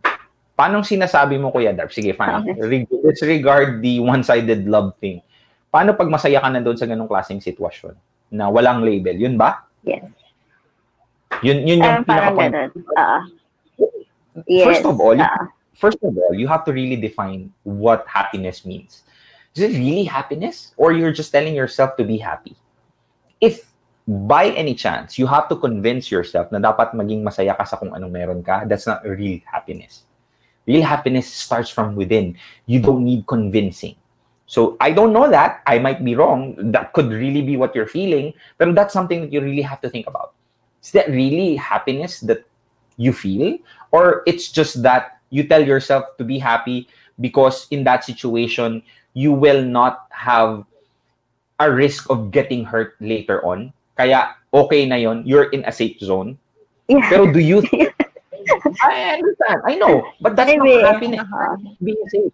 Paano 0.53 0.85
sinasabi 0.85 1.41
mo, 1.41 1.49
Kuya 1.49 1.73
Darb? 1.73 1.89
Sige, 1.89 2.13
fine. 2.13 2.45
Okay. 2.45 2.53
Re- 2.85 3.01
disregard 3.09 3.81
the 3.81 3.97
one-sided 3.97 4.69
love 4.69 4.93
thing. 5.01 5.17
Paano 5.73 5.97
pag 5.97 6.13
masaya 6.13 6.37
ka 6.37 6.53
na 6.53 6.61
doon 6.61 6.77
sa 6.77 6.85
ganong 6.85 7.09
klaseng 7.09 7.41
sitwasyon? 7.41 7.97
Na 8.29 8.53
walang 8.53 8.85
label. 8.85 9.17
Yun 9.17 9.33
ba? 9.33 9.65
Yes. 9.81 10.05
Yun, 11.41 11.65
yun 11.65 11.81
yung 11.81 12.05
Um, 12.05 12.05
ganun. 12.05 12.69
Ah. 12.93 13.25
yes. 14.45 14.65
First 14.69 14.85
of 14.85 15.01
all, 15.01 15.17
you- 15.17 15.25
ah. 15.25 15.49
First 15.73 15.97
of 16.05 16.13
all, 16.13 16.37
you 16.37 16.45
have 16.45 16.61
to 16.69 16.71
really 16.71 16.95
define 16.95 17.49
what 17.65 18.05
happiness 18.05 18.61
means. 18.61 19.01
Is 19.57 19.65
it 19.65 19.73
really 19.73 20.05
happiness? 20.05 20.71
Or 20.77 20.93
you're 20.93 21.11
just 21.11 21.33
telling 21.33 21.57
yourself 21.57 21.97
to 21.97 22.05
be 22.05 22.21
happy? 22.21 22.53
If 23.41 23.72
by 24.07 24.51
any 24.51 24.75
chance, 24.75 25.17
you 25.17 25.27
have 25.27 25.47
to 25.47 25.55
convince 25.55 26.11
yourself 26.11 26.51
na 26.51 26.59
dapat 26.59 26.91
maging 26.91 27.23
masaya 27.23 27.55
ka 27.55 27.63
sa 27.63 27.77
kung 27.77 27.95
anong 27.95 28.11
meron 28.11 28.41
ka, 28.43 28.67
that's 28.67 28.87
not 28.87 29.03
real 29.07 29.39
happiness. 29.47 30.03
Real 30.67 30.83
happiness 30.83 31.27
starts 31.27 31.69
from 31.69 31.95
within. 31.95 32.35
You 32.67 32.79
don't 32.79 33.03
need 33.03 33.27
convincing. 33.27 33.95
So 34.45 34.75
I 34.79 34.91
don't 34.91 35.13
know 35.13 35.29
that. 35.29 35.63
I 35.67 35.79
might 35.79 36.03
be 36.03 36.15
wrong. 36.15 36.55
That 36.71 36.93
could 36.93 37.11
really 37.11 37.41
be 37.41 37.55
what 37.55 37.75
you're 37.75 37.87
feeling. 37.87 38.33
But 38.57 38.75
that's 38.75 38.93
something 38.93 39.21
that 39.21 39.31
you 39.31 39.41
really 39.41 39.63
have 39.63 39.81
to 39.81 39.89
think 39.89 40.07
about. 40.07 40.33
Is 40.83 40.91
that 40.91 41.09
really 41.09 41.55
happiness 41.55 42.19
that 42.21 42.43
you 42.97 43.13
feel? 43.13 43.57
Or 43.91 44.23
it's 44.27 44.51
just 44.51 44.83
that 44.83 45.19
you 45.31 45.47
tell 45.47 45.63
yourself 45.63 46.05
to 46.17 46.23
be 46.23 46.39
happy 46.39 46.87
because 47.19 47.67
in 47.71 47.83
that 47.85 48.03
situation, 48.03 48.83
you 49.13 49.31
will 49.31 49.63
not 49.63 50.07
have 50.11 50.65
a 51.59 51.71
risk 51.71 52.09
of 52.09 52.31
getting 52.31 52.65
hurt 52.65 52.95
later 52.99 53.43
on. 53.45 53.71
Kaya 53.93 54.35
okay 54.53 54.85
na 54.89 54.95
yon, 54.97 55.21
you're 55.25 55.49
in 55.53 55.63
a 55.65 55.71
safe 55.71 55.99
zone. 56.01 56.37
Yeah. 56.89 57.05
Pero 57.09 57.29
do 57.31 57.39
you 57.39 57.61
I 58.83 59.15
understand. 59.15 59.59
I 59.63 59.75
know. 59.79 60.03
But 60.19 60.35
that's 60.35 60.51
Maybe. 60.51 60.81
not 60.83 60.95
happiness. 60.99 61.23
Aha. 61.23 61.55
Being 61.79 62.03
safe. 62.11 62.33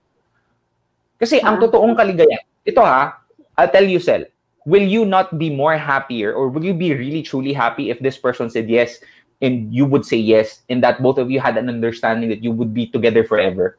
Kasi 1.19 1.37
ang 1.43 1.59
Ah. 1.59 1.67
totoong 1.67 1.93
kaligayahan, 1.93 2.47
ito 2.65 2.81
ha, 2.81 3.19
I'll 3.59 3.69
tell 3.69 3.85
you, 3.85 3.99
Sel, 3.99 4.25
will 4.65 4.81
you 4.81 5.03
not 5.05 5.35
be 5.37 5.51
more 5.51 5.75
happier 5.77 6.31
or 6.33 6.47
will 6.49 6.63
you 6.63 6.73
be 6.73 6.95
really 6.95 7.21
truly 7.21 7.51
happy 7.53 7.91
if 7.91 7.99
this 7.99 8.15
person 8.17 8.49
said 8.49 8.71
yes 8.71 9.03
and 9.43 9.67
you 9.69 9.83
would 9.85 10.01
say 10.07 10.17
yes 10.17 10.63
and 10.71 10.81
that 10.81 11.03
both 11.03 11.19
of 11.19 11.29
you 11.29 11.37
had 11.43 11.59
an 11.59 11.67
understanding 11.69 12.31
that 12.31 12.41
you 12.41 12.49
would 12.55 12.73
be 12.73 12.87
together 12.87 13.21
forever? 13.27 13.77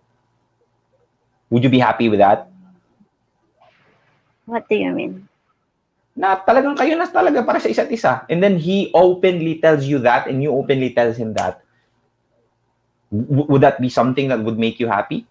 Would 1.51 1.65
you 1.65 1.73
be 1.73 1.81
happy 1.83 2.07
with 2.13 2.21
that? 2.23 2.47
What 4.47 4.69
do 4.69 4.77
you 4.77 4.93
mean? 4.93 5.27
Na 6.17 6.37
talagang 6.43 6.77
kayo 6.77 6.99
na 6.99 7.07
talaga 7.07 7.47
para 7.47 7.61
sa 7.63 7.71
isa't 7.71 7.91
isa. 7.91 8.27
And 8.29 8.43
then 8.43 8.59
he 8.59 8.91
openly 8.93 9.63
tells 9.63 9.87
you 9.87 9.99
that 10.03 10.27
and 10.27 10.43
you 10.43 10.51
openly 10.53 10.91
tells 10.93 11.17
him 11.17 11.33
that. 11.35 11.63
W- 13.11 13.47
would 13.51 13.63
that 13.63 13.81
be 13.81 13.89
something 13.89 14.29
that 14.29 14.43
would 14.43 14.59
make 14.59 14.79
you 14.79 14.87
happy? 14.87 15.27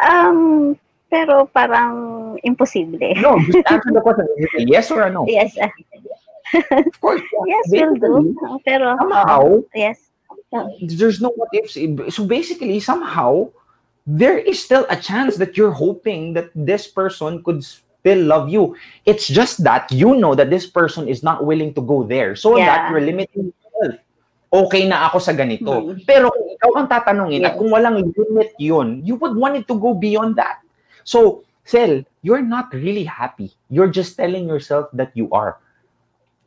Um, 0.00 0.76
pero 1.12 1.44
parang 1.52 2.38
imposible. 2.42 3.12
No, 3.20 3.36
just 3.44 3.64
answer 3.70 3.92
the 3.92 4.00
question. 4.00 4.26
Yes 4.68 4.90
or 4.90 5.08
no? 5.10 5.24
Yes, 5.28 5.56
uh, 5.60 5.68
Of 6.72 7.00
course. 7.00 7.22
yes, 7.46 7.64
will 7.70 7.94
do. 7.94 8.34
Pero, 8.64 8.96
Somehow, 8.98 9.62
yes. 9.74 9.98
there's 10.82 11.20
no 11.20 11.30
what 11.30 11.48
ifs. 11.52 11.78
So 12.14 12.26
basically, 12.26 12.80
somehow, 12.80 13.50
there 14.06 14.38
is 14.38 14.58
still 14.62 14.86
a 14.90 14.96
chance 14.96 15.36
that 15.36 15.56
you're 15.56 15.70
hoping 15.76 16.32
that 16.34 16.50
this 16.54 16.88
person 16.88 17.44
could 17.44 17.62
still 18.00 18.24
love 18.24 18.48
you. 18.48 18.74
It's 19.04 19.28
just 19.28 19.62
that 19.64 19.92
you 19.92 20.16
know 20.16 20.34
that 20.34 20.48
this 20.48 20.66
person 20.66 21.06
is 21.06 21.22
not 21.22 21.44
willing 21.44 21.76
to 21.76 21.82
go 21.84 22.02
there. 22.02 22.34
So 22.34 22.56
Yeah. 22.56 22.66
that 22.66 22.80
you're 22.90 23.04
limiting 23.04 23.52
yourself. 23.52 24.00
Okay 24.50 24.90
na 24.90 25.06
ako 25.06 25.22
sa 25.22 25.30
ganito. 25.30 25.70
Mm. 25.70 26.02
Pero 26.08 26.26
kung 26.34 26.48
ikaw 26.50 26.70
ang 26.74 26.88
tatanungin 26.90 27.46
at 27.46 27.54
kung 27.54 27.70
walang 27.70 28.02
limit 28.02 28.50
yun, 28.58 28.98
you 29.06 29.14
would 29.14 29.38
want 29.38 29.54
it 29.54 29.70
to 29.70 29.78
go 29.78 29.94
beyond 29.94 30.34
that. 30.34 30.58
So, 31.06 31.46
Sel, 31.62 32.02
you're 32.26 32.42
not 32.42 32.66
really 32.74 33.06
happy. 33.06 33.54
You're 33.70 33.92
just 33.92 34.18
telling 34.18 34.50
yourself 34.50 34.90
that 34.90 35.14
you 35.14 35.30
are. 35.30 35.62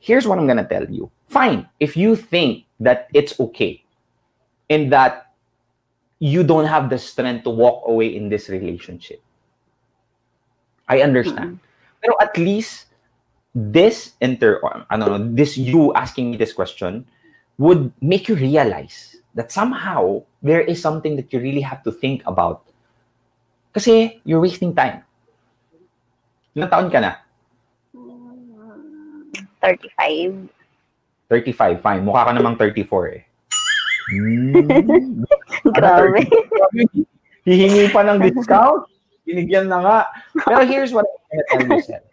Here's 0.03 0.27
what 0.27 0.35
I'm 0.35 0.51
gonna 0.51 0.67
tell 0.67 0.83
you. 0.83 1.07
Fine, 1.31 1.63
if 1.79 1.95
you 1.95 2.19
think 2.19 2.67
that 2.83 3.07
it's 3.15 3.39
okay 3.39 3.79
and 4.67 4.91
that 4.91 5.31
you 6.19 6.43
don't 6.43 6.67
have 6.67 6.91
the 6.91 6.99
strength 6.99 7.47
to 7.47 7.51
walk 7.55 7.87
away 7.87 8.11
in 8.11 8.27
this 8.27 8.51
relationship. 8.51 9.22
I 10.93 11.01
understand. 11.01 11.57
Pero 11.97 12.13
at 12.21 12.37
least 12.37 12.93
this 13.57 14.13
inter 14.21 14.61
I 14.89 14.97
don't 14.97 15.09
know, 15.09 15.25
this 15.33 15.57
you 15.57 15.93
asking 15.97 16.31
me 16.31 16.37
this 16.37 16.53
question 16.53 17.09
would 17.57 17.89
make 18.01 18.29
you 18.29 18.35
realize 18.37 19.17
that 19.33 19.49
somehow 19.49 20.21
there 20.45 20.61
is 20.61 20.77
something 20.77 21.17
that 21.17 21.33
you 21.33 21.41
really 21.41 21.65
have 21.65 21.81
to 21.83 21.91
think 21.91 22.21
about. 22.29 22.61
Kasi 23.73 24.21
you're 24.21 24.41
wasting 24.41 24.77
time. 24.77 25.01
Ilang 26.53 26.69
taon 26.69 26.87
ka 26.93 27.01
na? 27.01 27.17
35. 29.65 30.53
35, 31.29 31.81
fine. 31.81 32.01
Mukha 32.05 32.29
ka 32.29 32.31
namang 32.37 32.59
34 32.61 33.17
eh. 33.17 33.21
Hmm. 34.13 35.25
Grabe. 35.77 36.21
Hihingi 37.47 37.89
pa 37.89 38.05
ng 38.05 38.21
discount? 38.21 38.85
Binigyan 39.27 39.67
na 39.67 39.79
nga. 39.81 39.97
Pero 40.45 40.65
here's 40.71 40.91
what 40.91 41.05
I'm 41.51 41.67
gonna 41.67 41.81
tell 41.81 41.99
you. 42.01 42.11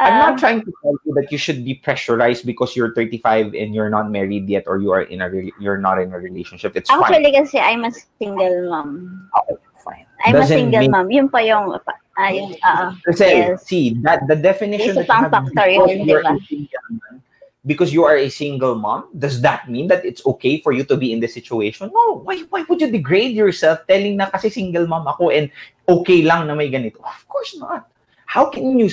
I'm 0.00 0.14
Um, 0.16 0.18
not 0.18 0.34
trying 0.40 0.64
to 0.64 0.72
tell 0.80 0.96
you 1.04 1.12
that 1.12 1.28
you 1.28 1.36
should 1.36 1.60
be 1.60 1.74
pressurized 1.76 2.46
because 2.48 2.72
you're 2.74 2.94
35 2.96 3.52
and 3.52 3.74
you're 3.76 3.92
not 3.92 4.08
married 4.08 4.48
yet 4.48 4.64
or 4.66 4.80
you 4.80 4.90
are 4.96 5.02
in 5.04 5.20
a 5.20 5.28
re- 5.28 5.52
you're 5.60 5.76
not 5.76 6.00
in 6.00 6.08
a 6.14 6.18
relationship. 6.18 6.72
It's 6.72 6.88
fine. 6.88 7.04
Actually, 7.04 7.36
kasi 7.36 7.60
I'm 7.60 7.84
a 7.84 7.92
single 8.16 8.70
mom. 8.72 9.28
Okay, 9.44 9.60
fine. 9.84 10.06
I'm 10.24 10.34
a 10.34 10.38
Doesn't 10.40 10.56
single 10.56 10.80
mean- 10.80 10.90
mom. 10.96 11.10
Yun 11.12 11.28
pa 11.28 11.44
yung, 11.44 11.76
ah, 12.16 12.30
yung, 12.32 12.56
ah, 12.64 12.96
Kasi, 13.04 13.44
Yes. 13.52 13.68
see, 13.68 13.92
that 14.00 14.24
the 14.24 14.40
definition 14.40 14.96
Isa 14.96 15.04
that 15.04 15.08
you 15.08 15.20
have 15.20 15.30
factor 15.36 15.68
yun, 15.68 15.84
you're 16.08 16.24
diba? 16.24 16.32
a 16.32 16.46
single 16.48 16.86
man, 16.96 17.14
because 17.66 17.92
you 17.92 18.04
are 18.04 18.16
a 18.16 18.30
single 18.30 18.74
mom, 18.74 19.08
does 19.18 19.40
that 19.42 19.68
mean 19.70 19.88
that 19.88 20.04
it's 20.04 20.24
okay 20.24 20.60
for 20.60 20.72
you 20.72 20.84
to 20.84 20.96
be 20.96 21.12
in 21.12 21.20
this 21.20 21.34
situation? 21.34 21.90
No. 21.92 22.24
Why 22.24 22.40
why 22.48 22.64
would 22.68 22.80
you 22.80 22.90
degrade 22.90 23.36
yourself 23.36 23.84
telling 23.88 24.16
na 24.16 24.30
kasi 24.30 24.48
single 24.48 24.86
mom 24.86 25.06
ako 25.06 25.30
and 25.30 25.50
okay 25.88 26.22
lang 26.22 26.46
na 26.48 26.54
may 26.54 26.70
ganito? 26.70 27.00
Of 27.04 27.28
course 27.28 27.56
not. 27.60 27.88
How 28.24 28.48
can 28.48 28.78
you 28.78 28.88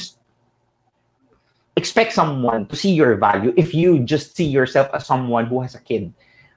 expect 1.77 2.11
someone 2.11 2.65
to 2.67 2.75
see 2.75 2.91
your 2.91 3.15
value 3.15 3.53
if 3.55 3.71
you 3.71 3.99
just 4.01 4.35
see 4.35 4.49
yourself 4.49 4.89
as 4.93 5.05
someone 5.05 5.45
who 5.45 5.61
has 5.61 5.75
a 5.75 5.81
kid? 5.81 6.11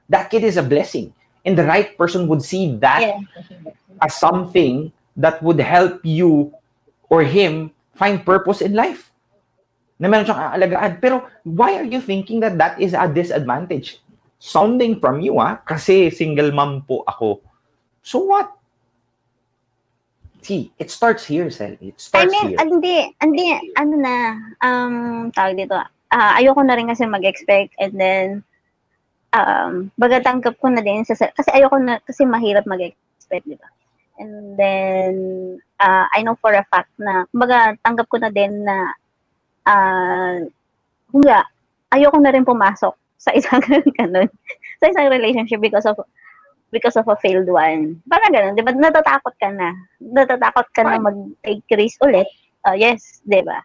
That 0.09 0.31
kid 0.31 0.43
is 0.43 0.57
a 0.57 0.67
blessing. 0.67 1.15
And 1.45 1.57
the 1.57 1.65
right 1.65 1.97
person 1.97 2.27
would 2.29 2.43
see 2.43 2.77
that 2.85 3.01
yeah. 3.01 3.73
as 4.03 4.17
something 4.17 4.93
that 5.17 5.43
would 5.43 5.61
help 5.61 6.05
you 6.05 6.53
or 7.09 7.23
him 7.23 7.71
find 7.95 8.25
purpose 8.25 8.61
in 8.61 8.73
life. 8.73 9.10
Na 10.01 10.09
meron 10.09 10.25
siyang 10.25 10.41
aalagaan. 10.41 10.97
Pero 10.97 11.29
why 11.45 11.77
are 11.77 11.85
you 11.85 12.01
thinking 12.01 12.41
that 12.41 12.57
that 12.57 12.81
is 12.81 12.97
a 12.97 13.05
disadvantage? 13.05 14.01
Sounding 14.41 14.97
from 14.97 15.21
you, 15.21 15.37
ah, 15.37 15.61
kasi 15.61 16.09
single 16.09 16.49
mom 16.57 16.81
po 16.89 17.05
ako. 17.05 17.45
So 18.01 18.25
what? 18.25 18.57
See, 20.41 20.73
it 20.81 20.89
starts 20.89 21.29
here, 21.29 21.53
Sel. 21.53 21.77
It 21.85 22.01
I 22.01 22.01
starts 22.01 22.33
mean, 22.33 22.57
here. 22.57 22.59
hindi, 22.65 23.13
hindi, 23.21 23.47
ano 23.77 23.95
na, 24.01 24.15
um, 24.65 25.29
tawag 25.37 25.61
dito, 25.61 25.77
ah, 25.77 26.33
ayoko 26.41 26.65
na 26.65 26.81
rin 26.81 26.89
kasi 26.89 27.05
mag-expect 27.05 27.77
and 27.77 27.93
then, 28.01 28.27
um, 29.37 29.93
baga 30.01 30.25
tanggap 30.25 30.57
ko 30.57 30.73
na 30.73 30.81
din, 30.81 31.05
sa, 31.05 31.13
kasi 31.13 31.53
ayoko 31.53 31.77
na, 31.77 32.01
kasi 32.09 32.25
mahirap 32.25 32.65
mag-expect, 32.65 33.45
di 33.45 33.61
ba? 33.61 33.69
And 34.17 34.57
then, 34.57 35.15
ah, 35.77 36.09
I 36.17 36.25
know 36.25 36.41
for 36.41 36.57
a 36.57 36.65
fact 36.73 36.89
na, 36.97 37.29
baga 37.37 37.77
tanggap 37.85 38.09
ko 38.09 38.17
na 38.17 38.33
din 38.33 38.65
na, 38.65 38.97
ah, 39.67 40.39
kumbaga, 41.11 41.45
ayoko 41.91 42.17
na 42.23 42.33
rin 42.33 42.47
pumasok 42.47 42.95
sa 43.21 43.31
isang 43.37 43.61
ganun, 43.99 44.29
sa 44.81 44.89
isang 44.89 45.11
relationship 45.13 45.61
because 45.61 45.85
of 45.85 45.99
because 46.71 46.95
of 46.97 47.07
a 47.11 47.17
failed 47.19 47.51
one. 47.51 47.99
Parang 48.07 48.31
ganun, 48.31 48.55
di 48.55 48.63
ba? 48.63 48.71
Natatakot 48.71 49.35
ka 49.43 49.51
na. 49.51 49.75
Natatakot 49.99 50.71
ka 50.71 50.87
na 50.87 51.03
mag-take 51.03 51.67
risk 51.75 51.99
ulit. 52.07 52.31
Uh, 52.63 52.79
yes, 52.79 53.21
di 53.27 53.43
ba? 53.43 53.59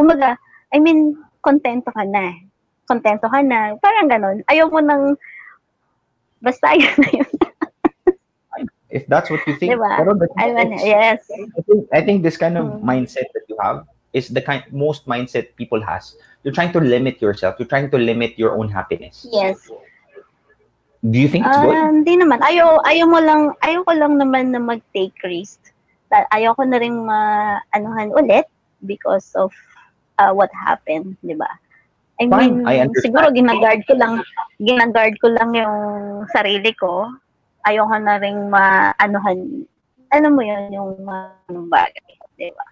Kumbaga, 0.00 0.34
I 0.72 0.80
mean, 0.80 1.12
kontento 1.44 1.92
ka 1.92 2.08
na. 2.08 2.32
Kontento 2.88 3.28
ka 3.28 3.44
na. 3.44 3.76
Parang 3.84 4.08
ganun. 4.08 4.40
Ayaw 4.48 4.72
mo 4.72 4.80
nang, 4.80 5.20
basta 6.40 6.72
yun 6.72 6.96
na 7.04 7.10
yun. 7.20 7.32
If 8.88 9.04
that's 9.04 9.28
what 9.28 9.44
you 9.44 9.52
think. 9.60 9.76
Diba? 9.76 10.00
Pero 10.00 10.16
the- 10.16 10.32
I 10.40 10.48
mean, 10.48 10.72
yes. 10.80 11.20
I 11.28 11.60
think, 11.60 11.80
I 11.92 12.00
think 12.00 12.18
this 12.24 12.40
kind 12.40 12.56
of 12.56 12.80
Mm. 12.80 12.80
mindset 12.80 13.28
that 13.36 13.44
you 13.44 13.60
have 13.60 13.84
is 14.12 14.28
the 14.28 14.40
kind 14.40 14.64
most 14.72 15.06
mindset 15.06 15.52
people 15.56 15.80
has. 15.82 16.16
You're 16.42 16.54
trying 16.54 16.72
to 16.72 16.80
limit 16.80 17.20
yourself. 17.20 17.56
You're 17.58 17.68
trying 17.68 17.90
to 17.90 17.98
limit 17.98 18.38
your 18.38 18.56
own 18.56 18.68
happiness. 18.68 19.26
Yes. 19.28 19.68
Do 21.04 21.16
you 21.18 21.28
think 21.28 21.46
it's 21.46 21.54
Ah, 21.54 21.62
good? 21.62 22.02
hindi 22.02 22.18
naman. 22.18 22.42
Ayaw, 22.42 22.82
ayaw 22.82 23.06
mo 23.06 23.20
lang, 23.22 23.54
ayaw 23.62 23.86
ko 23.86 23.92
lang 23.94 24.18
naman 24.18 24.50
na 24.50 24.58
mag-take 24.58 25.14
risk. 25.22 25.60
Ayaw 26.10 26.56
ko 26.58 26.64
na 26.66 26.80
rin 26.80 27.04
ma-anuhan 27.06 28.10
ulit 28.16 28.48
because 28.82 29.30
of 29.38 29.52
uh, 30.18 30.34
what 30.34 30.50
happened, 30.50 31.14
di 31.22 31.38
ba? 31.38 31.46
I 32.18 32.26
Fine, 32.26 32.34
mean, 32.34 32.66
I 32.66 32.82
understand. 32.82 33.14
siguro 33.14 33.26
ginagard 33.30 33.86
ko 33.86 33.94
lang, 33.94 34.26
ginagard 34.58 35.14
ko 35.22 35.30
lang 35.30 35.54
yung 35.54 35.76
sarili 36.34 36.74
ko. 36.74 37.06
Ayaw 37.62 37.86
ko 37.86 37.96
na 38.02 38.18
rin 38.18 38.50
ma-anuhan, 38.50 39.38
ano 40.10 40.26
mo 40.34 40.42
yun, 40.42 40.64
yung 40.74 40.90
mga 40.98 41.30
bagay, 41.70 42.10
di 42.34 42.50
ba? 42.50 42.66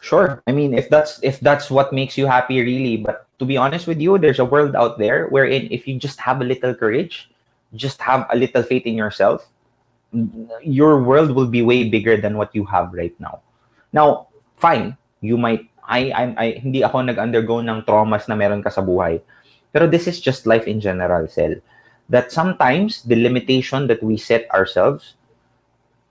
Sure. 0.00 0.42
I 0.46 0.52
mean, 0.52 0.74
if 0.74 0.88
that's 0.88 1.18
if 1.22 1.40
that's 1.40 1.70
what 1.70 1.92
makes 1.92 2.16
you 2.16 2.26
happy, 2.26 2.62
really. 2.62 2.96
But 2.98 3.26
to 3.38 3.44
be 3.44 3.56
honest 3.56 3.86
with 3.86 4.00
you, 4.00 4.18
there's 4.18 4.38
a 4.38 4.46
world 4.46 4.76
out 4.76 4.98
there 4.98 5.26
wherein 5.28 5.66
if 5.70 5.88
you 5.88 5.98
just 5.98 6.20
have 6.20 6.40
a 6.40 6.46
little 6.46 6.74
courage, 6.74 7.30
just 7.74 8.00
have 8.00 8.26
a 8.30 8.36
little 8.36 8.62
faith 8.62 8.86
in 8.86 8.94
yourself, 8.94 9.48
your 10.62 11.02
world 11.02 11.32
will 11.34 11.48
be 11.50 11.62
way 11.62 11.88
bigger 11.88 12.16
than 12.16 12.38
what 12.38 12.54
you 12.54 12.64
have 12.66 12.94
right 12.94 13.14
now. 13.18 13.42
Now, 13.92 14.28
fine, 14.56 14.96
you 15.20 15.36
might 15.36 15.66
I 15.82 16.14
I, 16.14 16.22
I 16.38 16.46
hindi 16.62 16.84
ako 16.86 17.02
nag-undergo 17.02 17.58
ng 17.58 17.82
traumas 17.82 18.28
na 18.28 18.38
meron 18.38 18.62
ka 18.62 18.70
sa 18.70 18.80
buhay. 18.80 19.20
Pero 19.74 19.90
this 19.90 20.06
is 20.06 20.22
just 20.22 20.46
life 20.46 20.70
in 20.70 20.80
general, 20.80 21.26
Sel. 21.26 21.58
That 22.08 22.32
sometimes 22.32 23.02
the 23.02 23.18
limitation 23.18 23.90
that 23.90 24.00
we 24.00 24.16
set 24.16 24.48
ourselves, 24.54 25.18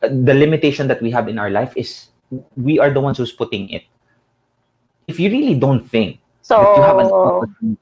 uh, 0.04 0.12
the 0.12 0.36
limitation 0.36 0.92
that 0.92 1.02
we 1.02 1.10
have 1.10 1.26
in 1.32 1.40
our 1.40 1.50
life 1.50 1.74
is 1.74 2.12
we 2.56 2.80
are 2.80 2.92
the 2.92 3.02
ones 3.02 3.18
who's 3.18 3.32
putting 3.32 3.70
it. 3.70 3.84
If 5.08 5.20
you 5.20 5.30
really 5.32 5.56
don't 5.56 5.88
think 5.88 6.20
So, 6.42 6.60
that 6.60 6.76
you 6.76 6.84
have 6.84 6.98
an 7.00 7.08
opportunity 7.08 7.78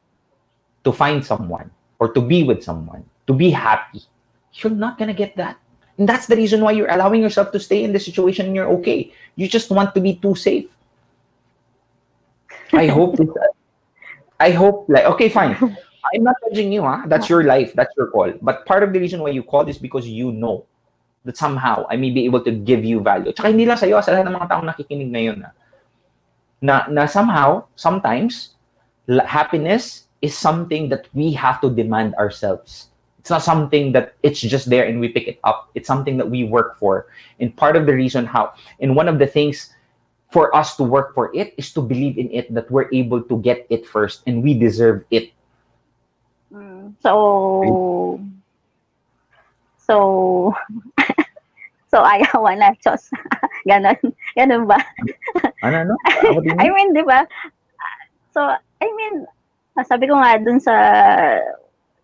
to 0.84 0.91
find 0.91 1.26
someone 1.26 1.72
or 2.00 2.14
to 2.14 2.22
be 2.22 2.43
with 2.43 2.64
someone, 2.64 3.04
to 3.28 3.34
be 3.34 3.50
happy, 3.50 4.04
you're 4.54 4.74
not 4.74 4.98
gonna 4.98 5.14
get 5.14 5.36
that. 5.38 5.58
And 5.98 6.08
that's 6.08 6.28
the 6.28 6.36
reason 6.36 6.62
why 6.62 6.72
you're 6.72 6.91
allowing 6.91 7.22
yourself 7.22 7.52
to 7.54 7.60
stay 7.60 7.84
in 7.84 7.93
the 7.93 8.00
situation 8.00 8.48
and 8.48 8.56
you're 8.56 8.70
okay. 8.80 9.12
You 9.36 9.48
just 9.48 9.72
want 9.72 9.96
to 9.96 10.02
be 10.02 10.16
too 10.16 10.36
safe. 10.36 10.70
I 12.74 12.88
hope 12.88 13.18
this, 13.18 13.30
I 14.39 14.52
hope 14.52 14.86
like 14.89 15.06
okay, 15.06 15.30
fine. 15.30 15.56
I'm 16.14 16.24
not 16.24 16.36
judging 16.48 16.72
you, 16.72 16.84
huh? 16.84 17.04
That's 17.08 17.30
your 17.30 17.43
life, 17.43 17.74
that's 17.74 17.91
your 17.98 18.12
call. 18.12 18.32
But 18.41 18.66
part 18.68 18.84
of 18.84 18.93
the 18.93 19.00
reason 19.00 19.22
why 19.22 19.30
you 19.30 19.41
call 19.41 19.68
is 19.68 19.80
because 19.80 20.08
you 20.08 20.32
know 20.32 20.66
that 21.26 21.38
somehow 21.38 21.86
I 21.89 21.97
may 21.97 22.09
be 22.09 22.26
able 22.26 22.41
to 22.45 22.51
give 22.51 22.86
you 22.86 23.01
value. 23.01 23.34
Tsaka 23.34 23.49
hindi 23.49 23.65
lang 23.65 23.78
sa'yo, 23.78 23.99
sa 24.01 24.13
lahat 24.13 24.30
ng 24.30 24.38
mga 24.38 24.49
taong 24.49 24.65
nakikinig 24.69 25.09
ngayon 25.11 25.38
na, 25.41 25.49
na, 26.61 26.76
na 26.88 27.03
somehow, 27.05 27.65
sometimes, 27.76 28.55
happiness 29.26 30.05
is 30.21 30.38
something 30.38 30.89
that 30.89 31.09
we 31.13 31.34
have 31.34 31.59
to 31.61 31.69
demand 31.69 32.15
ourselves. 32.15 32.89
It's 33.19 33.34
not 33.34 33.41
something 33.41 33.91
that 33.93 34.13
it's 34.21 34.39
just 34.39 34.69
there 34.69 34.86
and 34.86 35.01
we 35.01 35.09
pick 35.09 35.28
it 35.28 35.39
up. 35.43 35.69
It's 35.73 35.89
something 35.89 36.17
that 36.17 36.30
we 36.30 36.45
work 36.45 36.78
for. 36.78 37.09
And 37.39 37.55
part 37.57 37.76
of 37.76 37.86
the 37.86 37.93
reason 37.93 38.26
how, 38.26 38.53
and 38.80 38.95
one 38.95 39.09
of 39.09 39.17
the 39.17 39.26
things 39.26 39.73
for 40.30 40.55
us 40.55 40.78
to 40.78 40.84
work 40.84 41.13
for 41.13 41.34
it 41.34 41.53
is 41.57 41.73
to 41.73 41.82
believe 41.82 42.17
in 42.17 42.30
it 42.30 42.53
that 42.53 42.69
we're 42.69 42.89
able 42.93 43.21
to 43.21 43.41
get 43.41 43.65
it 43.69 43.86
first 43.86 44.21
and 44.28 44.43
we 44.43 44.53
deserve 44.53 45.05
it. 45.09 45.34
Mm. 46.53 46.93
So, 47.01 48.21
so, 49.86 50.54
so 51.94 52.02
ayaw 52.02 52.42
na, 52.58 52.74
Diyos. 52.82 53.08
Ganon. 53.70 53.98
Ganon 54.36 54.66
ba? 54.66 54.78
Ano, 55.66 55.82
ano? 55.82 55.94
What 56.38 56.46
do 56.46 56.54
you 56.54 56.58
I 56.62 56.70
mean? 56.70 56.94
di 56.94 57.02
ba? 57.02 57.26
So, 58.38 58.42
I 58.54 58.86
mean, 58.86 59.26
sabi 59.82 60.06
ko 60.06 60.14
nga 60.22 60.38
dun 60.38 60.62
sa 60.62 60.74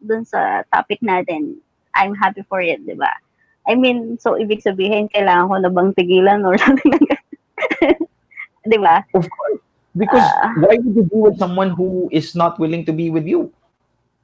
dun 0.01 0.25
sa 0.25 0.65
topic 0.73 0.97
natin, 1.05 1.61
I'm 1.93 2.17
happy 2.17 2.41
for 2.49 2.57
it, 2.57 2.81
di 2.89 2.97
ba? 2.97 3.11
I 3.69 3.77
mean, 3.77 4.17
so 4.17 4.33
ibig 4.33 4.65
sabihin, 4.65 5.13
kailangan 5.13 5.45
ko 5.45 5.55
na 5.61 5.69
bang 5.69 5.93
tigilan 5.93 6.41
or 6.41 6.57
something 6.63 6.89
like 6.89 7.05
that? 7.13 7.21
di 8.65 8.77
ba? 8.81 9.05
Of 9.13 9.29
course. 9.29 9.61
Because 9.93 10.25
Ah. 10.25 10.55
why 10.57 10.81
would 10.81 10.95
you 10.97 11.05
be 11.05 11.17
with 11.21 11.37
someone 11.37 11.69
who 11.77 12.09
is 12.09 12.33
not 12.33 12.57
willing 12.57 12.81
to 12.89 12.93
be 12.95 13.13
with 13.13 13.27
you? 13.29 13.53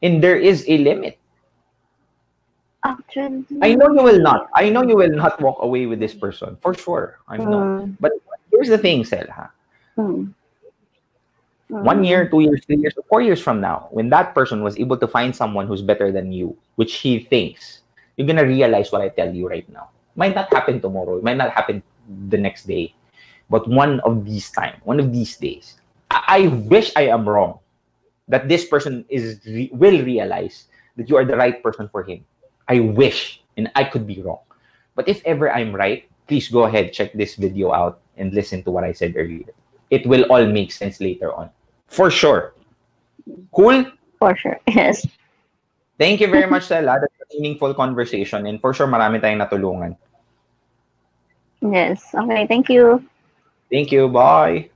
And 0.01 0.23
there 0.23 0.39
is 0.39 0.65
a 0.65 0.81
limit. 0.81 1.21
Actually, 2.87 3.43
I 3.61 3.75
know 3.75 3.91
you 3.91 4.03
will 4.03 4.21
not. 4.21 4.47
I 4.55 4.69
know 4.69 4.83
you 4.83 4.95
will 4.95 5.11
not 5.11 5.41
walk 5.41 5.57
away 5.59 5.85
with 5.85 5.99
this 5.99 6.15
person. 6.15 6.55
For 6.61 6.73
sure. 6.73 7.19
I 7.27 7.35
know. 7.37 7.67
Mm, 7.83 7.97
But 7.99 8.13
here's 8.51 8.69
the 8.69 8.77
thing, 8.77 9.03
Sel, 9.03 9.27
ha? 9.27 9.51
mm, 9.97 10.31
mm. 11.69 11.83
One 11.83 12.03
year, 12.03 12.29
two 12.29 12.39
years, 12.39 12.63
three 12.65 12.77
years, 12.77 12.95
four 13.09 13.21
years 13.21 13.41
from 13.41 13.59
now, 13.59 13.89
when 13.91 14.09
that 14.09 14.33
person 14.33 14.63
was 14.63 14.79
able 14.79 14.95
to 14.97 15.07
find 15.07 15.35
someone 15.35 15.67
who's 15.67 15.81
better 15.81 16.11
than 16.11 16.31
you, 16.31 16.55
which 16.75 17.03
he 17.03 17.19
thinks, 17.27 17.81
you're 18.15 18.27
gonna 18.27 18.45
realize 18.47 18.91
what 18.91 19.01
I 19.01 19.09
tell 19.09 19.33
you 19.33 19.47
right 19.49 19.67
now. 19.69 19.89
Might 20.15 20.33
not 20.35 20.51
happen 20.53 20.79
tomorrow. 20.79 21.17
It 21.17 21.23
might 21.23 21.37
not 21.37 21.51
happen 21.51 21.83
the 22.29 22.37
next 22.37 22.65
day. 22.67 22.93
But 23.49 23.67
one 23.67 23.99
of 24.01 24.25
these 24.25 24.49
time, 24.51 24.79
one 24.83 24.99
of 24.99 25.11
these 25.11 25.35
days, 25.37 25.75
I, 26.09 26.23
I 26.27 26.41
wish 26.71 26.91
I 26.95 27.07
am 27.11 27.27
wrong. 27.27 27.59
That 28.27 28.47
this 28.47 28.65
person 28.67 29.05
is 29.09 29.39
re- 29.45 29.71
will 29.71 30.03
realize 30.03 30.67
that 30.95 31.09
you 31.09 31.15
are 31.15 31.25
the 31.25 31.37
right 31.37 31.61
person 31.63 31.87
for 31.91 32.03
him. 32.03 32.25
I 32.67 32.79
wish, 32.79 33.41
and 33.55 33.71
I 33.75 33.83
could 33.83 34.05
be 34.05 34.21
wrong. 34.21 34.43
But 34.95 35.07
if 35.07 35.23
ever 35.25 35.51
I'm 35.51 35.75
right, 35.75 36.09
please 36.27 36.49
go 36.49 36.63
ahead, 36.63 36.91
check 36.93 37.13
this 37.13 37.35
video 37.35 37.71
out, 37.71 37.99
and 38.17 38.33
listen 38.33 38.63
to 38.63 38.71
what 38.71 38.83
I 38.83 38.91
said 38.91 39.15
earlier. 39.15 39.47
It 39.89 40.05
will 40.05 40.23
all 40.29 40.45
make 40.45 40.71
sense 40.71 40.99
later 40.99 41.33
on. 41.33 41.49
For 41.87 42.11
sure. 42.11 42.53
Cool? 43.53 43.85
For 44.19 44.35
sure, 44.35 44.59
yes. 44.67 45.07
Thank 45.97 46.21
you 46.21 46.27
very 46.27 46.45
much, 46.45 46.65
Stella. 46.65 46.99
That's 47.01 47.13
a 47.13 47.25
meaningful 47.33 47.73
conversation. 47.73 48.45
And 48.45 48.61
for 48.61 48.73
sure, 48.73 48.85
marami 48.85 49.17
tayong 49.17 49.41
natulungan. 49.41 49.97
Yes. 51.61 52.13
Okay, 52.13 52.45
thank 52.45 52.69
you. 52.69 53.01
Thank 53.71 53.91
you. 53.91 54.07
Bye. 54.07 54.69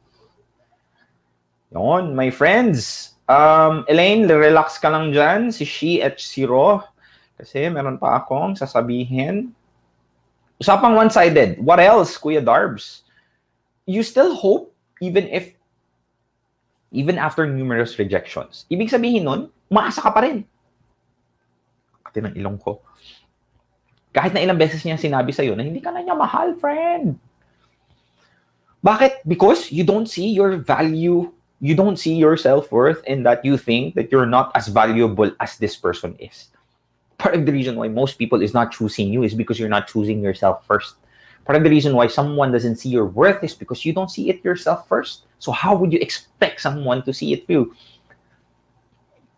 Yon, 1.72 2.16
my 2.16 2.30
friends. 2.34 3.14
Um, 3.30 3.86
Elaine, 3.88 4.28
relax 4.28 4.82
ka 4.82 4.90
lang 4.90 5.14
dyan. 5.14 5.54
Si 5.54 5.64
She 5.64 6.02
at 6.02 6.20
si 6.20 6.44
Ro. 6.44 6.84
Kasi 7.42 7.74
meron 7.74 7.98
pa 7.98 8.22
akong 8.22 8.54
sasabihin. 8.54 9.50
Usapang 10.62 10.94
one-sided. 10.94 11.58
What 11.58 11.82
else, 11.82 12.14
Kuya 12.22 12.38
Darbs? 12.38 13.02
You 13.90 14.06
still 14.06 14.38
hope 14.38 14.70
even 15.02 15.26
if 15.34 15.58
even 16.94 17.18
after 17.18 17.50
numerous 17.50 17.98
rejections. 17.98 18.70
Ibig 18.70 18.94
sabihin 18.94 19.26
nun, 19.26 19.50
umaasa 19.74 20.06
ka 20.06 20.14
pa 20.14 20.22
rin. 20.22 20.46
Kati 22.06 22.22
ng 22.22 22.38
ilong 22.38 22.62
ko. 22.62 22.78
Kahit 24.14 24.38
na 24.38 24.44
ilang 24.44 24.60
beses 24.60 24.86
niya 24.86 25.02
sinabi 25.02 25.34
sa'yo 25.34 25.58
na 25.58 25.66
hindi 25.66 25.82
ka 25.82 25.90
na 25.90 26.06
niya 26.06 26.14
mahal, 26.14 26.54
friend. 26.62 27.18
Bakit? 28.86 29.26
Because 29.26 29.74
you 29.74 29.82
don't 29.82 30.06
see 30.06 30.30
your 30.30 30.62
value, 30.62 31.32
you 31.58 31.74
don't 31.74 31.98
see 31.98 32.14
your 32.14 32.38
self-worth 32.38 33.02
and 33.08 33.26
that 33.26 33.42
you 33.42 33.58
think 33.58 33.96
that 33.98 34.12
you're 34.14 34.30
not 34.30 34.54
as 34.54 34.70
valuable 34.70 35.32
as 35.42 35.58
this 35.58 35.74
person 35.74 36.14
is. 36.22 36.52
Part 37.22 37.38
of 37.38 37.46
the 37.46 37.54
reason 37.54 37.78
why 37.78 37.88
most 37.88 38.18
people 38.18 38.42
is 38.42 38.54
not 38.54 38.74
choosing 38.74 39.14
you 39.14 39.22
is 39.22 39.38
because 39.38 39.60
you're 39.62 39.70
not 39.70 39.86
choosing 39.88 40.26
yourself 40.26 40.66
first. 40.66 40.96
Part 41.46 41.58
of 41.58 41.64
the 41.64 41.70
reason 41.70 41.94
why 41.94 42.08
someone 42.08 42.52
doesn't 42.52 42.78
see 42.78 42.90
your 42.90 43.06
worth 43.06 43.44
is 43.44 43.54
because 43.54 43.86
you 43.86 43.94
don't 43.94 44.10
see 44.10 44.30
it 44.30 44.44
yourself 44.44 44.88
first. 44.88 45.30
So 45.38 45.52
how 45.52 45.76
would 45.76 45.94
you 45.94 46.00
expect 46.02 46.62
someone 46.62 47.06
to 47.06 47.14
see 47.14 47.34
it 47.34 47.46
through? 47.46 47.74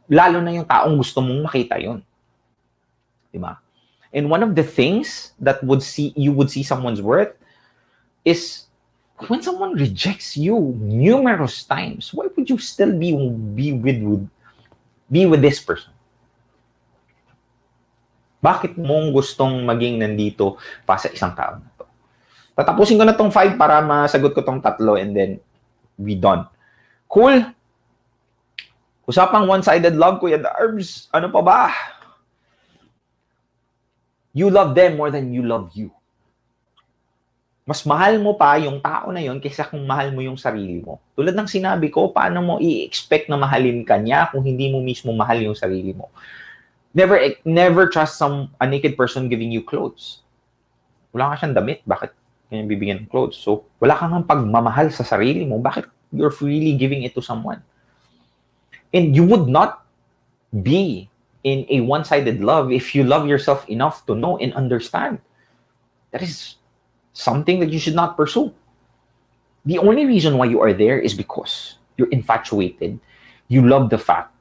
Lalo 0.07 0.39
na 0.39 0.51
yung 0.51 0.63
taong 0.63 0.95
gusto 0.95 1.19
mong 1.19 1.43
makita 1.43 1.75
yun. 1.79 2.03
Diba? 3.35 3.59
And 4.13 4.29
one 4.29 4.43
of 4.43 4.55
the 4.55 4.63
things 4.63 5.33
that 5.39 5.63
would 5.63 5.83
see 5.83 6.13
you 6.15 6.31
would 6.31 6.51
see 6.51 6.63
someone's 6.63 7.01
worth 7.01 7.35
is 8.23 8.67
when 9.27 9.41
someone 9.41 9.73
rejects 9.73 10.35
you 10.37 10.75
numerous 10.79 11.63
times, 11.63 12.13
why 12.13 12.27
would 12.31 12.49
you 12.49 12.59
still 12.59 12.91
be 12.95 13.11
be 13.55 13.73
with 13.73 13.99
be 15.11 15.25
with 15.25 15.41
this 15.41 15.59
person? 15.59 15.92
Bakit 18.43 18.75
mong 18.75 19.15
gustong 19.15 19.63
maging 19.63 20.03
nandito 20.03 20.59
pa 20.83 20.99
sa 20.99 21.07
isang 21.07 21.31
tao 21.31 21.63
na 21.63 21.69
to? 21.79 21.87
Tatapusin 22.59 22.99
ko 22.99 23.07
na 23.07 23.15
tong 23.15 23.31
five 23.31 23.55
para 23.55 23.79
masagot 23.79 24.35
ko 24.35 24.43
tong 24.43 24.59
tatlo 24.59 24.99
and 24.99 25.15
then 25.15 25.31
we 25.95 26.19
done. 26.19 26.43
Cool? 27.07 27.39
Usapang 29.07 29.47
one-sided 29.47 29.95
love, 29.95 30.19
Kuya 30.19 30.43
Darbs. 30.43 31.07
Ano 31.15 31.31
pa 31.31 31.39
ba? 31.39 31.59
You 34.35 34.51
love 34.51 34.75
them 34.75 34.99
more 34.99 35.07
than 35.07 35.31
you 35.31 35.45
love 35.45 35.71
you. 35.71 35.93
Mas 37.63 37.79
mahal 37.87 38.19
mo 38.19 38.35
pa 38.35 38.59
yung 38.59 38.83
tao 38.83 39.07
na 39.15 39.23
yon 39.23 39.39
kaysa 39.39 39.63
kung 39.63 39.87
mahal 39.87 40.11
mo 40.11 40.19
yung 40.19 40.35
sarili 40.35 40.83
mo. 40.83 40.99
Tulad 41.15 41.31
ng 41.31 41.47
sinabi 41.47 41.87
ko, 41.87 42.11
paano 42.11 42.43
mo 42.43 42.53
i-expect 42.59 43.31
na 43.31 43.39
mahalin 43.39 43.87
ka 43.87 43.95
niya 43.95 44.27
kung 44.35 44.43
hindi 44.43 44.67
mo 44.67 44.83
mismo 44.83 45.15
mahal 45.15 45.39
yung 45.39 45.55
sarili 45.55 45.95
mo? 45.95 46.11
Never 46.93 47.17
eh, 47.17 47.35
never 47.43 47.89
trust 47.89 48.21
some 48.21 48.53
a 48.61 48.69
naked 48.69 48.93
person 48.95 49.29
giving 49.29 49.49
you 49.49 49.65
clothes. 49.65 50.21
Wala 51.09 51.33
ka 51.33 51.45
siyang 51.45 51.57
damit, 51.57 51.81
bakit 51.89 52.13
kanya 52.49 52.69
bibigyan 52.69 53.05
ng 53.05 53.09
clothes? 53.09 53.37
So, 53.37 53.65
wala 53.81 53.97
kang 53.97 54.13
pagmamahal 54.25 54.93
sa 54.93 55.01
sarili 55.01 55.45
mo, 55.45 55.57
bakit 55.57 55.89
you're 56.13 56.33
freely 56.33 56.77
giving 56.77 57.01
it 57.01 57.17
to 57.17 57.21
someone? 57.21 57.61
And 58.93 59.17
you 59.17 59.25
would 59.25 59.49
not 59.49 59.85
be 60.61 61.09
in 61.43 61.65
a 61.69 61.81
one-sided 61.81 62.41
love 62.41 62.71
if 62.71 62.93
you 62.93 63.03
love 63.03 63.27
yourself 63.27 63.67
enough 63.69 64.05
to 64.05 64.13
know 64.13 64.37
and 64.37 64.53
understand. 64.53 65.17
That 66.13 66.21
is 66.21 66.61
something 67.13 67.59
that 67.59 67.69
you 67.69 67.79
should 67.79 67.97
not 67.97 68.17
pursue. 68.17 68.53
The 69.65 69.79
only 69.79 70.05
reason 70.05 70.37
why 70.37 70.45
you 70.45 70.61
are 70.61 70.73
there 70.73 70.99
is 70.99 71.13
because 71.13 71.77
you're 71.97 72.09
infatuated. 72.09 72.99
You 73.47 73.67
love 73.67 73.89
the 73.89 73.97
fact 73.97 74.32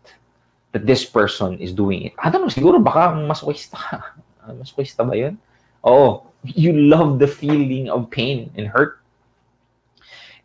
that 0.72 0.88
this 0.88 1.04
person 1.04 1.60
is 1.60 1.72
doing 1.72 2.08
it. 2.08 2.12
I 2.18 2.32
don't 2.32 2.42
know, 2.42 2.52
siguro 2.52 2.82
baka 2.82 3.16
masochista 3.16 3.76
ka. 3.78 3.98
Ah, 4.42 4.50
Masochista 4.58 5.06
ba 5.06 5.14
yun? 5.14 5.38
Oo. 5.86 6.26
You 6.42 6.74
love 6.74 7.22
the 7.22 7.30
feeling 7.30 7.86
of 7.86 8.10
pain 8.10 8.50
and 8.58 8.66
hurt. 8.66 8.98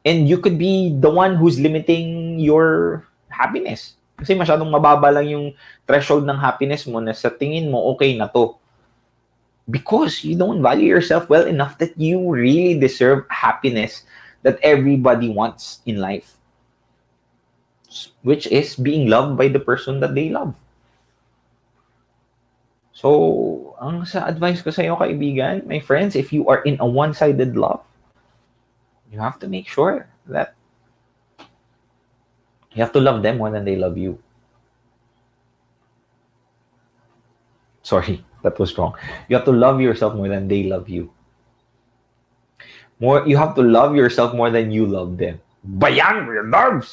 And 0.05 0.30
you 0.30 0.38
could 0.38 0.61
be 0.61 0.93
the 0.93 1.09
one 1.09 1.34
who's 1.34 1.57
limiting 1.57 2.38
your 2.38 3.01
happiness. 3.34 3.97
Kasi 4.21 4.38
masyadong 4.38 4.69
mababa 4.69 5.09
lang 5.09 5.25
yung 5.25 5.45
threshold 5.89 6.30
ng 6.30 6.38
happiness 6.38 6.86
mo 6.86 7.01
na 7.01 7.17
sa 7.17 7.34
tingin 7.34 7.73
mo, 7.73 7.89
okay 7.97 8.13
na 8.13 8.30
to. 8.30 8.53
Because 9.65 10.21
you 10.21 10.38
don't 10.38 10.61
value 10.61 10.86
yourself 10.86 11.25
well 11.25 11.49
enough 11.49 11.82
that 11.82 11.97
you 11.97 12.21
really 12.21 12.78
deserve 12.78 13.25
happiness 13.34 14.05
that 14.45 14.61
everybody 14.61 15.34
wants 15.34 15.82
in 15.89 15.97
life. 15.97 16.36
Which 18.21 18.47
is 18.47 18.75
being 18.75 19.09
loved 19.09 19.37
by 19.37 19.47
the 19.47 19.59
person 19.59 19.99
that 20.01 20.13
they 20.15 20.29
love. 20.29 20.53
So, 22.97 23.77
ang 23.77 24.09
sa 24.09 24.25
advice 24.25 24.65
ko 24.65 24.73
sa 24.73 24.81
iyo, 24.81 24.97
kaibigan, 24.97 25.69
my 25.69 25.77
friends, 25.77 26.17
if 26.17 26.33
you 26.33 26.49
are 26.49 26.65
in 26.65 26.81
a 26.81 26.87
one-sided 26.89 27.53
love, 27.53 27.85
you 29.13 29.21
have 29.21 29.37
to 29.37 29.47
make 29.47 29.69
sure 29.69 30.09
that 30.25 30.57
you 32.73 32.81
have 32.81 32.89
to 32.97 33.01
love 33.01 33.21
them 33.21 33.37
more 33.37 33.53
than 33.53 33.69
they 33.69 33.77
love 33.77 34.01
you. 34.01 34.17
Sorry, 37.85 38.25
that 38.41 38.57
was 38.57 38.73
wrong. 38.81 38.97
You 39.29 39.37
have 39.37 39.45
to 39.45 39.53
love 39.53 39.77
yourself 39.77 40.17
more 40.17 40.27
than 40.27 40.49
they 40.49 40.65
love 40.65 40.89
you. 40.89 41.13
More, 42.97 43.29
you 43.29 43.37
have 43.37 43.53
to 43.55 43.61
love 43.61 43.93
yourself 43.93 44.33
more 44.33 44.49
than 44.49 44.73
you 44.73 44.89
love 44.89 45.21
them. 45.21 45.37
Bayan, 45.63 46.25
your 46.25 46.49
nerves! 46.49 46.89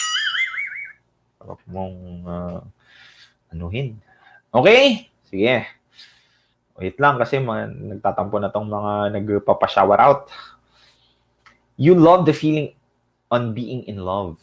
Harap 1.45 1.61
mong 1.69 1.97
uh, 2.25 2.61
anuhin. 3.53 4.01
Okay? 4.49 5.13
Sige. 5.29 5.69
Wait 6.81 6.97
lang 6.97 7.21
kasi 7.21 7.37
mga, 7.39 7.71
nagtatampo 8.01 8.41
na 8.41 8.49
tong 8.49 8.67
mga 8.67 9.13
nagpapa-shower 9.13 10.01
out. 10.01 10.33
You 11.77 11.95
love 11.95 12.25
the 12.25 12.33
feeling 12.33 12.73
on 13.29 13.53
being 13.53 13.85
in 13.85 14.03
love. 14.03 14.41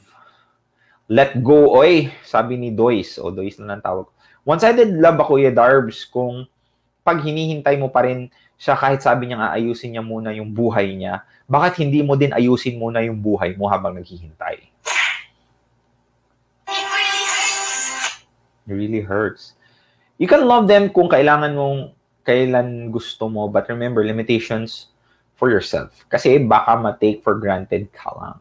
Let 1.11 1.43
go, 1.43 1.75
oy, 1.75 2.07
sabi 2.23 2.55
ni 2.55 2.71
Dois, 2.71 3.19
o 3.19 3.33
Dois 3.33 3.59
na 3.59 3.75
lang 3.75 3.83
tawag. 3.83 4.07
One-sided 4.47 4.95
love 4.95 5.17
ba, 5.19 5.27
Kuya 5.27 5.51
Darbs, 5.51 6.07
kung 6.07 6.47
pag 7.03 7.19
hinihintay 7.19 7.75
mo 7.75 7.91
pa 7.91 8.07
rin 8.07 8.31
siya 8.55 8.77
kahit 8.79 9.03
sabi 9.03 9.27
niya 9.27 9.41
nga 9.41 9.51
ayusin 9.57 9.91
niya 9.91 10.05
muna 10.05 10.31
yung 10.31 10.53
buhay 10.53 10.93
niya, 10.95 11.25
bakit 11.49 11.83
hindi 11.83 11.99
mo 12.05 12.15
din 12.15 12.31
ayusin 12.31 12.79
muna 12.79 13.03
yung 13.03 13.19
buhay 13.19 13.57
mo 13.59 13.67
habang 13.67 13.97
naghihintay? 13.97 14.70
It 18.67 18.73
really 18.73 19.01
hurts. 19.01 19.53
You 20.21 20.29
can 20.29 20.45
love 20.45 20.69
them 20.69 20.93
kung 20.93 21.09
kailangan 21.09 21.57
mong 21.57 21.97
kailan 22.21 22.93
gusto 22.93 23.25
mo, 23.25 23.49
but 23.49 23.65
remember, 23.69 24.05
limitations 24.05 24.93
for 25.33 25.49
yourself. 25.49 26.05
Kasi 26.09 26.37
baka 26.45 26.77
ma-take 26.77 27.25
for 27.25 27.41
granted 27.41 27.89
ka 27.89 28.13
lang. 28.13 28.37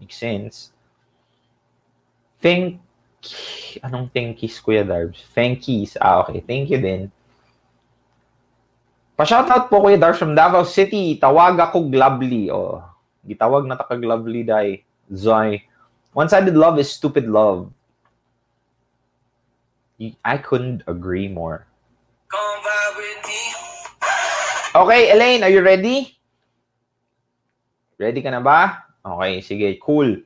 Makes 0.00 0.16
sense. 0.16 0.56
Thank 2.40 2.80
Anong 3.80 4.12
thankies, 4.12 4.60
Kuya 4.60 4.84
Darbs? 4.84 5.24
Thankies. 5.32 5.96
Ah, 5.96 6.20
okay. 6.22 6.44
Thank 6.44 6.68
you 6.68 6.78
din. 6.78 7.08
Pa-shoutout 9.16 9.72
po, 9.72 9.80
Kuya 9.80 9.96
Darbs 9.96 10.20
from 10.20 10.36
Davao 10.36 10.66
City. 10.66 11.16
Tawag 11.16 11.56
ako 11.56 11.88
Globly. 11.88 12.52
Oh, 12.52 12.84
gitawag 13.24 13.64
na 13.64 13.78
taka 13.78 13.96
Globly 13.96 14.44
dai. 14.44 14.84
Zoy. 15.08 15.64
One-sided 16.12 16.54
love 16.54 16.78
is 16.78 16.92
stupid 16.92 17.26
love. 17.26 17.72
I 20.00 20.36
couldn't 20.38 20.82
agree 20.86 21.28
more. 21.28 21.66
Okay, 24.74 25.14
Elaine, 25.14 25.46
are 25.46 25.52
you 25.54 25.62
ready? 25.62 26.18
Ready 27.94 28.20
ka 28.26 28.34
na 28.34 28.42
ba? 28.42 28.90
Okay, 29.06 29.38
sige, 29.38 29.78
cool. 29.78 30.18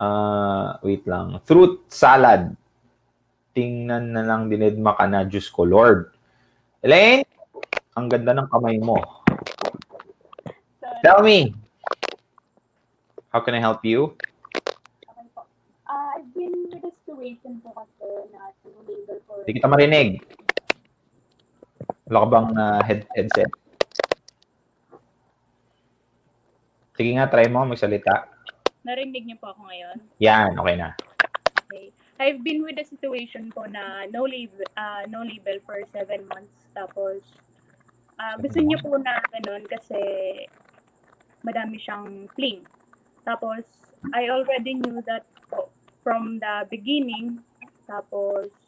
Ah, 0.00 0.80
wait 0.80 1.04
lang. 1.04 1.44
Fruit 1.44 1.84
salad. 1.92 2.56
Tingnan 3.52 4.16
na 4.16 4.24
lang 4.24 4.48
dinidma 4.48 4.96
ka 4.96 5.04
na, 5.04 5.28
Diyos 5.28 5.52
ko, 5.52 5.68
Lord. 5.68 6.16
Elaine, 6.80 7.28
ang 7.94 8.08
ganda 8.08 8.32
ng 8.32 8.48
kamay 8.48 8.80
mo. 8.80 8.96
Tell 11.04 11.20
me. 11.20 11.52
How 13.28 13.44
can 13.44 13.54
I 13.54 13.60
help 13.60 13.84
you? 13.84 14.16
Uh, 15.84 16.16
I've 16.16 16.32
been 16.32 16.72
with 16.72 16.80
a 16.80 16.92
situation 17.04 17.60
po 17.60 17.76
kasi. 17.76 18.03
Hindi 19.44 19.50
kita 19.60 19.68
marinig. 19.68 20.08
Wala 22.08 22.18
ka 22.24 22.28
bang 22.28 22.48
ah, 22.56 22.80
head 22.84 23.00
headset? 23.12 23.50
Sige 26.94 27.10
nga, 27.18 27.26
try 27.26 27.50
mo 27.50 27.66
magsalita. 27.66 28.30
Narinig 28.86 29.26
niyo 29.26 29.36
po 29.42 29.50
ako 29.50 29.66
ngayon? 29.66 29.96
Yan, 30.22 30.54
okay 30.54 30.76
na. 30.78 30.94
Okay. 31.66 31.90
I've 32.22 32.46
been 32.46 32.62
with 32.62 32.78
a 32.78 32.86
situation 32.86 33.50
po 33.50 33.66
na 33.66 34.06
no 34.14 34.22
label, 34.22 34.62
uh, 34.78 35.02
no 35.10 35.26
label 35.26 35.58
for 35.66 35.82
seven 35.90 36.22
months. 36.30 36.70
Tapos, 36.70 37.20
ah, 38.16 38.38
gusto 38.38 38.62
niya 38.62 38.78
po 38.78 38.94
na 38.96 39.18
ganun 39.34 39.66
kasi 39.66 39.98
madami 41.42 41.82
siyang 41.82 42.30
fling. 42.32 42.62
Tapos, 43.26 43.92
I 44.14 44.30
already 44.30 44.78
knew 44.78 45.02
that 45.04 45.26
po 45.50 45.68
from 46.06 46.38
the 46.38 46.68
beginning. 46.70 47.42
Tapos, 47.84 48.63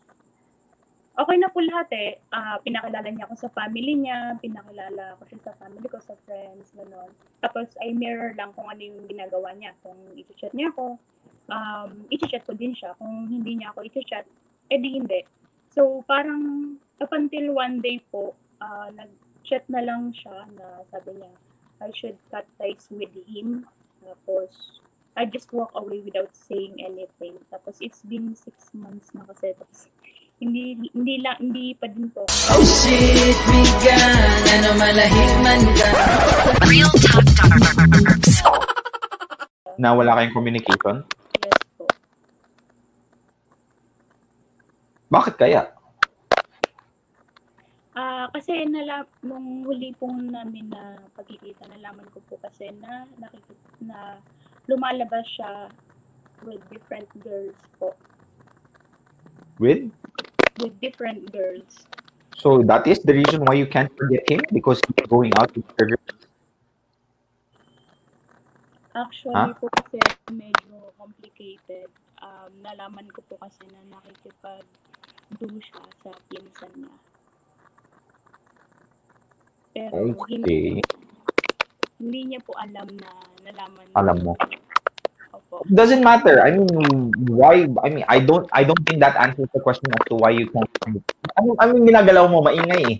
okay 1.16 1.36
na 1.40 1.48
po 1.48 1.64
lahat 1.64 1.88
eh. 1.96 2.10
Ah, 2.28 2.60
pinakilala 2.60 3.08
niya 3.08 3.24
ako 3.24 3.48
sa 3.48 3.50
family 3.56 3.96
niya, 3.96 4.36
pinakilala 4.38 5.16
ko 5.16 5.22
siya 5.24 5.50
sa 5.50 5.52
family 5.56 5.88
ko, 5.88 5.96
sa 5.98 6.12
friends, 6.28 6.76
gano'n. 6.76 7.10
Tapos, 7.40 7.72
I 7.80 7.96
mirror 7.96 8.36
lang 8.36 8.52
kung 8.52 8.68
ano 8.68 8.80
yung 8.84 9.08
ginagawa 9.08 9.56
niya. 9.56 9.72
Kung 9.80 9.96
i-chat 10.12 10.52
niya 10.52 10.68
ako, 10.76 11.00
um, 11.48 11.90
i-chat 12.12 12.44
ko 12.44 12.52
din 12.52 12.76
siya. 12.76 12.92
Kung 13.00 13.32
hindi 13.32 13.56
niya 13.56 13.72
ako 13.72 13.88
i-chat, 13.88 14.28
edi 14.68 15.00
hindi. 15.00 15.24
So, 15.72 16.04
parang 16.04 16.76
up 17.00 17.12
until 17.16 17.56
one 17.56 17.80
day 17.80 18.04
po, 18.12 18.36
ah, 18.60 18.92
nag-chat 18.92 19.64
na 19.72 19.80
lang 19.80 20.12
siya 20.12 20.44
na 20.52 20.84
sabi 20.92 21.16
niya, 21.16 21.32
I 21.80 21.92
should 21.92 22.16
cut 22.28 22.48
ties 22.60 22.88
with 22.92 23.12
him. 23.24 23.64
Tapos, 24.04 24.80
I 25.16 25.24
just 25.24 25.48
walk 25.48 25.72
away 25.72 26.04
without 26.04 26.36
saying 26.36 26.76
anything. 26.76 27.40
Tapos, 27.48 27.80
it's 27.80 28.04
been 28.04 28.36
six 28.36 28.68
months 28.76 29.16
na 29.16 29.24
kasi. 29.24 29.56
Tapos, 29.56 29.88
hindi, 30.37 30.76
hindi 30.93 31.14
lang, 31.24 31.37
hindi 31.41 31.72
pa 31.72 31.89
din 31.89 32.12
po. 32.12 32.28
Oh 32.53 32.61
shit, 32.61 33.39
bigan 33.49 34.45
Ano 34.53 34.68
malahig 34.76 35.32
man 35.41 35.62
ka 35.72 35.89
Real 36.68 36.93
Talk 36.93 37.26
Darbs. 37.32 38.45
Na 39.80 39.97
wala 39.97 40.16
kayong 40.16 40.37
communication? 40.37 41.05
Yes 41.41 41.61
po. 41.76 41.84
Bakit 45.09 45.34
kaya? 45.41 45.62
Ah, 47.97 48.28
kasi 48.28 48.61
nala 48.68 49.09
nung 49.24 49.64
huli 49.64 49.97
pong 49.97 50.28
namin 50.28 50.68
na 50.68 51.01
pagkikita, 51.16 51.64
nalaman 51.64 52.05
ko 52.12 52.20
po 52.28 52.37
kasi 52.45 52.68
na 52.76 53.09
nakikita 53.16 53.72
na 53.80 54.20
lumalabas 54.68 55.24
siya 55.32 55.72
with 56.45 56.61
different 56.68 57.09
girls 57.24 57.57
po. 57.80 57.97
With? 59.59 59.90
With 60.61 60.80
different 60.80 61.32
girls. 61.32 61.86
So 62.36 62.62
that 62.68 62.86
is 62.86 63.00
the 63.00 63.14
reason 63.14 63.44
why 63.44 63.54
you 63.54 63.66
can't 63.66 63.90
forget 63.96 64.28
him 64.28 64.40
because 64.52 64.80
he's 64.84 65.07
going 65.09 65.32
out 65.40 65.54
with 65.57 65.64
other 65.72 65.96
girls. 65.96 66.20
Actually 68.96 69.36
Ah? 69.36 69.52
po 69.57 69.68
kasi 69.72 70.00
medyo 70.32 70.92
complicated. 70.96 71.88
Um, 72.20 72.48
nalaman 72.64 73.09
ko 73.12 73.20
po 73.28 73.36
kasi 73.36 73.61
na 73.68 73.80
nakikipag-do 73.92 75.48
siya 75.61 75.84
sa 76.00 76.11
pinsan 76.32 76.72
niya. 76.76 76.94
Pero 79.76 80.16
hindi, 80.24 80.80
Okay. 80.80 80.80
hindi 82.00 82.20
niya 82.32 82.40
po 82.40 82.57
alam 82.57 82.88
na 82.96 83.11
nalaman 83.44 83.84
Alam 83.92 84.16
mo. 84.24 84.32
Opo. 84.32 84.48
Doesn't 85.64 86.04
matter. 86.04 86.44
I 86.44 86.52
mean, 86.52 87.12
why? 87.32 87.64
I 87.82 87.88
mean, 87.88 88.04
I 88.09 88.20
don't. 88.20 88.44
I 88.52 88.62
don't 88.62 88.80
think 88.84 89.00
that 89.00 89.16
answers 89.16 89.48
the 89.57 89.61
question 89.64 89.88
as 89.96 90.04
to 90.12 90.20
why 90.20 90.36
you 90.36 90.52
can't. 90.52 90.68
Ano, 91.40 91.57
ano 91.57 91.70
ginagalaw 91.80 92.28
mo? 92.28 92.44
Maingay 92.44 92.82
eh. 92.84 92.98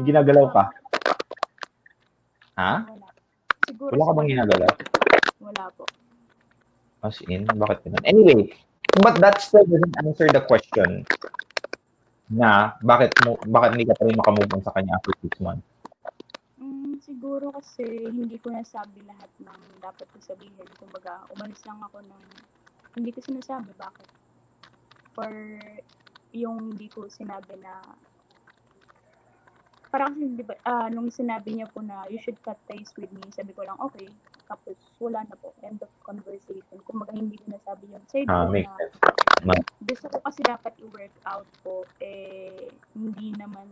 Yung 0.00 0.06
ginagalaw 0.08 0.46
ka. 0.48 0.64
Ha? 2.56 2.72
Wala. 2.88 3.08
Siguro 3.68 3.90
Wala 3.94 4.02
ka 4.08 4.12
bang 4.16 4.28
ginagalaw? 4.32 4.72
Wala 5.44 5.64
po. 5.76 5.84
As 7.00 7.16
in, 7.28 7.48
bakit 7.48 7.80
ganun? 7.84 8.04
Anyway, 8.04 8.52
but 9.00 9.16
that 9.24 9.40
still 9.40 9.64
doesn't 9.64 9.96
answer 10.04 10.28
the 10.28 10.42
question 10.44 11.08
na 12.30 12.78
bakit 12.84 13.10
mo 13.26 13.34
bakit 13.50 13.74
hindi 13.74 13.90
ka 13.90 13.98
pa 13.98 14.06
rin 14.06 14.14
makamove 14.14 14.52
on 14.54 14.62
sa 14.62 14.70
kanya 14.76 14.94
after 14.94 15.14
six 15.18 15.34
months. 15.42 15.66
Siguro 17.10 17.50
kasi 17.50 18.06
hindi 18.06 18.38
ko 18.38 18.54
nasabi 18.54 19.02
lahat 19.02 19.26
ng 19.42 19.82
dapat 19.82 20.06
ko 20.14 20.22
sabihin. 20.22 20.62
Kumbaga, 20.78 21.26
umalis 21.34 21.58
lang 21.66 21.82
ako 21.82 22.06
ng 22.06 22.22
hindi 22.94 23.10
ko 23.10 23.18
sinasabi 23.18 23.74
bakit. 23.74 24.06
Or 25.18 25.58
yung 26.30 26.70
hindi 26.70 26.86
ko 26.86 27.10
sinabi 27.10 27.58
na 27.58 27.82
parang 29.90 30.14
kasi, 30.14 30.38
di 30.38 30.46
ba, 30.46 30.54
ah, 30.62 30.86
nung 30.86 31.10
sinabi 31.10 31.50
niya 31.58 31.66
po 31.66 31.82
na 31.82 32.06
you 32.06 32.22
should 32.22 32.38
cut 32.46 32.62
ties 32.70 32.94
with 32.94 33.10
me, 33.10 33.26
sabi 33.34 33.50
ko 33.50 33.66
lang, 33.66 33.74
okay. 33.82 34.06
Tapos, 34.46 34.78
wala 35.02 35.26
na 35.26 35.34
po. 35.34 35.50
End 35.66 35.82
of 35.82 35.90
conversation. 36.06 36.78
Kumbaga, 36.86 37.10
hindi 37.10 37.34
ko 37.42 37.50
nasabi 37.50 37.90
yung 37.90 38.06
side 38.06 38.30
Ah, 38.30 38.46
ko 38.46 38.54
na 38.54 38.70
sense. 38.78 38.94
Gusto 39.82 40.06
ko 40.14 40.22
kasi 40.22 40.46
dapat 40.46 40.78
i-work 40.78 41.14
out 41.26 41.50
po, 41.66 41.82
eh, 41.98 42.70
hindi 42.94 43.34
naman, 43.34 43.66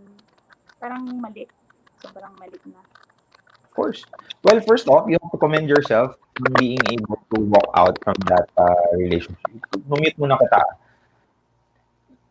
parang 0.82 1.06
mali. 1.22 1.46
Sobrang 2.02 2.34
mali 2.34 2.58
na. 2.66 2.82
Course. 3.78 4.02
Well, 4.42 4.58
first 4.66 4.90
off, 4.90 5.06
you 5.06 5.14
have 5.22 5.30
to 5.30 5.38
commend 5.38 5.70
yourself 5.70 6.18
on 6.42 6.50
being 6.58 6.82
able 6.90 7.22
to 7.30 7.38
walk 7.46 7.70
out 7.78 7.94
from 8.02 8.18
that 8.26 8.50
uh, 8.58 8.90
relationship. 8.98 9.38
Mumute 9.86 10.18
muna 10.18 10.34
kita. 10.34 10.62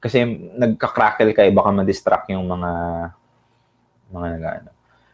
Kasi 0.03 0.27
nagka-crackle 0.59 1.31
ka, 1.31 1.47
baka 1.55 1.71
ma-distract 1.71 2.27
yung 2.35 2.51
mga 2.51 2.71
mga 4.11 4.27
nag 4.43 4.67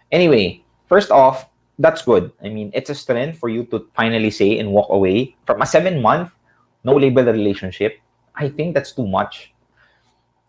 Anyway, 0.10 0.66
first 0.90 1.14
off, 1.14 1.54
that's 1.78 2.02
good. 2.02 2.34
I 2.42 2.50
mean, 2.50 2.74
it's 2.74 2.90
a 2.90 2.98
strength 2.98 3.38
for 3.38 3.54
you 3.54 3.70
to 3.70 3.86
finally 3.94 4.34
say 4.34 4.58
and 4.58 4.74
walk 4.74 4.90
away 4.90 5.38
from 5.46 5.62
a 5.62 5.70
seven-month, 5.70 6.34
no-label 6.82 7.30
relationship. 7.30 8.02
I 8.34 8.50
think 8.50 8.74
that's 8.74 8.90
too 8.90 9.06
much. 9.06 9.54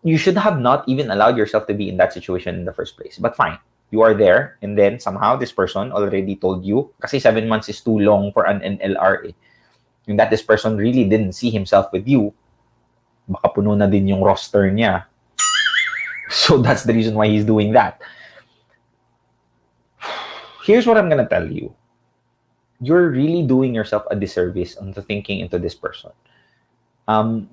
You 0.01 0.17
should 0.17 0.37
have 0.41 0.57
not 0.57 0.81
even 0.89 1.13
allowed 1.13 1.37
yourself 1.37 1.69
to 1.69 1.77
be 1.77 1.93
in 1.93 1.97
that 2.01 2.09
situation 2.09 2.57
in 2.57 2.65
the 2.65 2.73
first 2.73 2.97
place. 2.97 3.21
But 3.21 3.37
fine 3.37 3.61
you 3.95 4.03
are 4.03 4.11
there 4.11 4.59
and 4.59 4.75
then 4.75 4.99
somehow 4.99 5.39
this 5.39 5.55
person 5.55 5.95
already 5.95 6.35
told 6.35 6.67
you 6.67 6.91
kasi 6.99 7.15
seven 7.15 7.47
months 7.47 7.71
is 7.71 7.79
too 7.79 7.95
long 7.95 8.35
for 8.35 8.43
an 8.43 8.59
NLR 8.59 9.31
eh. 9.31 9.35
Yung 10.11 10.19
that 10.19 10.27
this 10.27 10.43
person 10.43 10.75
really 10.75 11.07
didn't 11.07 11.31
see 11.31 11.47
himself 11.47 11.87
with 11.95 12.03
you 12.03 12.35
baka 13.31 13.55
puno 13.55 13.71
na 13.71 13.87
din 13.87 14.11
yung 14.11 14.19
roster 14.19 14.67
niya 14.67 15.07
so 16.27 16.59
that's 16.59 16.83
the 16.83 16.91
reason 16.91 17.15
why 17.15 17.25
he's 17.25 17.47
doing 17.47 17.71
that 17.71 18.03
here's 20.67 20.85
what 20.85 20.99
I'm 20.99 21.07
gonna 21.07 21.25
tell 21.25 21.47
you 21.47 21.71
you're 22.83 23.09
really 23.09 23.47
doing 23.47 23.73
yourself 23.73 24.03
a 24.11 24.19
disservice 24.19 24.75
on 24.75 24.91
the 24.91 25.01
thinking 25.01 25.39
into 25.39 25.57
this 25.57 25.73
person 25.73 26.11
um, 27.07 27.49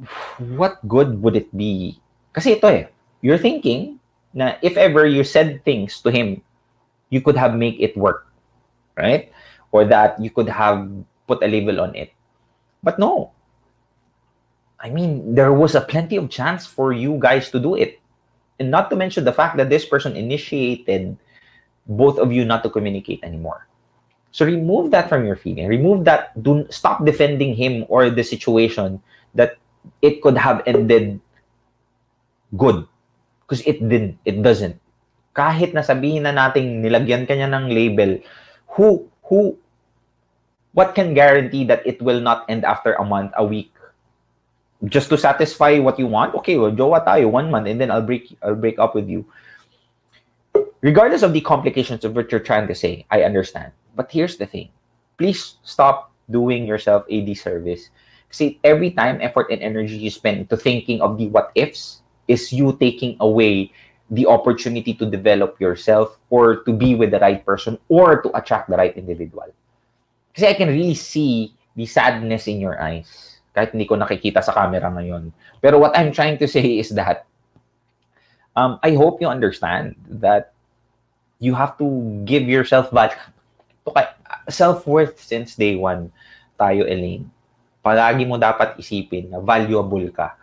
what 0.57 0.81
good 0.89 1.21
would 1.23 1.37
it 1.37 1.49
be? 1.57 2.01
Kasi 2.33 2.57
ito 2.57 2.69
eh, 2.69 2.89
you're 3.21 3.41
thinking 3.41 4.01
na 4.35 4.57
if 4.63 4.77
ever 4.77 5.07
you 5.07 5.25
said 5.25 5.65
things 5.65 6.01
to 6.01 6.11
him, 6.11 6.43
you 7.11 7.21
could 7.21 7.37
have 7.37 7.55
make 7.55 7.79
it 7.79 7.97
work, 7.97 8.27
right? 8.97 9.33
Or 9.73 9.85
that 9.85 10.21
you 10.21 10.31
could 10.31 10.49
have 10.49 10.89
put 11.27 11.43
a 11.43 11.49
label 11.49 11.81
on 11.81 11.95
it. 11.95 12.13
But 12.83 12.99
no. 12.99 13.33
I 14.81 14.91
mean, 14.91 15.35
there 15.35 15.53
was 15.53 15.75
a 15.75 15.81
plenty 15.81 16.17
of 16.17 16.29
chance 16.29 16.67
for 16.67 16.93
you 16.93 17.17
guys 17.21 17.51
to 17.51 17.61
do 17.61 17.77
it. 17.77 18.01
And 18.59 18.71
not 18.71 18.91
to 18.91 18.97
mention 18.97 19.25
the 19.25 19.33
fact 19.33 19.57
that 19.57 19.71
this 19.71 19.85
person 19.85 20.17
initiated 20.17 21.17
both 21.87 22.19
of 22.19 22.33
you 22.33 22.45
not 22.45 22.63
to 22.65 22.71
communicate 22.71 23.23
anymore. 23.23 23.69
So 24.33 24.47
remove 24.47 24.91
that 24.91 25.09
from 25.09 25.27
your 25.27 25.37
feeling. 25.37 25.69
Remove 25.69 26.05
that. 26.07 26.33
Do 26.43 26.67
stop 26.71 27.05
defending 27.05 27.55
him 27.55 27.85
or 27.89 28.09
the 28.09 28.25
situation 28.25 29.03
that 29.35 29.59
it 30.01 30.23
could 30.23 30.37
have 30.37 30.63
ended 30.67 31.21
good. 32.57 32.89
Because 33.53 33.69
it 33.69 33.85
didn't. 33.85 34.17
It 34.25 34.41
doesn't. 34.41 34.81
Kahit 35.37 35.77
na 35.77 35.85
sabihin 35.85 36.25
na 36.25 36.33
nating 36.33 36.81
nilagyan 36.81 37.29
kanya 37.29 37.53
ng 37.53 37.69
label, 37.69 38.17
who, 38.65 39.05
who, 39.29 39.61
what 40.73 40.97
can 40.97 41.13
guarantee 41.13 41.69
that 41.69 41.85
it 41.85 42.01
will 42.01 42.25
not 42.25 42.49
end 42.49 42.65
after 42.65 42.97
a 42.97 43.05
month, 43.05 43.29
a 43.37 43.45
week? 43.45 43.69
Just 44.89 45.13
to 45.13 45.21
satisfy 45.21 45.77
what 45.85 46.01
you 46.01 46.09
want? 46.09 46.33
Okay, 46.41 46.57
well, 46.57 46.73
jowa 46.73 47.05
tayo, 47.05 47.29
one 47.29 47.53
month, 47.53 47.69
and 47.69 47.79
then 47.79 47.93
I'll 47.93 48.01
break, 48.01 48.33
I'll 48.41 48.57
break 48.57 48.79
up 48.79 48.97
with 48.97 49.13
you. 49.13 49.29
Regardless 50.81 51.21
of 51.21 51.37
the 51.37 51.45
complications 51.45 52.09
of 52.09 52.17
what 52.17 52.33
you're 52.33 52.41
trying 52.41 52.67
to 52.69 52.75
say, 52.75 53.05
I 53.11 53.21
understand. 53.21 53.77
But 53.95 54.09
here's 54.09 54.41
the 54.41 54.49
thing. 54.49 54.71
Please 55.19 55.61
stop 55.61 56.11
doing 56.31 56.65
yourself 56.65 57.05
a 57.11 57.21
disservice. 57.21 57.91
See, 58.31 58.59
every 58.65 58.97
time, 58.97 59.21
effort, 59.21 59.53
and 59.53 59.61
energy 59.61 60.01
you 60.01 60.09
spend 60.09 60.49
to 60.49 60.57
thinking 60.57 61.03
of 61.03 61.19
the 61.19 61.29
what 61.29 61.53
ifs 61.55 62.02
is 62.29 62.53
you 62.53 62.77
taking 62.79 63.17
away 63.21 63.73
the 64.13 64.29
opportunity 64.29 64.93
to 64.93 65.09
develop 65.09 65.57
yourself 65.57 66.21
or 66.29 66.61
to 66.69 66.73
be 66.73 66.95
with 66.95 67.11
the 67.11 67.21
right 67.21 67.41
person 67.45 67.79
or 67.89 68.21
to 68.21 68.29
attract 68.37 68.69
the 68.69 68.77
right 68.77 68.93
individual. 68.97 69.49
Kasi 70.37 70.53
I 70.53 70.55
can 70.55 70.69
really 70.69 70.95
see 70.95 71.57
the 71.77 71.89
sadness 71.89 72.45
in 72.47 72.61
your 72.61 72.77
eyes. 72.77 73.41
Kahit 73.57 73.73
hindi 73.73 73.89
ko 73.89 73.97
nakikita 73.97 74.45
sa 74.45 74.53
camera 74.53 74.93
ngayon. 74.93 75.33
Pero 75.65 75.81
what 75.81 75.97
I'm 75.97 76.13
trying 76.13 76.37
to 76.41 76.49
say 76.49 76.77
is 76.77 76.93
that 76.93 77.25
um, 78.57 78.77
I 78.85 78.93
hope 78.97 79.21
you 79.21 79.29
understand 79.29 79.97
that 80.21 80.53
you 81.41 81.57
have 81.57 81.81
to 81.81 81.89
give 82.29 82.45
yourself 82.45 82.93
back 82.93 83.17
self-worth 84.49 85.21
since 85.21 85.57
day 85.57 85.75
one 85.75 86.13
tayo, 86.61 86.85
Elaine. 86.85 87.27
Palagi 87.83 88.29
mo 88.29 88.39
dapat 88.39 88.79
isipin 88.79 89.33
na 89.33 89.41
valuable 89.43 90.07
ka 90.13 90.37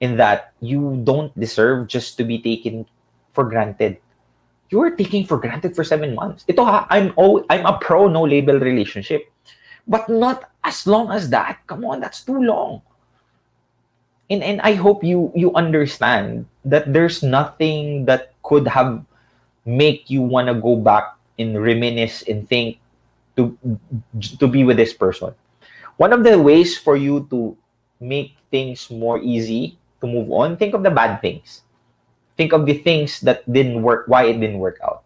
in 0.00 0.16
that 0.16 0.52
you 0.60 1.00
don't 1.04 1.34
deserve 1.38 1.88
just 1.88 2.16
to 2.18 2.24
be 2.24 2.38
taken 2.38 2.86
for 3.32 3.44
granted. 3.44 3.98
You 4.70 4.78
were 4.78 4.92
taking 4.92 5.24
for 5.24 5.38
granted 5.38 5.74
for 5.74 5.82
seven 5.82 6.14
months. 6.14 6.44
Ito 6.48 6.64
ha, 6.64 6.86
I'm 6.90 7.14
oh, 7.16 7.44
I'm 7.48 7.64
a 7.64 7.78
pro 7.78 8.06
no 8.06 8.22
label 8.22 8.60
relationship. 8.60 9.30
But 9.88 10.08
not 10.08 10.50
as 10.64 10.86
long 10.86 11.10
as 11.10 11.30
that. 11.30 11.64
Come 11.66 11.84
on, 11.84 12.00
that's 12.00 12.22
too 12.22 12.36
long. 12.36 12.82
And 14.28 14.44
and 14.44 14.60
I 14.60 14.76
hope 14.76 15.02
you 15.02 15.32
you 15.34 15.54
understand 15.56 16.44
that 16.68 16.92
there's 16.92 17.24
nothing 17.24 18.04
that 18.04 18.36
could 18.44 18.68
have 18.68 19.00
make 19.64 20.12
you 20.12 20.20
want 20.20 20.52
to 20.52 20.56
go 20.60 20.76
back 20.76 21.16
and 21.40 21.56
reminisce 21.56 22.20
and 22.28 22.44
think 22.44 22.76
to 23.40 23.56
to 24.20 24.46
be 24.46 24.68
with 24.68 24.76
this 24.76 24.92
person. 24.92 25.32
One 25.96 26.12
of 26.12 26.22
the 26.22 26.36
ways 26.36 26.76
for 26.76 26.94
you 27.00 27.26
to 27.32 27.56
make 28.04 28.36
things 28.52 28.90
more 28.92 29.18
easy 29.18 29.77
to 30.00 30.06
move 30.06 30.30
on, 30.30 30.56
think 30.56 30.74
of 30.74 30.82
the 30.82 30.90
bad 30.90 31.20
things. 31.20 31.62
Think 32.38 32.54
of 32.54 32.66
the 32.66 32.78
things 32.78 33.20
that 33.26 33.42
didn't 33.50 33.82
work, 33.82 34.06
why 34.06 34.30
it 34.30 34.38
didn't 34.38 34.62
work 34.62 34.78
out. 34.82 35.02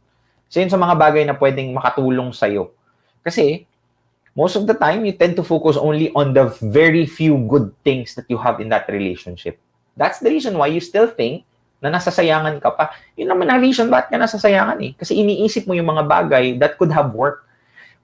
So 0.53 0.61
yun 0.61 0.69
sa 0.69 0.77
mga 0.77 1.01
bagay 1.01 1.25
na 1.25 1.37
pwedeng 1.41 1.73
makatulong 1.73 2.37
sa'yo. 2.37 2.77
Kasi, 3.25 3.65
most 4.37 4.53
of 4.57 4.69
the 4.69 4.77
time, 4.77 5.05
you 5.09 5.17
tend 5.17 5.37
to 5.41 5.45
focus 5.45 5.81
only 5.81 6.13
on 6.13 6.37
the 6.37 6.53
very 6.61 7.09
few 7.09 7.41
good 7.49 7.73
things 7.85 8.13
that 8.17 8.29
you 8.29 8.37
have 8.37 8.61
in 8.61 8.69
that 8.69 8.85
relationship. 8.93 9.57
That's 9.97 10.21
the 10.21 10.29
reason 10.29 10.61
why 10.61 10.69
you 10.69 10.81
still 10.81 11.09
think 11.09 11.49
na 11.83 11.91
nasasayangan 11.91 12.63
ka 12.63 12.71
pa. 12.73 12.95
Yun 13.19 13.33
naman 13.33 13.51
ang 13.51 13.61
reason 13.61 13.91
bakit 13.91 14.15
ka 14.15 14.19
nasasayangan 14.21 14.79
eh. 14.85 14.93
Kasi 14.95 15.19
iniisip 15.19 15.67
mo 15.67 15.75
yung 15.75 15.91
mga 15.91 16.05
bagay 16.07 16.45
that 16.63 16.79
could 16.79 16.93
have 16.93 17.17
worked. 17.17 17.49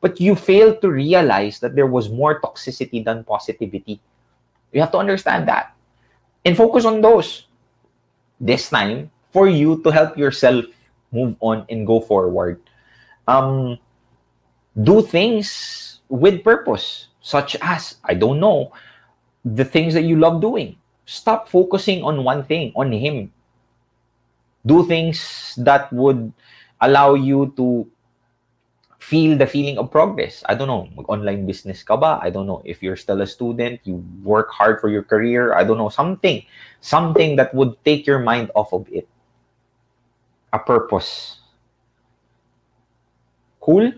But 0.03 0.18
you 0.22 0.34
fail 0.34 0.78
to 0.78 0.89
realize 0.91 1.59
that 1.61 1.74
there 1.74 1.91
was 1.91 2.11
more 2.11 2.39
toxicity 2.39 3.03
than 3.03 3.26
positivity. 3.26 3.99
You 4.70 4.80
have 4.80 4.95
to 4.95 5.01
understand 5.01 5.47
that. 5.51 5.74
And 6.45 6.57
focus 6.57 6.84
on 6.84 7.01
those. 7.01 7.47
This 8.41 8.70
time, 8.70 9.11
for 9.32 9.49
you 9.49 9.82
to 9.82 9.91
help 9.91 10.16
yourself 10.16 10.64
move 11.12 11.36
on 11.41 11.66
and 11.68 11.86
go 11.86 12.01
forward. 12.01 12.61
Um, 13.26 13.78
do 14.82 15.03
things 15.03 16.01
with 16.09 16.45
purpose, 16.45 17.09
such 17.20 17.57
as, 17.61 17.97
I 18.05 18.14
don't 18.14 18.41
know, 18.41 18.72
the 19.45 19.64
things 19.64 19.95
that 19.95 20.05
you 20.05 20.16
love 20.16 20.41
doing. 20.41 20.76
Stop 21.05 21.49
focusing 21.49 22.03
on 22.03 22.24
one 22.24 22.45
thing, 22.45 22.72
on 22.76 22.93
him. 22.93 23.32
Do 24.64 24.86
things 24.86 25.55
that 25.59 25.93
would 25.93 26.32
allow 26.80 27.14
you 27.14 27.53
to 27.57 27.91
feel 29.09 29.40
the 29.40 29.48
feeling 29.48 29.80
of 29.80 29.88
progress. 29.88 30.44
I 30.44 30.54
don't 30.54 30.68
know, 30.68 30.84
mag-online 30.92 31.48
business 31.48 31.80
ka 31.80 31.96
ba? 31.96 32.20
I 32.20 32.28
don't 32.28 32.44
know 32.44 32.61
if 32.68 32.84
you're 32.84 33.00
still 33.00 33.24
a 33.24 33.26
student, 33.26 33.80
you 33.88 34.04
work 34.20 34.52
hard 34.52 34.84
for 34.84 34.92
your 34.92 35.02
career. 35.02 35.56
I 35.56 35.64
don't 35.64 35.80
know, 35.80 35.88
something, 35.88 36.44
something 36.84 37.32
that 37.40 37.56
would 37.56 37.72
take 37.88 38.04
your 38.04 38.20
mind 38.20 38.52
off 38.52 38.76
of 38.76 38.84
it. 38.92 39.09
A 40.52 40.61
purpose. 40.61 41.40
Cool? 43.64 43.96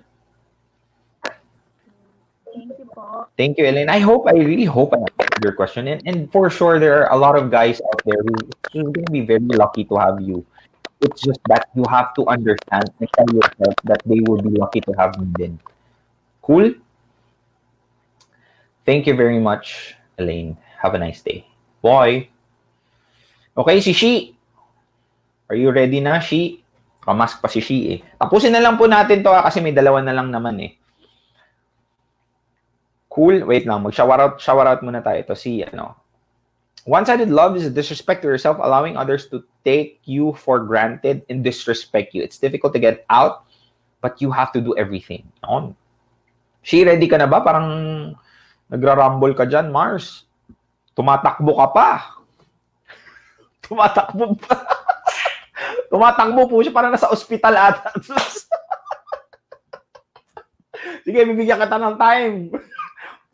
Thank 2.51 2.79
you 2.79 2.87
po. 2.91 3.27
Thank 3.39 3.59
you, 3.59 3.67
Ellen. 3.67 3.91
I 3.91 3.99
hope, 3.99 4.27
I 4.27 4.39
really 4.39 4.67
hope 4.67 4.95
I 4.95 5.03
answered 5.03 5.43
your 5.43 5.55
question. 5.55 5.87
And, 5.87 6.03
and 6.07 6.19
for 6.31 6.51
sure, 6.51 6.79
there 6.79 7.03
are 7.03 7.11
a 7.15 7.19
lot 7.19 7.39
of 7.39 7.51
guys 7.51 7.83
out 7.83 8.03
there 8.07 8.23
who 8.23 8.35
who's 8.73 8.91
going 8.95 9.07
to 9.07 9.15
be 9.15 9.23
very 9.23 9.43
lucky 9.55 9.87
to 9.87 9.95
have 9.99 10.23
you. 10.23 10.47
It's 11.01 11.25
just 11.25 11.41
that 11.49 11.73
you 11.73 11.85
have 11.89 12.13
to 12.21 12.29
understand 12.29 12.93
and 13.01 13.09
tell 13.17 13.31
yourself 13.33 13.75
that 13.89 14.05
they 14.05 14.21
will 14.29 14.41
be 14.41 14.53
lucky 14.53 14.85
to 14.85 14.93
have 15.01 15.17
me 15.17 15.33
then. 15.37 15.57
Cool? 16.45 16.77
Thank 18.85 19.09
you 19.09 19.17
very 19.17 19.41
much, 19.41 19.97
Elaine. 20.19 20.57
Have 20.81 20.93
a 20.95 21.01
nice 21.01 21.25
day. 21.25 21.49
Boy. 21.81 22.29
Okay, 23.57 23.81
si 23.81 23.93
Shi. 23.93 24.37
Are 25.49 25.57
you 25.57 25.73
ready 25.73 26.01
na, 26.01 26.21
Shi? 26.21 26.61
Kamask 27.01 27.41
pa 27.41 27.49
si 27.49 27.61
Shi 27.65 27.79
eh. 27.97 27.99
Tapusin 28.21 28.53
na 28.53 28.61
lang 28.61 28.77
po 28.77 28.85
natin 28.85 29.25
to 29.25 29.33
ah, 29.33 29.45
kasi 29.45 29.65
may 29.65 29.73
dalawa 29.73 30.05
na 30.05 30.13
lang 30.13 30.29
naman 30.29 30.57
eh. 30.61 30.73
Cool. 33.09 33.45
Wait 33.49 33.65
lang. 33.65 33.85
Mag-shower 33.85 34.21
out, 34.21 34.35
shower 34.41 34.69
out 34.69 34.81
muna 34.85 35.01
tayo. 35.01 35.21
Ito 35.21 35.35
si, 35.37 35.65
ano. 35.65 36.00
One-sided 36.89 37.29
love 37.29 37.57
is 37.61 37.69
a 37.69 37.71
disrespect 37.71 38.23
to 38.23 38.29
yourself, 38.29 38.57
allowing 38.57 38.97
others 38.97 39.29
to 39.29 39.45
take 39.65 40.01
you 40.09 40.33
for 40.33 40.65
granted 40.65 41.23
and 41.29 41.45
disrespect 41.45 42.15
you. 42.17 42.23
It's 42.25 42.41
difficult 42.41 42.73
to 42.73 42.81
get 42.81 43.05
out, 43.13 43.45
but 44.01 44.17
you 44.23 44.33
have 44.33 44.51
to 44.57 44.61
do 44.65 44.73
everything. 44.81 45.29
On. 45.45 45.77
She, 46.65 46.85
ready 46.85 47.05
ka 47.05 47.21
na 47.21 47.29
ba? 47.29 47.45
Parang 47.45 47.69
nagra-rumble 48.73 49.37
ka 49.37 49.45
dyan, 49.45 49.69
Mars. 49.69 50.25
Tumatakbo 50.97 51.53
ka 51.61 51.67
pa. 51.69 51.89
Tumatakbo 53.65 54.41
pa. 54.41 54.55
Tumatakbo 55.93 56.49
po 56.49 56.65
siya 56.65 56.73
parang 56.73 56.97
nasa 56.97 57.13
ospital 57.13 57.61
ata. 57.61 57.93
Sige, 61.05 61.21
bibigyan 61.29 61.61
kita 61.61 61.77
ng 61.77 61.97
time. 62.01 62.37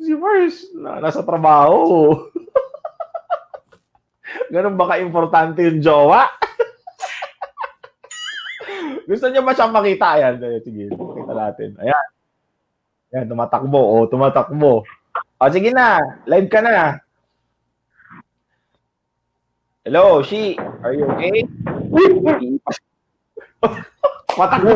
Si 0.03 0.13
Mars, 0.19 0.67
na, 0.75 0.99
nasa 0.99 1.23
trabaho. 1.23 2.11
Ganun 4.51 4.79
ba 4.79 4.91
ka-importante 4.91 5.63
yung 5.63 5.81
jowa? 5.83 6.27
Gusto 9.07 9.31
niya 9.31 9.43
ba 9.47 9.55
siyang 9.55 9.71
makita? 9.71 10.19
Ayan, 10.19 10.35
sige, 10.67 10.91
makita 10.91 11.33
natin. 11.35 11.71
Ayan. 11.79 12.07
Ayan, 13.15 13.27
tumatakbo. 13.31 13.79
O, 13.79 14.07
tumatakbo. 14.11 14.83
O, 15.39 15.51
sige 15.55 15.71
na. 15.71 16.03
Live 16.27 16.51
ka 16.51 16.59
na. 16.59 16.99
Hello, 19.87 20.19
Shi. 20.27 20.59
Are 20.83 20.91
you 20.91 21.07
okay? 21.15 21.47
Matakbo. 24.35 24.75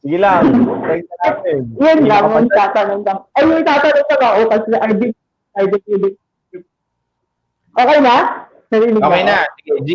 Sige 0.00 0.16
lang. 0.22 0.42
Try 0.86 1.02
natin. 1.02 1.58
Hindi 1.74 2.06
lang, 2.06 2.24
yung 2.30 2.48
tatanong 2.54 3.02
lang. 3.02 3.18
Ay, 3.34 3.42
yung 3.50 3.66
tatanong 3.66 4.06
lang 4.06 4.22
ako 4.22 4.42
kasi 4.46 4.68
I 4.78 4.92
Okay 7.78 7.98
na? 8.02 8.46
Narinig 8.70 9.02
Okay 9.02 9.22
na. 9.26 9.36
Sige, 9.58 9.72
G. 9.82 9.88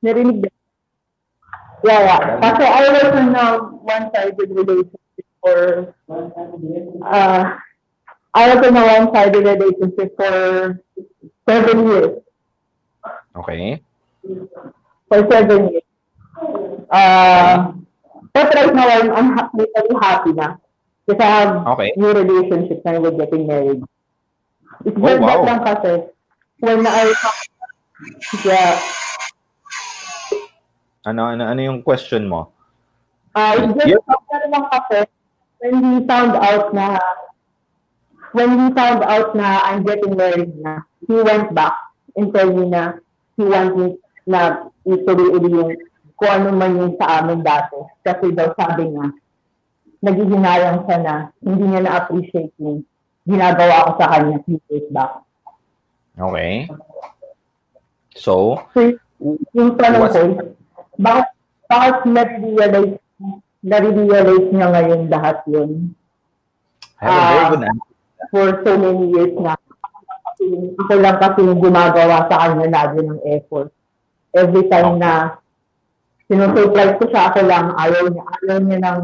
Narinig 0.00 0.38
na. 0.40 0.50
Yeah, 1.84 2.00
yeah. 2.02 2.20
Kasi 2.40 2.64
I 2.64 2.82
was 2.88 3.12
in 3.20 3.30
a 3.36 3.46
one-sided 3.84 4.48
relationship 4.48 5.26
for, 5.44 5.92
uh, 7.04 7.42
I 8.34 8.42
was 8.50 8.60
in 8.66 8.74
a 8.76 8.84
one-sided 8.96 9.44
relationship 9.44 10.16
for 10.16 10.34
seven 11.46 11.76
years. 11.86 12.14
Okay. 13.36 13.84
For 15.12 15.20
seven 15.30 15.60
years. 15.70 15.88
Uh, 16.90 17.72
but 18.32 18.48
right 18.56 18.74
now, 18.74 18.88
I'm, 18.88 19.38
I'm 19.38 19.48
really 19.54 19.96
happy 20.00 20.32
na. 20.32 20.56
Because 21.06 21.22
I 21.22 21.30
have 21.46 21.66
Okay. 21.78 21.94
new 21.96 22.10
relationships 22.10 22.82
and 22.84 23.02
we're 23.02 23.14
getting 23.14 23.46
married. 23.46 23.82
It's 24.84 24.98
Oh, 24.98 25.16
wow. 25.22 25.46
lang 25.46 25.62
kasi, 25.62 26.10
when 26.60 26.82
I, 26.82 27.14
yeah, 28.42 28.74
Ano, 31.06 31.30
ano, 31.30 31.46
ano 31.46 31.60
yung 31.62 31.86
question 31.86 32.26
mo? 32.26 32.50
Uh, 33.30 33.54
it's 33.62 33.78
just 33.86 34.02
after 34.10 34.42
lang 34.50 34.66
kasi, 34.74 34.98
when 35.62 35.74
we 35.78 36.02
found 36.02 36.34
out 36.34 36.74
na, 36.74 36.98
when 38.34 38.58
we 38.58 38.74
found 38.74 39.06
out 39.06 39.30
na 39.38 39.62
I'm 39.62 39.86
getting 39.86 40.18
married 40.18 40.58
na, 40.58 40.82
he 41.06 41.14
went 41.22 41.54
back 41.54 41.78
and 42.18 42.34
told 42.34 42.58
me 42.58 42.66
na 42.66 42.98
he 43.38 43.46
wants 43.46 43.78
me 43.78 43.86
na 44.26 44.66
ituloy 44.82 45.30
uli 45.38 45.54
yung 45.54 45.70
kung 46.18 46.32
ano 46.42 46.48
man 46.58 46.74
yung 46.74 46.98
sa 46.98 47.22
amin 47.22 47.46
dati. 47.46 47.78
Kasi 48.02 48.34
daw 48.34 48.50
sabi 48.58 48.90
nga, 48.90 49.06
naghihinayang 50.06 50.86
siya 50.86 50.98
na 51.02 51.14
hindi 51.42 51.64
niya 51.66 51.82
na-appreciate 51.82 52.54
yung 52.62 52.86
ginagawa 53.26 53.90
ko 53.90 53.90
sa 53.98 54.06
kanya 54.14 54.38
few 54.46 54.62
years 54.70 54.86
back. 54.94 55.18
Okay. 56.14 56.70
So, 58.14 58.62
So, 58.72 58.96
yung 59.52 59.74
tanong 59.76 60.08
ko, 60.08 60.20
bakit, 60.96 61.28
bakit 61.66 61.96
na-realize, 62.06 62.96
na-realize 63.60 64.48
niya 64.54 64.66
ngayon 64.70 65.00
lahat 65.10 65.42
yun? 65.50 65.92
I 67.02 67.10
have 67.10 67.18
a 67.18 67.26
very 67.28 67.46
good 67.52 67.64
answer. 67.68 67.94
for 68.30 68.46
so 68.64 68.72
many 68.78 69.12
years 69.12 69.34
na. 69.36 69.54
Ako 70.84 70.94
lang 71.00 71.16
kasi 71.16 71.40
yung 71.44 71.60
gumagawa 71.60 72.28
sa 72.28 72.36
kanya 72.44 72.68
lagi 72.68 73.00
ng 73.00 73.20
effort. 73.24 73.72
Every 74.36 74.68
time 74.68 75.00
na 75.00 75.40
sinusurprise 76.28 77.00
ko 77.00 77.04
siya, 77.08 77.32
ako 77.32 77.40
lang, 77.48 77.72
ayaw 77.72 78.04
niya, 78.12 78.24
ayaw 78.44 78.58
niya 78.60 78.78
ng, 78.84 79.00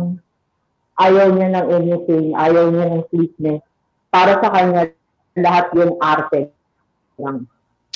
ayaw 1.01 1.33
niya 1.33 1.49
ng 1.57 1.67
anything, 1.73 2.27
ayaw 2.37 2.69
niya 2.69 2.87
ng 2.93 3.05
sweetness. 3.09 3.63
Para 4.13 4.37
sa 4.41 4.49
kanya, 4.53 4.93
lahat 5.37 5.67
yung 5.73 5.97
arte 6.01 6.53
lang. 7.17 7.47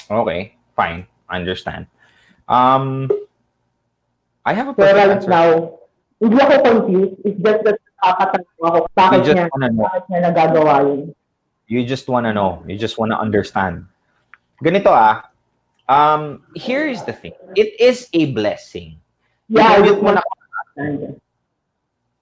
Okay, 0.07 0.55
fine. 0.79 1.05
Understand. 1.29 1.91
Um, 2.47 3.11
I 4.47 4.55
have 4.55 4.71
a 4.71 4.75
perfect 4.75 4.97
right 4.97 5.11
answer. 5.11 5.29
now, 5.29 5.49
hindi 6.23 6.39
ako 6.39 6.55
confused. 6.63 7.17
It's 7.27 7.39
just 7.43 7.61
that 7.67 7.79
nakakatanong 7.99 8.63
ako, 8.63 8.79
bakit 8.95 9.19
niya, 9.27 9.45
wanna 9.51 9.69
bakit 9.75 10.05
niya 10.07 10.21
nagagawa 10.31 10.75
yun. 10.87 11.01
You 11.67 11.83
just 11.83 12.07
wanna 12.07 12.31
know. 12.31 12.63
You 12.71 12.79
just 12.79 12.95
wanna 12.95 13.19
understand. 13.19 13.91
Ganito 14.63 14.95
ah. 14.95 15.27
Um, 15.87 16.43
here 16.55 16.87
is 16.87 17.03
the 17.03 17.15
thing. 17.15 17.35
It 17.55 17.79
is 17.79 18.07
a 18.15 18.31
blessing. 18.31 18.99
Yeah, 19.51 19.79
I 19.79 19.83
just 19.83 20.03
mo 20.03 20.15
na, 20.15 20.23
understand. 20.23 21.19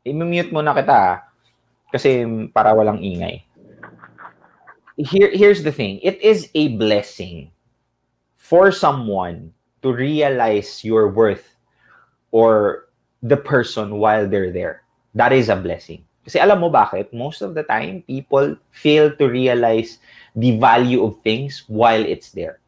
I-mute 0.05 0.53
mo 0.53 0.61
na 0.61 0.77
kita 0.77 0.95
ah. 0.95 1.17
Kasi 1.91 2.25
para 2.53 2.77
walang 2.77 3.01
ingay. 3.01 3.43
Here, 5.01 5.31
here's 5.35 5.63
the 5.65 5.73
thing. 5.75 5.99
It 6.03 6.23
is 6.23 6.51
a 6.55 6.77
blessing 6.77 7.51
for 8.37 8.71
someone 8.71 9.51
to 9.83 9.91
realize 9.91 10.85
your 10.85 11.11
worth 11.11 11.57
or 12.31 12.87
the 13.23 13.37
person 13.37 13.99
while 13.99 14.29
they're 14.29 14.53
there. 14.53 14.83
That 15.15 15.33
is 15.33 15.49
a 15.49 15.57
blessing. 15.57 16.05
Kasi 16.25 16.41
alam 16.41 16.61
mo 16.61 16.71
bakit? 16.71 17.13
Most 17.13 17.43
of 17.43 17.53
the 17.53 17.63
time, 17.63 18.03
people 18.07 18.57
fail 18.73 19.13
to 19.17 19.25
realize 19.29 19.99
the 20.35 20.59
value 20.59 21.05
of 21.05 21.21
things 21.23 21.65
while 21.69 22.01
it's 22.01 22.33
there. 22.33 22.59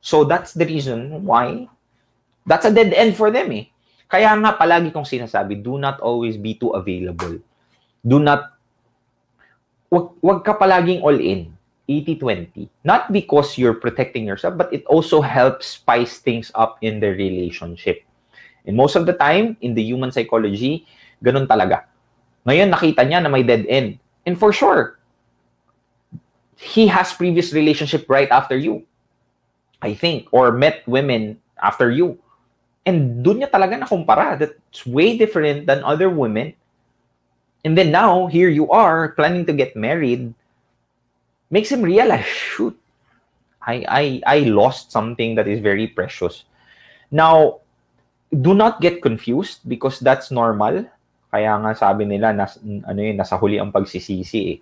So 0.00 0.24
that's 0.24 0.56
the 0.56 0.64
reason 0.64 1.24
why 1.28 1.68
that's 2.48 2.64
a 2.64 2.72
dead 2.72 2.96
end 2.96 3.16
for 3.16 3.30
them 3.30 3.52
eh. 3.52 3.68
Kaya 4.10 4.34
nga 4.42 4.58
palagi 4.58 4.90
kong 4.90 5.06
sinasabi, 5.06 5.62
do 5.62 5.78
not 5.78 6.02
always 6.02 6.34
be 6.34 6.58
too 6.58 6.74
available. 6.74 7.38
Do 8.02 8.18
not 8.18 8.58
wag, 9.86 10.18
wag 10.18 10.42
ka 10.42 10.58
palaging 10.58 11.00
all 11.00 11.14
in. 11.14 11.54
80-20. 11.90 12.70
Not 12.86 13.10
because 13.10 13.58
you're 13.58 13.74
protecting 13.74 14.22
yourself, 14.22 14.54
but 14.54 14.70
it 14.70 14.86
also 14.86 15.18
helps 15.18 15.78
spice 15.78 16.22
things 16.22 16.54
up 16.54 16.78
in 16.82 17.02
the 17.02 17.10
relationship. 17.10 18.06
And 18.66 18.76
most 18.76 18.94
of 18.94 19.06
the 19.06 19.14
time, 19.18 19.58
in 19.60 19.74
the 19.74 19.82
human 19.82 20.14
psychology, 20.14 20.86
ganun 21.18 21.50
talaga. 21.50 21.90
Ngayon, 22.46 22.70
nakita 22.70 23.02
niya 23.02 23.18
na 23.18 23.28
may 23.28 23.42
dead 23.42 23.66
end. 23.66 23.98
And 24.22 24.38
for 24.38 24.54
sure, 24.54 25.02
he 26.54 26.86
has 26.86 27.10
previous 27.10 27.50
relationship 27.50 28.06
right 28.06 28.30
after 28.30 28.54
you. 28.54 28.86
I 29.82 29.94
think. 29.94 30.30
Or 30.30 30.52
met 30.52 30.86
women 30.86 31.42
after 31.58 31.90
you. 31.90 32.22
And 32.86 33.20
doon 33.20 33.44
niya 33.44 33.50
talaga 33.52 33.76
nakumpara. 33.76 34.38
That's 34.38 34.86
way 34.86 35.18
different 35.18 35.66
than 35.66 35.84
other 35.84 36.08
women. 36.08 36.54
And 37.64 37.76
then 37.76 37.92
now, 37.92 38.26
here 38.26 38.48
you 38.48 38.70
are, 38.72 39.12
planning 39.12 39.44
to 39.46 39.52
get 39.52 39.76
married. 39.76 40.32
Makes 41.50 41.72
him 41.72 41.82
realize, 41.82 42.24
shoot, 42.24 42.72
I, 43.60 43.84
I, 43.88 44.04
I 44.24 44.38
lost 44.48 44.92
something 44.92 45.34
that 45.34 45.46
is 45.46 45.60
very 45.60 45.86
precious. 45.86 46.44
Now, 47.10 47.60
do 48.32 48.54
not 48.54 48.80
get 48.80 49.02
confused 49.02 49.60
because 49.68 50.00
that's 50.00 50.30
normal. 50.30 50.86
Kaya 51.30 51.58
nga 51.60 51.74
sabi 51.74 52.06
nila, 52.06 52.32
nas, 52.32 52.58
ano 52.62 53.00
yun, 53.02 53.18
nasa 53.18 53.38
huli 53.38 53.60
ang 53.60 53.70
pagsisisi 53.70 54.56
eh. 54.56 54.58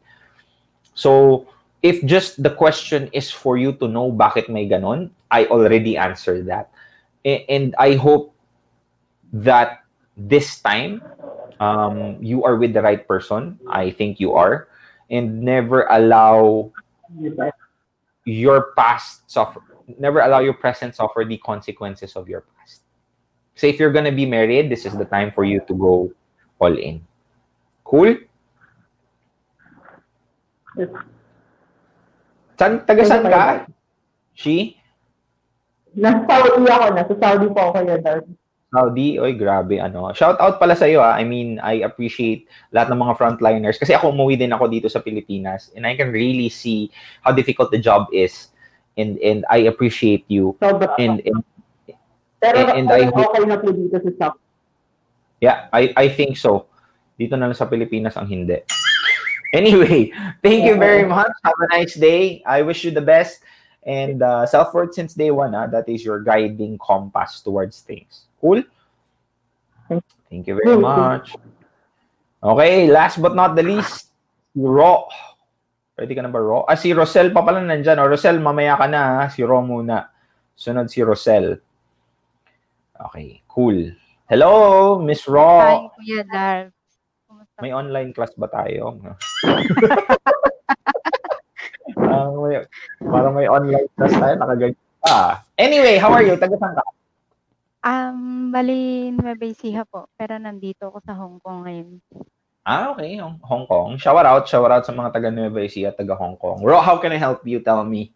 So, 0.95 1.47
if 1.83 2.03
just 2.03 2.43
the 2.43 2.51
question 2.51 3.09
is 3.13 3.31
for 3.31 3.57
you 3.57 3.73
to 3.79 3.87
know 3.87 4.11
bakit 4.11 4.51
may 4.51 4.67
ganon, 4.67 5.11
I 5.31 5.47
already 5.47 5.97
answered 5.97 6.47
that. 6.51 6.73
And 7.25 7.75
I 7.79 7.95
hope 7.95 8.35
that 9.33 9.85
this 10.17 10.61
time, 10.61 11.03
um, 11.61 12.17
you 12.21 12.45
are 12.45 12.57
with 12.57 12.73
the 12.73 12.83
right 12.83 13.07
person. 13.07 13.59
I 13.69 13.91
think 13.91 14.21
you 14.21 14.35
are. 14.35 14.69
And 15.11 15.43
never 15.43 15.87
allow 15.91 16.73
your 18.25 18.73
past 18.77 19.31
suffer. 19.31 19.63
Never 19.99 20.21
allow 20.21 20.41
your 20.41 20.55
present 20.55 20.95
suffer 20.95 21.25
the 21.25 21.39
consequences 21.39 22.15
of 22.15 22.29
your 22.29 22.43
past. 22.43 22.83
So 23.55 23.67
if 23.67 23.81
you're 23.81 23.93
gonna 23.93 24.13
be 24.13 24.27
married, 24.27 24.71
this 24.71 24.87
is 24.87 24.97
the 24.97 25.05
time 25.05 25.33
for 25.33 25.45
you 25.45 25.61
to 25.67 25.75
go 25.75 26.13
all 26.61 26.77
in. 26.77 27.03
Cool? 27.85 28.17
San, 32.59 32.87
taga 32.87 33.03
saan 33.03 33.27
ka? 33.27 33.67
She? 34.35 34.78
Nasa 35.97 36.21
Saudi 36.27 36.69
ako, 36.69 36.87
nasa 36.93 37.15
Saudi 37.17 37.47
po 37.49 37.61
ako 37.71 37.79
yun. 37.85 38.01
Saudi, 38.69 39.17
oy 39.17 39.33
grabe 39.33 39.81
ano. 39.81 40.13
Shout 40.13 40.37
out 40.37 40.61
pala 40.61 40.77
sa 40.77 40.85
iyo 40.85 41.01
ah. 41.01 41.17
I 41.17 41.25
mean, 41.25 41.57
I 41.65 41.81
appreciate 41.81 42.45
lahat 42.69 42.93
ng 42.93 43.01
mga 43.01 43.17
frontliners 43.17 43.81
kasi 43.81 43.97
ako 43.97 44.13
umuwi 44.13 44.37
din 44.37 44.53
ako 44.53 44.69
dito 44.69 44.93
sa 44.93 45.01
Pilipinas 45.01 45.73
and 45.73 45.89
I 45.89 45.97
can 45.97 46.13
really 46.13 46.53
see 46.53 46.93
how 47.25 47.33
difficult 47.33 47.73
the 47.73 47.81
job 47.81 48.13
is 48.13 48.53
and 49.01 49.17
and 49.25 49.49
I 49.49 49.65
appreciate 49.73 50.29
you 50.29 50.53
Sobra. 50.61 50.93
and, 51.01 51.25
and 51.25 51.41
Pero 52.39 52.69
and- 52.69 52.85
and 52.85 52.89
I 52.93 53.09
hope- 53.09 53.33
okay 53.33 53.49
na 53.49 53.57
po 53.57 53.73
dito 53.73 53.97
sa 53.97 54.11
Saudi. 54.13 54.41
yeah, 55.41 55.73
I 55.73 55.97
I 55.97 56.07
think 56.13 56.37
so. 56.37 56.69
Dito 57.17 57.35
na 57.35 57.49
lang 57.49 57.57
sa 57.57 57.67
Pilipinas 57.67 58.15
ang 58.21 58.29
hindi. 58.29 58.61
Anyway, 59.57 60.13
thank 60.45 60.61
you 60.61 60.77
very 60.77 61.09
much. 61.09 61.33
Have 61.41 61.57
a 61.57 61.69
nice 61.73 61.97
day. 61.97 62.45
I 62.45 62.61
wish 62.61 62.85
you 62.85 62.93
the 62.93 63.01
best. 63.01 63.41
And 63.87 64.23
uh, 64.23 64.45
self-worth 64.45 64.95
since 64.95 65.15
day 65.15 65.31
one, 65.31 65.55
ah, 65.55 65.67
that 65.67 65.89
is 65.89 66.05
your 66.05 66.21
guiding 66.21 66.79
compass 66.79 67.41
towards 67.41 67.81
things. 67.81 68.27
Cool? 68.41 68.63
Thank 70.29 70.47
you 70.47 70.61
very 70.61 70.77
much. 70.77 71.33
Okay, 72.43 72.87
last 72.91 73.23
but 73.23 73.35
not 73.35 73.57
the 73.57 73.63
least, 73.65 74.13
si 74.53 74.61
Ro. 74.61 75.09
Pwede 75.99 76.15
ka 76.15 76.23
na 76.23 76.31
ba, 76.31 76.39
Ro? 76.39 76.63
Ah, 76.69 76.77
si 76.77 76.93
Rosel 76.93 77.33
pa 77.35 77.43
pala 77.43 77.59
nandyan. 77.65 77.99
O, 77.99 78.07
Rosel, 78.07 78.39
mamaya 78.39 78.77
ka 78.79 78.87
na. 78.87 79.03
ha? 79.03 79.25
Si 79.33 79.43
Ro 79.43 79.65
muna. 79.65 80.07
Sunod 80.55 80.87
si 80.93 81.03
Rosel. 81.03 81.59
Okay, 82.95 83.43
cool. 83.49 83.91
Hello, 84.29 84.99
Miss 85.01 85.27
Ro. 85.27 85.59
Hi, 85.59 85.89
Kuya 85.97 86.23
Dar. 86.29 86.71
May 87.59 87.75
online 87.75 88.15
class 88.15 88.31
ba 88.39 88.47
tayo? 88.47 89.01
Ah, 92.19 92.35
may, 92.35 92.55
parang 93.07 93.35
may 93.39 93.47
online 93.47 93.87
class 93.95 94.15
tayo, 94.19 94.35
nakaganyan 94.35 94.75
pa. 94.99 95.47
Anyway, 95.55 96.03
how 96.03 96.11
are 96.11 96.27
you? 96.27 96.35
Taga 96.35 96.59
saan 96.59 96.75
ka? 96.75 96.83
Um, 97.79 98.51
bali, 98.51 99.15
Nueva 99.15 99.47
Ecija 99.47 99.87
po. 99.87 100.11
Pero 100.19 100.35
nandito 100.37 100.91
ako 100.91 100.99
sa 101.07 101.15
Hong 101.15 101.39
Kong 101.39 101.63
ngayon. 101.65 102.03
Ah, 102.67 102.93
okay. 102.93 103.17
Hong 103.23 103.65
Kong. 103.65 103.97
Shout 103.97 104.27
out, 104.27 104.45
shout 104.45 104.69
out 104.69 104.85
sa 104.85 104.93
mga 104.93 105.15
taga 105.15 105.31
Nueva 105.31 105.63
Ecija, 105.63 105.95
taga 105.95 106.19
Hong 106.19 106.37
Kong. 106.37 106.61
Ro, 106.61 106.83
how 106.83 106.99
can 106.99 107.15
I 107.15 107.21
help 107.23 107.47
you? 107.47 107.63
Tell 107.63 107.87
me. 107.87 108.11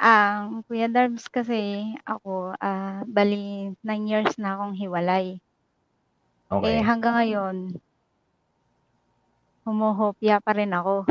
Ang 0.00 0.64
Kuya 0.64 0.88
Darbs 0.88 1.28
kasi 1.28 1.92
ako, 2.06 2.56
ah, 2.56 3.02
bali, 3.04 3.74
nine 3.84 4.04
years 4.06 4.38
na 4.40 4.56
akong 4.56 4.78
hiwalay. 4.78 5.36
Okay. 6.46 6.78
Eh, 6.78 6.80
hanggang 6.80 7.18
ngayon, 7.18 7.56
humuhopya 9.66 10.38
pa 10.38 10.54
rin 10.54 10.70
ako. 10.70 11.02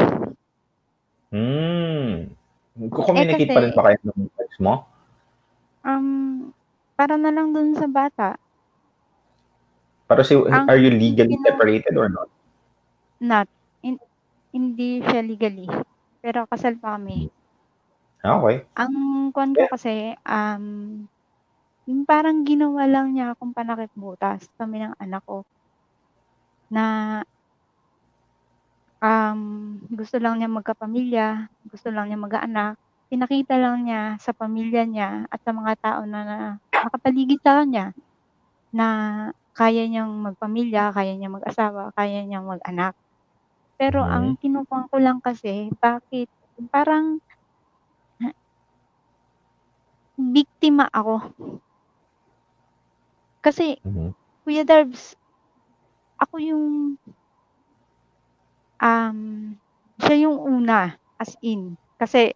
Hmm. 1.30 2.32
Ko-communicate 2.76 3.48
Eh, 3.48 3.50
pa 3.50 3.62
rin 3.62 3.72
kasi- 3.72 3.78
ba 3.78 3.86
kayo 3.88 3.98
ng 4.04 4.20
ex 4.38 4.52
mo? 4.58 4.84
Um, 5.82 6.52
para 6.94 7.16
na 7.16 7.30
lang 7.30 7.52
dun 7.52 7.74
sa 7.74 7.86
bata, 7.86 8.36
Pero 10.06 10.22
si, 10.22 10.38
Ang 10.38 10.70
are 10.70 10.78
you 10.78 10.94
legally 10.94 11.34
pina- 11.34 11.50
separated 11.50 11.98
or 11.98 12.06
not? 12.06 12.30
not, 13.18 13.50
in, 13.82 13.98
hindi 14.52 15.02
siya 15.02 15.20
legally. 15.20 15.66
Pero 16.22 16.46
kasal 16.46 16.78
pa 16.78 16.94
kami. 16.94 17.26
Ah, 18.22 18.38
Okay. 18.38 18.70
Ang 18.76 18.94
kwan 19.32 19.52
ko 19.52 19.66
kasi, 19.68 20.14
um, 20.22 20.66
yung 21.86 22.02
parang 22.04 22.42
ginawa 22.42 22.86
lang 22.86 23.14
niya 23.14 23.34
akong 23.34 23.50
panakip 23.50 23.90
butas 23.94 24.46
kami 24.54 24.78
ng 24.80 24.94
anak 24.96 25.26
ko. 25.26 25.42
Na 26.68 26.84
um, 29.06 29.40
gusto 29.94 30.18
lang 30.18 30.42
niya 30.42 30.50
magkapamilya, 30.50 31.28
gusto 31.70 31.90
lang 31.94 32.10
niya 32.10 32.20
mag-anak. 32.22 32.74
Pinakita 33.14 33.56
lang 33.62 33.86
niya 33.86 34.18
sa 34.18 34.34
pamilya 34.34 34.84
niya 34.90 35.10
at 35.30 35.40
sa 35.46 35.54
mga 35.54 35.74
tao 35.86 36.02
na, 36.10 36.20
na 36.26 36.38
nakapaligid 36.74 37.40
sa 37.46 37.62
kanya 37.62 37.94
na 38.76 38.88
kaya 39.58 39.86
niyang 39.90 40.12
magpamilya, 40.26 40.92
kaya 40.96 41.14
niyang 41.18 41.38
mag-asawa, 41.42 41.92
kaya 41.98 42.24
niyang 42.28 42.48
mag-anak. 42.50 42.94
Pero 43.80 44.06
Mhm. 44.06 44.12
ang 44.12 44.26
kinukuha 44.42 44.84
ko 44.92 44.98
lang 45.02 45.20
kasi, 45.24 45.70
bakit 45.82 46.30
parang 46.72 47.20
biktima 50.34 50.86
ako. 50.96 51.16
Kasi, 53.44 53.76
Mhm. 53.84 54.16
Kuya 54.46 54.64
Darbs, 54.66 55.16
ako 56.20 56.36
yung 56.42 56.66
um, 58.84 59.54
siya 60.02 60.28
yung 60.30 60.38
una, 60.42 60.96
as 61.22 61.36
in. 61.44 61.76
Kasi, 62.00 62.32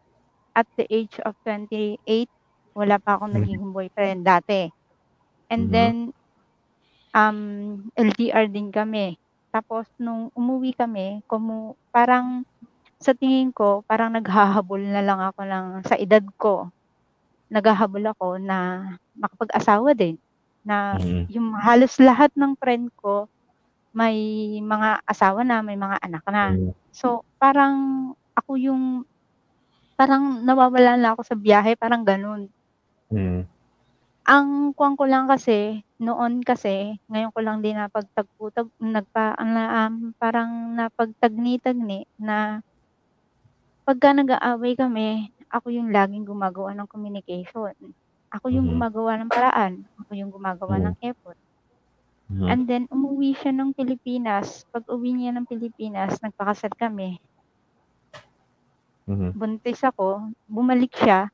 at 0.56 0.68
the 0.80 0.86
age 0.92 1.18
of 1.26 1.36
28, 1.46 2.30
wala 2.78 2.98
pa 3.02 3.18
akong 3.20 3.34
Mhm. 3.34 3.40
naging 3.40 3.72
boyfriend 3.76 4.24
dati. 4.28 4.70
And 5.52 5.70
Mhm. 5.70 5.74
then, 5.74 6.12
um, 7.16 7.40
LDR 7.98 8.48
din 8.52 8.70
kami. 8.74 9.18
Tapos, 9.54 9.88
nung 10.02 10.30
umuwi 10.38 10.76
kami, 10.78 11.22
kumu 11.30 11.76
parang, 11.94 12.44
sa 13.02 13.14
tingin 13.18 13.52
ko, 13.56 13.84
parang 13.90 14.14
naghahabol 14.16 14.82
na 14.84 15.02
lang 15.06 15.22
ako 15.24 15.42
ng, 15.48 15.68
sa 15.88 15.96
edad 16.00 16.24
ko, 16.42 16.70
naghahabol 17.54 18.04
ako 18.14 18.38
na 18.42 18.90
makapag-asawa 19.18 19.94
din. 19.98 20.18
Na 20.66 20.98
Mhm. 20.98 21.30
yung 21.32 21.56
halos 21.62 21.98
lahat 22.02 22.32
ng 22.38 22.56
friend 22.62 22.90
ko, 23.00 23.28
may 23.96 24.18
mga 24.64 25.02
asawa 25.08 25.42
na, 25.48 25.62
may 25.66 25.78
mga 25.80 25.98
anak 26.04 26.24
na. 26.30 26.46
Mhm. 26.46 26.74
So, 26.94 27.26
parang 27.42 28.12
ako 28.38 28.58
yung, 28.60 28.84
parang 30.00 30.44
nawawala 30.48 30.98
na 31.00 31.14
ako 31.16 31.22
sa 31.28 31.36
biyahe, 31.40 31.76
parang 31.80 32.04
ganun. 32.08 32.52
Mhm. 33.12 33.50
Ang 34.28 34.76
kuwang 34.76 35.00
ko 35.00 35.08
lang 35.08 35.32
kasi, 35.32 35.80
noon 36.04 36.44
kasi, 36.44 37.00
ngayon 37.08 37.32
ko 37.32 37.40
lang 37.40 37.64
din 37.64 37.80
napagtagpo, 37.80 38.52
tag, 38.52 38.68
nagpa, 38.84 39.40
na, 39.48 39.88
um, 39.88 40.12
parang 40.20 40.76
napagtagni-tagni 40.76 42.04
na 42.20 42.60
pagka 43.88 44.12
nag-aaway 44.12 44.76
kami, 44.76 45.32
ako 45.52 45.72
yung 45.72 45.90
laging 45.96 46.28
gumagawa 46.28 46.76
ng 46.76 46.88
communication. 46.92 47.72
Ako 48.30 48.52
yung 48.54 48.68
Mhm. 48.68 48.70
gumagawa 48.70 49.18
ng 49.18 49.32
paraan. 49.32 49.88
Ako 50.06 50.12
yung 50.14 50.30
gumagawa 50.34 50.78
Mhm. 50.78 50.84
ng 50.84 50.96
effort. 51.02 51.38
Mhm. 52.30 52.46
And 52.52 52.68
then, 52.70 52.86
umuwi 52.94 53.34
siya 53.38 53.52
ng 53.56 53.74
Pilipinas. 53.78 54.62
Pag 54.74 54.86
uwi 54.92 55.14
niya 55.18 55.32
ng 55.36 55.48
Pilipinas, 55.50 56.18
nagpakasal 56.24 56.74
kami. 56.78 57.18
Mhm. 59.08 59.36
Buntis 59.38 59.86
ako, 59.86 60.34
bumalik 60.50 60.90
siya 60.98 61.30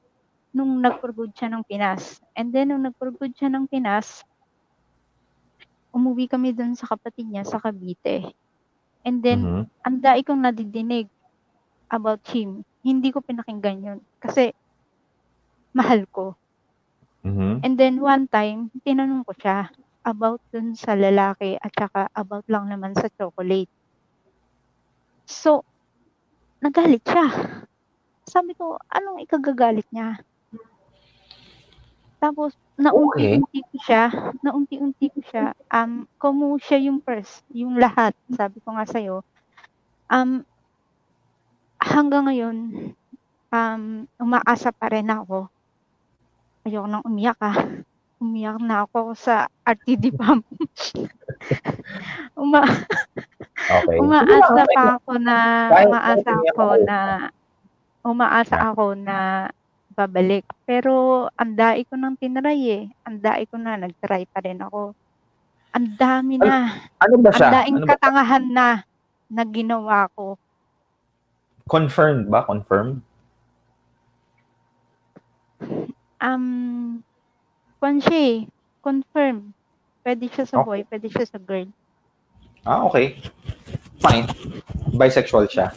nung 0.55 0.83
nag-for 0.83 1.11
good 1.15 1.31
siya 1.37 1.49
ng 1.53 1.63
Pinas. 1.69 2.19
And 2.35 2.51
then, 2.55 2.71
nung 2.73 2.83
nag-for 2.87 3.11
good 3.15 3.33
siya 3.37 3.49
ng 3.53 3.67
Pinas, 3.71 4.23
umuwi 5.95 6.25
kami 6.31 6.49
dun 6.57 6.73
sa 6.75 6.89
kapatid 6.91 7.25
niya 7.29 7.43
sa 7.47 7.61
Cavite. 7.63 8.33
And 9.07 9.21
then, 9.25 9.47
Mhm. 9.47 9.67
ang 9.87 10.01
dai 10.03 10.21
kong 10.27 10.43
nadidinig 10.45 11.07
about 11.91 12.23
him. 12.31 12.63
Hindi 12.85 13.09
ko 13.13 13.21
pinakinggan 13.23 13.79
yun. 13.85 13.99
Kasi, 14.23 14.51
mahal 15.75 16.05
ko. 16.11 16.37
Mhm. 17.23 17.63
And 17.63 17.79
then, 17.79 18.01
one 18.03 18.27
time, 18.27 18.71
tinanong 18.83 19.23
ko 19.23 19.31
siya 19.39 19.71
about 20.05 20.39
dun 20.53 20.77
sa 20.77 20.93
lalaki 20.93 21.57
at 21.57 21.73
saka 21.73 22.07
about 22.13 22.45
lang 22.45 22.69
naman 22.69 22.93
sa 22.93 23.09
chocolate. 23.17 23.69
So, 25.25 25.65
nagalit 26.61 27.01
siya. 27.01 27.25
Sabi 28.29 28.53
ko, 28.53 28.77
anong 28.93 29.25
ikagagalit 29.25 29.89
niya? 29.89 30.21
Tapos, 32.21 32.53
naunti-unti 32.77 33.59
ko 33.65 33.75
siya, 33.81 34.03
naunti-unti 34.41 35.07
ko 35.13 35.19
siya, 35.25 35.45
um, 35.73 36.09
kumu 36.17 36.57
siya 36.57 36.81
yung 36.85 37.01
first, 37.01 37.45
yung 37.53 37.77
lahat, 37.77 38.17
sabi 38.33 38.57
ko 38.61 38.73
nga 38.77 38.85
sa'yo. 38.85 39.21
Um, 40.09 40.45
hanggang 41.81 42.25
ngayon, 42.25 42.57
um, 43.53 43.83
umaasa 44.17 44.73
pa 44.73 44.89
rin 44.89 45.09
ako. 45.09 45.49
Ayoko 46.65 46.87
nang 46.89 47.05
umiyak 47.05 47.37
ah. 47.45 47.57
Umiyak 48.16 48.63
na 48.63 48.88
ako 48.88 49.11
sa 49.13 49.45
RTD 49.61 50.16
pump. 50.16 50.47
Uma 52.36 52.63
Okay. 53.66 53.97
umaasa 53.97 54.61
pa 54.70 54.99
ako 54.99 55.11
na, 55.18 55.38
Kahit- 55.68 55.88
umaasa 55.89 56.32
ako 56.45 56.66
na, 56.86 56.97
umaasa 58.03 58.55
ako 58.61 58.86
na 58.93 59.18
babalik. 59.91 60.45
Pero, 60.63 61.26
ang 61.34 61.55
dai 61.55 61.82
ko 61.84 61.95
nang 61.95 62.13
tinry 62.13 62.61
eh. 62.70 62.84
Ang 63.03 63.18
dai 63.18 63.47
ko 63.47 63.57
na, 63.57 63.74
nagtry 63.76 64.28
pa 64.28 64.39
rin 64.39 64.59
ako. 64.59 64.93
Ang 65.74 65.88
dami 65.97 66.38
na. 66.38 66.78
Ano 67.01 67.16
ba 67.20 67.32
siya? 67.32 67.47
Ang 67.47 67.55
daing 67.57 67.80
Ano 67.82 67.88
katangahan 67.89 68.45
na 68.47 68.68
na 69.26 69.43
ginawa 69.43 70.05
ko. 70.13 70.38
Confirmed 71.66 72.30
ba? 72.30 72.45
Confirmed? 72.45 73.01
Um, 76.20 77.01
kwan 77.86 78.01
siya 78.01 78.17
eh. 78.17 78.38
Confirm. 78.81 79.53
Pwede 80.01 80.25
siya 80.33 80.49
sa 80.49 80.65
boy, 80.65 80.81
pwede 80.89 81.05
siya 81.05 81.29
sa 81.29 81.38
girl. 81.38 81.69
Ah, 82.65 82.81
okay. 82.89 83.21
Fine. 84.01 84.25
Bisexual 84.97 85.45
siya. 85.45 85.69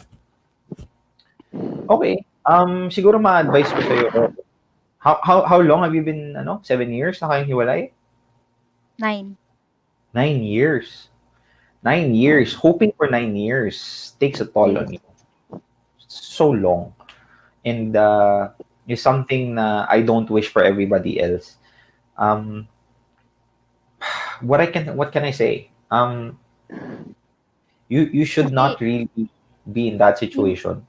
Okay. 1.85 2.25
Um, 2.49 2.89
siguro 2.89 3.21
ma-advise 3.21 3.69
ko 3.69 3.81
sa'yo. 3.85 4.09
uh, 4.09 4.33
How, 4.97 5.21
how, 5.21 5.45
how 5.45 5.61
long 5.61 5.85
have 5.85 5.93
you 5.93 6.01
been, 6.01 6.33
ano, 6.33 6.65
seven 6.65 6.89
years 6.89 7.21
na 7.21 7.29
kayong 7.29 7.45
hiwalay? 7.45 7.93
Nine. 8.97 9.37
Nine 10.09 10.41
years. 10.41 11.13
Nine 11.85 12.17
years. 12.17 12.57
Hoping 12.57 12.89
for 12.97 13.05
nine 13.05 13.37
years 13.37 14.17
takes 14.17 14.41
a 14.41 14.49
toll 14.49 14.75
on 14.81 14.97
you. 14.97 14.99
So 16.09 16.49
long. 16.49 16.97
And 17.61 17.93
uh, 17.93 18.57
is 18.89 18.99
something 18.99 19.61
na 19.61 19.85
I 19.85 20.01
don't 20.01 20.27
wish 20.27 20.49
for 20.49 20.65
everybody 20.65 21.21
else. 21.21 21.58
Um, 22.19 22.67
what 24.43 24.59
I 24.59 24.67
can, 24.67 24.91
what 24.99 25.15
can 25.15 25.23
I 25.23 25.31
say? 25.31 25.71
Um, 25.87 26.35
you 27.87 28.05
you 28.11 28.25
should 28.27 28.51
not 28.51 28.77
really 28.83 29.07
be 29.63 29.87
in 29.87 29.97
that 29.97 30.19
situation. 30.19 30.83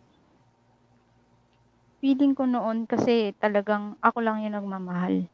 Feeling 2.03 2.35
ko 2.35 2.45
noon 2.45 2.91
kasi 2.91 3.33
talagang 3.39 3.95
ako 4.03 4.19
lang 4.21 4.43
yung 4.43 4.59
nagmamahal. 4.59 5.25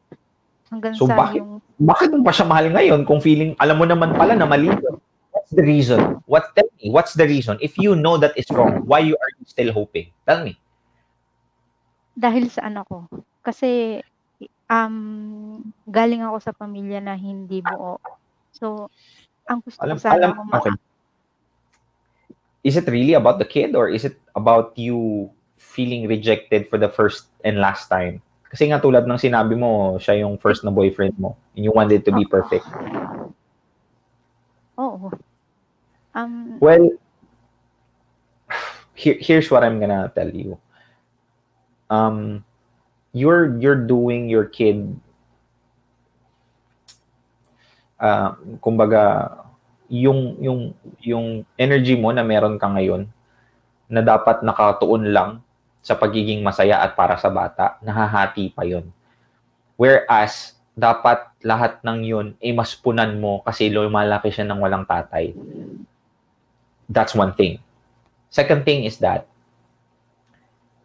Hanggang 0.69 0.93
So 0.93 1.09
sa 1.09 1.17
bakit 1.17 1.41
yung 1.41 1.59
bakit 1.81 2.13
mo 2.13 2.21
pa 2.21 2.31
siya 2.31 2.45
mahal 2.45 2.69
ngayon 2.69 3.01
kung 3.03 3.19
feeling 3.19 3.57
alam 3.57 3.81
mo 3.81 3.89
naman 3.89 4.13
pala 4.13 4.37
na 4.37 4.45
mali 4.45 4.69
yun? 4.69 5.01
What's 5.33 5.51
the 5.51 5.65
reason? 5.65 6.21
What 6.29 6.53
tell 6.53 6.69
me, 6.77 6.93
what's 6.93 7.17
the 7.17 7.25
reason? 7.25 7.57
If 7.59 7.79
you 7.81 7.97
know 7.97 8.21
that 8.21 8.37
is 8.37 8.47
wrong, 8.53 8.85
why 8.85 9.01
you 9.01 9.17
are 9.17 9.31
still 9.43 9.73
hoping? 9.73 10.13
Tell 10.23 10.45
me. 10.45 10.59
dahil 12.17 12.49
sa 12.49 12.65
anak 12.65 12.89
ko. 12.89 13.05
Kasi 13.45 14.01
um 14.67 15.63
galing 15.87 16.23
ako 16.23 16.37
sa 16.43 16.51
pamilya 16.55 16.99
na 16.99 17.15
hindi 17.15 17.63
buo. 17.63 17.99
So 18.51 18.91
ang 19.47 19.63
gusto 19.63 19.79
Alam, 19.79 19.95
ko 19.95 20.03
sana 20.03 20.15
alam, 20.15 20.29
ma- 20.43 20.59
okay. 20.59 20.75
Is 22.67 22.75
it 22.75 22.87
really 22.91 23.15
about 23.15 23.39
the 23.39 23.47
kid 23.47 23.75
or 23.75 23.87
is 23.87 24.03
it 24.03 24.19
about 24.35 24.75
you 24.75 25.31
feeling 25.55 26.07
rejected 26.07 26.67
for 26.67 26.75
the 26.75 26.91
first 26.91 27.31
and 27.47 27.63
last 27.63 27.87
time? 27.87 28.19
Kasi 28.47 28.71
nga 28.71 28.79
tulad 28.79 29.07
ng 29.07 29.19
sinabi 29.19 29.55
mo, 29.55 29.95
siya 29.99 30.23
yung 30.23 30.35
first 30.39 30.63
na 30.67 30.71
boyfriend 30.71 31.15
mo 31.15 31.35
and 31.55 31.63
you 31.63 31.71
wanted 31.71 32.03
to 32.03 32.11
be 32.11 32.27
perfect. 32.27 32.67
Oo. 34.75 35.11
Um 36.11 36.59
Well, 36.59 36.91
here, 38.99 39.15
here's 39.19 39.47
what 39.47 39.63
I'm 39.63 39.79
gonna 39.79 40.11
tell 40.11 40.31
you. 40.31 40.59
Um, 41.87 42.43
you're 43.17 43.57
you're 43.57 43.81
doing 43.81 44.29
your 44.29 44.45
kid, 44.45 44.93
uh, 47.97 48.37
kumbaga, 48.61 49.33
yung 49.89 50.37
yung 50.37 50.61
yung 51.01 51.27
energy 51.57 51.97
mo 51.97 52.13
na 52.13 52.21
meron 52.21 52.61
ka 52.61 52.69
ngayon 52.69 53.09
na 53.89 54.05
dapat 54.05 54.45
nakatuon 54.45 55.09
lang 55.09 55.31
sa 55.81 55.97
pagiging 55.97 56.43
masaya 56.45 56.83
at 56.83 56.93
para 56.93 57.17
sa 57.17 57.31
bata, 57.31 57.79
nahahati 57.81 58.51
pa 58.51 58.67
yon. 58.67 58.91
Whereas, 59.79 60.57
dapat 60.77 61.25
lahat 61.41 61.81
ng 61.81 61.99
yun 62.05 62.27
ay 62.37 62.53
mas 62.53 62.77
punan 62.77 63.17
mo 63.17 63.41
kasi 63.41 63.65
lumalaki 63.73 64.29
siya 64.29 64.45
ng 64.45 64.61
walang 64.61 64.85
tatay. 64.85 65.33
That's 66.85 67.17
one 67.17 67.33
thing. 67.33 67.57
Second 68.29 68.61
thing 68.61 68.85
is 68.85 69.01
that 69.01 69.25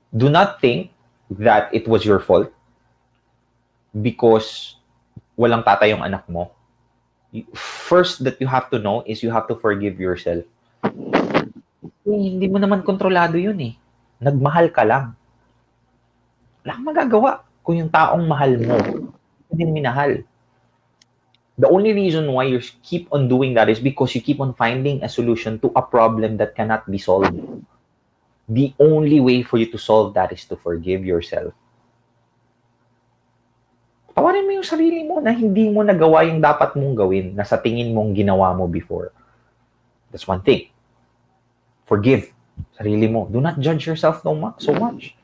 do 0.09 0.33
not 0.33 0.65
think 0.65 0.97
that 1.39 1.73
it 1.73 1.89
was 1.89 2.05
your 2.05 2.21
fault 2.21 2.51
because 3.95 4.77
walang 5.39 5.65
tatay 5.65 5.93
yung 5.93 6.05
anak 6.05 6.25
mo. 6.29 6.53
First 7.57 8.25
that 8.29 8.37
you 8.41 8.49
have 8.49 8.69
to 8.69 8.77
know 8.77 9.01
is 9.09 9.25
you 9.25 9.33
have 9.33 9.49
to 9.49 9.57
forgive 9.57 9.97
yourself. 9.97 10.45
Eh, 12.05 12.21
hindi 12.37 12.51
mo 12.51 12.61
naman 12.61 12.85
kontrolado 12.85 13.41
yun 13.41 13.57
eh. 13.63 13.73
Nagmahal 14.21 14.69
ka 14.69 14.85
lang. 14.85 15.17
Wala 16.63 16.73
kang 16.77 16.87
magagawa 16.87 17.31
kung 17.63 17.79
yung 17.79 17.91
taong 17.91 18.27
mahal 18.27 18.53
mo, 18.59 18.77
hindi 19.49 19.65
minahal. 19.71 20.23
The 21.57 21.69
only 21.71 21.95
reason 21.95 22.27
why 22.33 22.51
you 22.51 22.59
keep 22.83 23.07
on 23.15 23.31
doing 23.31 23.55
that 23.55 23.71
is 23.71 23.79
because 23.79 24.15
you 24.17 24.23
keep 24.25 24.41
on 24.43 24.55
finding 24.55 25.03
a 25.05 25.09
solution 25.09 25.63
to 25.63 25.71
a 25.79 25.83
problem 25.83 26.37
that 26.43 26.59
cannot 26.59 26.89
be 26.91 26.99
solved. 26.99 27.35
The 28.53 28.77
only 28.77 29.16
way 29.16 29.41
for 29.41 29.57
you 29.57 29.73
to 29.73 29.81
solve 29.81 30.12
that 30.12 30.29
is 30.29 30.45
to 30.53 30.61
forgive 30.61 31.09
yourself. 31.09 31.57
Tawarin 34.12 34.45
mo 34.45 34.53
yung 34.61 34.69
sarili 34.69 35.09
mo 35.09 35.24
na 35.24 35.33
hindi 35.33 35.73
mo 35.73 35.81
nagawa 35.81 36.29
yung 36.29 36.45
dapat 36.45 36.77
mong 36.77 36.93
gawin 36.93 37.33
na 37.33 37.49
sa 37.49 37.57
tingin 37.57 37.97
mong 37.97 38.12
ginawa 38.12 38.53
mo 38.53 38.69
before. 38.69 39.09
That's 40.12 40.29
one 40.29 40.45
thing. 40.45 40.69
Forgive 41.89 42.29
sarili 42.77 43.09
mo. 43.09 43.29
Do 43.31 43.41
not 43.41 43.59
judge 43.59 43.87
yourself 43.87 44.24
no 44.24 44.35
mu- 44.35 44.59
so 44.59 44.74
much. 44.77 45.16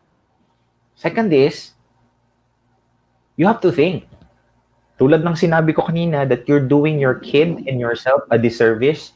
Second 0.97 1.31
is, 1.33 1.77
you 3.37 3.47
have 3.47 3.61
to 3.63 3.71
think. 3.71 4.09
Tulad 4.99 5.23
ng 5.23 5.39
sinabi 5.39 5.71
ko 5.71 5.87
kanina 5.87 6.27
that 6.27 6.49
you're 6.51 6.65
doing 6.65 6.99
your 6.99 7.23
kid 7.23 7.63
and 7.71 7.79
yourself 7.79 8.27
a 8.35 8.39
disservice 8.39 9.15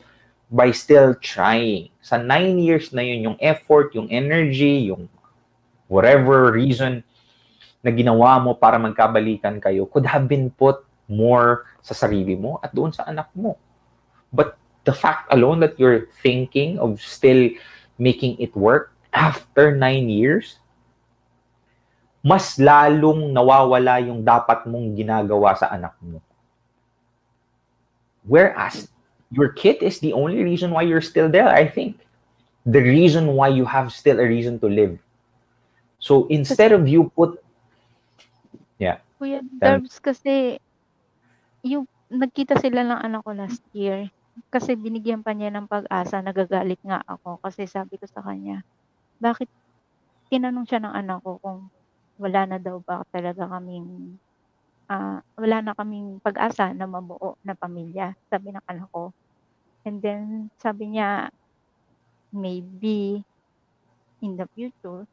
by 0.53 0.69
still 0.69 1.17
trying. 1.17 1.89
Sa 2.05 2.21
nine 2.21 2.61
years 2.61 2.93
na 2.93 3.01
yun, 3.01 3.33
yung 3.33 3.39
effort, 3.41 3.97
yung 3.97 4.13
energy, 4.13 4.93
yung 4.93 5.09
whatever 5.89 6.53
reason 6.53 7.01
na 7.81 7.89
ginawa 7.89 8.37
mo 8.37 8.53
para 8.53 8.77
magkabalikan 8.77 9.57
kayo 9.57 9.89
could 9.89 10.05
have 10.05 10.29
been 10.29 10.53
put 10.53 10.85
more 11.09 11.65
sa 11.81 11.97
sarili 11.97 12.37
mo 12.37 12.61
at 12.61 12.71
doon 12.77 12.93
sa 12.93 13.09
anak 13.09 13.33
mo. 13.33 13.57
But 14.29 14.61
the 14.85 14.93
fact 14.93 15.33
alone 15.33 15.65
that 15.65 15.81
you're 15.81 16.13
thinking 16.21 16.77
of 16.77 17.01
still 17.01 17.49
making 17.97 18.37
it 18.37 18.53
work 18.53 18.93
after 19.09 19.73
nine 19.73 20.13
years, 20.13 20.61
mas 22.21 22.61
lalong 22.61 23.33
nawawala 23.33 24.05
yung 24.05 24.21
dapat 24.21 24.69
mong 24.69 24.95
ginagawa 24.95 25.57
sa 25.57 25.73
anak 25.73 25.97
mo. 25.99 26.21
Whereas, 28.23 28.92
your 29.33 29.49
kid 29.57 29.81
is 29.81 29.99
the 30.05 30.13
only 30.13 30.45
reason 30.45 30.71
why 30.71 30.85
you're 30.85 31.05
still 31.05 31.33
there, 31.33 31.49
I 31.49 31.65
think. 31.65 31.97
The 32.69 32.85
reason 32.85 33.33
why 33.33 33.49
you 33.49 33.65
have 33.65 33.91
still 33.91 34.21
a 34.21 34.29
reason 34.29 34.61
to 34.61 34.69
live. 34.69 35.01
So, 35.99 36.29
instead 36.29 36.71
of 36.71 36.85
you 36.87 37.09
put... 37.17 37.41
Yeah. 38.77 39.01
Kuya. 39.17 39.41
Darbs, 39.57 39.97
kasi 39.99 40.61
yung 41.65 41.89
nagkita 42.13 42.61
sila 42.61 42.85
ng 42.85 43.01
anak 43.01 43.25
ko 43.25 43.33
last 43.33 43.65
year. 43.73 44.13
Kasi 44.53 44.77
binigyan 44.77 45.25
pa 45.25 45.33
niya 45.33 45.49
ng 45.49 45.65
pag-asa, 45.65 46.21
nagagalit 46.21 46.81
nga 46.85 47.01
ako 47.09 47.41
kasi 47.41 47.65
sabi 47.65 47.97
ko 47.97 48.05
sa 48.09 48.21
kanya, 48.21 48.65
bakit 49.17 49.49
tinanong 50.29 50.65
siya 50.69 50.81
ng 50.81 50.93
anak 50.93 51.21
ko 51.25 51.41
kung 51.41 51.69
wala 52.17 52.49
na 52.49 52.59
daw 52.61 52.81
ba 52.81 53.05
talaga 53.13 53.45
kaming 53.45 54.17
ah, 54.89 55.21
wala 55.37 55.57
na 55.61 55.73
kaming 55.77 56.21
pag-asa 56.21 56.73
na 56.73 56.89
mabuo 56.89 57.37
na 57.45 57.57
pamilya, 57.57 58.17
sabi 58.29 58.53
ng 58.53 58.65
anak 58.65 58.89
ko. 58.93 59.13
And 59.83 59.99
then 59.99 60.51
sabi 60.63 60.95
niya, 60.95 61.31
maybe 62.31 63.23
in 64.23 64.39
the 64.39 64.47
future, 64.55 65.05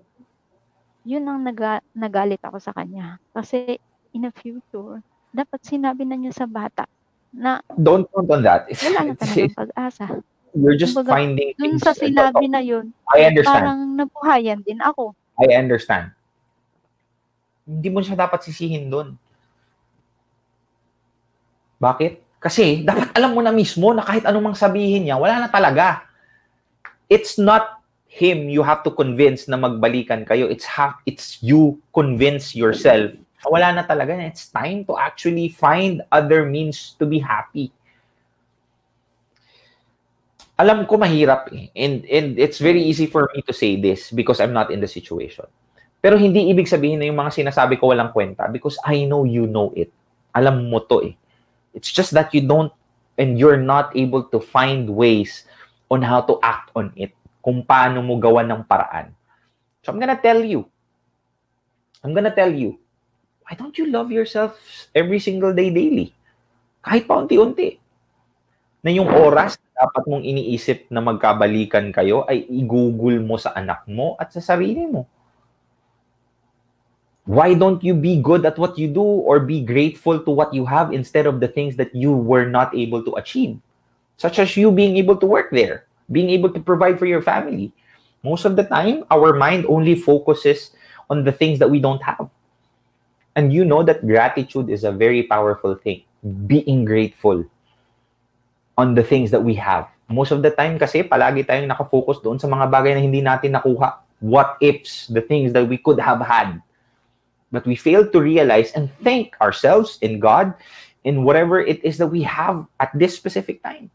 yun 1.03 1.25
ang 1.25 1.41
naga, 1.41 1.81
nagalit 1.97 2.39
ako 2.45 2.61
sa 2.61 2.71
kanya. 2.71 3.17
Kasi 3.33 3.81
in 4.13 4.29
the 4.29 4.33
future, 4.37 5.01
dapat 5.33 5.59
sinabi 5.65 6.05
na 6.05 6.17
niya 6.17 6.33
sa 6.33 6.45
bata 6.45 6.85
na 7.29 7.61
Don't 7.77 8.05
count 8.13 8.29
on 8.29 8.41
that. 8.45 8.69
It's, 8.69 8.81
wala 8.85 9.09
na 9.09 9.13
it's- 9.13 9.21
talagang 9.21 9.57
pag-asa. 9.57 10.05
you're 10.53 10.77
just 10.77 10.97
Kumbaga, 10.97 11.13
finding 11.13 11.53
Dun 11.57 11.77
sa 11.77 11.93
sinabi 11.93 12.45
na 12.49 12.61
yun, 12.61 12.89
I 13.13 13.25
understand. 13.29 13.53
parang 13.65 13.79
nabuhayan 13.97 14.59
din 14.65 14.81
ako. 14.81 15.13
I 15.37 15.53
understand. 15.57 16.13
Hindi 17.69 17.89
mo 17.93 18.01
siya 18.01 18.17
dapat 18.17 18.41
sisihin 18.41 18.89
doon. 18.89 19.13
Bakit? 21.77 22.28
Kasi 22.39 22.87
dapat 22.87 23.11
alam 23.19 23.35
mo 23.35 23.43
na 23.43 23.51
mismo 23.51 23.91
na 23.91 24.03
kahit 24.07 24.23
anumang 24.23 24.55
sabihin 24.55 25.03
niya, 25.03 25.19
wala 25.19 25.43
na 25.43 25.49
talaga. 25.51 26.07
It's 27.11 27.35
not 27.35 27.83
him 28.09 28.47
you 28.47 28.63
have 28.63 28.81
to 28.87 28.91
convince 28.95 29.45
na 29.51 29.59
magbalikan 29.59 30.23
kayo. 30.23 30.47
It's 30.47 30.65
ha- 30.65 30.97
it's 31.03 31.43
you 31.43 31.77
convince 31.91 32.55
yourself. 32.55 33.11
Wala 33.43 33.75
na 33.75 33.83
talaga. 33.83 34.15
It's 34.23 34.47
time 34.51 34.83
to 34.87 34.95
actually 34.95 35.51
find 35.51 36.03
other 36.11 36.47
means 36.47 36.95
to 36.99 37.05
be 37.05 37.19
happy. 37.19 37.71
Alam 40.59 40.83
ko 40.83 40.99
mahirap 40.99 41.47
eh. 41.55 41.71
And, 41.71 42.03
and 42.03 42.35
it's 42.35 42.59
very 42.59 42.83
easy 42.83 43.07
for 43.07 43.31
me 43.31 43.39
to 43.47 43.55
say 43.55 43.79
this 43.79 44.11
because 44.11 44.43
I'm 44.43 44.51
not 44.51 44.71
in 44.75 44.83
the 44.83 44.91
situation. 44.91 45.47
Pero 46.03 46.19
hindi 46.19 46.51
ibig 46.51 46.67
sabihin 46.67 46.99
na 46.99 47.07
yung 47.07 47.19
mga 47.19 47.31
sinasabi 47.31 47.79
ko 47.79 47.95
walang 47.95 48.11
kwenta 48.11 48.51
because 48.51 48.75
I 48.83 49.07
know 49.07 49.23
you 49.23 49.47
know 49.47 49.71
it. 49.71 49.91
Alam 50.35 50.67
mo 50.67 50.83
to 50.83 51.07
eh. 51.07 51.15
It's 51.73 51.91
just 51.91 52.11
that 52.17 52.33
you 52.33 52.41
don't 52.43 52.73
and 53.19 53.35
you're 53.35 53.59
not 53.59 53.91
able 53.93 54.23
to 54.31 54.39
find 54.39 54.87
ways 54.89 55.43
on 55.91 56.01
how 56.01 56.23
to 56.25 56.39
act 56.41 56.71
on 56.73 56.95
it. 56.95 57.11
Kung 57.43 57.63
paano 57.63 57.99
mo 57.99 58.15
gawa 58.19 58.43
ng 58.47 58.63
paraan. 58.63 59.11
So 59.83 59.91
I'm 59.91 59.99
gonna 59.99 60.19
tell 60.19 60.39
you. 60.43 60.67
I'm 62.03 62.15
gonna 62.15 62.33
tell 62.33 62.51
you. 62.51 62.79
Why 63.43 63.57
don't 63.57 63.75
you 63.75 63.89
love 63.89 64.13
yourself 64.13 64.55
every 64.93 65.19
single 65.19 65.51
day 65.51 65.73
daily? 65.73 66.13
Kahit 66.85 67.09
pa 67.09 67.19
unti-unti. 67.19 67.81
Na 68.85 68.93
yung 68.93 69.09
oras 69.11 69.59
na 69.59 69.83
dapat 69.83 70.03
mong 70.07 70.23
iniisip 70.23 70.87
na 70.87 71.03
magkabalikan 71.03 71.91
kayo 71.91 72.23
ay 72.29 72.47
igugol 72.47 73.19
mo 73.19 73.35
sa 73.35 73.51
anak 73.57 73.83
mo 73.89 74.15
at 74.15 74.31
sa 74.31 74.39
sarili 74.39 74.87
mo. 74.87 75.09
Why 77.30 77.53
don't 77.53 77.77
you 77.85 77.93
be 77.93 78.18
good 78.18 78.41
at 78.41 78.57
what 78.57 78.73
you 78.81 78.89
do 78.89 79.06
or 79.06 79.38
be 79.38 79.61
grateful 79.61 80.18
to 80.18 80.31
what 80.34 80.49
you 80.49 80.65
have 80.65 80.89
instead 80.89 81.30
of 81.30 81.38
the 81.38 81.45
things 81.47 81.77
that 81.77 81.93
you 81.93 82.10
were 82.10 82.49
not 82.49 82.73
able 82.73 83.06
to 83.06 83.22
achieve? 83.22 83.61
Such 84.18 84.41
as 84.41 84.57
you 84.57 84.73
being 84.73 84.97
able 84.97 85.14
to 85.22 85.30
work 85.30 85.53
there, 85.53 85.85
being 86.10 86.34
able 86.34 86.49
to 86.49 86.60
provide 86.60 86.97
for 86.97 87.06
your 87.06 87.22
family. 87.22 87.69
Most 88.26 88.49
of 88.49 88.57
the 88.57 88.65
time, 88.65 89.06
our 89.14 89.38
mind 89.38 89.69
only 89.69 89.93
focuses 89.93 90.73
on 91.06 91.22
the 91.22 91.30
things 91.30 91.61
that 91.61 91.69
we 91.69 91.77
don't 91.77 92.01
have. 92.01 92.34
And 93.38 93.53
you 93.53 93.61
know 93.61 93.85
that 93.85 94.01
gratitude 94.10 94.73
is 94.73 94.81
a 94.81 94.91
very 94.91 95.22
powerful 95.22 95.77
thing. 95.77 96.01
Being 96.49 96.81
grateful 96.81 97.45
on 98.73 98.97
the 98.97 99.06
things 99.06 99.30
that 99.30 99.45
we 99.45 99.53
have. 99.53 99.85
Most 100.10 100.34
of 100.34 100.41
the 100.41 100.49
time 100.49 100.81
kasi 100.81 101.06
palagi 101.06 101.45
tayong 101.45 101.69
nakafocus 101.69 102.26
doon 102.26 102.41
sa 102.41 102.49
mga 102.49 102.73
bagay 102.73 102.97
na 102.97 103.06
hindi 103.06 103.22
natin 103.22 103.53
nakuha. 103.53 104.01
What 104.18 104.57
ifs, 104.65 105.14
the 105.14 105.22
things 105.22 105.53
that 105.53 105.69
we 105.69 105.77
could 105.77 106.01
have 106.01 106.26
had. 106.26 106.57
But 107.49 107.65
we 107.65 107.73
fail 107.73 108.05
to 108.05 108.19
realize 108.21 108.71
and 108.77 108.93
thank 109.01 109.34
ourselves 109.41 109.97
in 110.05 110.21
God 110.21 110.53
in 111.03 111.26
whatever 111.26 111.59
it 111.59 111.81
is 111.81 111.97
that 111.97 112.11
we 112.11 112.21
have 112.23 112.65
at 112.77 112.93
this 112.93 113.17
specific 113.17 113.63
time. 113.63 113.89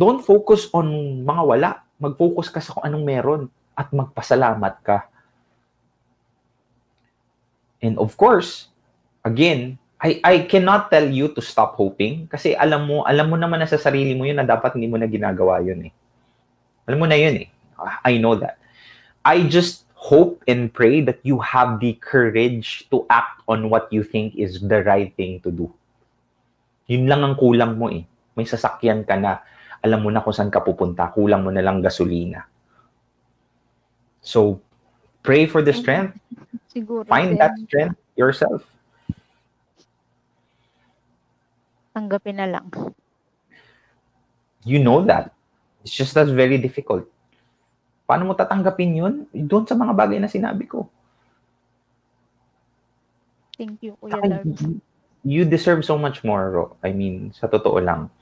Don't 0.00 0.24
focus 0.24 0.72
on 0.72 0.88
mga 1.22 1.42
wala. 1.44 1.70
Mag-focus 2.00 2.48
ka 2.48 2.58
sa 2.64 2.74
kung 2.74 2.88
anong 2.88 3.04
meron 3.04 3.42
at 3.76 3.92
magpasalamat 3.92 4.74
ka. 4.80 5.06
And 7.82 7.98
of 7.98 8.16
course, 8.16 8.72
again, 9.26 9.76
I 10.02 10.18
I 10.22 10.34
cannot 10.50 10.90
tell 10.90 11.06
you 11.06 11.30
to 11.34 11.42
stop 11.42 11.78
hoping 11.78 12.26
kasi 12.26 12.58
alam 12.58 12.90
mo, 12.90 13.06
alam 13.06 13.30
mo 13.30 13.38
naman 13.38 13.62
na 13.62 13.70
sa 13.70 13.78
sarili 13.78 14.18
mo 14.18 14.26
yun 14.26 14.38
na 14.38 14.46
dapat 14.46 14.74
hindi 14.74 14.90
mo 14.90 14.98
na 14.98 15.06
ginagawa 15.06 15.62
yun 15.62 15.86
eh. 15.86 15.92
Alam 16.90 16.98
mo 17.02 17.06
na 17.06 17.14
yun 17.14 17.46
eh. 17.46 17.48
I 18.02 18.18
know 18.18 18.34
that. 18.38 18.58
I 19.22 19.46
just 19.46 19.86
hope 20.02 20.42
and 20.50 20.74
pray 20.74 20.98
that 20.98 21.22
you 21.22 21.38
have 21.38 21.78
the 21.78 21.94
courage 22.02 22.90
to 22.90 23.06
act 23.06 23.38
on 23.46 23.70
what 23.70 23.86
you 23.94 24.02
think 24.02 24.34
is 24.34 24.58
the 24.58 24.82
right 24.82 25.14
thing 25.14 25.38
to 25.46 25.54
do. 25.54 25.70
Yun 26.90 27.06
lang 27.06 27.22
ang 27.22 27.38
kulang 27.38 27.78
mo 27.78 27.86
eh. 27.86 28.02
May 28.34 28.42
sasakyan 28.42 29.06
ka 29.06 29.14
na, 29.14 29.38
alam 29.78 30.02
mo 30.02 30.10
na 30.10 30.18
kung 30.18 30.34
saan 30.34 30.50
ka 30.50 30.58
pupunta, 30.58 31.06
kulang 31.14 31.46
mo 31.46 31.54
na 31.54 31.62
lang 31.62 31.78
gasolina. 31.78 32.50
So, 34.18 34.58
pray 35.22 35.46
for 35.46 35.62
the 35.62 35.70
strength. 35.70 36.18
Siguro 36.74 37.06
Find 37.06 37.38
din, 37.38 37.38
that 37.38 37.54
strength 37.62 38.02
yourself. 38.18 38.66
tanggapin 41.92 42.40
na 42.40 42.48
lang. 42.48 42.66
You 44.64 44.80
know 44.80 45.04
that. 45.04 45.30
It's 45.84 45.92
just 45.92 46.14
that's 46.16 46.32
very 46.32 46.56
difficult. 46.58 47.04
Paano 48.12 48.28
mo 48.28 48.36
tatanggapin 48.36 48.92
yun? 48.92 49.14
Doon 49.32 49.64
sa 49.64 49.72
mga 49.72 49.96
bagay 49.96 50.20
na 50.20 50.28
sinabi 50.28 50.68
ko. 50.68 50.84
Thank 53.56 53.80
you, 53.80 53.96
Kuya 53.96 54.20
Darbs. 54.20 54.60
you 55.24 55.48
deserve 55.48 55.80
so 55.80 55.96
much 55.96 56.20
more, 56.20 56.52
Ro. 56.52 56.76
I 56.84 56.92
mean, 56.92 57.32
sa 57.32 57.48
totoo 57.48 57.80
lang. 57.80 58.12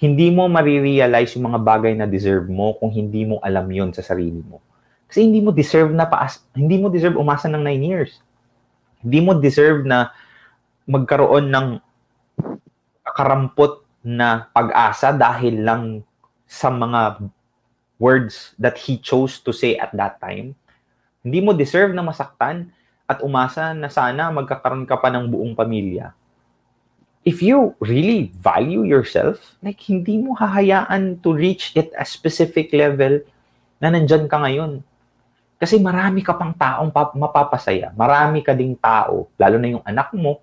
Hindi 0.00 0.32
mo 0.32 0.48
marirealize 0.48 1.36
yung 1.36 1.52
mga 1.52 1.60
bagay 1.60 1.92
na 2.00 2.08
deserve 2.08 2.48
mo 2.48 2.72
kung 2.80 2.88
hindi 2.88 3.28
mo 3.28 3.36
alam 3.44 3.68
yon 3.68 3.92
sa 3.92 4.00
sarili 4.00 4.40
mo. 4.40 4.64
Kasi 5.04 5.20
hindi 5.20 5.44
mo 5.44 5.52
deserve 5.52 5.92
na 5.92 6.08
paas, 6.08 6.40
hindi 6.56 6.80
mo 6.80 6.88
deserve 6.88 7.20
umasa 7.20 7.44
ng 7.52 7.60
9 7.60 7.84
years. 7.84 8.24
Hindi 9.04 9.20
mo 9.20 9.36
deserve 9.36 9.84
na 9.84 10.16
magkaroon 10.88 11.52
ng 11.52 11.68
karampot 13.04 13.84
na 14.00 14.48
pag-asa 14.56 15.12
dahil 15.12 15.60
lang 15.60 16.00
sa 16.48 16.72
mga 16.72 17.20
words 18.00 18.56
that 18.56 18.80
he 18.80 18.96
chose 18.96 19.38
to 19.44 19.52
say 19.52 19.76
at 19.76 19.92
that 19.92 20.16
time. 20.18 20.56
Hindi 21.20 21.44
mo 21.44 21.52
deserve 21.52 21.92
na 21.92 22.00
masaktan 22.00 22.72
at 23.04 23.20
umasa 23.20 23.76
na 23.76 23.92
sana 23.92 24.32
magkakaroon 24.32 24.88
ka 24.88 24.96
pa 24.96 25.12
ng 25.12 25.28
buong 25.28 25.52
pamilya. 25.52 26.16
If 27.20 27.44
you 27.44 27.76
really 27.84 28.32
value 28.40 28.88
yourself, 28.88 29.60
like 29.60 29.76
hindi 29.84 30.16
mo 30.16 30.32
hahayaan 30.32 31.20
to 31.20 31.36
reach 31.36 31.76
it 31.76 31.92
a 31.92 32.08
specific 32.08 32.72
level 32.72 33.20
na 33.76 33.92
nandyan 33.92 34.24
ka 34.24 34.40
ngayon. 34.40 34.80
Kasi 35.60 35.76
marami 35.76 36.24
ka 36.24 36.32
pang 36.32 36.56
taong 36.56 36.88
pa- 36.88 37.12
mapapasaya. 37.12 37.92
Marami 37.92 38.40
ka 38.40 38.56
ding 38.56 38.72
tao, 38.80 39.28
lalo 39.36 39.56
na 39.60 39.68
yung 39.76 39.84
anak 39.84 40.16
mo, 40.16 40.40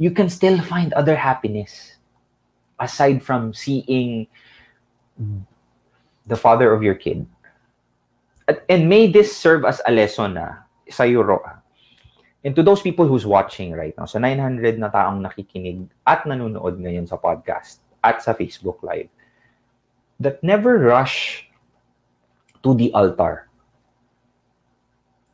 you 0.00 0.08
can 0.08 0.32
still 0.32 0.56
find 0.64 0.96
other 0.96 1.14
happiness 1.14 2.00
aside 2.80 3.20
from 3.20 3.52
seeing 3.52 4.24
the 6.26 6.36
father 6.36 6.72
of 6.72 6.82
your 6.82 6.94
kid. 6.94 7.26
At, 8.48 8.64
and 8.68 8.88
may 8.88 9.10
this 9.10 9.34
serve 9.34 9.64
as 9.64 9.80
a 9.86 9.92
lesson 9.92 10.34
na 10.34 10.64
sa 10.88 11.04
Ro, 11.04 11.40
ah. 11.44 11.60
And 12.44 12.52
to 12.56 12.62
those 12.62 12.82
people 12.82 13.08
who's 13.08 13.24
watching 13.24 13.72
right 13.72 13.96
now, 13.96 14.04
so 14.04 14.20
900 14.20 14.76
na 14.76 14.92
taong 14.92 15.24
nakikinig 15.24 15.88
at 16.04 16.28
nanonood 16.28 16.76
ngayon 16.76 17.08
sa 17.08 17.16
podcast 17.16 17.80
at 18.04 18.20
sa 18.20 18.36
Facebook 18.36 18.84
Live, 18.84 19.08
that 20.20 20.44
never 20.44 20.76
rush 20.76 21.48
to 22.60 22.76
the 22.76 22.92
altar 22.92 23.48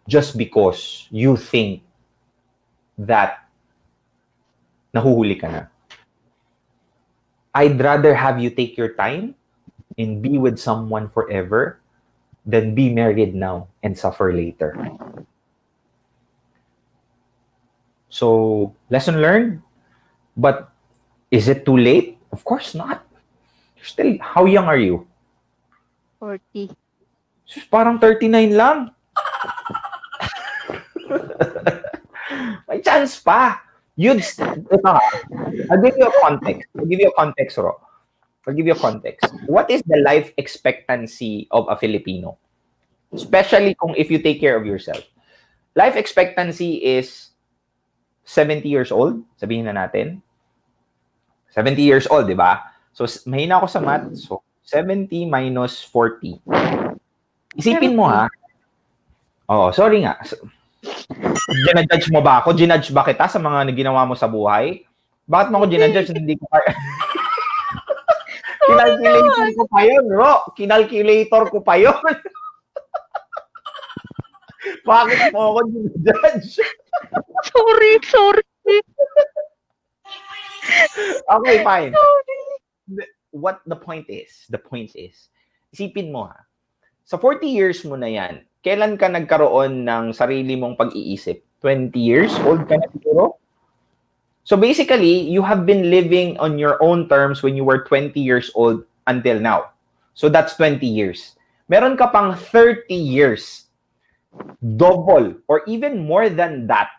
just 0.06 0.38
because 0.38 1.10
you 1.10 1.34
think 1.34 1.82
that 2.94 3.46
nahuhuli 4.94 5.34
ka 5.34 5.50
na. 5.50 5.62
I'd 7.54 7.78
rather 7.82 8.14
have 8.14 8.38
you 8.38 8.54
take 8.54 8.78
your 8.78 8.94
time 8.94 9.34
and 9.98 10.22
be 10.22 10.38
with 10.38 10.58
someone 10.58 11.08
forever 11.08 11.80
than 12.46 12.74
be 12.74 12.92
married 12.92 13.34
now 13.34 13.68
and 13.82 13.96
suffer 13.96 14.32
later. 14.32 14.76
So, 18.08 18.74
lesson 18.90 19.22
learned. 19.22 19.62
But 20.36 20.70
is 21.30 21.48
it 21.48 21.64
too 21.64 21.76
late? 21.76 22.18
Of 22.32 22.44
course 22.44 22.74
not. 22.74 23.06
You're 23.76 23.86
still, 23.86 24.18
how 24.20 24.44
young 24.44 24.66
are 24.66 24.78
you? 24.78 25.06
40. 26.18 26.70
Sus, 27.46 27.64
Parang 27.64 27.98
39 27.98 28.54
lang. 28.54 28.90
May 32.68 32.80
chance 32.80 33.18
pa. 33.18 33.58
You'd, 33.98 34.22
ito 34.22 34.86
ha, 34.86 35.02
I'll 35.68 35.82
give 35.82 35.98
you 35.98 36.06
a 36.06 36.14
context. 36.22 36.70
I'll 36.78 36.86
give 36.86 37.00
you 37.02 37.10
a 37.10 37.16
context, 37.18 37.58
Ro. 37.58 37.76
I'll 38.46 38.54
give 38.54 38.66
you 38.66 38.72
a 38.72 38.78
context. 38.78 39.28
What 39.46 39.68
is 39.70 39.82
the 39.84 40.00
life 40.00 40.32
expectancy 40.36 41.48
of 41.50 41.68
a 41.68 41.76
Filipino? 41.76 42.38
Especially 43.12 43.74
kung 43.74 43.92
if 43.96 44.10
you 44.10 44.22
take 44.22 44.40
care 44.40 44.56
of 44.56 44.64
yourself. 44.64 45.04
Life 45.76 45.96
expectancy 45.96 46.80
is 46.80 47.30
70 48.24 48.66
years 48.68 48.90
old, 48.90 49.22
sabihin 49.36 49.68
na 49.68 49.74
natin. 49.76 50.22
70 51.52 51.82
years 51.82 52.06
old, 52.06 52.30
di 52.30 52.38
ba? 52.38 52.62
So, 52.94 53.06
mahina 53.26 53.58
ako 53.58 53.66
sa 53.66 53.80
math. 53.82 54.06
So, 54.16 54.42
70 54.64 55.26
minus 55.26 55.82
40. 55.82 56.38
Isipin 57.58 57.98
mo 57.98 58.06
ha. 58.06 58.30
Oh, 59.50 59.74
sorry 59.74 60.06
nga. 60.06 60.14
Ginajudge 61.66 62.08
mo 62.14 62.22
ba 62.22 62.38
ako? 62.38 62.54
Ginudge 62.54 62.94
ba 62.94 63.02
kita 63.02 63.26
sa 63.26 63.42
mga 63.42 63.74
ginawa 63.74 64.06
mo 64.06 64.14
sa 64.14 64.30
buhay? 64.30 64.86
Bakit 65.26 65.50
mo 65.50 65.58
ako 65.58 65.66
ginajudge? 65.74 66.10
Hmm. 66.14 66.18
Hindi 66.22 66.34
ko. 66.38 66.46
Kinalculator 68.70 69.48
ko 69.58 69.64
pa 69.66 69.80
yun, 69.82 70.06
Ro. 70.06 70.34
Kinalculator 70.54 71.42
ko 71.50 71.58
pa 71.60 71.74
yun. 71.74 71.98
Bakit 74.88 75.32
mo 75.34 75.56
ako 75.56 75.60
ginajudge? 75.72 76.62
Sorry, 77.48 77.92
sorry. 78.06 78.44
Okay, 81.26 81.56
fine. 81.64 81.92
What 83.30 83.62
the 83.66 83.78
point 83.78 84.06
is, 84.10 84.46
the 84.50 84.58
point 84.58 84.90
is, 84.94 85.30
isipin 85.70 86.10
mo 86.10 86.26
ha, 86.26 86.38
sa 87.06 87.18
40 87.18 87.46
years 87.46 87.82
mo 87.86 87.94
na 87.94 88.10
yan, 88.10 88.42
kailan 88.62 88.98
ka 88.98 89.06
nagkaroon 89.06 89.86
ng 89.86 90.14
sarili 90.14 90.58
mong 90.58 90.78
pag-iisip? 90.78 91.42
20 91.62 91.92
years 91.96 92.32
old 92.46 92.64
ka 92.66 92.80
na 92.80 92.88
siguro? 92.90 93.36
So 94.50 94.58
basically, 94.58 95.30
you 95.30 95.46
have 95.46 95.62
been 95.62 95.94
living 95.94 96.34
on 96.42 96.58
your 96.58 96.74
own 96.82 97.06
terms 97.06 97.38
when 97.38 97.54
you 97.54 97.62
were 97.62 97.86
20 97.86 98.18
years 98.18 98.50
old 98.58 98.82
until 99.06 99.38
now. 99.38 99.70
So 100.18 100.26
that's 100.28 100.58
20 100.58 100.82
years. 100.82 101.38
Meron 101.70 101.94
ka 101.94 102.10
pang 102.10 102.34
30 102.34 102.90
years, 102.90 103.70
double 104.74 105.38
or 105.46 105.62
even 105.70 106.02
more 106.02 106.26
than 106.26 106.66
that 106.66 106.90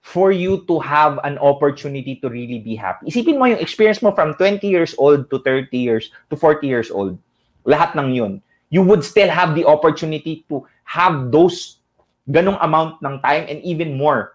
for 0.00 0.32
you 0.32 0.64
to 0.64 0.80
have 0.80 1.20
an 1.28 1.36
opportunity 1.44 2.16
to 2.24 2.32
really 2.32 2.56
be 2.56 2.72
happy. 2.72 3.12
Isipin 3.12 3.36
mo 3.36 3.44
yung 3.52 3.60
experience 3.60 4.00
mo 4.00 4.16
from 4.16 4.32
20 4.40 4.64
years 4.64 4.96
old 4.96 5.28
to 5.28 5.44
30 5.44 5.68
years 5.76 6.08
to 6.32 6.40
40 6.40 6.64
years 6.64 6.88
old. 6.88 7.20
Lahat 7.68 7.92
ng 8.00 8.16
yun. 8.16 8.40
You 8.72 8.80
would 8.80 9.04
still 9.04 9.28
have 9.28 9.52
the 9.52 9.68
opportunity 9.68 10.48
to 10.48 10.64
have 10.88 11.28
those 11.36 11.84
ganong 12.32 12.56
amount 12.64 13.04
ng 13.04 13.20
time 13.20 13.44
and 13.44 13.60
even 13.60 14.00
more 14.00 14.32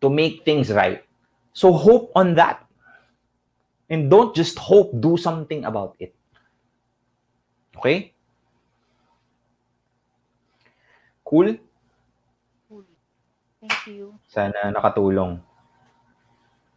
to 0.00 0.08
make 0.08 0.44
things 0.44 0.72
right. 0.72 1.04
So 1.52 1.72
hope 1.72 2.12
on 2.14 2.34
that. 2.34 2.64
And 3.90 4.08
don't 4.08 4.34
just 4.34 4.58
hope, 4.58 4.94
do 5.00 5.16
something 5.16 5.64
about 5.64 5.96
it. 5.98 6.14
Okay? 7.76 8.14
Cool? 11.24 11.58
Thank 13.60 13.92
you. 13.92 14.16
Sana 14.24 14.72
nakatulong. 14.72 15.36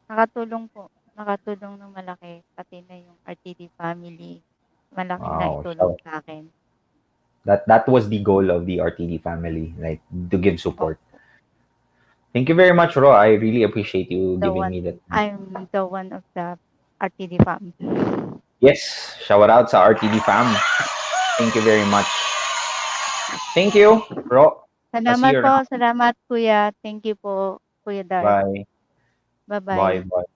Nakatulong 0.09 0.67
po. 0.67 0.91
Nakatulong 1.15 1.79
ng 1.79 1.91
malaki. 1.95 2.43
Pati 2.51 2.83
na 2.83 2.99
yung 2.99 3.15
RTD 3.23 3.71
family. 3.79 4.43
Malaki 4.91 5.23
na 5.23 5.47
Wow, 5.47 5.55
itulong 5.63 5.91
so- 5.95 6.03
sa 6.03 6.19
akin. 6.19 6.43
That 7.43 7.67
that 7.67 7.83
was 7.91 8.07
the 8.07 8.23
goal 8.23 8.47
of 8.55 8.63
the 8.63 8.79
RTD 8.79 9.19
family, 9.19 9.75
like 9.75 9.99
to 10.31 10.39
give 10.39 10.63
support. 10.63 10.95
Thank 12.33 12.49
you 12.49 12.57
very 12.57 12.73
much, 12.73 12.97
Ro. 12.97 13.13
I 13.13 13.37
really 13.37 13.61
appreciate 13.61 14.09
you 14.09 14.41
The 14.41 14.49
giving 14.49 14.57
one, 14.57 14.71
me 14.73 14.79
that. 14.89 14.97
I'm 15.13 15.69
the 15.69 15.85
one 15.85 16.09
of 16.09 16.25
the 16.33 16.57
RTD 16.97 17.45
family. 17.45 17.77
Yes, 18.57 19.13
shout 19.21 19.45
out 19.53 19.69
sa 19.69 19.85
RTD 19.85 20.17
fam. 20.25 20.49
Thank 21.37 21.53
you 21.53 21.61
very 21.61 21.85
much. 21.93 22.09
Thank 23.53 23.77
you, 23.77 24.01
Ro. 24.33 24.65
Salamat 24.89 25.33
po. 25.45 25.53
Salamat, 25.69 26.13
Kuya. 26.25 26.73
Thank 26.81 27.05
you 27.05 27.13
po, 27.13 27.61
Kuya 27.85 28.01
Dar. 28.01 28.25
Bye. 28.25 28.65
Bye-bye. 29.45 29.77
Bye, 29.77 30.01
bye. 30.05 30.29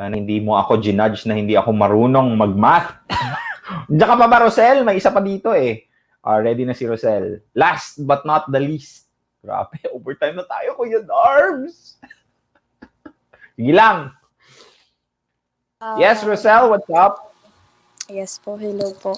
Sana 0.00 0.16
hindi 0.16 0.40
mo 0.40 0.56
ako 0.56 0.80
ginudge 0.80 1.28
na 1.28 1.36
hindi 1.36 1.56
ako 1.56 1.76
marunong 1.76 2.32
mag-math. 2.32 3.04
Diyan 3.92 4.08
ka 4.08 4.16
pa 4.16 4.26
ba, 4.28 4.44
Rosel? 4.44 4.80
May 4.80 4.96
isa 4.96 5.12
pa 5.12 5.20
dito 5.20 5.52
eh. 5.52 5.84
Ah, 6.24 6.40
ready 6.40 6.64
na 6.64 6.72
si 6.72 6.88
Rosel. 6.88 7.44
Last 7.52 8.00
but 8.08 8.24
not 8.24 8.48
the 8.48 8.60
least. 8.60 9.09
Grabe, 9.40 9.80
overtime 9.96 10.36
na 10.36 10.44
tayo, 10.44 10.76
Kuya 10.76 11.00
Darbs. 11.00 11.96
Sige 13.56 13.72
lang. 13.72 14.12
Yes, 15.96 16.20
Rosel, 16.20 16.68
what's 16.68 16.92
up? 16.92 17.32
Yes 18.04 18.36
po, 18.36 18.60
hello 18.60 18.92
po. 19.00 19.16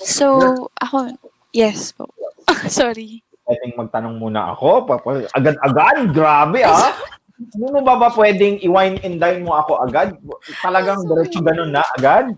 So, 0.00 0.40
ako, 0.80 1.12
yes 1.52 1.92
po. 1.92 2.08
Sorry. 2.72 3.20
Pwedeng 3.44 3.76
magtanong 3.76 4.16
muna 4.16 4.56
ako. 4.56 4.88
Agad-agad, 5.36 6.16
grabe 6.16 6.64
ah. 6.64 6.96
Hindi 7.38 7.70
mo 7.70 7.80
ba 7.84 7.94
ba 7.94 8.08
pwedeng 8.18 8.58
i-wine 8.64 8.98
and 9.04 9.20
dine 9.20 9.46
mo 9.46 9.54
ako 9.54 9.84
agad? 9.84 10.16
Talagang 10.58 11.06
diretso 11.06 11.38
ganun 11.38 11.70
na 11.70 11.84
agad? 11.94 12.34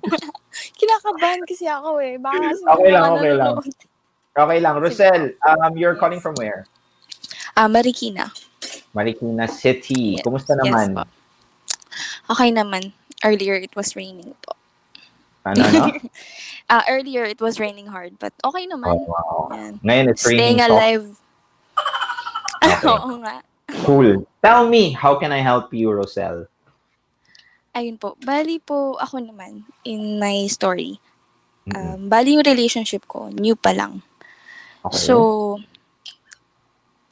Kinakabahan 0.76 1.40
kasi 1.46 1.64
ako 1.70 2.02
eh. 2.04 2.20
Baka 2.20 2.52
Okay 2.76 2.90
lang, 2.90 3.04
okay 3.16 3.32
lang. 3.32 3.54
Okay 4.34 4.58
lang. 4.60 4.74
Rosel, 4.76 5.22
um, 5.46 5.72
you're 5.78 5.96
calling 5.96 6.20
from 6.20 6.36
where? 6.36 6.68
Ah, 7.60 7.68
Marikina. 7.68 8.32
Marikina 8.96 9.44
City. 9.44 10.16
Kumusta 10.24 10.56
Yes 10.56 10.64
naman? 10.64 10.88
po. 10.96 11.04
Okay 12.32 12.48
naman. 12.48 12.96
earlier 13.20 13.52
it 13.52 13.76
was 13.76 13.92
raining 13.92 14.32
po. 14.40 14.56
Ano, 15.44 15.60
ano? 15.60 15.92
Ah, 16.70 16.86
earlier 16.86 17.26
it 17.26 17.42
was 17.42 17.58
raining 17.58 17.90
hard, 17.90 18.14
but 18.22 18.30
okay 18.46 18.62
naman. 18.62 18.94
Oh, 18.94 19.02
wow. 19.10 19.50
Yan. 19.50 19.82
Ngayon, 19.82 20.06
it's 20.06 20.22
Staying 20.22 20.38
raining 20.38 20.62
soft. 20.62 20.70
alive. 20.70 21.06
Oo 22.94 23.10
nga. 23.26 23.36
Cool. 23.82 24.22
Tell 24.38 24.70
me, 24.70 24.94
how 24.94 25.18
can 25.18 25.34
I 25.34 25.42
help 25.42 25.74
you, 25.74 25.90
Rosel? 25.90 26.46
Ayun 27.74 27.98
po. 27.98 28.14
Bali 28.22 28.62
po 28.62 28.94
ako 29.02 29.18
naman 29.18 29.66
in 29.82 30.22
my 30.22 30.46
story. 30.46 31.02
Um, 31.74 32.06
bali 32.06 32.38
yung 32.38 32.46
relationship 32.46 33.02
ko, 33.10 33.34
new 33.34 33.58
pa 33.58 33.74
lang. 33.74 34.06
Okay. 34.86 35.10
So, 35.10 35.58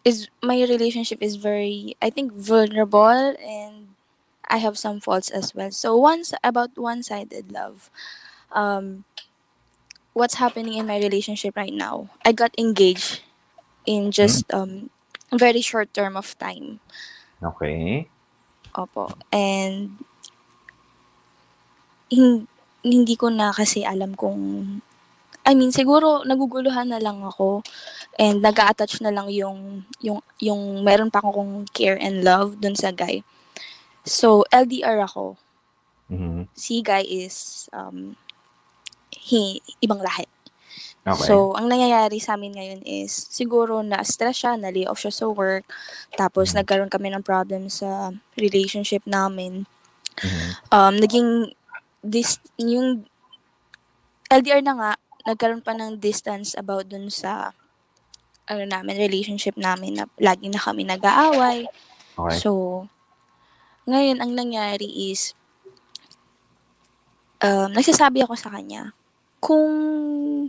is 0.09 0.33
my 0.41 0.57
relationship 0.65 1.21
is 1.21 1.37
very, 1.37 1.93
I 2.01 2.09
think, 2.09 2.33
vulnerable 2.33 3.37
and 3.37 3.93
I 4.49 4.57
have 4.65 4.81
some 4.81 5.05
faults 5.05 5.29
as 5.29 5.53
well. 5.55 5.71
So, 5.71 5.93
once 5.97 6.33
about 6.43 6.73
one-sided 6.81 7.53
love, 7.53 7.93
um, 8.51 9.05
what's 10.17 10.41
happening 10.41 10.81
in 10.81 10.89
my 10.89 10.97
relationship 10.97 11.53
right 11.55 11.73
now? 11.73 12.09
I 12.25 12.33
got 12.33 12.57
engaged 12.57 13.21
in 13.85 14.11
just 14.11 14.49
um 14.53 14.89
very 15.29 15.61
short 15.61 15.93
term 15.93 16.17
of 16.17 16.33
time. 16.41 16.81
Okay. 17.45 18.09
Opo. 18.73 19.13
And 19.29 20.01
hin- 22.09 22.49
hindi 22.81 23.15
ko 23.21 23.29
na 23.29 23.53
kasi 23.53 23.85
alam 23.85 24.17
kung 24.17 24.41
I 25.49 25.57
mean, 25.57 25.73
siguro 25.73 26.29
naguguluhan 26.29 26.93
na 26.93 27.01
lang 27.01 27.25
ako 27.25 27.65
and 28.19 28.43
nag 28.43 28.59
attach 28.59 29.01
na 29.01 29.15
lang 29.15 29.31
yung 29.31 29.87
yung 30.03 30.21
yung 30.43 30.83
meron 30.83 31.09
pa 31.09 31.23
akong 31.23 31.65
care 31.71 31.97
and 31.97 32.27
love 32.27 32.59
dun 32.59 32.75
sa 32.75 32.91
guy. 32.91 33.23
So, 34.03 34.45
LDR 34.51 35.01
ako. 35.07 35.39
Mhm. 36.11 36.51
Si 36.53 36.83
guy 36.83 37.07
is 37.07 37.69
um 37.73 38.19
he, 39.13 39.61
ibang 39.81 40.01
lahi. 40.01 40.27
Okay. 41.09 41.25
So, 41.25 41.57
ang 41.57 41.73
nangyayari 41.73 42.21
sa 42.21 42.37
amin 42.37 42.53
ngayon 42.53 42.83
is, 42.85 43.13
siguro 43.33 43.81
na-stress 43.81 44.45
siya, 44.45 44.53
na-lay 44.61 44.85
off 44.85 45.01
siya 45.01 45.15
sa 45.15 45.27
work, 45.33 45.65
tapos 46.21 46.53
nagkaroon 46.53 46.93
kami 46.93 47.09
ng 47.09 47.25
problem 47.25 47.73
sa 47.73 48.13
relationship 48.37 49.01
namin. 49.09 49.65
Um, 50.69 51.01
naging, 51.01 51.57
this, 52.05 52.37
yung 52.61 53.09
LDR 54.29 54.61
na 54.61 54.75
nga, 54.77 54.93
nagkaroon 55.25 55.65
pa 55.65 55.73
ng 55.73 55.97
distance 55.97 56.53
about 56.59 56.93
dun 56.93 57.09
sa, 57.09 57.57
ano 58.49 58.65
namin, 58.65 58.97
relationship 58.97 59.55
namin 59.61 60.01
na 60.01 60.05
lagi 60.17 60.49
na 60.49 60.59
kami 60.59 60.89
nag-aaway. 60.89 61.69
Okay. 62.17 62.39
So, 62.41 62.85
ngayon, 63.85 64.21
ang 64.21 64.33
nangyari 64.35 65.13
is, 65.13 65.37
um, 67.45 67.71
nagsasabi 67.73 68.25
ako 68.25 68.35
sa 68.35 68.53
kanya, 68.53 68.93
kung 69.39 69.71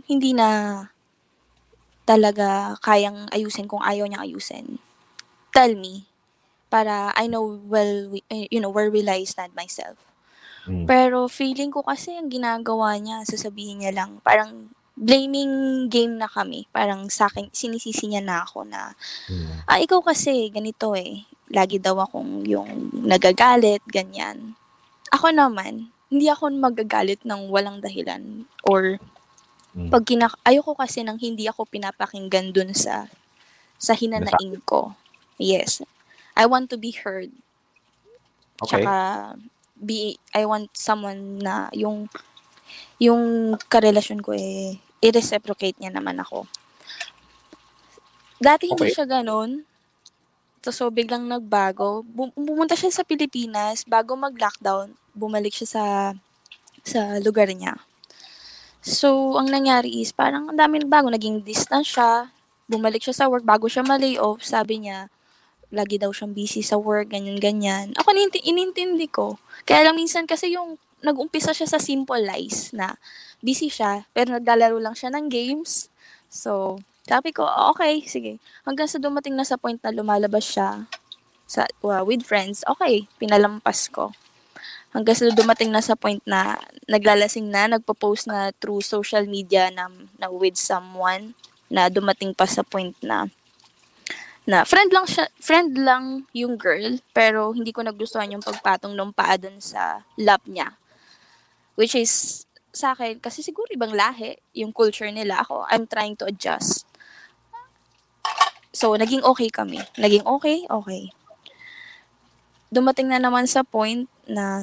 hindi 0.04 0.34
na 0.34 0.82
talaga 2.08 2.74
kayang 2.82 3.30
ayusin 3.30 3.70
kung 3.70 3.84
ayaw 3.84 4.08
niya 4.08 4.26
ayusin, 4.26 4.82
tell 5.54 5.70
me 5.78 6.10
para 6.70 7.14
I 7.14 7.26
know 7.30 7.44
well 7.66 8.10
we- 8.10 8.26
eh, 8.30 8.46
you 8.50 8.58
know 8.58 8.70
where 8.70 8.90
will 8.90 9.06
I 9.10 9.22
stand 9.26 9.54
myself. 9.54 9.98
Pero 10.86 11.26
feeling 11.30 11.70
ko 11.70 11.82
kasi 11.86 12.14
ang 12.18 12.30
ginagawa 12.30 12.98
niya, 12.98 13.22
sasabihin 13.26 13.82
niya 13.82 13.94
lang, 13.94 14.18
parang 14.22 14.70
blaming 15.00 15.88
game 15.88 16.20
na 16.20 16.28
kami. 16.28 16.68
Parang 16.68 17.08
sa 17.08 17.32
akin, 17.32 17.48
sinisisi 17.48 18.12
niya 18.12 18.20
na 18.20 18.44
ako 18.44 18.68
na, 18.68 18.92
ah, 19.64 19.80
ikaw 19.80 20.04
kasi, 20.04 20.52
ganito 20.52 20.92
eh. 20.92 21.24
Lagi 21.48 21.80
daw 21.80 22.04
akong 22.04 22.44
yung 22.44 22.92
nagagalit, 23.08 23.80
ganyan. 23.88 24.52
Ako 25.08 25.32
naman, 25.32 25.88
hindi 26.12 26.28
ako 26.28 26.52
magagalit 26.52 27.24
ng 27.24 27.48
walang 27.48 27.80
dahilan 27.80 28.44
or 28.66 28.98
pag 29.70 30.02
kinak 30.02 30.34
ayoko 30.42 30.74
kasi 30.74 31.06
nang 31.06 31.22
hindi 31.22 31.46
ako 31.46 31.62
pinapakinggan 31.70 32.50
dun 32.50 32.74
sa 32.74 33.06
sa 33.78 33.94
hinanaing 33.94 34.58
ko. 34.66 34.98
Yes. 35.38 35.78
I 36.34 36.50
want 36.50 36.66
to 36.74 36.76
be 36.76 36.90
heard. 36.90 37.30
Okay. 38.58 38.82
Tsaka 38.82 38.94
be 39.78 40.18
I 40.34 40.42
want 40.50 40.74
someone 40.74 41.38
na 41.38 41.70
yung 41.70 42.10
yung 42.98 43.54
karelasyon 43.70 44.20
ko 44.20 44.34
eh 44.34 44.82
i-reciprocate 45.00 45.76
niya 45.80 45.92
naman 45.92 46.20
ako. 46.20 46.44
Dati 48.40 48.72
hindi 48.72 48.88
Okay. 48.88 48.94
siya 48.96 49.06
ganun. 49.08 49.64
So, 50.60 50.72
so 50.72 50.84
biglang 50.88 51.28
nagbago. 51.28 52.04
Bum- 52.04 52.32
pumunta 52.32 52.76
siya 52.76 52.92
sa 52.92 53.04
Pilipinas 53.04 53.84
bago 53.84 54.16
mag-lockdown. 54.16 54.92
Bumalik 55.12 55.52
siya 55.52 55.68
sa 55.68 55.84
sa 56.80 57.20
lugar 57.20 57.48
niya. 57.52 57.76
So, 58.80 59.36
ang 59.36 59.52
nangyari 59.52 60.00
is 60.00 60.12
parang 60.12 60.48
ang 60.48 60.56
dami 60.56 60.80
nagbago. 60.80 61.12
Naging 61.12 61.44
distance 61.44 61.92
siya. 61.96 62.32
Bumalik 62.64 63.04
siya 63.04 63.16
sa 63.16 63.28
work 63.28 63.44
bago 63.44 63.68
siya 63.68 63.84
ma-lay 63.84 64.16
off. 64.16 64.40
Sabi 64.40 64.84
niya, 64.84 65.12
lagi 65.68 66.00
daw 66.00 66.10
siyang 66.10 66.32
busy 66.32 66.64
sa 66.64 66.80
work, 66.80 67.12
ganyan-ganyan. 67.12 67.92
Ako 67.96 68.10
ininti- 68.10 68.42
inintindi 68.42 69.06
ko. 69.06 69.36
Kaya 69.64 69.84
lang 69.90 69.96
minsan 69.96 70.24
kasi 70.24 70.54
yung 70.56 70.76
nag-umpisa 71.00 71.52
siya 71.52 71.68
sa 71.68 71.80
simple 71.80 72.20
lies 72.20 72.72
na 72.76 72.96
busy 73.40 73.72
siya, 73.72 74.04
pero 74.12 74.36
naglalaro 74.36 74.76
lang 74.76 74.96
siya 74.96 75.12
ng 75.12 75.32
games. 75.32 75.88
So, 76.28 76.80
sabi 77.08 77.32
ko, 77.34 77.48
okay, 77.74 78.04
sige. 78.04 78.38
Hanggang 78.62 78.86
sa 78.86 79.00
dumating 79.00 79.34
na 79.34 79.48
sa 79.48 79.56
point 79.56 79.80
na 79.80 79.90
lumalabas 79.90 80.46
siya 80.46 80.86
sa, 81.48 81.66
wa- 81.82 82.04
with 82.06 82.22
friends, 82.22 82.62
okay, 82.68 83.08
pinalampas 83.18 83.90
ko. 83.90 84.12
Hanggang 84.94 85.16
sa 85.18 85.30
dumating 85.30 85.70
na 85.70 85.82
sa 85.82 85.94
point 85.94 86.22
na 86.26 86.58
naglalasing 86.86 87.46
na, 87.50 87.66
nagpo-post 87.70 88.26
na 88.30 88.50
through 88.58 88.82
social 88.82 89.26
media 89.26 89.70
na, 89.70 89.90
na 90.18 90.30
with 90.30 90.58
someone 90.58 91.34
na 91.70 91.86
dumating 91.86 92.34
pa 92.34 92.44
sa 92.44 92.66
point 92.66 92.94
na 92.98 93.30
na 94.48 94.66
friend 94.66 94.90
lang 94.90 95.06
siya, 95.06 95.30
friend 95.38 95.78
lang 95.78 96.26
yung 96.34 96.58
girl, 96.58 96.98
pero 97.14 97.54
hindi 97.54 97.70
ko 97.70 97.86
nagustuhan 97.86 98.34
yung 98.34 98.42
pagpatong 98.42 98.96
ng 98.98 99.14
paa 99.14 99.38
dun 99.38 99.62
sa 99.62 100.02
lap 100.18 100.42
niya. 100.48 100.79
Which 101.74 101.94
is, 101.94 102.44
sa 102.70 102.94
akin, 102.94 103.18
kasi 103.18 103.42
siguro 103.42 103.66
ibang 103.74 103.94
lahi, 103.94 104.38
yung 104.54 104.70
culture 104.70 105.10
nila 105.10 105.42
ako, 105.42 105.66
I'm 105.66 105.86
trying 105.90 106.14
to 106.22 106.30
adjust. 106.30 106.86
So, 108.70 108.94
naging 108.94 109.26
okay 109.26 109.50
kami. 109.50 109.82
Naging 109.98 110.22
okay, 110.22 110.64
okay. 110.70 111.10
Dumating 112.70 113.10
na 113.10 113.18
naman 113.18 113.50
sa 113.50 113.66
point 113.66 114.06
na 114.30 114.62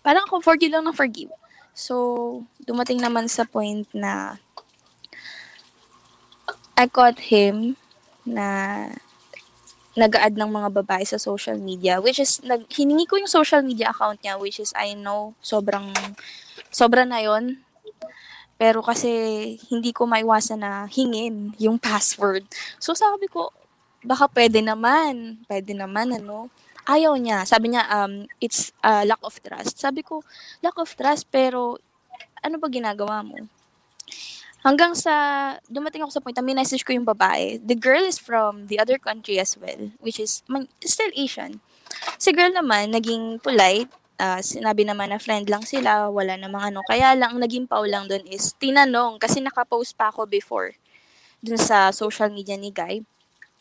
parang 0.00 0.24
ako 0.24 0.40
forgive 0.40 0.72
lang 0.72 0.88
ng 0.88 0.96
forgive. 0.96 1.28
So, 1.76 2.44
dumating 2.64 3.00
naman 3.00 3.28
sa 3.28 3.44
point 3.44 3.84
na 3.92 4.40
I 6.76 6.88
caught 6.88 7.20
him 7.20 7.76
na 8.24 8.88
nag-add 9.92 10.32
ng 10.40 10.48
mga 10.48 10.68
babae 10.82 11.04
sa 11.04 11.20
social 11.20 11.60
media 11.60 12.00
which 12.00 12.16
is 12.16 12.40
nag 12.40 12.64
hiningi 12.72 13.04
ko 13.04 13.20
yung 13.20 13.28
social 13.28 13.60
media 13.60 13.92
account 13.92 14.16
niya 14.24 14.40
which 14.40 14.56
is 14.56 14.72
I 14.72 14.96
know 14.96 15.36
sobrang 15.44 15.92
sobra 16.72 17.04
na 17.04 17.20
yon 17.20 17.60
pero 18.56 18.80
kasi 18.80 19.10
hindi 19.68 19.92
ko 19.92 20.06
maiwasan 20.08 20.62
na 20.62 20.86
hingin 20.86 21.50
yung 21.58 21.82
password. 21.82 22.46
So 22.78 22.94
sabi 22.94 23.26
ko 23.26 23.50
baka 24.06 24.30
pwede 24.32 24.62
naman 24.64 25.44
pwede 25.50 25.76
naman 25.76 26.14
ano. 26.14 26.48
Ayaw 26.82 27.14
niya. 27.18 27.44
Sabi 27.46 27.74
niya 27.74 27.84
um 27.90 28.24
it's 28.38 28.70
a 28.80 29.04
lack 29.04 29.20
of 29.22 29.34
trust. 29.42 29.76
Sabi 29.76 30.00
ko 30.06 30.22
lack 30.64 30.78
of 30.78 30.88
trust 30.94 31.28
pero 31.28 31.76
ano 32.40 32.56
ba 32.56 32.70
ginagawa 32.70 33.20
mo 33.26 33.36
Hanggang 34.62 34.94
sa, 34.94 35.14
dumating 35.66 36.06
ako 36.06 36.10
sa 36.14 36.22
point 36.22 36.38
na 36.38 36.46
minessage 36.46 36.86
ko 36.86 36.94
yung 36.94 37.06
babae. 37.06 37.58
The 37.58 37.74
girl 37.74 38.06
is 38.06 38.22
from 38.22 38.70
the 38.70 38.78
other 38.78 38.94
country 38.94 39.42
as 39.42 39.58
well, 39.58 39.90
which 39.98 40.22
is 40.22 40.46
man, 40.46 40.70
still 40.86 41.10
Asian. 41.18 41.58
Si 42.14 42.30
girl 42.30 42.54
naman, 42.54 42.94
naging 42.94 43.42
polite. 43.42 43.90
ah, 44.22 44.38
sinabi 44.38 44.86
naman 44.86 45.10
na 45.10 45.18
friend 45.18 45.50
lang 45.50 45.66
sila, 45.66 46.06
wala 46.06 46.38
namang 46.38 46.70
ano. 46.70 46.86
Kaya 46.86 47.10
lang, 47.18 47.34
ang 47.34 47.42
naging 47.42 47.66
pau 47.66 47.82
lang 47.82 48.06
doon 48.06 48.22
is 48.30 48.54
tinanong, 48.54 49.18
kasi 49.18 49.42
nakapost 49.42 49.98
pa 49.98 50.14
ako 50.14 50.30
before 50.30 50.78
dun 51.42 51.58
sa 51.58 51.90
social 51.90 52.30
media 52.30 52.54
ni 52.54 52.70
Guy. 52.70 53.02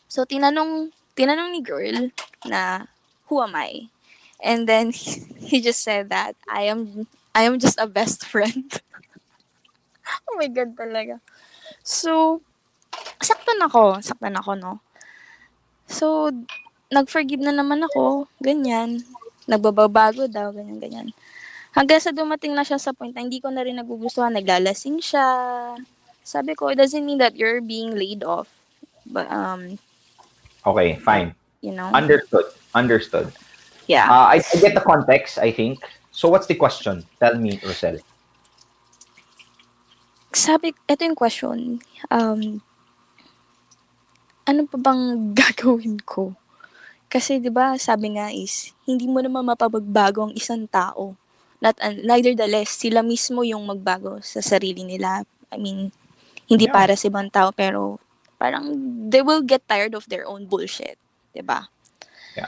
So, 0.05 0.21
tinanong, 0.21 0.93
tinanong 1.17 1.49
ni 1.49 1.65
girl 1.65 2.13
na, 2.45 2.85
who 3.25 3.41
am 3.41 3.57
I? 3.57 3.89
And 4.37 4.69
then, 4.69 4.93
he 5.49 5.65
just 5.65 5.81
said 5.81 6.13
that, 6.13 6.37
I 6.45 6.69
am, 6.69 7.09
I 7.33 7.49
am 7.49 7.57
just 7.57 7.81
a 7.81 7.89
best 7.89 8.21
friend. 8.29 8.69
oh 10.29 10.35
my 10.37 10.49
God 10.49 10.73
talaga. 10.75 11.21
So, 11.83 12.41
saktan 13.21 13.61
ako. 13.63 14.01
Saktan 14.01 14.35
ako, 14.37 14.57
no? 14.57 14.79
So, 15.87 16.31
nag-forgive 16.91 17.41
na 17.43 17.55
naman 17.55 17.83
ako. 17.85 18.27
Ganyan. 18.43 19.03
Nagbabago 19.47 20.27
daw, 20.27 20.53
ganyan, 20.53 20.79
ganyan. 20.79 21.07
Hanggang 21.71 22.03
sa 22.03 22.11
dumating 22.11 22.51
na 22.51 22.67
siya 22.67 22.79
sa 22.79 22.91
point 22.91 23.15
na 23.15 23.23
hindi 23.23 23.39
ko 23.39 23.47
na 23.47 23.63
rin 23.63 23.79
nagugustuhan. 23.79 24.35
Naglalasing 24.35 24.99
siya. 24.99 25.27
Sabi 26.21 26.53
ko, 26.53 26.69
it 26.69 26.77
doesn't 26.77 27.03
mean 27.03 27.17
that 27.17 27.35
you're 27.39 27.63
being 27.63 27.95
laid 27.95 28.23
off. 28.23 28.51
But, 29.07 29.31
um, 29.31 29.79
Okay, 30.61 30.99
fine. 31.01 31.33
you 31.61 31.71
know? 31.73 31.89
Understood. 31.89 32.45
Understood. 32.75 33.33
Yeah. 33.87 34.07
Uh, 34.07 34.37
I, 34.37 34.43
I 34.43 34.55
get 34.61 34.75
the 34.75 34.85
context, 34.85 35.39
I 35.39 35.51
think. 35.51 35.81
So 36.11 36.29
what's 36.29 36.45
the 36.45 36.55
question? 36.55 37.03
Tell 37.19 37.35
me, 37.35 37.57
Rosel. 37.63 37.99
Sabi, 40.31 40.71
ito 40.87 41.01
yung 41.03 41.17
question. 41.19 41.83
Um, 42.07 42.63
ano 44.47 44.65
pa 44.67 44.77
bang 44.79 45.03
gagawin 45.41 45.99
ko? 46.03 46.33
Kasi 47.11 47.43
'di 47.43 47.51
ba, 47.51 47.75
sabi 47.75 48.15
nga 48.15 48.31
is 48.31 48.71
hindi 48.87 49.03
mo 49.03 49.19
naman 49.19 49.43
mapapagbago 49.43 50.31
ang 50.31 50.33
isang 50.35 50.63
tao. 50.71 51.19
Not 51.59 51.75
un- 51.83 52.07
neither 52.07 52.33
the 52.33 52.47
less 52.47 52.71
sila 52.71 53.03
mismo 53.03 53.43
yung 53.43 53.67
magbago 53.67 54.23
sa 54.23 54.39
sarili 54.39 54.87
nila. 54.87 55.27
I 55.51 55.59
mean, 55.59 55.91
hindi 56.47 56.65
Yeah. 56.71 56.75
para 56.75 56.95
sa 56.95 57.11
ibang 57.11 57.27
tao 57.27 57.51
pero 57.51 57.99
parang 58.39 58.71
they 59.11 59.19
will 59.21 59.43
get 59.43 59.61
tired 59.67 59.93
of 59.93 60.07
their 60.07 60.23
own 60.23 60.47
bullshit, 60.47 60.95
'di 61.35 61.43
ba? 61.43 61.67
Yeah. 62.33 62.47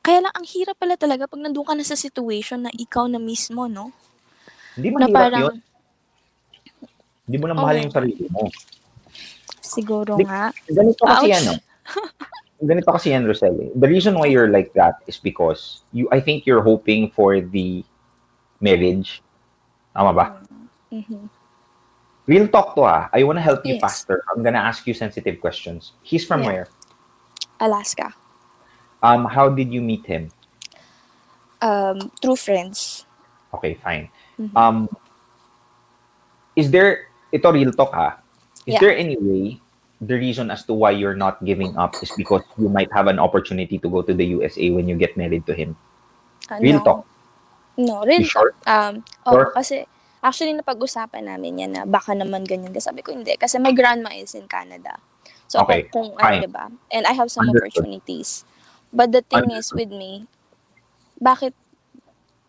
Kaya 0.00 0.24
lang 0.24 0.32
ang 0.32 0.48
hirap 0.48 0.80
pala 0.80 0.96
talaga 0.96 1.28
pag 1.28 1.44
nandun 1.44 1.68
ka 1.68 1.76
na 1.76 1.84
sa 1.84 1.94
situation 1.94 2.64
na 2.64 2.72
ikaw 2.72 3.04
na 3.04 3.20
mismo, 3.20 3.68
no? 3.68 3.92
Hindi 4.72 4.96
Na 4.96 5.04
mahirap 5.04 5.12
parang 5.12 5.44
yun. 5.44 5.56
Hindi 7.30 7.38
mo 7.38 7.46
na 7.46 7.54
mahal 7.54 7.78
Oo. 7.78 7.82
yung 7.86 7.94
sarili 7.94 8.26
mo. 8.26 8.50
siguro 9.62 10.18
Di- 10.18 10.26
nga. 10.26 10.50
Ganito 10.66 10.98
kasi 11.06 11.30
Ouch. 11.30 11.30
yan, 11.30 11.42
no? 11.46 11.54
Ganito 12.74 12.90
kasi 12.90 13.06
yan, 13.14 13.22
Rosel. 13.22 13.54
eh. 13.62 13.70
The 13.78 13.86
reason 13.86 14.18
why 14.18 14.26
you're 14.26 14.50
like 14.50 14.74
that 14.74 14.98
is 15.06 15.14
because 15.14 15.86
you, 15.94 16.10
I 16.10 16.18
think 16.18 16.42
you're 16.42 16.60
hoping 16.66 17.14
for 17.14 17.38
the 17.38 17.86
marriage. 18.58 19.22
Tama 19.94 20.10
ba? 20.10 20.26
Mhm. 20.90 21.30
Real 22.26 22.50
talk 22.50 22.74
to 22.74 22.82
ah. 22.82 23.06
I 23.14 23.22
wanna 23.22 23.40
help 23.46 23.62
you 23.62 23.78
Yes. 23.78 23.82
faster. 23.86 24.26
I'm 24.34 24.42
gonna 24.42 24.58
ask 24.58 24.82
you 24.90 24.94
sensitive 24.94 25.38
questions. 25.38 25.94
He's 26.02 26.26
from 26.26 26.42
Yeah. 26.42 26.50
where? 26.50 26.66
Alaska. 27.62 28.10
Um, 29.06 29.30
how 29.30 29.46
did 29.48 29.70
you 29.70 29.80
meet 29.86 30.02
him? 30.02 30.34
Um, 31.62 32.10
true 32.18 32.34
friends. 32.34 33.06
Okay, 33.54 33.78
fine. 33.78 34.10
Mhm. 34.34 34.50
Um, 34.58 34.76
is 36.58 36.74
there, 36.74 37.06
ito 37.30 37.46
real 37.50 37.72
talk 37.74 37.94
ha, 37.94 38.18
is 38.66 38.74
Yeah. 38.76 38.82
there 38.82 38.94
any 38.94 39.16
way 39.18 39.58
the 40.00 40.16
reason 40.16 40.48
as 40.48 40.64
to 40.64 40.72
why 40.72 40.90
you're 40.96 41.16
not 41.18 41.38
giving 41.44 41.76
up 41.76 41.92
is 42.00 42.08
because 42.16 42.40
you 42.56 42.72
might 42.72 42.88
have 42.96 43.06
an 43.06 43.20
opportunity 43.20 43.76
to 43.76 43.88
go 43.88 44.00
to 44.00 44.16
the 44.16 44.32
USA 44.36 44.72
when 44.72 44.88
you 44.88 44.96
get 44.96 45.16
married 45.16 45.44
to 45.44 45.52
him? 45.52 45.76
Ah, 46.48 46.56
Real 46.56 46.80
no. 46.80 46.84
talk. 46.84 47.00
No, 47.76 47.94
real 48.08 48.24
You 48.24 48.28
sure? 48.28 48.52
talk. 48.64 48.64
Um, 48.64 48.94
oo, 49.28 49.32
Sure? 49.36 49.48
kasi 49.52 49.84
actually 50.24 50.56
napag-usapan 50.56 51.28
namin 51.28 51.60
yan 51.60 51.70
na 51.76 51.82
baka 51.84 52.16
naman 52.16 52.48
ganyan. 52.48 52.72
Kasi 52.72 52.88
sabi 52.88 53.04
ko 53.04 53.12
hindi. 53.12 53.36
Kasi 53.36 53.60
my 53.60 53.76
grandma 53.76 54.12
is 54.16 54.32
in 54.32 54.48
Canada. 54.48 54.96
So 55.50 55.60
Okay, 55.64 55.92
kung, 55.92 56.16
kung 56.16 56.20
ano, 56.20 56.48
diba? 56.48 56.66
And 56.88 57.04
I 57.04 57.12
have 57.12 57.28
some 57.28 57.48
Understood. 57.48 57.84
opportunities. 57.84 58.48
But 58.90 59.12
the 59.12 59.20
thing 59.22 59.52
is 59.52 59.70
with 59.70 59.92
me, 59.92 60.26
bakit, 61.20 61.52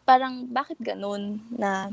parang, 0.08 0.48
bakit 0.48 0.80
ganun 0.80 1.44
na, 1.52 1.92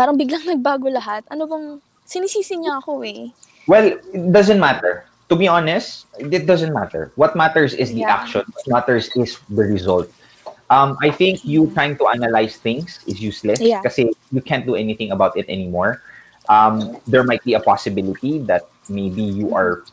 parang 0.00 0.16
biglang 0.16 0.48
nagbago 0.48 0.88
lahat. 0.88 1.28
Ano 1.28 1.44
bang, 1.44 1.76
sinisisi 2.08 2.56
niya 2.56 2.80
ako 2.80 3.04
eh. 3.04 3.28
Well, 3.68 4.00
it 4.00 4.32
doesn't 4.32 4.56
matter. 4.56 5.04
To 5.28 5.36
be 5.36 5.44
honest, 5.44 6.08
it 6.16 6.48
doesn't 6.48 6.72
matter. 6.72 7.12
What 7.20 7.36
matters 7.36 7.76
is 7.76 7.92
the 7.92 8.08
Yeah. 8.08 8.16
action. 8.16 8.48
What 8.48 8.64
matters 8.80 9.12
is 9.12 9.36
the 9.52 9.68
result. 9.68 10.08
Um, 10.72 10.96
I 11.04 11.12
think 11.12 11.44
you 11.44 11.68
trying 11.76 12.00
to 12.00 12.08
analyze 12.08 12.56
things 12.56 13.04
is 13.04 13.20
useless 13.20 13.60
Yeah. 13.60 13.84
kasi 13.84 14.08
you 14.32 14.40
can't 14.40 14.64
do 14.64 14.72
anything 14.72 15.12
about 15.12 15.36
it 15.36 15.44
anymore. 15.52 16.00
Um, 16.48 16.96
there 17.04 17.22
might 17.22 17.44
be 17.44 17.54
a 17.54 17.62
possibility 17.62 18.40
that 18.48 18.66
maybe 18.88 19.22
you 19.22 19.52
are 19.52 19.84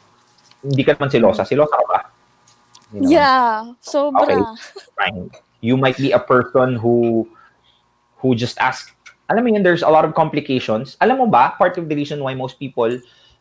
hindi 0.63 0.87
ka 0.87 0.97
naman 0.97 1.13
silosa. 1.13 1.45
Silosa 1.45 1.75
ka 1.75 1.85
ba? 1.85 1.99
You 2.95 2.99
know? 3.03 3.09
Yeah, 3.13 3.77
sobra. 3.83 4.25
Okay. 4.25 4.41
Fine. 4.97 5.29
You 5.61 5.77
might 5.77 5.99
be 6.01 6.15
a 6.15 6.21
person 6.21 6.81
who 6.81 7.27
who 8.21 8.33
just 8.33 8.57
ask 8.57 8.96
alam 9.29 9.43
mo 9.43 9.49
yun, 9.51 9.63
there's 9.63 9.83
a 9.83 9.91
lot 9.91 10.07
of 10.07 10.15
complications. 10.15 10.95
Alam 11.03 11.19
mo 11.19 11.27
ba, 11.27 11.53
part 11.59 11.77
of 11.77 11.87
the 11.91 11.95
reason 11.95 12.23
why 12.23 12.33
most 12.33 12.59
people 12.59 12.91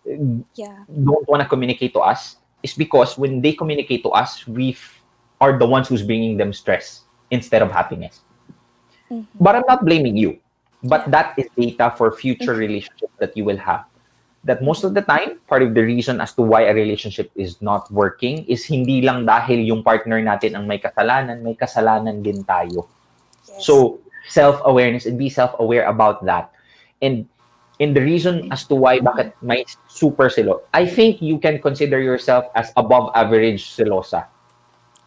uh, 0.06 0.38
Yeah. 0.54 0.86
don't 0.86 1.26
want 1.26 1.42
to 1.42 1.48
communicate 1.48 1.94
to 1.94 2.02
us 2.02 2.38
is 2.62 2.74
because 2.74 3.18
when 3.18 3.42
they 3.42 3.54
communicate 3.54 4.02
to 4.02 4.10
us, 4.10 4.46
we 4.46 4.74
are 5.40 5.58
the 5.58 5.66
ones 5.66 5.86
who's 5.86 6.02
bringing 6.02 6.36
them 6.36 6.52
stress 6.52 7.06
instead 7.30 7.62
of 7.62 7.70
happiness. 7.70 8.22
Mhm. 9.10 9.26
But 9.38 9.54
I'm 9.54 9.66
not 9.66 9.86
blaming 9.86 10.16
you. 10.18 10.38
But 10.86 11.10
that 11.10 11.34
is 11.38 11.50
data 11.56 11.94
for 11.94 12.12
future 12.14 12.54
relationships 12.54 13.14
that 13.18 13.34
you 13.34 13.42
will 13.42 13.58
have. 13.58 13.86
That 14.46 14.62
most 14.62 14.86
of 14.86 14.94
the 14.94 15.02
time, 15.02 15.42
part 15.50 15.66
of 15.66 15.74
the 15.74 15.82
reason 15.82 16.22
as 16.22 16.34
to 16.38 16.42
why 16.46 16.70
a 16.70 16.74
relationship 16.74 17.34
is 17.34 17.58
not 17.58 17.90
working 17.90 18.46
is 18.46 18.62
hindi 18.62 19.02
lang 19.02 19.26
dahil 19.26 19.66
yung 19.66 19.82
partner 19.82 20.22
natin 20.22 20.54
ang 20.54 20.70
may 20.70 20.78
kasalanan, 20.78 21.42
may 21.42 21.58
kasalanan 21.58 22.22
din 22.22 22.46
tayo. 22.46 22.86
So, 23.58 23.98
self-awareness 24.28 25.06
and 25.06 25.18
be 25.18 25.30
self-aware 25.30 25.86
about 25.86 26.24
that. 26.26 26.50
And 27.02 27.28
and 27.76 27.92
the 27.92 28.00
reason 28.00 28.48
as 28.52 28.64
to 28.68 28.74
why 28.74 29.00
bakit 29.00 29.36
may 29.44 29.64
super 29.88 30.28
silo, 30.30 30.64
I 30.72 30.88
think 30.88 31.20
you 31.20 31.38
can 31.38 31.60
consider 31.60 32.00
yourself 32.00 32.48
as 32.56 32.72
above 32.76 33.12
average 33.12 33.68
silosa. 33.68 34.26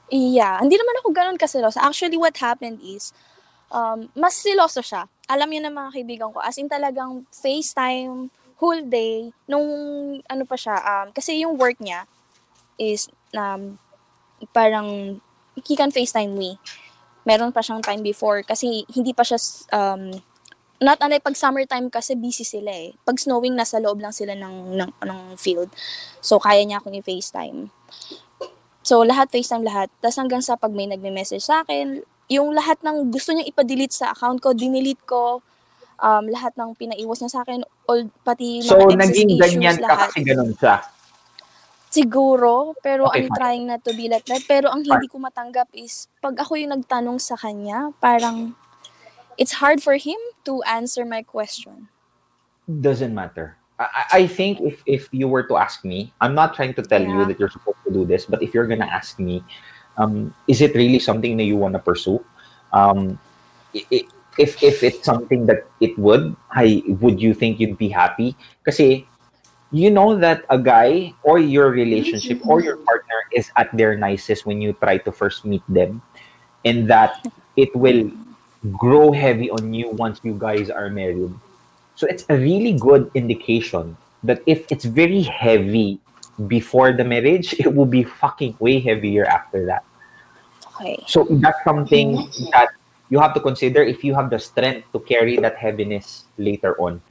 Yeah, 0.09 0.57
hindi 0.57 0.73
naman 0.77 0.95
ako 1.01 1.13
ganun 1.13 1.37
kasilosa. 1.37 1.85
Actually, 1.85 2.17
what 2.17 2.33
happened 2.37 2.81
is, 2.81 3.13
um, 3.69 4.09
mas 4.17 4.41
siloso 4.41 4.81
siya. 4.81 5.05
Alam 5.29 5.53
niyo 5.53 5.61
na 5.65 5.73
mga 5.73 5.89
kaibigan 5.93 6.29
ko, 6.33 6.41
as 6.41 6.57
in 6.57 6.65
talagang 6.65 7.29
FaceTime, 7.29 8.33
whole 8.57 8.81
day, 8.89 9.29
nung 9.45 9.65
ano 10.25 10.43
pa 10.49 10.57
siya, 10.57 10.81
um, 10.81 11.07
kasi 11.13 11.45
yung 11.45 11.61
work 11.61 11.77
niya 11.77 12.09
is, 12.81 13.05
um, 13.37 13.77
parang, 14.49 15.21
he 15.61 15.77
can 15.77 15.93
FaceTime 15.93 16.33
me. 16.33 16.57
Meron 17.29 17.53
pa 17.53 17.61
siyang 17.61 17.85
time 17.85 18.01
before, 18.01 18.41
kasi 18.41 18.89
hindi 18.89 19.13
pa 19.13 19.21
siya, 19.21 19.37
um, 19.69 20.09
not 20.81 20.97
unlike 21.03 21.21
pag 21.21 21.37
summertime 21.37 21.91
kasi 21.93 22.17
busy 22.17 22.41
sila 22.41 22.71
eh. 22.71 22.97
Pag 23.05 23.21
snowing, 23.21 23.53
nasa 23.53 23.77
loob 23.77 24.01
lang 24.01 24.15
sila 24.15 24.33
ng, 24.33 24.73
ng, 24.79 24.91
ng 25.05 25.19
field. 25.37 25.69
So, 26.25 26.41
kaya 26.41 26.65
niya 26.65 26.81
akong 26.81 26.97
i-FaceTime. 26.97 27.69
So, 28.81 29.05
lahat 29.05 29.29
FaceTime 29.29 29.61
lahat. 29.67 29.93
Tapos 30.01 30.17
hanggang 30.17 30.41
sa 30.41 30.57
pag 30.57 30.73
may 30.73 30.89
nagme-message 30.89 31.45
sa 31.45 31.61
akin, 31.61 32.01
yung 32.31 32.55
lahat 32.55 32.79
ng 32.81 33.13
gusto 33.13 33.35
niyang 33.35 33.49
ipa-delete 33.51 33.93
sa 33.93 34.15
account 34.15 34.39
ko, 34.39 34.55
dinelete 34.55 35.03
ko. 35.05 35.43
Um, 35.99 36.31
lahat 36.31 36.55
ng 36.55 36.79
pinaiwas 36.79 37.19
niya 37.19 37.29
sa 37.29 37.41
akin, 37.43 37.59
all, 37.85 38.07
pati 38.23 38.63
So, 38.63 38.79
mga 38.79 38.95
exes 38.95 39.03
naging 39.03 39.29
issues, 39.35 39.43
ganyan 39.43 39.77
ka 39.77 39.87
lahat. 39.91 40.09
kasi 40.09 40.19
ganun 40.23 40.51
siya. 40.55 40.75
Siguro, 41.89 42.77
pero 42.85 43.09
Okay, 43.09 43.25
I'm 43.25 43.27
fine. 43.33 43.37
trying 43.41 43.63
not 43.67 43.81
to 43.85 43.93
be 43.97 44.05
like 44.09 44.25
that. 44.29 44.45
Pero 44.45 44.69
ang 44.69 44.85
hindi 44.85 45.09
ko 45.09 45.17
matanggap 45.17 45.73
is, 45.73 46.05
pag 46.21 46.37
ako 46.37 46.53
yung 46.55 46.69
nagtanong 46.77 47.17
sa 47.17 47.33
kanya, 47.35 47.89
parang, 47.97 48.53
it's 49.41 49.57
hard 49.57 49.81
for 49.81 49.97
him 49.97 50.17
to 50.45 50.61
answer 50.69 51.01
my 51.03 51.25
question. 51.25 51.89
Doesn't 52.69 53.13
matter. 53.17 53.57
I, 53.81 54.21
I- 54.21 54.27
think 54.29 54.61
if, 54.61 54.83
if 54.85 55.09
you 55.09 55.25
were 55.27 55.43
to 55.49 55.57
ask 55.57 55.81
me, 55.83 56.13
I'm 56.21 56.35
not 56.37 56.53
trying 56.53 56.77
to 56.77 56.83
tell 56.85 57.01
you 57.01 57.25
Yeah. 57.25 57.25
that 57.25 57.39
you're 57.41 57.49
supposed 57.49 57.81
to 57.87 57.91
do 57.91 58.05
this, 58.05 58.25
but 58.29 58.43
if 58.43 58.53
you're 58.53 58.67
gonna 58.69 58.85
ask 58.91 59.17
me, 59.17 59.41
um, 59.97 60.29
is 60.47 60.61
it 60.61 60.75
really 60.75 60.99
something 60.99 61.37
that 61.41 61.49
you 61.49 61.57
want 61.57 61.73
to 61.73 61.81
pursue? 61.81 62.21
Um, 62.71 63.17
i- 63.73 63.87
i- 63.89 64.07
if 64.37 64.61
if 64.61 64.83
it's 64.85 65.03
something 65.03 65.47
that 65.49 65.65
it 65.81 65.97
would, 65.97 66.37
I 66.53 66.85
would 67.01 67.17
you 67.19 67.33
think 67.33 67.57
you'd 67.59 67.81
be 67.81 67.89
happy? 67.89 68.37
Kasi 68.63 69.08
you 69.71 69.91
know 69.91 70.17
that 70.17 70.45
a 70.49 70.57
guy 70.57 71.13
or 71.23 71.39
your 71.39 71.69
relationship 71.69 72.45
or 72.45 72.61
your 72.61 72.77
partner 72.87 73.19
is 73.33 73.51
at 73.57 73.69
their 73.75 73.97
nicest 73.97 74.45
when 74.45 74.61
you 74.61 74.73
try 74.73 74.97
to 74.97 75.11
first 75.11 75.45
meet 75.45 75.63
them, 75.69 76.01
and 76.65 76.89
that 76.89 77.25
it 77.55 77.73
will 77.75 78.09
grow 78.77 79.11
heavy 79.11 79.49
on 79.49 79.73
you 79.73 79.89
once 79.89 80.19
you 80.23 80.35
guys 80.37 80.69
are 80.69 80.89
married. 80.89 81.33
So 81.95 82.07
it's 82.07 82.25
a 82.29 82.35
really 82.35 82.73
good 82.73 83.11
indication 83.13 83.97
that 84.23 84.41
if 84.45 84.65
it's 84.71 84.85
very 84.85 85.21
heavy 85.21 85.99
before 86.47 86.93
the 86.93 87.03
marriage, 87.03 87.53
it 87.59 87.73
will 87.73 87.85
be 87.85 88.03
fucking 88.03 88.55
way 88.59 88.79
heavier 88.79 89.25
after 89.25 89.65
that. 89.65 89.83
Okay. 90.75 91.03
So 91.07 91.27
that's 91.29 91.59
something 91.63 92.15
that 92.51 92.69
you 93.09 93.19
have 93.19 93.33
to 93.33 93.39
consider 93.39 93.83
if 93.83 94.03
you 94.03 94.13
have 94.15 94.29
the 94.29 94.39
strength 94.39 94.87
to 94.93 94.99
carry 94.99 95.37
that 95.37 95.57
heaviness 95.57 96.25
later 96.37 96.79
on. 96.79 97.01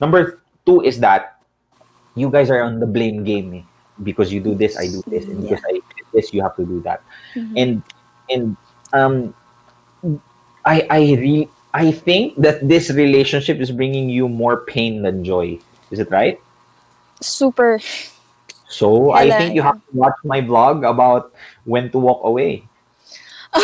Number 0.00 0.40
two 0.64 0.80
is 0.80 1.00
that 1.00 1.39
you 2.14 2.30
guys 2.30 2.50
are 2.50 2.62
on 2.62 2.80
the 2.80 2.86
blame 2.86 3.24
game 3.24 3.54
eh. 3.54 3.62
because 4.02 4.32
you 4.32 4.40
do 4.40 4.54
this, 4.54 4.76
I 4.76 4.86
do 4.86 5.02
this, 5.06 5.24
and 5.24 5.42
because 5.42 5.62
I 5.68 5.72
did 5.80 6.06
this, 6.12 6.32
you 6.32 6.42
have 6.42 6.56
to 6.56 6.64
do 6.64 6.80
that. 6.82 7.02
Mhm. 7.36 7.54
And 7.56 7.70
and 8.30 8.44
um, 8.92 9.34
I 10.64 10.86
I 10.90 11.00
re- 11.16 11.50
I 11.72 11.92
think 11.92 12.36
that 12.38 12.66
this 12.66 12.90
relationship 12.90 13.58
is 13.58 13.70
bringing 13.70 14.10
you 14.10 14.28
more 14.28 14.64
pain 14.66 15.02
than 15.02 15.24
joy. 15.24 15.58
Is 15.90 15.98
it 15.98 16.10
right? 16.10 16.40
Super. 17.20 17.80
So 18.68 19.10
I 19.10 19.28
think 19.30 19.54
you 19.54 19.62
have 19.62 19.76
to 19.76 19.92
watch 19.92 20.14
my 20.24 20.40
vlog 20.40 20.88
about 20.88 21.32
when 21.64 21.90
to 21.90 21.98
walk 21.98 22.22
away. 22.24 22.64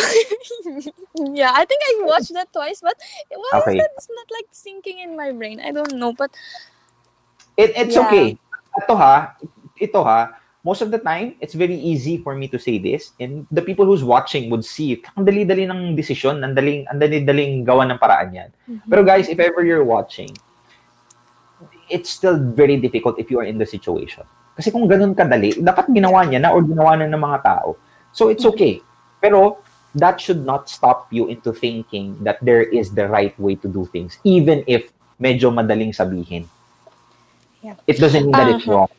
yeah, 1.15 1.51
I 1.55 1.63
think 1.63 1.79
I 1.79 2.03
watched 2.03 2.33
that 2.33 2.51
twice, 2.51 2.81
but 2.81 2.95
why 3.31 3.51
Okay. 3.63 3.71
is 3.71 3.77
that 3.79 3.91
it's 3.95 4.09
not 4.11 4.27
like 4.31 4.47
sinking 4.51 4.99
in 4.99 5.15
my 5.15 5.31
brain? 5.31 5.61
I 5.63 5.71
don't 5.71 5.95
know, 5.95 6.11
but 6.11 6.31
It, 7.57 7.73
it's 7.73 7.97
Yeah. 7.97 8.05
okay. 8.05 8.27
Ito 8.77 8.93
ha, 8.93 9.33
ito 9.81 9.99
ha, 10.05 10.37
most 10.61 10.85
of 10.85 10.93
the 10.93 11.01
time, 11.01 11.33
it's 11.41 11.57
very 11.57 11.73
easy 11.73 12.21
for 12.21 12.37
me 12.37 12.45
to 12.51 12.61
say 12.61 12.77
this, 12.77 13.17
and 13.17 13.49
the 13.49 13.63
people 13.65 13.89
who's 13.89 14.03
watching 14.05 14.51
would 14.53 14.61
see 14.61 14.93
it. 14.93 15.01
Ang 15.17 15.25
dali-dali 15.25 15.65
ng 15.65 15.97
desisyon, 15.97 16.43
ang 16.45 16.53
daling, 16.53 16.85
ang 16.85 17.01
dali-daling 17.01 17.65
gawa 17.65 17.89
ng 17.89 17.97
paraan 17.97 18.29
yan. 18.35 18.49
Pero 18.85 19.01
guys, 19.01 19.25
if 19.25 19.41
ever 19.41 19.65
you're 19.65 19.87
watching, 19.87 20.29
it's 21.89 22.11
still 22.13 22.37
very 22.37 22.77
difficult 22.77 23.17
if 23.17 23.31
you 23.31 23.39
are 23.39 23.47
in 23.47 23.57
the 23.57 23.65
situation. 23.65 24.27
Kasi 24.53 24.69
kung 24.69 24.85
ganun 24.85 25.15
kadali, 25.17 25.57
dapat 25.57 25.89
ginawa 25.89 26.25
niya 26.27 26.43
na 26.43 26.49
or 26.53 26.61
ginawa 26.61 26.97
na 26.99 27.09
ng 27.09 27.21
mga 27.21 27.39
tao. 27.45 27.77
So 28.13 28.29
it's 28.29 28.45
okay. 28.45 28.81
Pero 29.21 29.61
that 29.95 30.21
should 30.21 30.45
not 30.45 30.69
stop 30.69 31.09
you 31.09 31.25
into 31.31 31.53
thinking 31.53 32.17
that 32.21 32.37
there 32.43 32.61
is 32.61 32.93
the 32.93 33.07
right 33.09 33.33
way 33.39 33.55
to 33.57 33.69
do 33.69 33.89
things, 33.89 34.19
even 34.21 34.61
if 34.69 34.93
medyo 35.17 35.49
madaling 35.49 35.95
sabihin. 35.95 36.45
Yeah. 37.61 37.75
It 37.87 37.97
doesn't 37.99 38.23
mean 38.23 38.31
that 38.31 38.49
it's 38.49 38.63
Uh-huh. 38.67 38.87
wrong. 38.87 38.91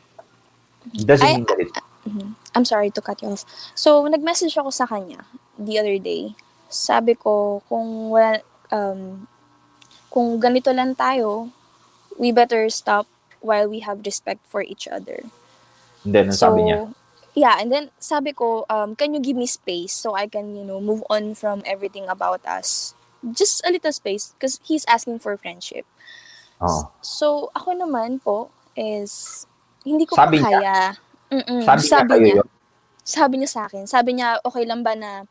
It 0.93 1.05
doesn't 1.07 1.27
I- 1.27 1.35
mean 1.39 1.47
that 1.47 1.59
it's 1.59 1.73
Mhm. 2.07 2.33
I'm 2.55 2.65
sorry 2.65 2.89
to 2.89 3.01
cut 3.01 3.21
you 3.21 3.29
off. 3.29 3.45
So, 3.75 4.07
nag-message 4.07 4.57
ako 4.57 4.73
sa 4.73 4.87
kanya 4.89 5.27
the 5.59 5.77
other 5.77 5.99
day. 6.01 6.33
Sabi 6.71 7.13
ko, 7.13 7.61
kung 7.69 8.09
wala, 8.09 8.41
um, 8.73 9.27
kung 10.09 10.39
ganito 10.41 10.73
lang 10.73 10.95
tayo, 10.97 11.51
we 12.17 12.31
better 12.33 12.65
stop 12.71 13.05
while 13.43 13.69
we 13.69 13.79
have 13.85 14.01
respect 14.07 14.41
for 14.49 14.65
each 14.65 14.87
other. 14.89 15.27
And 16.03 16.15
then, 16.15 16.25
ang 16.33 16.39
sabi 16.39 16.65
niya, 16.65 16.95
yeah, 17.35 17.59
and 17.61 17.69
then 17.69 17.91
sabi 17.99 18.33
ko, 18.33 18.65
um, 18.71 18.95
can 18.95 19.13
you 19.13 19.21
give 19.21 19.37
me 19.37 19.45
space 19.45 19.93
so 19.93 20.15
I 20.17 20.25
can, 20.25 20.55
you 20.57 20.65
know, 20.65 20.81
move 20.81 21.03
on 21.11 21.35
from 21.35 21.61
everything 21.67 22.09
about 22.09 22.41
us? 22.47 22.95
Just 23.21 23.61
a 23.67 23.69
little 23.69 23.93
space 23.93 24.33
because 24.33 24.57
he's 24.65 24.87
asking 24.87 25.19
for 25.19 25.35
friendship. 25.37 25.85
Oh, 26.61 26.91
So, 27.01 27.49
ako 27.55 27.75
naman 27.75 28.19
po 28.19 28.51
is, 28.75 29.45
hindi 29.83 30.05
ko 30.05 30.15
Sabi 30.15 30.39
pa 30.39 30.47
niya? 30.47 30.59
kaya. 30.59 30.77
Mm-mm. 31.29 31.61
sabi, 31.61 31.83
niya 31.85 31.99
kayo 32.09 32.21
niya, 32.21 32.35
yun. 32.41 32.47
sabi 33.05 33.33
niya 33.37 33.49
sa 33.49 33.61
akin, 33.69 33.83
sabi 33.85 34.17
niya, 34.17 34.41
okay 34.41 34.65
lang 34.65 34.81
ba 34.81 34.97
na, 34.97 35.23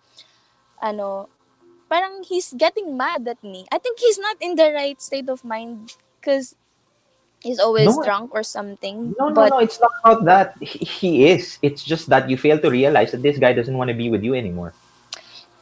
ano, 0.78 1.26
parang 1.88 2.22
he's 2.22 2.54
getting 2.54 2.94
mad 2.94 3.26
at 3.26 3.42
me. 3.42 3.66
I 3.72 3.78
think 3.78 3.98
he's 3.98 4.18
not 4.18 4.36
in 4.38 4.54
the 4.54 4.70
right 4.70 5.00
state 5.02 5.26
of 5.28 5.42
mind 5.42 5.96
because 6.20 6.54
he's 7.42 7.58
always 7.58 7.96
No. 7.96 8.02
drunk 8.02 8.30
or 8.34 8.42
something. 8.42 9.14
No, 9.18 9.28
no, 9.30 9.34
but, 9.34 9.50
no. 9.50 9.58
It's 9.58 9.80
not 9.80 9.90
about 10.04 10.24
that. 10.26 10.54
He, 10.62 10.84
he 10.84 11.10
is. 11.30 11.58
It's 11.62 11.82
just 11.82 12.06
that 12.10 12.28
you 12.30 12.36
fail 12.36 12.58
to 12.60 12.70
realize 12.70 13.10
that 13.10 13.22
this 13.22 13.38
guy 13.38 13.52
doesn't 13.54 13.74
want 13.76 13.88
to 13.88 13.96
be 13.96 14.10
with 14.10 14.22
you 14.22 14.34
anymore. 14.34 14.74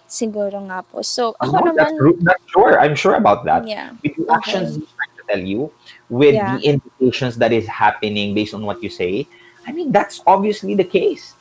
Siguro 0.07 0.63
nga 0.71 0.83
po. 0.87 1.03
So, 1.03 1.35
No, 1.43 1.49
ako 1.51 1.75
that's, 1.75 1.91
naman, 1.93 1.99
ru- 1.99 2.21
that's 2.23 2.45
sure. 2.51 2.79
I'm 2.79 2.95
sure 2.95 3.15
about 3.19 3.45
that. 3.45 3.67
yeah. 3.67 3.91
With 4.05 4.15
actions 4.31 4.77
he's 4.77 4.85
trying 4.85 4.85
to 4.85 4.96
tell 5.29 5.43
you, 5.43 5.71
with 6.09 6.35
Yeah. 6.35 6.57
the 6.57 6.79
indications 6.79 7.37
that 7.43 7.53
is 7.53 7.67
happening 7.67 8.35
based 8.35 8.55
on 8.55 8.65
what 8.65 8.83
you 8.83 8.91
say, 8.91 9.27
I 9.67 9.75
mean, 9.75 9.91
that's 9.91 10.23
obviously 10.27 10.75
the 10.75 10.87
case. 10.87 11.35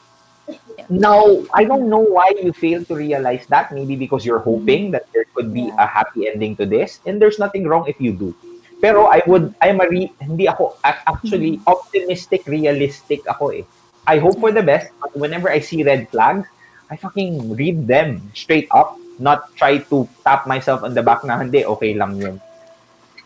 Now, 0.89 1.25
I 1.53 1.65
don't 1.65 1.89
know 1.89 2.05
why 2.05 2.33
you 2.37 2.53
fail 2.53 2.85
to 2.85 2.93
realize 2.93 3.45
that. 3.49 3.73
Maybe 3.73 3.95
because 3.97 4.25
you're 4.25 4.41
hoping 4.41 4.91
that 4.93 5.09
there 5.13 5.25
could 5.33 5.49
be 5.53 5.73
a 5.73 5.87
happy 5.89 6.29
ending 6.29 6.53
to 6.57 6.65
this, 6.65 7.01
and 7.05 7.17
there's 7.17 7.41
nothing 7.41 7.65
wrong 7.65 7.89
if 7.89 7.97
you 7.97 8.13
do. 8.13 8.35
Pero 8.77 9.09
I 9.09 9.25
would, 9.25 9.55
I'm 9.61 9.81
a 9.81 9.87
re, 9.89 10.13
hindi 10.21 10.45
ako, 10.45 10.77
ac- 10.85 11.01
actually, 11.07 11.57
optimistic, 11.65 12.45
realistic 12.45 13.25
ako 13.25 13.49
eh. 13.57 13.65
I 14.05 14.21
hope 14.21 14.37
for 14.37 14.53
the 14.53 14.61
best, 14.61 14.93
but 15.01 15.17
whenever 15.17 15.49
I 15.49 15.57
see 15.65 15.81
red 15.81 16.09
flags, 16.13 16.45
I 16.91 16.97
fucking 16.97 17.57
read 17.57 17.87
them 17.89 18.29
straight 18.37 18.69
up, 18.69 18.99
not 19.17 19.49
try 19.57 19.81
to 19.89 20.05
tap 20.21 20.45
myself 20.45 20.85
on 20.85 20.93
the 20.93 21.01
back 21.01 21.25
na 21.25 21.41
hindi, 21.41 21.65
okay 21.65 21.97
lang 21.97 22.21
yun. 22.21 22.37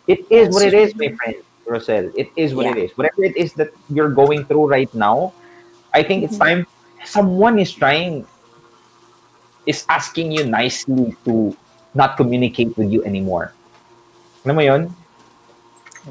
It 0.10 0.26
is 0.34 0.50
what 0.50 0.66
it 0.66 0.74
is, 0.74 0.98
my 0.98 1.14
friend, 1.14 1.38
Rosel. 1.70 2.10
It 2.18 2.34
is 2.34 2.58
what 2.58 2.66
it 2.66 2.74
Yeah. 2.82 2.90
is. 2.90 2.98
Whatever 2.98 3.30
it 3.30 3.38
is 3.38 3.54
that 3.62 3.70
you're 3.94 4.10
going 4.10 4.42
through 4.50 4.66
right 4.66 4.90
now, 4.98 5.38
I 5.94 6.02
think 6.02 6.26
it's 6.26 6.42
time 6.42 6.66
someone 7.06 7.62
is 7.62 7.70
trying 7.70 8.26
is 9.70 9.86
asking 9.86 10.34
you 10.34 10.50
nicely 10.50 11.14
to 11.30 11.54
not 11.94 12.18
communicate 12.18 12.74
with 12.74 12.90
you 12.90 13.06
anymore. 13.06 13.54
Alam 14.42 14.56
mo 14.58 14.64
yun? 14.66 14.82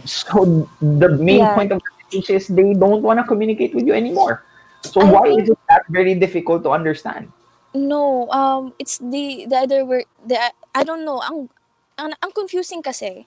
So 0.06 0.68
the 0.78 1.18
main 1.18 1.42
Yeah. 1.42 1.58
point 1.58 1.74
of 1.74 1.82
the 1.82 1.90
speech 2.06 2.30
is 2.30 2.46
they 2.46 2.70
don't 2.78 3.02
want 3.02 3.18
to 3.18 3.26
communicate 3.26 3.74
with 3.74 3.82
you 3.82 3.98
anymore. 3.98 4.46
So 4.86 5.02
I 5.02 5.10
why 5.10 5.26
think- 5.26 5.42
is 5.42 5.46
it 5.50 5.60
that 5.66 5.82
very 5.90 6.14
difficult 6.14 6.62
to 6.62 6.70
understand? 6.70 7.34
No, 7.74 8.30
um, 8.30 8.72
it's 8.78 9.02
the 9.02 9.44
the 9.50 9.58
other 9.66 9.82
word. 9.82 10.06
The 10.22 10.38
I 10.72 10.86
don't 10.86 11.02
know. 11.02 11.18
Ang 11.20 11.50
ang, 11.98 12.14
ang 12.22 12.30
confusing 12.30 12.80
kasi. 12.80 13.26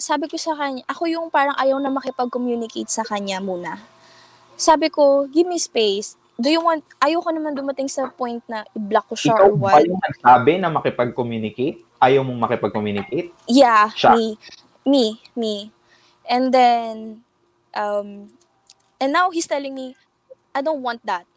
Sabi 0.00 0.32
ko 0.32 0.40
sa 0.40 0.56
kanya, 0.56 0.80
ako 0.88 1.04
yung 1.04 1.28
parang 1.28 1.52
ayaw 1.60 1.76
na 1.76 1.92
makipag-communicate 1.92 2.88
sa 2.88 3.04
kanya 3.04 3.36
muna. 3.36 3.76
Sabi 4.56 4.88
ko, 4.88 5.28
give 5.28 5.44
me 5.44 5.60
space. 5.60 6.16
Do 6.40 6.48
you 6.48 6.64
want, 6.64 6.80
ayaw 7.04 7.20
ko 7.20 7.36
naman 7.36 7.52
dumating 7.52 7.84
sa 7.84 8.08
point 8.08 8.40
na 8.48 8.64
i-block 8.72 9.12
ko 9.12 9.16
siya 9.16 9.36
Ikaw 9.36 9.44
or 9.44 9.52
ba 9.60 9.76
what. 9.76 9.84
yung 9.84 10.00
nagsabi 10.00 10.52
na 10.56 10.72
makipag-communicate? 10.72 11.84
Ayaw 12.00 12.24
mong 12.24 12.40
makipag-communicate? 12.48 13.28
Yeah, 13.44 13.92
Siya. 13.92 14.16
me. 14.16 14.40
Me, 14.88 15.20
me. 15.36 15.68
And 16.24 16.48
then, 16.48 17.20
um, 17.76 18.32
and 18.96 19.12
now 19.12 19.28
he's 19.28 19.44
telling 19.44 19.76
me, 19.76 20.00
I 20.56 20.64
don't 20.64 20.80
want 20.80 21.04
that. 21.04 21.28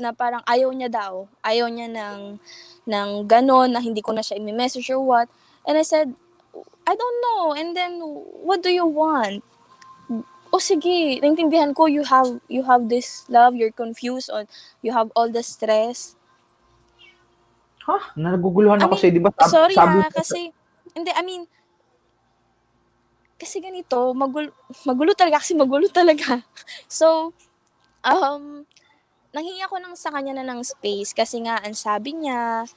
Na 0.00 0.16
parang 0.16 0.40
ayaw 0.48 0.72
niya 0.72 0.88
daw. 0.88 1.28
Ayaw 1.44 1.68
niya 1.68 1.92
ng, 1.92 2.40
ng 2.88 3.08
ganon, 3.28 3.76
na 3.76 3.84
hindi 3.84 4.00
ko 4.00 4.16
na 4.16 4.24
siya 4.24 4.40
i-message 4.40 4.88
or 4.88 5.04
what. 5.04 5.28
And 5.68 5.76
I 5.76 5.84
said, 5.84 6.16
I 6.86 6.94
don't 6.96 7.18
know. 7.22 7.54
And 7.54 7.76
then, 7.76 8.00
what 8.44 8.62
do 8.62 8.70
you 8.70 8.86
want? 8.86 9.44
O 10.50 10.58
sige, 10.58 11.22
naintindihan 11.22 11.70
ko 11.70 11.86
you 11.86 12.02
have 12.02 12.42
you 12.50 12.66
have 12.66 12.90
this 12.90 13.22
love, 13.30 13.54
you're 13.54 13.70
confused 13.70 14.34
on 14.34 14.50
you 14.82 14.90
have 14.90 15.06
all 15.14 15.30
the 15.30 15.46
stress. 15.46 16.18
Ha? 17.86 18.18
Naguguluhan 18.18 18.82
ako 18.82 18.98
I 18.98 18.98
mean, 18.98 19.00
sa'yo, 19.00 19.14
di 19.14 19.22
ba? 19.22 19.30
Sab- 19.38 19.54
sorry 19.54 19.74
sabi 19.78 20.02
ha, 20.02 20.10
kasi, 20.10 20.40
hindi, 20.92 21.10
I 21.14 21.22
mean, 21.22 21.42
kasi 23.40 23.56
ganito, 23.62 24.12
magulo, 24.12 24.52
magulo 24.84 25.16
talaga, 25.16 25.40
kasi 25.40 25.56
magulo 25.56 25.88
talaga. 25.88 26.44
So, 26.90 27.32
um, 28.04 28.68
nanghingi 29.32 29.64
ako 29.64 29.80
ng 29.80 29.94
sa 29.96 30.12
kanya 30.12 30.36
na 30.36 30.44
ng 30.44 30.60
space, 30.60 31.16
kasi 31.16 31.40
nga, 31.46 31.56
ang 31.62 31.72
sabi 31.72 32.20
niya, 32.20 32.68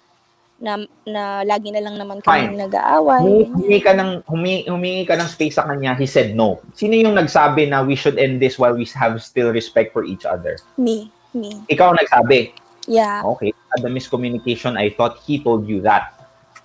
na, 0.61 0.79
na 1.05 1.41
lagi 1.43 1.73
na 1.73 1.81
lang 1.81 1.97
naman 1.97 2.21
kami 2.21 2.53
Fine. 2.53 2.57
nag-aaway. 2.57 3.49
Humingi, 3.49 3.79
ka 3.81 3.91
ng 3.97 4.23
humingi, 4.27 4.63
humingi 4.69 5.03
ka 5.07 5.17
ng 5.17 5.29
space 5.29 5.57
sa 5.59 5.67
kanya, 5.67 5.97
he 5.97 6.07
said 6.07 6.37
no. 6.37 6.61
Sino 6.77 6.93
yung 6.93 7.17
nagsabi 7.17 7.67
na 7.67 7.83
we 7.83 7.97
should 7.97 8.15
end 8.17 8.39
this 8.39 8.55
while 8.55 8.73
we 8.73 8.85
have 8.95 9.19
still 9.19 9.51
respect 9.51 9.91
for 9.91 10.05
each 10.05 10.23
other? 10.23 10.55
Me, 10.77 11.11
me. 11.35 11.63
Ikaw 11.67 11.93
ang 11.93 11.99
nagsabi. 11.99 12.53
Yeah. 12.87 13.23
Okay, 13.35 13.55
at 13.71 13.79
the 13.79 13.91
miscommunication, 13.91 14.75
I 14.75 14.91
thought 14.91 15.23
he 15.23 15.39
told 15.39 15.67
you 15.67 15.79
that. 15.87 16.11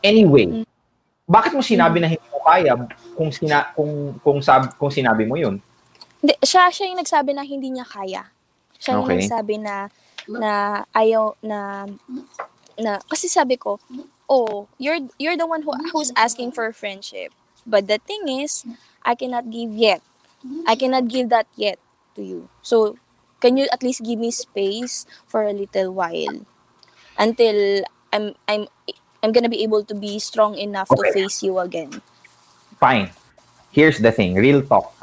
Anyway, 0.03 0.67
bakit 1.29 1.55
mo 1.55 1.63
sinabi 1.63 2.03
na 2.03 2.11
hindi 2.11 2.27
mo 2.31 2.43
kaya 2.43 2.75
kung 3.15 3.31
sina 3.31 3.71
kung 3.75 4.19
kung 4.23 4.39
sab 4.43 4.75
kung 4.79 4.91
sinabi 4.91 5.27
mo 5.27 5.39
yun? 5.39 5.63
Hindi, 6.19 6.35
siya, 6.43 6.67
siya 6.71 6.91
yung 6.91 6.99
nagsabi 6.99 7.31
na 7.35 7.47
hindi 7.47 7.71
niya 7.71 7.87
kaya. 7.87 8.27
Siya 8.79 8.99
yung 8.99 9.07
Okay. 9.07 9.23
nagsabi 9.23 9.55
na, 9.63 9.87
na 10.27 10.53
ayaw, 10.95 11.35
na, 11.43 11.87
na, 12.79 12.99
kasi 13.09 13.29
sabi 13.29 13.57
ko, 13.57 13.81
oh, 14.29 14.69
you're, 14.79 14.99
you're 15.19 15.37
the 15.37 15.47
one 15.47 15.63
who, 15.63 15.73
who's 15.93 16.13
asking 16.17 16.53
for 16.53 16.73
friendship. 16.73 17.33
But 17.67 17.87
the 17.87 17.99
thing 17.99 18.29
is, 18.29 18.65
I 19.05 19.15
cannot 19.15 19.51
give 19.51 19.73
yet. 19.73 20.03
I 20.67 20.77
cannot 20.77 21.09
give 21.09 21.29
that 21.31 21.47
yet 21.57 21.79
to 22.15 22.23
you. 22.23 22.49
So, 22.63 22.97
can 23.41 23.57
you 23.57 23.67
at 23.73 23.83
least 23.83 24.03
give 24.03 24.19
me 24.19 24.31
space 24.31 25.07
for 25.27 25.43
a 25.43 25.53
little 25.53 25.93
while 25.95 26.47
until 27.19 27.85
I'm, 28.13 28.35
I'm, 28.47 28.67
I'm 29.23 29.33
gonna 29.33 29.49
be 29.49 29.63
able 29.63 29.85
to 29.85 29.95
be 29.95 30.19
strong 30.19 30.57
enough 30.57 30.89
to 30.89 31.13
face 31.13 31.43
you 31.43 31.59
again. 31.59 32.01
Fine. 32.79 33.11
Here's 33.73 33.99
the 33.99 34.13
thing, 34.13 34.35
real 34.35 34.63
talk. 34.63 34.95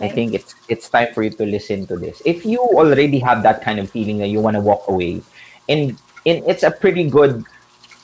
I 0.00 0.08
think 0.08 0.34
it's 0.34 0.54
it's 0.68 0.88
time 0.88 1.14
for 1.14 1.22
you 1.22 1.30
to 1.30 1.44
listen 1.46 1.86
to 1.86 1.96
this. 1.96 2.22
If 2.24 2.46
you 2.46 2.58
already 2.58 3.18
have 3.20 3.42
that 3.42 3.62
kind 3.62 3.78
of 3.78 3.90
feeling 3.90 4.18
that 4.18 4.28
you 4.28 4.40
want 4.40 4.54
to 4.56 4.60
walk 4.60 4.88
away, 4.88 5.22
and, 5.68 5.98
and 6.26 6.44
it's 6.46 6.62
a 6.62 6.70
pretty 6.70 7.08
good 7.08 7.44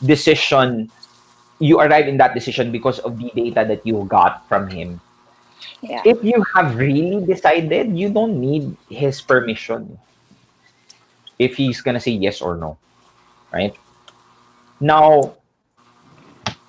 decision, 0.05 0.91
you 1.59 1.81
arrive 1.81 2.07
in 2.09 2.17
that 2.19 2.35
decision 2.35 2.71
because 2.71 2.99
of 3.01 3.19
the 3.19 3.31
data 3.35 3.65
that 3.67 3.87
you 3.87 4.05
got 4.09 4.47
from 4.49 4.69
him. 4.69 5.01
Yeah. 5.83 6.03
If 6.05 6.23
you 6.23 6.45
have 6.55 6.77
really 6.77 7.25
decided, 7.25 7.97
you 7.97 8.11
don't 8.11 8.41
need 8.41 8.77
his 8.91 9.21
permission. 9.21 9.99
If 11.39 11.57
he's 11.57 11.81
gonna 11.81 12.01
say 12.01 12.13
yes 12.13 12.41
or 12.41 12.57
no, 12.57 12.79
right? 13.53 13.75
Now, 14.81 15.35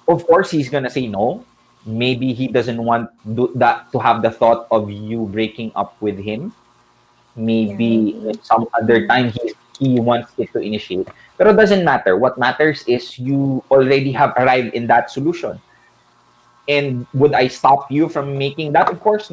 of 0.07 0.25
course, 0.25 0.51
he's 0.51 0.69
gonna 0.69 0.89
say 0.89 1.07
no. 1.07 1.45
Maybe 1.85 2.33
he 2.33 2.47
doesn't 2.47 2.77
want 2.83 3.09
do, 3.35 3.51
that 3.55 3.91
to 3.93 3.99
have 3.99 4.21
the 4.21 4.29
thought 4.29 4.67
of 4.69 4.91
you 4.91 5.25
breaking 5.25 5.71
up 5.75 5.99
with 6.01 6.17
him. 6.19 6.53
Maybe 7.35 8.13
some 8.43 8.67
other 8.73 9.07
time 9.07 9.31
he 9.31 9.53
he 9.79 9.99
wants 9.99 10.31
it 10.37 10.51
to 10.53 10.59
initiate. 10.59 11.07
Pero 11.39 11.55
doesn't 11.55 11.87
matter. 11.87 12.19
What 12.19 12.37
matters 12.37 12.83
is 12.85 13.17
you 13.17 13.63
already 13.71 14.11
have 14.11 14.35
arrived 14.35 14.75
in 14.75 14.85
that 14.87 15.09
solution. 15.09 15.59
And 16.67 17.07
would 17.15 17.33
I 17.33 17.47
stop 17.47 17.89
you 17.89 18.11
from 18.11 18.37
making 18.37 18.73
that? 18.73 18.91
Of 18.91 18.99
course. 18.99 19.31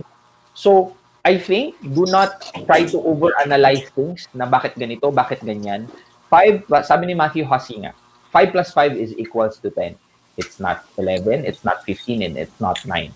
So 0.54 0.96
I 1.26 1.36
think 1.36 1.74
do 1.82 2.06
not 2.06 2.46
try 2.64 2.86
to 2.86 2.96
overanalyze 3.02 3.90
things 3.92 4.30
na 4.32 4.46
bakit 4.46 4.78
ganito, 4.78 5.10
bakit 5.12 5.42
ganyan. 5.42 5.90
5, 6.30 6.70
sabi 6.86 7.10
ni 7.10 7.14
Matthew 7.14 7.44
Hussey 7.44 7.82
nga, 7.82 7.92
5 8.30 8.54
plus 8.54 8.70
5 8.70 8.94
is 8.94 9.10
equals 9.18 9.58
to 9.58 9.68
10. 9.74 9.98
It's 10.38 10.60
not 10.60 10.86
11, 10.96 11.44
it's 11.44 11.64
not 11.64 11.82
15, 11.84 12.22
and 12.22 12.38
it's 12.38 12.60
not 12.60 12.78
9. 12.86 13.10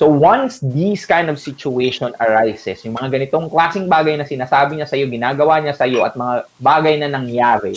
So 0.00 0.08
once 0.08 0.64
these 0.64 1.04
kind 1.04 1.28
of 1.28 1.36
situation 1.36 2.16
arises, 2.24 2.80
yung 2.88 2.96
mga 2.96 3.20
ganitong 3.20 3.52
klaseng 3.52 3.84
bagay 3.84 4.16
na 4.16 4.24
sinasabi 4.24 4.80
niya 4.80 4.88
sa'yo, 4.88 5.04
ginagawa 5.04 5.60
niya 5.60 5.76
sa'yo, 5.76 6.08
at 6.08 6.16
mga 6.16 6.48
bagay 6.56 6.96
na 7.04 7.12
nangyari, 7.12 7.76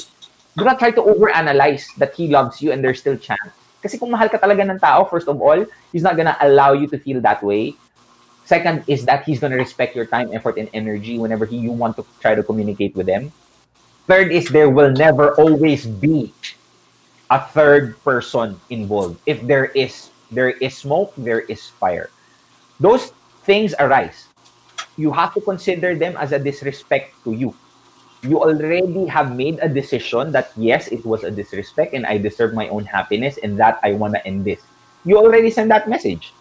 do 0.55 0.63
not 0.63 0.79
try 0.79 0.87
to 0.87 1.03
overanalyze 1.03 1.83
that 1.99 2.15
he 2.15 2.31
loves 2.31 2.63
you 2.63 2.71
and 2.71 2.79
there's 2.79 3.03
still 3.03 3.19
chance. 3.19 3.51
Kasi 3.83 3.99
kung 3.99 4.07
mahal 4.07 4.31
ka 4.31 4.39
talaga 4.39 4.63
ng 4.63 4.79
tao, 4.79 5.03
first 5.03 5.27
of 5.27 5.35
all, 5.43 5.67
he's 5.91 5.99
not 5.99 6.15
gonna 6.15 6.39
allow 6.39 6.71
you 6.71 6.87
to 6.87 6.95
feel 6.95 7.19
that 7.19 7.43
way. 7.43 7.75
Second 8.47 8.87
is 8.87 9.03
that 9.03 9.27
he's 9.27 9.43
gonna 9.43 9.59
respect 9.59 9.91
your 9.91 10.07
time, 10.07 10.31
effort, 10.31 10.55
and 10.55 10.71
energy 10.71 11.19
whenever 11.19 11.43
he, 11.43 11.59
you 11.59 11.75
want 11.75 11.99
to 11.99 12.07
try 12.23 12.39
to 12.39 12.39
communicate 12.39 12.95
with 12.95 13.03
them. 13.03 13.35
Third 14.07 14.31
is 14.31 14.47
there 14.47 14.71
will 14.71 14.95
never 14.95 15.35
always 15.35 15.83
be 15.83 16.31
a 17.27 17.43
third 17.51 17.99
person 17.99 18.63
involved. 18.71 19.19
If 19.27 19.43
there 19.43 19.75
is, 19.75 20.07
there 20.31 20.55
is 20.63 20.71
smoke, 20.79 21.11
there 21.19 21.43
is 21.51 21.67
fire. 21.67 22.12
Those 22.83 23.15
things 23.47 23.71
arise. 23.79 24.27
You 24.99 25.15
have 25.15 25.31
to 25.39 25.41
consider 25.41 25.95
them 25.95 26.19
as 26.19 26.35
a 26.35 26.39
disrespect 26.39 27.15
to 27.23 27.31
you. 27.31 27.55
You 28.27 28.43
already 28.43 29.07
have 29.07 29.31
made 29.39 29.63
a 29.63 29.71
decision 29.71 30.35
that 30.35 30.51
yes, 30.59 30.91
it 30.91 31.05
was 31.07 31.23
a 31.23 31.31
disrespect 31.31 31.95
and 31.95 32.05
I 32.05 32.19
deserve 32.19 32.51
my 32.51 32.67
own 32.67 32.83
happiness 32.83 33.39
and 33.39 33.55
that 33.55 33.79
I 33.87 33.93
want 33.95 34.15
to 34.15 34.27
end 34.27 34.43
this. 34.43 34.59
You 35.07 35.15
already 35.15 35.49
sent 35.49 35.71
that 35.71 35.87
message. 35.87 36.33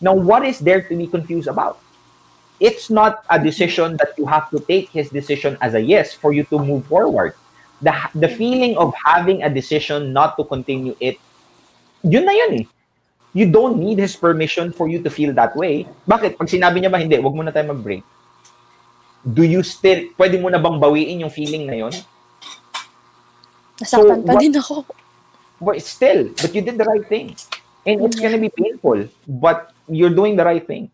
Now, 0.00 0.16
what 0.16 0.48
is 0.48 0.58
there 0.58 0.80
to 0.80 0.96
be 0.96 1.06
confused 1.06 1.48
about? 1.52 1.80
It's 2.60 2.88
not 2.88 3.20
a 3.28 3.36
decision 3.36 3.98
that 4.00 4.16
you 4.16 4.24
have 4.24 4.48
to 4.56 4.60
take 4.64 4.88
his 4.88 5.10
decision 5.10 5.58
as 5.60 5.74
a 5.74 5.80
yes 5.80 6.14
for 6.14 6.32
you 6.32 6.44
to 6.48 6.58
move 6.58 6.86
forward. 6.86 7.36
The, 7.82 7.92
the 8.14 8.28
feeling 8.28 8.78
of 8.78 8.94
having 9.04 9.42
a 9.42 9.52
decision 9.52 10.14
not 10.14 10.38
to 10.38 10.44
continue 10.44 10.96
it, 10.98 11.20
yun 12.02 12.24
na 12.24 12.32
yun 12.32 12.64
eh. 12.64 12.64
You 13.34 13.50
don't 13.50 13.82
need 13.82 13.98
his 13.98 14.14
permission 14.14 14.70
for 14.70 14.86
you 14.86 15.02
to 15.02 15.10
feel 15.10 15.34
that 15.34 15.58
way. 15.58 15.90
Bakit? 16.06 16.38
Pag 16.38 16.46
sinabi 16.46 16.78
niya 16.78 16.90
ba, 16.90 17.02
hindi, 17.02 17.18
wag 17.18 17.34
mo 17.34 17.42
na 17.42 17.50
tayo 17.50 17.74
mag-break. 17.74 18.06
Do 19.26 19.42
you 19.42 19.66
still, 19.66 20.14
pwede 20.14 20.38
mo 20.38 20.46
na 20.46 20.62
bang 20.62 20.78
bawiin 20.78 21.26
yung 21.26 21.34
feeling 21.34 21.66
na 21.66 21.74
yun? 21.74 21.94
Nasaktan 23.82 24.22
pa 24.22 24.38
what- 24.38 24.42
din 24.42 24.54
ako. 24.54 24.86
But 25.58 25.82
still, 25.82 26.30
but 26.38 26.54
you 26.54 26.62
did 26.62 26.78
the 26.78 26.86
right 26.86 27.02
thing. 27.10 27.34
And 27.82 28.06
it's 28.06 28.16
gonna 28.16 28.38
be 28.38 28.54
painful, 28.54 29.10
but 29.26 29.74
you're 29.90 30.14
doing 30.14 30.38
the 30.38 30.46
right 30.46 30.62
thing. 30.62 30.88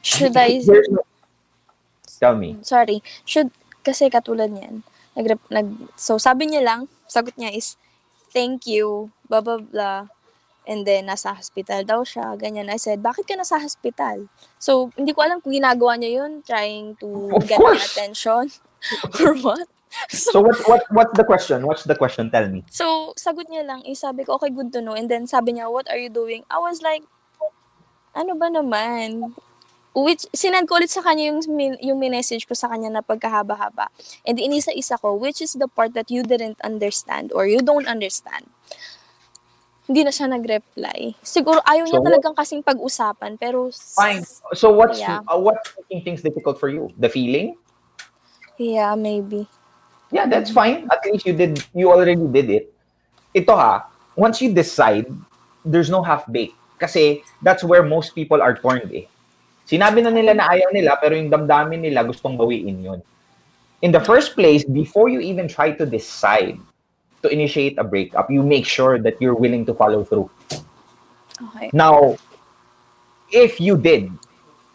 Should 0.00 0.36
I, 0.38 0.62
no- 0.62 1.06
Tell 2.22 2.38
me. 2.38 2.62
sorry, 2.62 3.02
should, 3.26 3.50
kasi 3.82 4.06
katulad 4.06 4.54
niyan, 4.54 4.86
nag, 5.18 5.26
nag, 5.50 5.66
so 5.98 6.14
sabi 6.14 6.46
niya 6.46 6.62
lang, 6.62 6.80
sagot 7.10 7.34
niya 7.34 7.50
is, 7.50 7.74
thank 8.30 8.62
you, 8.70 9.10
blah, 9.26 9.42
blah, 9.42 9.58
blah. 9.58 10.06
And 10.62 10.86
then, 10.86 11.10
nasa 11.10 11.34
hospital 11.34 11.82
daw 11.82 12.06
siya, 12.06 12.38
ganyan. 12.38 12.70
I 12.70 12.78
said, 12.78 13.02
bakit 13.02 13.26
ka 13.26 13.34
nasa 13.34 13.58
hospital? 13.58 14.30
So, 14.62 14.94
hindi 14.94 15.10
ko 15.10 15.26
alam 15.26 15.42
kung 15.42 15.50
ginagawa 15.50 15.98
niya 15.98 16.22
yun, 16.22 16.46
trying 16.46 16.94
to 17.02 17.34
Of 17.34 17.50
get 17.50 17.58
my 17.58 17.74
course. 17.74 17.98
attention, 17.98 18.50
or 19.22 19.34
what. 19.42 19.66
So 20.08 20.40
what 20.40 20.56
what 20.64 20.82
what's 20.88 21.12
the 21.20 21.26
question? 21.28 21.68
What's 21.68 21.84
the 21.84 21.92
question? 21.92 22.32
Tell 22.32 22.48
me. 22.48 22.64
So, 22.72 23.12
sagot 23.12 23.52
niya 23.52 23.68
lang, 23.68 23.84
eh, 23.84 23.92
sabi 23.92 24.24
ko, 24.24 24.40
okay, 24.40 24.48
good 24.48 24.72
to 24.72 24.80
know. 24.80 24.96
And 24.96 25.04
then, 25.10 25.28
sabi 25.28 25.52
niya, 25.52 25.68
what 25.68 25.84
are 25.92 26.00
you 26.00 26.08
doing? 26.08 26.48
I 26.48 26.56
was 26.64 26.80
like, 26.80 27.04
ano 28.16 28.32
ba 28.36 28.48
naman? 28.48 29.36
Which, 29.92 30.24
sinend 30.32 30.72
ko 30.72 30.80
ulit 30.80 30.88
sa 30.88 31.04
kanya 31.04 31.28
yung, 31.28 31.44
yung 31.76 31.98
message 32.00 32.48
ko 32.48 32.56
sa 32.56 32.72
kanya 32.72 32.88
na 32.88 33.02
pagkahaba-haba. 33.04 33.92
And 34.24 34.40
inisa-isa 34.40 34.96
ko, 34.96 35.12
which 35.12 35.44
is 35.44 35.52
the 35.52 35.68
part 35.68 35.92
that 35.92 36.08
you 36.08 36.24
didn't 36.24 36.56
understand 36.64 37.28
or 37.36 37.44
you 37.44 37.60
don't 37.60 37.84
understand. 37.84 38.48
Hindi 39.92 40.08
na 40.08 40.12
siya 40.16 40.24
nag-reply. 40.24 41.20
Siguro, 41.20 41.60
ayaw 41.68 41.84
niya 41.84 42.00
So, 42.00 42.06
talagang 42.08 42.32
kasing 42.32 42.62
pag-usapan, 42.64 43.36
pero... 43.36 43.68
Fine. 43.92 44.24
So 44.56 44.72
what's 44.72 44.96
Yeah. 44.96 45.20
uh, 45.28 45.36
what's 45.36 45.68
making 45.84 46.00
things 46.00 46.20
difficult 46.24 46.56
for 46.56 46.72
you? 46.72 46.88
The 46.96 47.12
feeling? 47.12 47.60
Yeah, 48.56 48.96
maybe. 48.96 49.44
Yeah, 50.08 50.24
that's 50.32 50.48
fine. 50.48 50.88
At 50.88 51.04
least 51.04 51.28
you 51.28 51.36
did 51.36 51.60
you 51.76 51.92
already 51.92 52.16
did 52.16 52.48
it. 52.48 52.64
Ito 53.36 53.52
ha, 53.52 53.84
once 54.16 54.40
you 54.40 54.48
decide, 54.48 55.12
there's 55.60 55.92
no 55.92 56.00
half 56.00 56.24
baked. 56.24 56.56
Kasi 56.80 57.20
that's 57.44 57.60
where 57.60 57.84
most 57.84 58.16
people 58.16 58.40
are 58.40 58.56
torn 58.56 58.88
eh. 58.96 59.04
Sinabi 59.68 60.00
na 60.00 60.08
nila 60.08 60.32
na 60.32 60.48
ayaw 60.48 60.72
nila 60.72 60.96
pero 61.04 61.20
yung 61.20 61.28
damdamin 61.28 61.84
nila 61.84 62.00
gustong 62.08 62.40
bawiin 62.40 62.80
yun. 62.80 63.04
In 63.84 63.92
the 63.92 64.00
first 64.00 64.40
place, 64.40 64.64
before 64.64 65.12
you 65.12 65.20
even 65.20 65.52
try 65.52 65.68
to 65.68 65.84
decide 65.84 66.56
to 67.22 67.28
initiate 67.28 67.78
a 67.78 67.84
breakup, 67.84 68.30
you 68.30 68.42
make 68.42 68.66
sure 68.66 68.98
that 68.98 69.20
you're 69.20 69.34
willing 69.34 69.64
to 69.66 69.74
follow 69.74 70.04
through. 70.04 70.30
Okay. 71.40 71.70
Now, 71.72 72.16
if 73.30 73.60
you 73.60 73.76
did, 73.76 74.10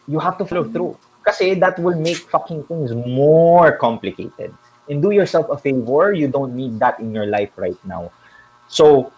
you 0.07 0.19
have 0.19 0.37
to 0.39 0.45
follow 0.45 0.63
mm-hmm. 0.63 0.73
through. 0.73 0.97
Kasi 1.23 1.55
that 1.59 1.77
will 1.79 1.99
make 1.99 2.17
fucking 2.31 2.63
things 2.71 2.95
more 2.95 3.75
complicated. 3.75 4.55
And 4.87 5.01
do 5.01 5.11
yourself 5.11 5.51
a 5.51 5.57
favor, 5.57 6.13
you 6.13 6.27
don't 6.27 6.55
need 6.55 6.79
that 6.79 6.99
in 6.99 7.13
your 7.13 7.27
life 7.27 7.51
right 7.57 7.77
now. 7.83 8.11
So, 8.67 9.11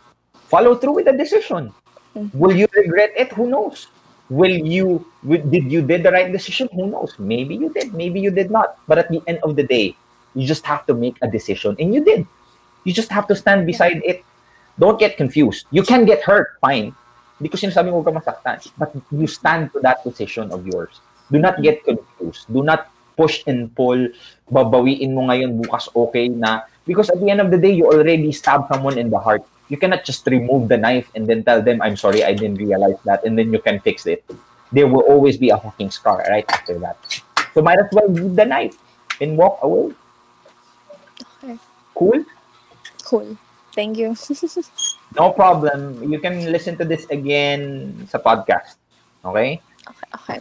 follow 0.49 0.73
through 0.73 0.97
with 0.97 1.05
the 1.05 1.13
decision. 1.13 1.71
Mm-hmm. 2.17 2.33
Will 2.33 2.57
you 2.57 2.67
regret 2.73 3.13
it? 3.15 3.31
Who 3.33 3.45
knows? 3.45 3.87
Will 4.29 4.53
you, 4.53 5.05
did 5.25 5.71
you 5.71 5.81
did 5.81 6.01
the 6.01 6.11
right 6.11 6.31
decision? 6.31 6.69
Who 6.73 6.87
knows? 6.89 7.17
Maybe 7.17 7.55
you 7.55 7.69
did, 7.69 7.93
maybe 7.93 8.19
you 8.19 8.29
did 8.29 8.49
not. 8.49 8.77
But 8.87 8.97
at 8.97 9.09
the 9.09 9.21
end 9.25 9.39
of 9.43 9.55
the 9.55 9.63
day, 9.63 9.95
you 10.33 10.45
just 10.45 10.65
have 10.65 10.85
to 10.87 10.93
make 10.93 11.17
a 11.21 11.27
decision. 11.29 11.75
And 11.79 11.93
you 11.93 12.03
did. 12.03 12.25
You 12.89 12.97
just 12.97 13.13
have 13.13 13.29
to 13.29 13.37
stand 13.37 13.69
beside 13.69 14.01
it. 14.01 14.25
Don't 14.81 14.97
get 14.97 15.13
confused. 15.13 15.69
You 15.69 15.85
can 15.85 16.09
get 16.09 16.25
hurt, 16.25 16.57
fine. 16.57 16.97
Ko 17.37 17.53
sinasabing 17.53 17.93
huwag 17.93 18.09
ka 18.09 18.13
masaktan. 18.17 18.57
But 18.81 18.97
you 19.13 19.29
stand 19.29 19.69
to 19.77 19.79
that 19.85 20.01
position 20.01 20.49
of 20.49 20.65
yours. 20.65 20.97
Do 21.29 21.37
not 21.37 21.61
get 21.61 21.85
confused. 21.85 22.49
Do 22.49 22.65
not 22.65 22.89
push 23.13 23.45
and 23.45 23.69
pull. 23.77 24.09
Babawiin 24.49 25.13
mo 25.13 25.29
ngayon, 25.29 25.61
bukas 25.61 25.85
okay 25.93 26.33
na. 26.33 26.65
Because 26.89 27.13
at 27.13 27.21
the 27.21 27.29
end 27.29 27.45
of 27.45 27.53
the 27.53 27.61
day, 27.61 27.69
you 27.69 27.85
already 27.85 28.33
stabbed 28.33 28.73
someone 28.73 28.97
in 28.97 29.13
the 29.13 29.21
heart. 29.21 29.45
You 29.69 29.77
cannot 29.77 30.01
just 30.01 30.25
remove 30.25 30.65
the 30.65 30.81
knife 30.81 31.05
and 31.13 31.29
then 31.29 31.45
tell 31.45 31.61
them, 31.61 31.85
I'm 31.85 31.93
sorry, 31.93 32.25
I 32.25 32.33
didn't 32.33 32.57
realize 32.57 32.97
that, 33.05 33.21
and 33.21 33.37
then 33.37 33.53
you 33.53 33.61
can 33.61 33.77
fix 33.85 34.09
it. 34.09 34.25
There 34.73 34.89
will 34.89 35.05
always 35.05 35.37
be 35.37 35.53
a 35.53 35.61
fucking 35.61 35.93
scar 35.93 36.25
right 36.25 36.49
after 36.49 36.81
that. 36.81 36.97
So 37.53 37.61
might 37.61 37.77
as 37.77 37.93
well 37.93 38.09
leave 38.09 38.33
the 38.33 38.49
knife 38.49 38.81
and 39.21 39.37
walk 39.37 39.61
away. 39.61 39.93
Okay. 41.37 41.61
Cool? 41.93 42.25
Cool. 43.09 43.37
Thank 43.73 43.97
you. 43.97 44.13
No 45.17 45.33
problem. 45.33 46.05
You 46.05 46.19
can 46.21 46.51
listen 46.53 46.77
to 46.77 46.85
this 46.85 47.09
again 47.09 48.05
sa 48.13 48.21
podcast. 48.21 48.77
Okay? 49.25 49.57
okay. 50.13 50.39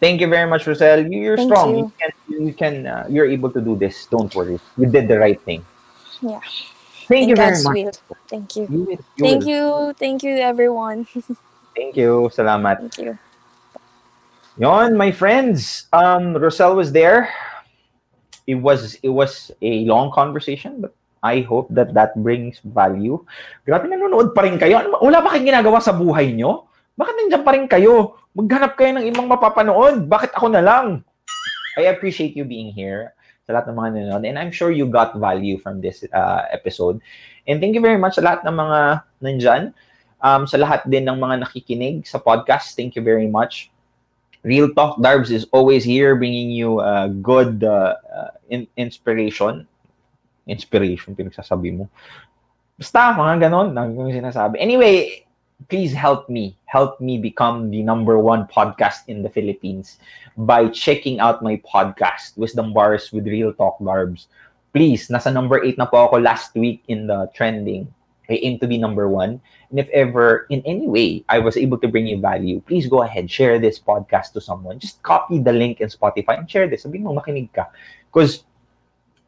Thank 0.00 0.24
you 0.24 0.28
very 0.32 0.48
much, 0.48 0.64
Rosel. 0.64 1.04
You- 1.04 1.20
You're 1.20 1.36
Thank 1.36 1.52
strong. 1.52 1.68
you. 1.68 1.76
You 1.84 1.92
can, 2.00 2.12
you 2.48 2.54
can, 2.56 2.74
uh, 2.88 3.04
you're 3.12 3.28
able 3.28 3.52
to 3.52 3.60
do 3.60 3.76
this. 3.76 4.08
Don't 4.08 4.32
worry. 4.34 4.56
You 4.80 4.86
did 4.88 5.04
the 5.08 5.20
right 5.20 5.36
thing. 5.44 5.60
Yeah. 6.24 6.40
Thank 7.08 7.28
you 7.28 7.36
very 7.36 7.60
much. 7.60 7.76
will. 7.76 7.92
Thank 8.28 8.56
you. 8.56 8.64
You 8.72 8.80
will. 8.88 9.00
You 9.20 9.24
Thank 9.28 9.44
will. 9.44 9.88
you. 9.88 9.92
Thank 10.00 10.22
you, 10.24 10.32
everyone. 10.40 11.04
Thank 11.76 11.96
you. 12.00 12.32
Salamat. 12.32 12.80
Thank 12.80 12.98
you. 13.04 13.18
Yon, 14.56 14.96
my 14.96 15.12
friends. 15.12 15.86
Um, 15.92 16.32
Rosel 16.40 16.72
was 16.72 16.92
there. 16.92 17.28
It 18.46 18.56
was 18.56 18.96
it 19.04 19.08
was 19.12 19.50
a 19.60 19.84
long 19.84 20.12
conversation, 20.12 20.80
but 20.80 20.96
I 21.24 21.40
hope 21.40 21.72
that 21.72 21.96
that 21.96 22.12
brings 22.20 22.60
value. 22.60 23.16
Grabe, 23.64 23.88
nanonood 23.88 24.36
pa 24.36 24.44
rin 24.44 24.60
kayo. 24.60 24.84
Ano, 24.84 25.00
wala 25.00 25.24
ba 25.24 25.32
kayong 25.32 25.48
ginagawa 25.48 25.80
sa 25.80 25.96
buhay 25.96 26.36
nyo? 26.36 26.68
Bakit 27.00 27.14
nandiyan 27.16 27.42
pa 27.42 27.52
rin 27.56 27.64
kayo? 27.64 28.20
Maghanap 28.36 28.76
kayo 28.76 28.92
ng 29.00 29.08
ibang 29.08 29.24
mapapanood. 29.24 30.04
Bakit 30.04 30.36
ako 30.36 30.52
na 30.52 30.60
lang? 30.60 31.00
I 31.80 31.88
appreciate 31.88 32.36
you 32.36 32.44
being 32.44 32.70
here 32.70 33.16
sa 33.48 33.56
lahat 33.56 33.72
ng 33.72 33.76
mga 33.80 33.88
nanonood. 33.96 34.24
And 34.28 34.36
I'm 34.36 34.52
sure 34.52 34.68
you 34.68 34.84
got 34.84 35.16
value 35.16 35.56
from 35.56 35.80
this 35.80 36.04
uh, 36.12 36.44
episode. 36.52 37.00
And 37.48 37.56
thank 37.56 37.72
you 37.72 37.80
very 37.80 37.96
much 37.96 38.20
sa 38.20 38.22
lahat 38.22 38.44
ng 38.44 38.54
mga 38.54 38.78
nandyan. 39.24 39.62
Um, 40.20 40.44
sa 40.44 40.60
lahat 40.60 40.84
din 40.88 41.08
ng 41.08 41.16
mga 41.16 41.44
nakikinig 41.44 42.04
sa 42.04 42.20
podcast, 42.20 42.76
thank 42.76 42.96
you 42.96 43.04
very 43.04 43.28
much. 43.28 43.72
Real 44.44 44.68
Talk 44.76 45.00
Darbs 45.00 45.32
is 45.32 45.48
always 45.56 45.84
here 45.88 46.16
bringing 46.16 46.52
you 46.52 46.80
uh, 46.80 47.08
good 47.24 47.64
uh, 47.64 47.96
uh, 48.12 48.32
in- 48.52 48.68
inspiration. 48.76 49.64
Inspiration, 50.46 51.16
pinagsasabi 51.16 51.72
mo. 51.76 51.88
Basta, 52.74 53.14
mga 53.14 53.48
ganon, 53.48 53.70
kong 53.72 54.10
sinasabi. 54.10 54.58
Anyway, 54.58 55.24
please 55.68 55.94
help 55.94 56.28
me. 56.28 56.58
Help 56.66 57.00
me 57.00 57.18
become 57.18 57.70
the 57.70 57.82
number 57.82 58.18
one 58.18 58.46
podcast 58.50 59.06
in 59.06 59.22
the 59.22 59.30
Philippines 59.30 59.98
by 60.36 60.66
checking 60.68 61.20
out 61.20 61.42
my 61.42 61.56
podcast, 61.62 62.36
Wisdom 62.36 62.74
Bars 62.74 63.12
with 63.12 63.30
Real 63.30 63.54
Talk 63.54 63.78
Darbs. 63.78 64.26
Please, 64.74 65.06
nasa 65.06 65.30
number 65.32 65.62
8 65.62 65.78
na 65.78 65.86
po 65.86 66.10
ako 66.10 66.18
last 66.18 66.50
week 66.58 66.82
in 66.90 67.06
the 67.06 67.30
trending. 67.30 67.86
I 68.28 68.40
aim 68.42 68.58
to 68.58 68.66
be 68.66 68.80
number 68.80 69.06
one. 69.06 69.38
And 69.70 69.78
if 69.78 69.86
ever, 69.92 70.46
in 70.50 70.62
any 70.66 70.88
way, 70.88 71.22
I 71.28 71.38
was 71.38 71.56
able 71.56 71.78
to 71.78 71.88
bring 71.88 72.08
you 72.08 72.18
value, 72.18 72.58
please 72.64 72.88
go 72.88 73.02
ahead, 73.02 73.30
share 73.30 73.60
this 73.60 73.78
podcast 73.78 74.32
to 74.32 74.40
someone. 74.40 74.80
Just 74.80 75.02
copy 75.02 75.38
the 75.38 75.52
link 75.52 75.80
in 75.80 75.88
Spotify 75.92 76.40
and 76.40 76.50
share 76.50 76.66
this. 76.66 76.82
Sabihin 76.82 77.06
mo, 77.06 77.14
makinig 77.14 77.52
ka. 77.52 77.70
Because 78.10 78.42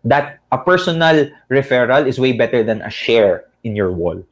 that 0.06 0.38
a 0.54 0.58
personal 0.58 1.26
referral 1.50 2.06
is 2.06 2.18
way 2.18 2.32
better 2.32 2.62
than 2.62 2.80
a 2.82 2.90
share 2.90 3.50
in 3.66 3.74
your 3.74 3.90
wall. 3.90 4.22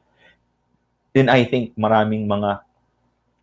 Then 1.12 1.28
I 1.28 1.44
think 1.44 1.74
maraming 1.74 2.30
mga 2.30 2.62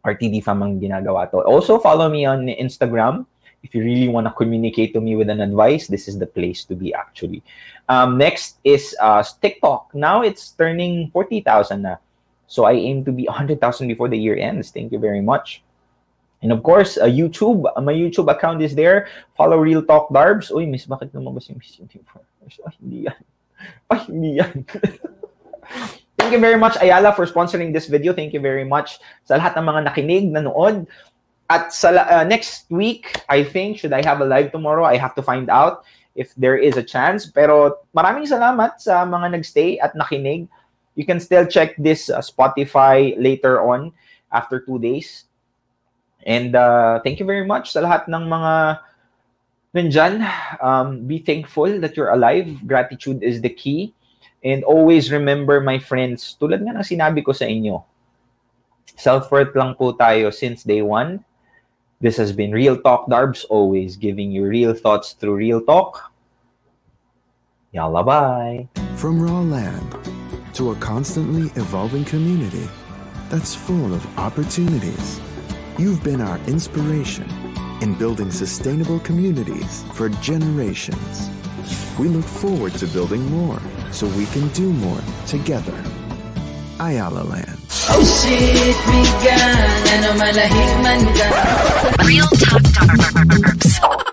RTD 0.08 0.44
fam 0.44 0.64
ang 0.64 0.80
ginagawa 0.80 1.30
to. 1.32 1.44
Also, 1.44 1.78
follow 1.78 2.10
me 2.10 2.26
on 2.26 2.48
Instagram. 2.48 3.28
If 3.62 3.76
you 3.76 3.84
really 3.84 4.08
want 4.08 4.26
to 4.26 4.34
communicate 4.34 4.96
to 4.98 5.02
me 5.02 5.16
with 5.16 5.30
an 5.30 5.40
advice, 5.40 5.86
this 5.86 6.08
is 6.08 6.18
the 6.18 6.26
place 6.26 6.66
to 6.66 6.74
be 6.74 6.96
actually. 6.96 7.44
Um, 7.88 8.18
next 8.18 8.58
is 8.64 8.96
uh, 9.00 9.22
TikTok. 9.22 9.94
Now 9.94 10.24
it's 10.24 10.52
turning 10.58 11.12
40,000 11.14 11.84
na. 11.84 12.02
So 12.48 12.66
I 12.66 12.74
aim 12.74 13.06
to 13.06 13.12
be 13.12 13.30
100,000 13.30 13.62
before 13.88 14.10
the 14.10 14.18
year 14.18 14.36
ends. 14.36 14.72
Thank 14.72 14.92
you 14.92 15.00
very 15.00 15.22
much. 15.22 15.62
And 16.42 16.52
of 16.52 16.64
course, 16.66 16.98
uh, 16.98 17.06
YouTube. 17.06 17.70
Uh, 17.70 17.82
my 17.82 17.94
YouTube 17.94 18.30
account 18.32 18.62
is 18.62 18.74
there. 18.74 19.08
Follow 19.38 19.58
Real 19.58 19.86
Talk 19.86 20.10
Darbs. 20.10 20.50
Uy, 20.50 20.66
miss, 20.66 20.90
bakit 20.90 21.14
lumabas 21.14 21.50
yung 21.50 21.62
Miss 21.62 21.78
Universe? 21.78 22.58
Ay, 22.66 22.74
hindi 22.82 23.00
yan. 23.06 23.22
Ay, 23.94 24.00
hindi 24.10 24.32
yan. 24.42 24.56
Thank 26.18 26.34
you 26.34 26.42
very 26.42 26.58
much, 26.58 26.78
Ayala, 26.82 27.14
for 27.14 27.26
sponsoring 27.26 27.74
this 27.74 27.86
video. 27.86 28.14
Thank 28.14 28.34
you 28.34 28.42
very 28.42 28.66
much 28.66 28.98
sa 29.26 29.38
lahat 29.38 29.54
ng 29.58 29.66
mga 29.66 29.82
nakinig, 29.90 30.26
nanood. 30.34 30.90
At 31.52 31.74
sa 31.76 31.94
uh, 31.94 32.26
next 32.26 32.66
week, 32.72 33.22
I 33.30 33.44
think, 33.44 33.78
should 33.78 33.94
I 33.94 34.02
have 34.02 34.22
a 34.22 34.28
live 34.28 34.50
tomorrow? 34.50 34.86
I 34.88 34.98
have 34.98 35.14
to 35.20 35.24
find 35.24 35.50
out 35.50 35.84
if 36.16 36.34
there 36.36 36.58
is 36.58 36.78
a 36.78 36.86
chance. 36.86 37.30
Pero 37.30 37.86
maraming 37.94 38.26
salamat 38.26 38.82
sa 38.82 39.06
mga 39.06 39.38
nagstay 39.38 39.78
at 39.78 39.94
nakinig. 39.94 40.50
You 40.96 41.06
can 41.06 41.22
still 41.22 41.46
check 41.46 41.78
this 41.78 42.10
uh, 42.10 42.20
Spotify 42.20 43.16
later 43.16 43.62
on 43.62 43.94
after 44.32 44.60
two 44.60 44.80
days. 44.80 45.31
And 46.26 46.56
uh, 46.56 47.00
thank 47.02 47.20
you 47.20 47.26
very 47.26 47.46
much 47.46 47.72
sa 47.74 47.82
lahat 47.82 48.06
ng 48.08 48.30
mga 48.30 48.54
nandyan. 49.74 50.14
Um, 50.62 51.08
be 51.08 51.20
thankful 51.20 51.80
that 51.82 51.98
you're 51.98 52.14
alive. 52.14 52.48
Gratitude 52.68 53.24
is 53.24 53.42
the 53.42 53.50
key. 53.50 53.94
And 54.44 54.64
always 54.64 55.12
remember, 55.12 55.62
my 55.62 55.78
friends, 55.78 56.38
tulad 56.42 56.66
nga 56.66 56.74
ng 56.74 56.86
sinabi 56.86 57.22
ko 57.22 57.30
sa 57.30 57.46
inyo, 57.46 57.86
self-worth 58.98 59.54
lang 59.54 59.78
po 59.78 59.94
tayo 59.94 60.34
since 60.34 60.66
day 60.66 60.82
one. 60.82 61.22
This 62.02 62.18
has 62.18 62.34
been 62.34 62.50
Real 62.50 62.82
Talk 62.82 63.06
Darbs, 63.06 63.46
always 63.46 63.94
giving 63.94 64.34
you 64.34 64.50
real 64.50 64.74
thoughts 64.74 65.14
through 65.14 65.38
real 65.38 65.62
talk. 65.62 66.10
Yalla 67.72 68.02
bye. 68.02 68.68
From 68.98 69.22
raw 69.22 69.46
land 69.46 69.94
to 70.58 70.74
a 70.74 70.76
constantly 70.82 71.54
evolving 71.62 72.04
community 72.04 72.68
that's 73.30 73.54
full 73.54 73.94
of 73.94 74.02
opportunities, 74.18 75.22
you've 75.82 76.04
been 76.04 76.22
our 76.22 76.38
inspiration 76.46 77.28
in 77.82 77.96
building 77.96 78.30
sustainable 78.30 79.00
communities 79.00 79.84
for 79.94 80.10
generations. 80.22 81.28
We 81.98 82.08
look 82.08 82.24
forward 82.24 82.74
to 82.74 82.86
building 82.86 83.26
more 83.32 83.60
so 83.92 84.06
we 84.10 84.28
can 84.28 84.48
do 84.50 84.72
more 84.72 85.02
together. 85.26 85.84
Ayala 86.80 87.24
Land. 87.24 87.58
Oh 87.90 88.06
shit, 88.06 88.78
bigan 88.86 89.58
Ano 89.98 90.10
malahig 90.22 90.72
man 90.86 91.02
ka 91.18 92.06
Real 92.06 92.30
Talk 92.38 92.62
Darbs. 92.78 94.11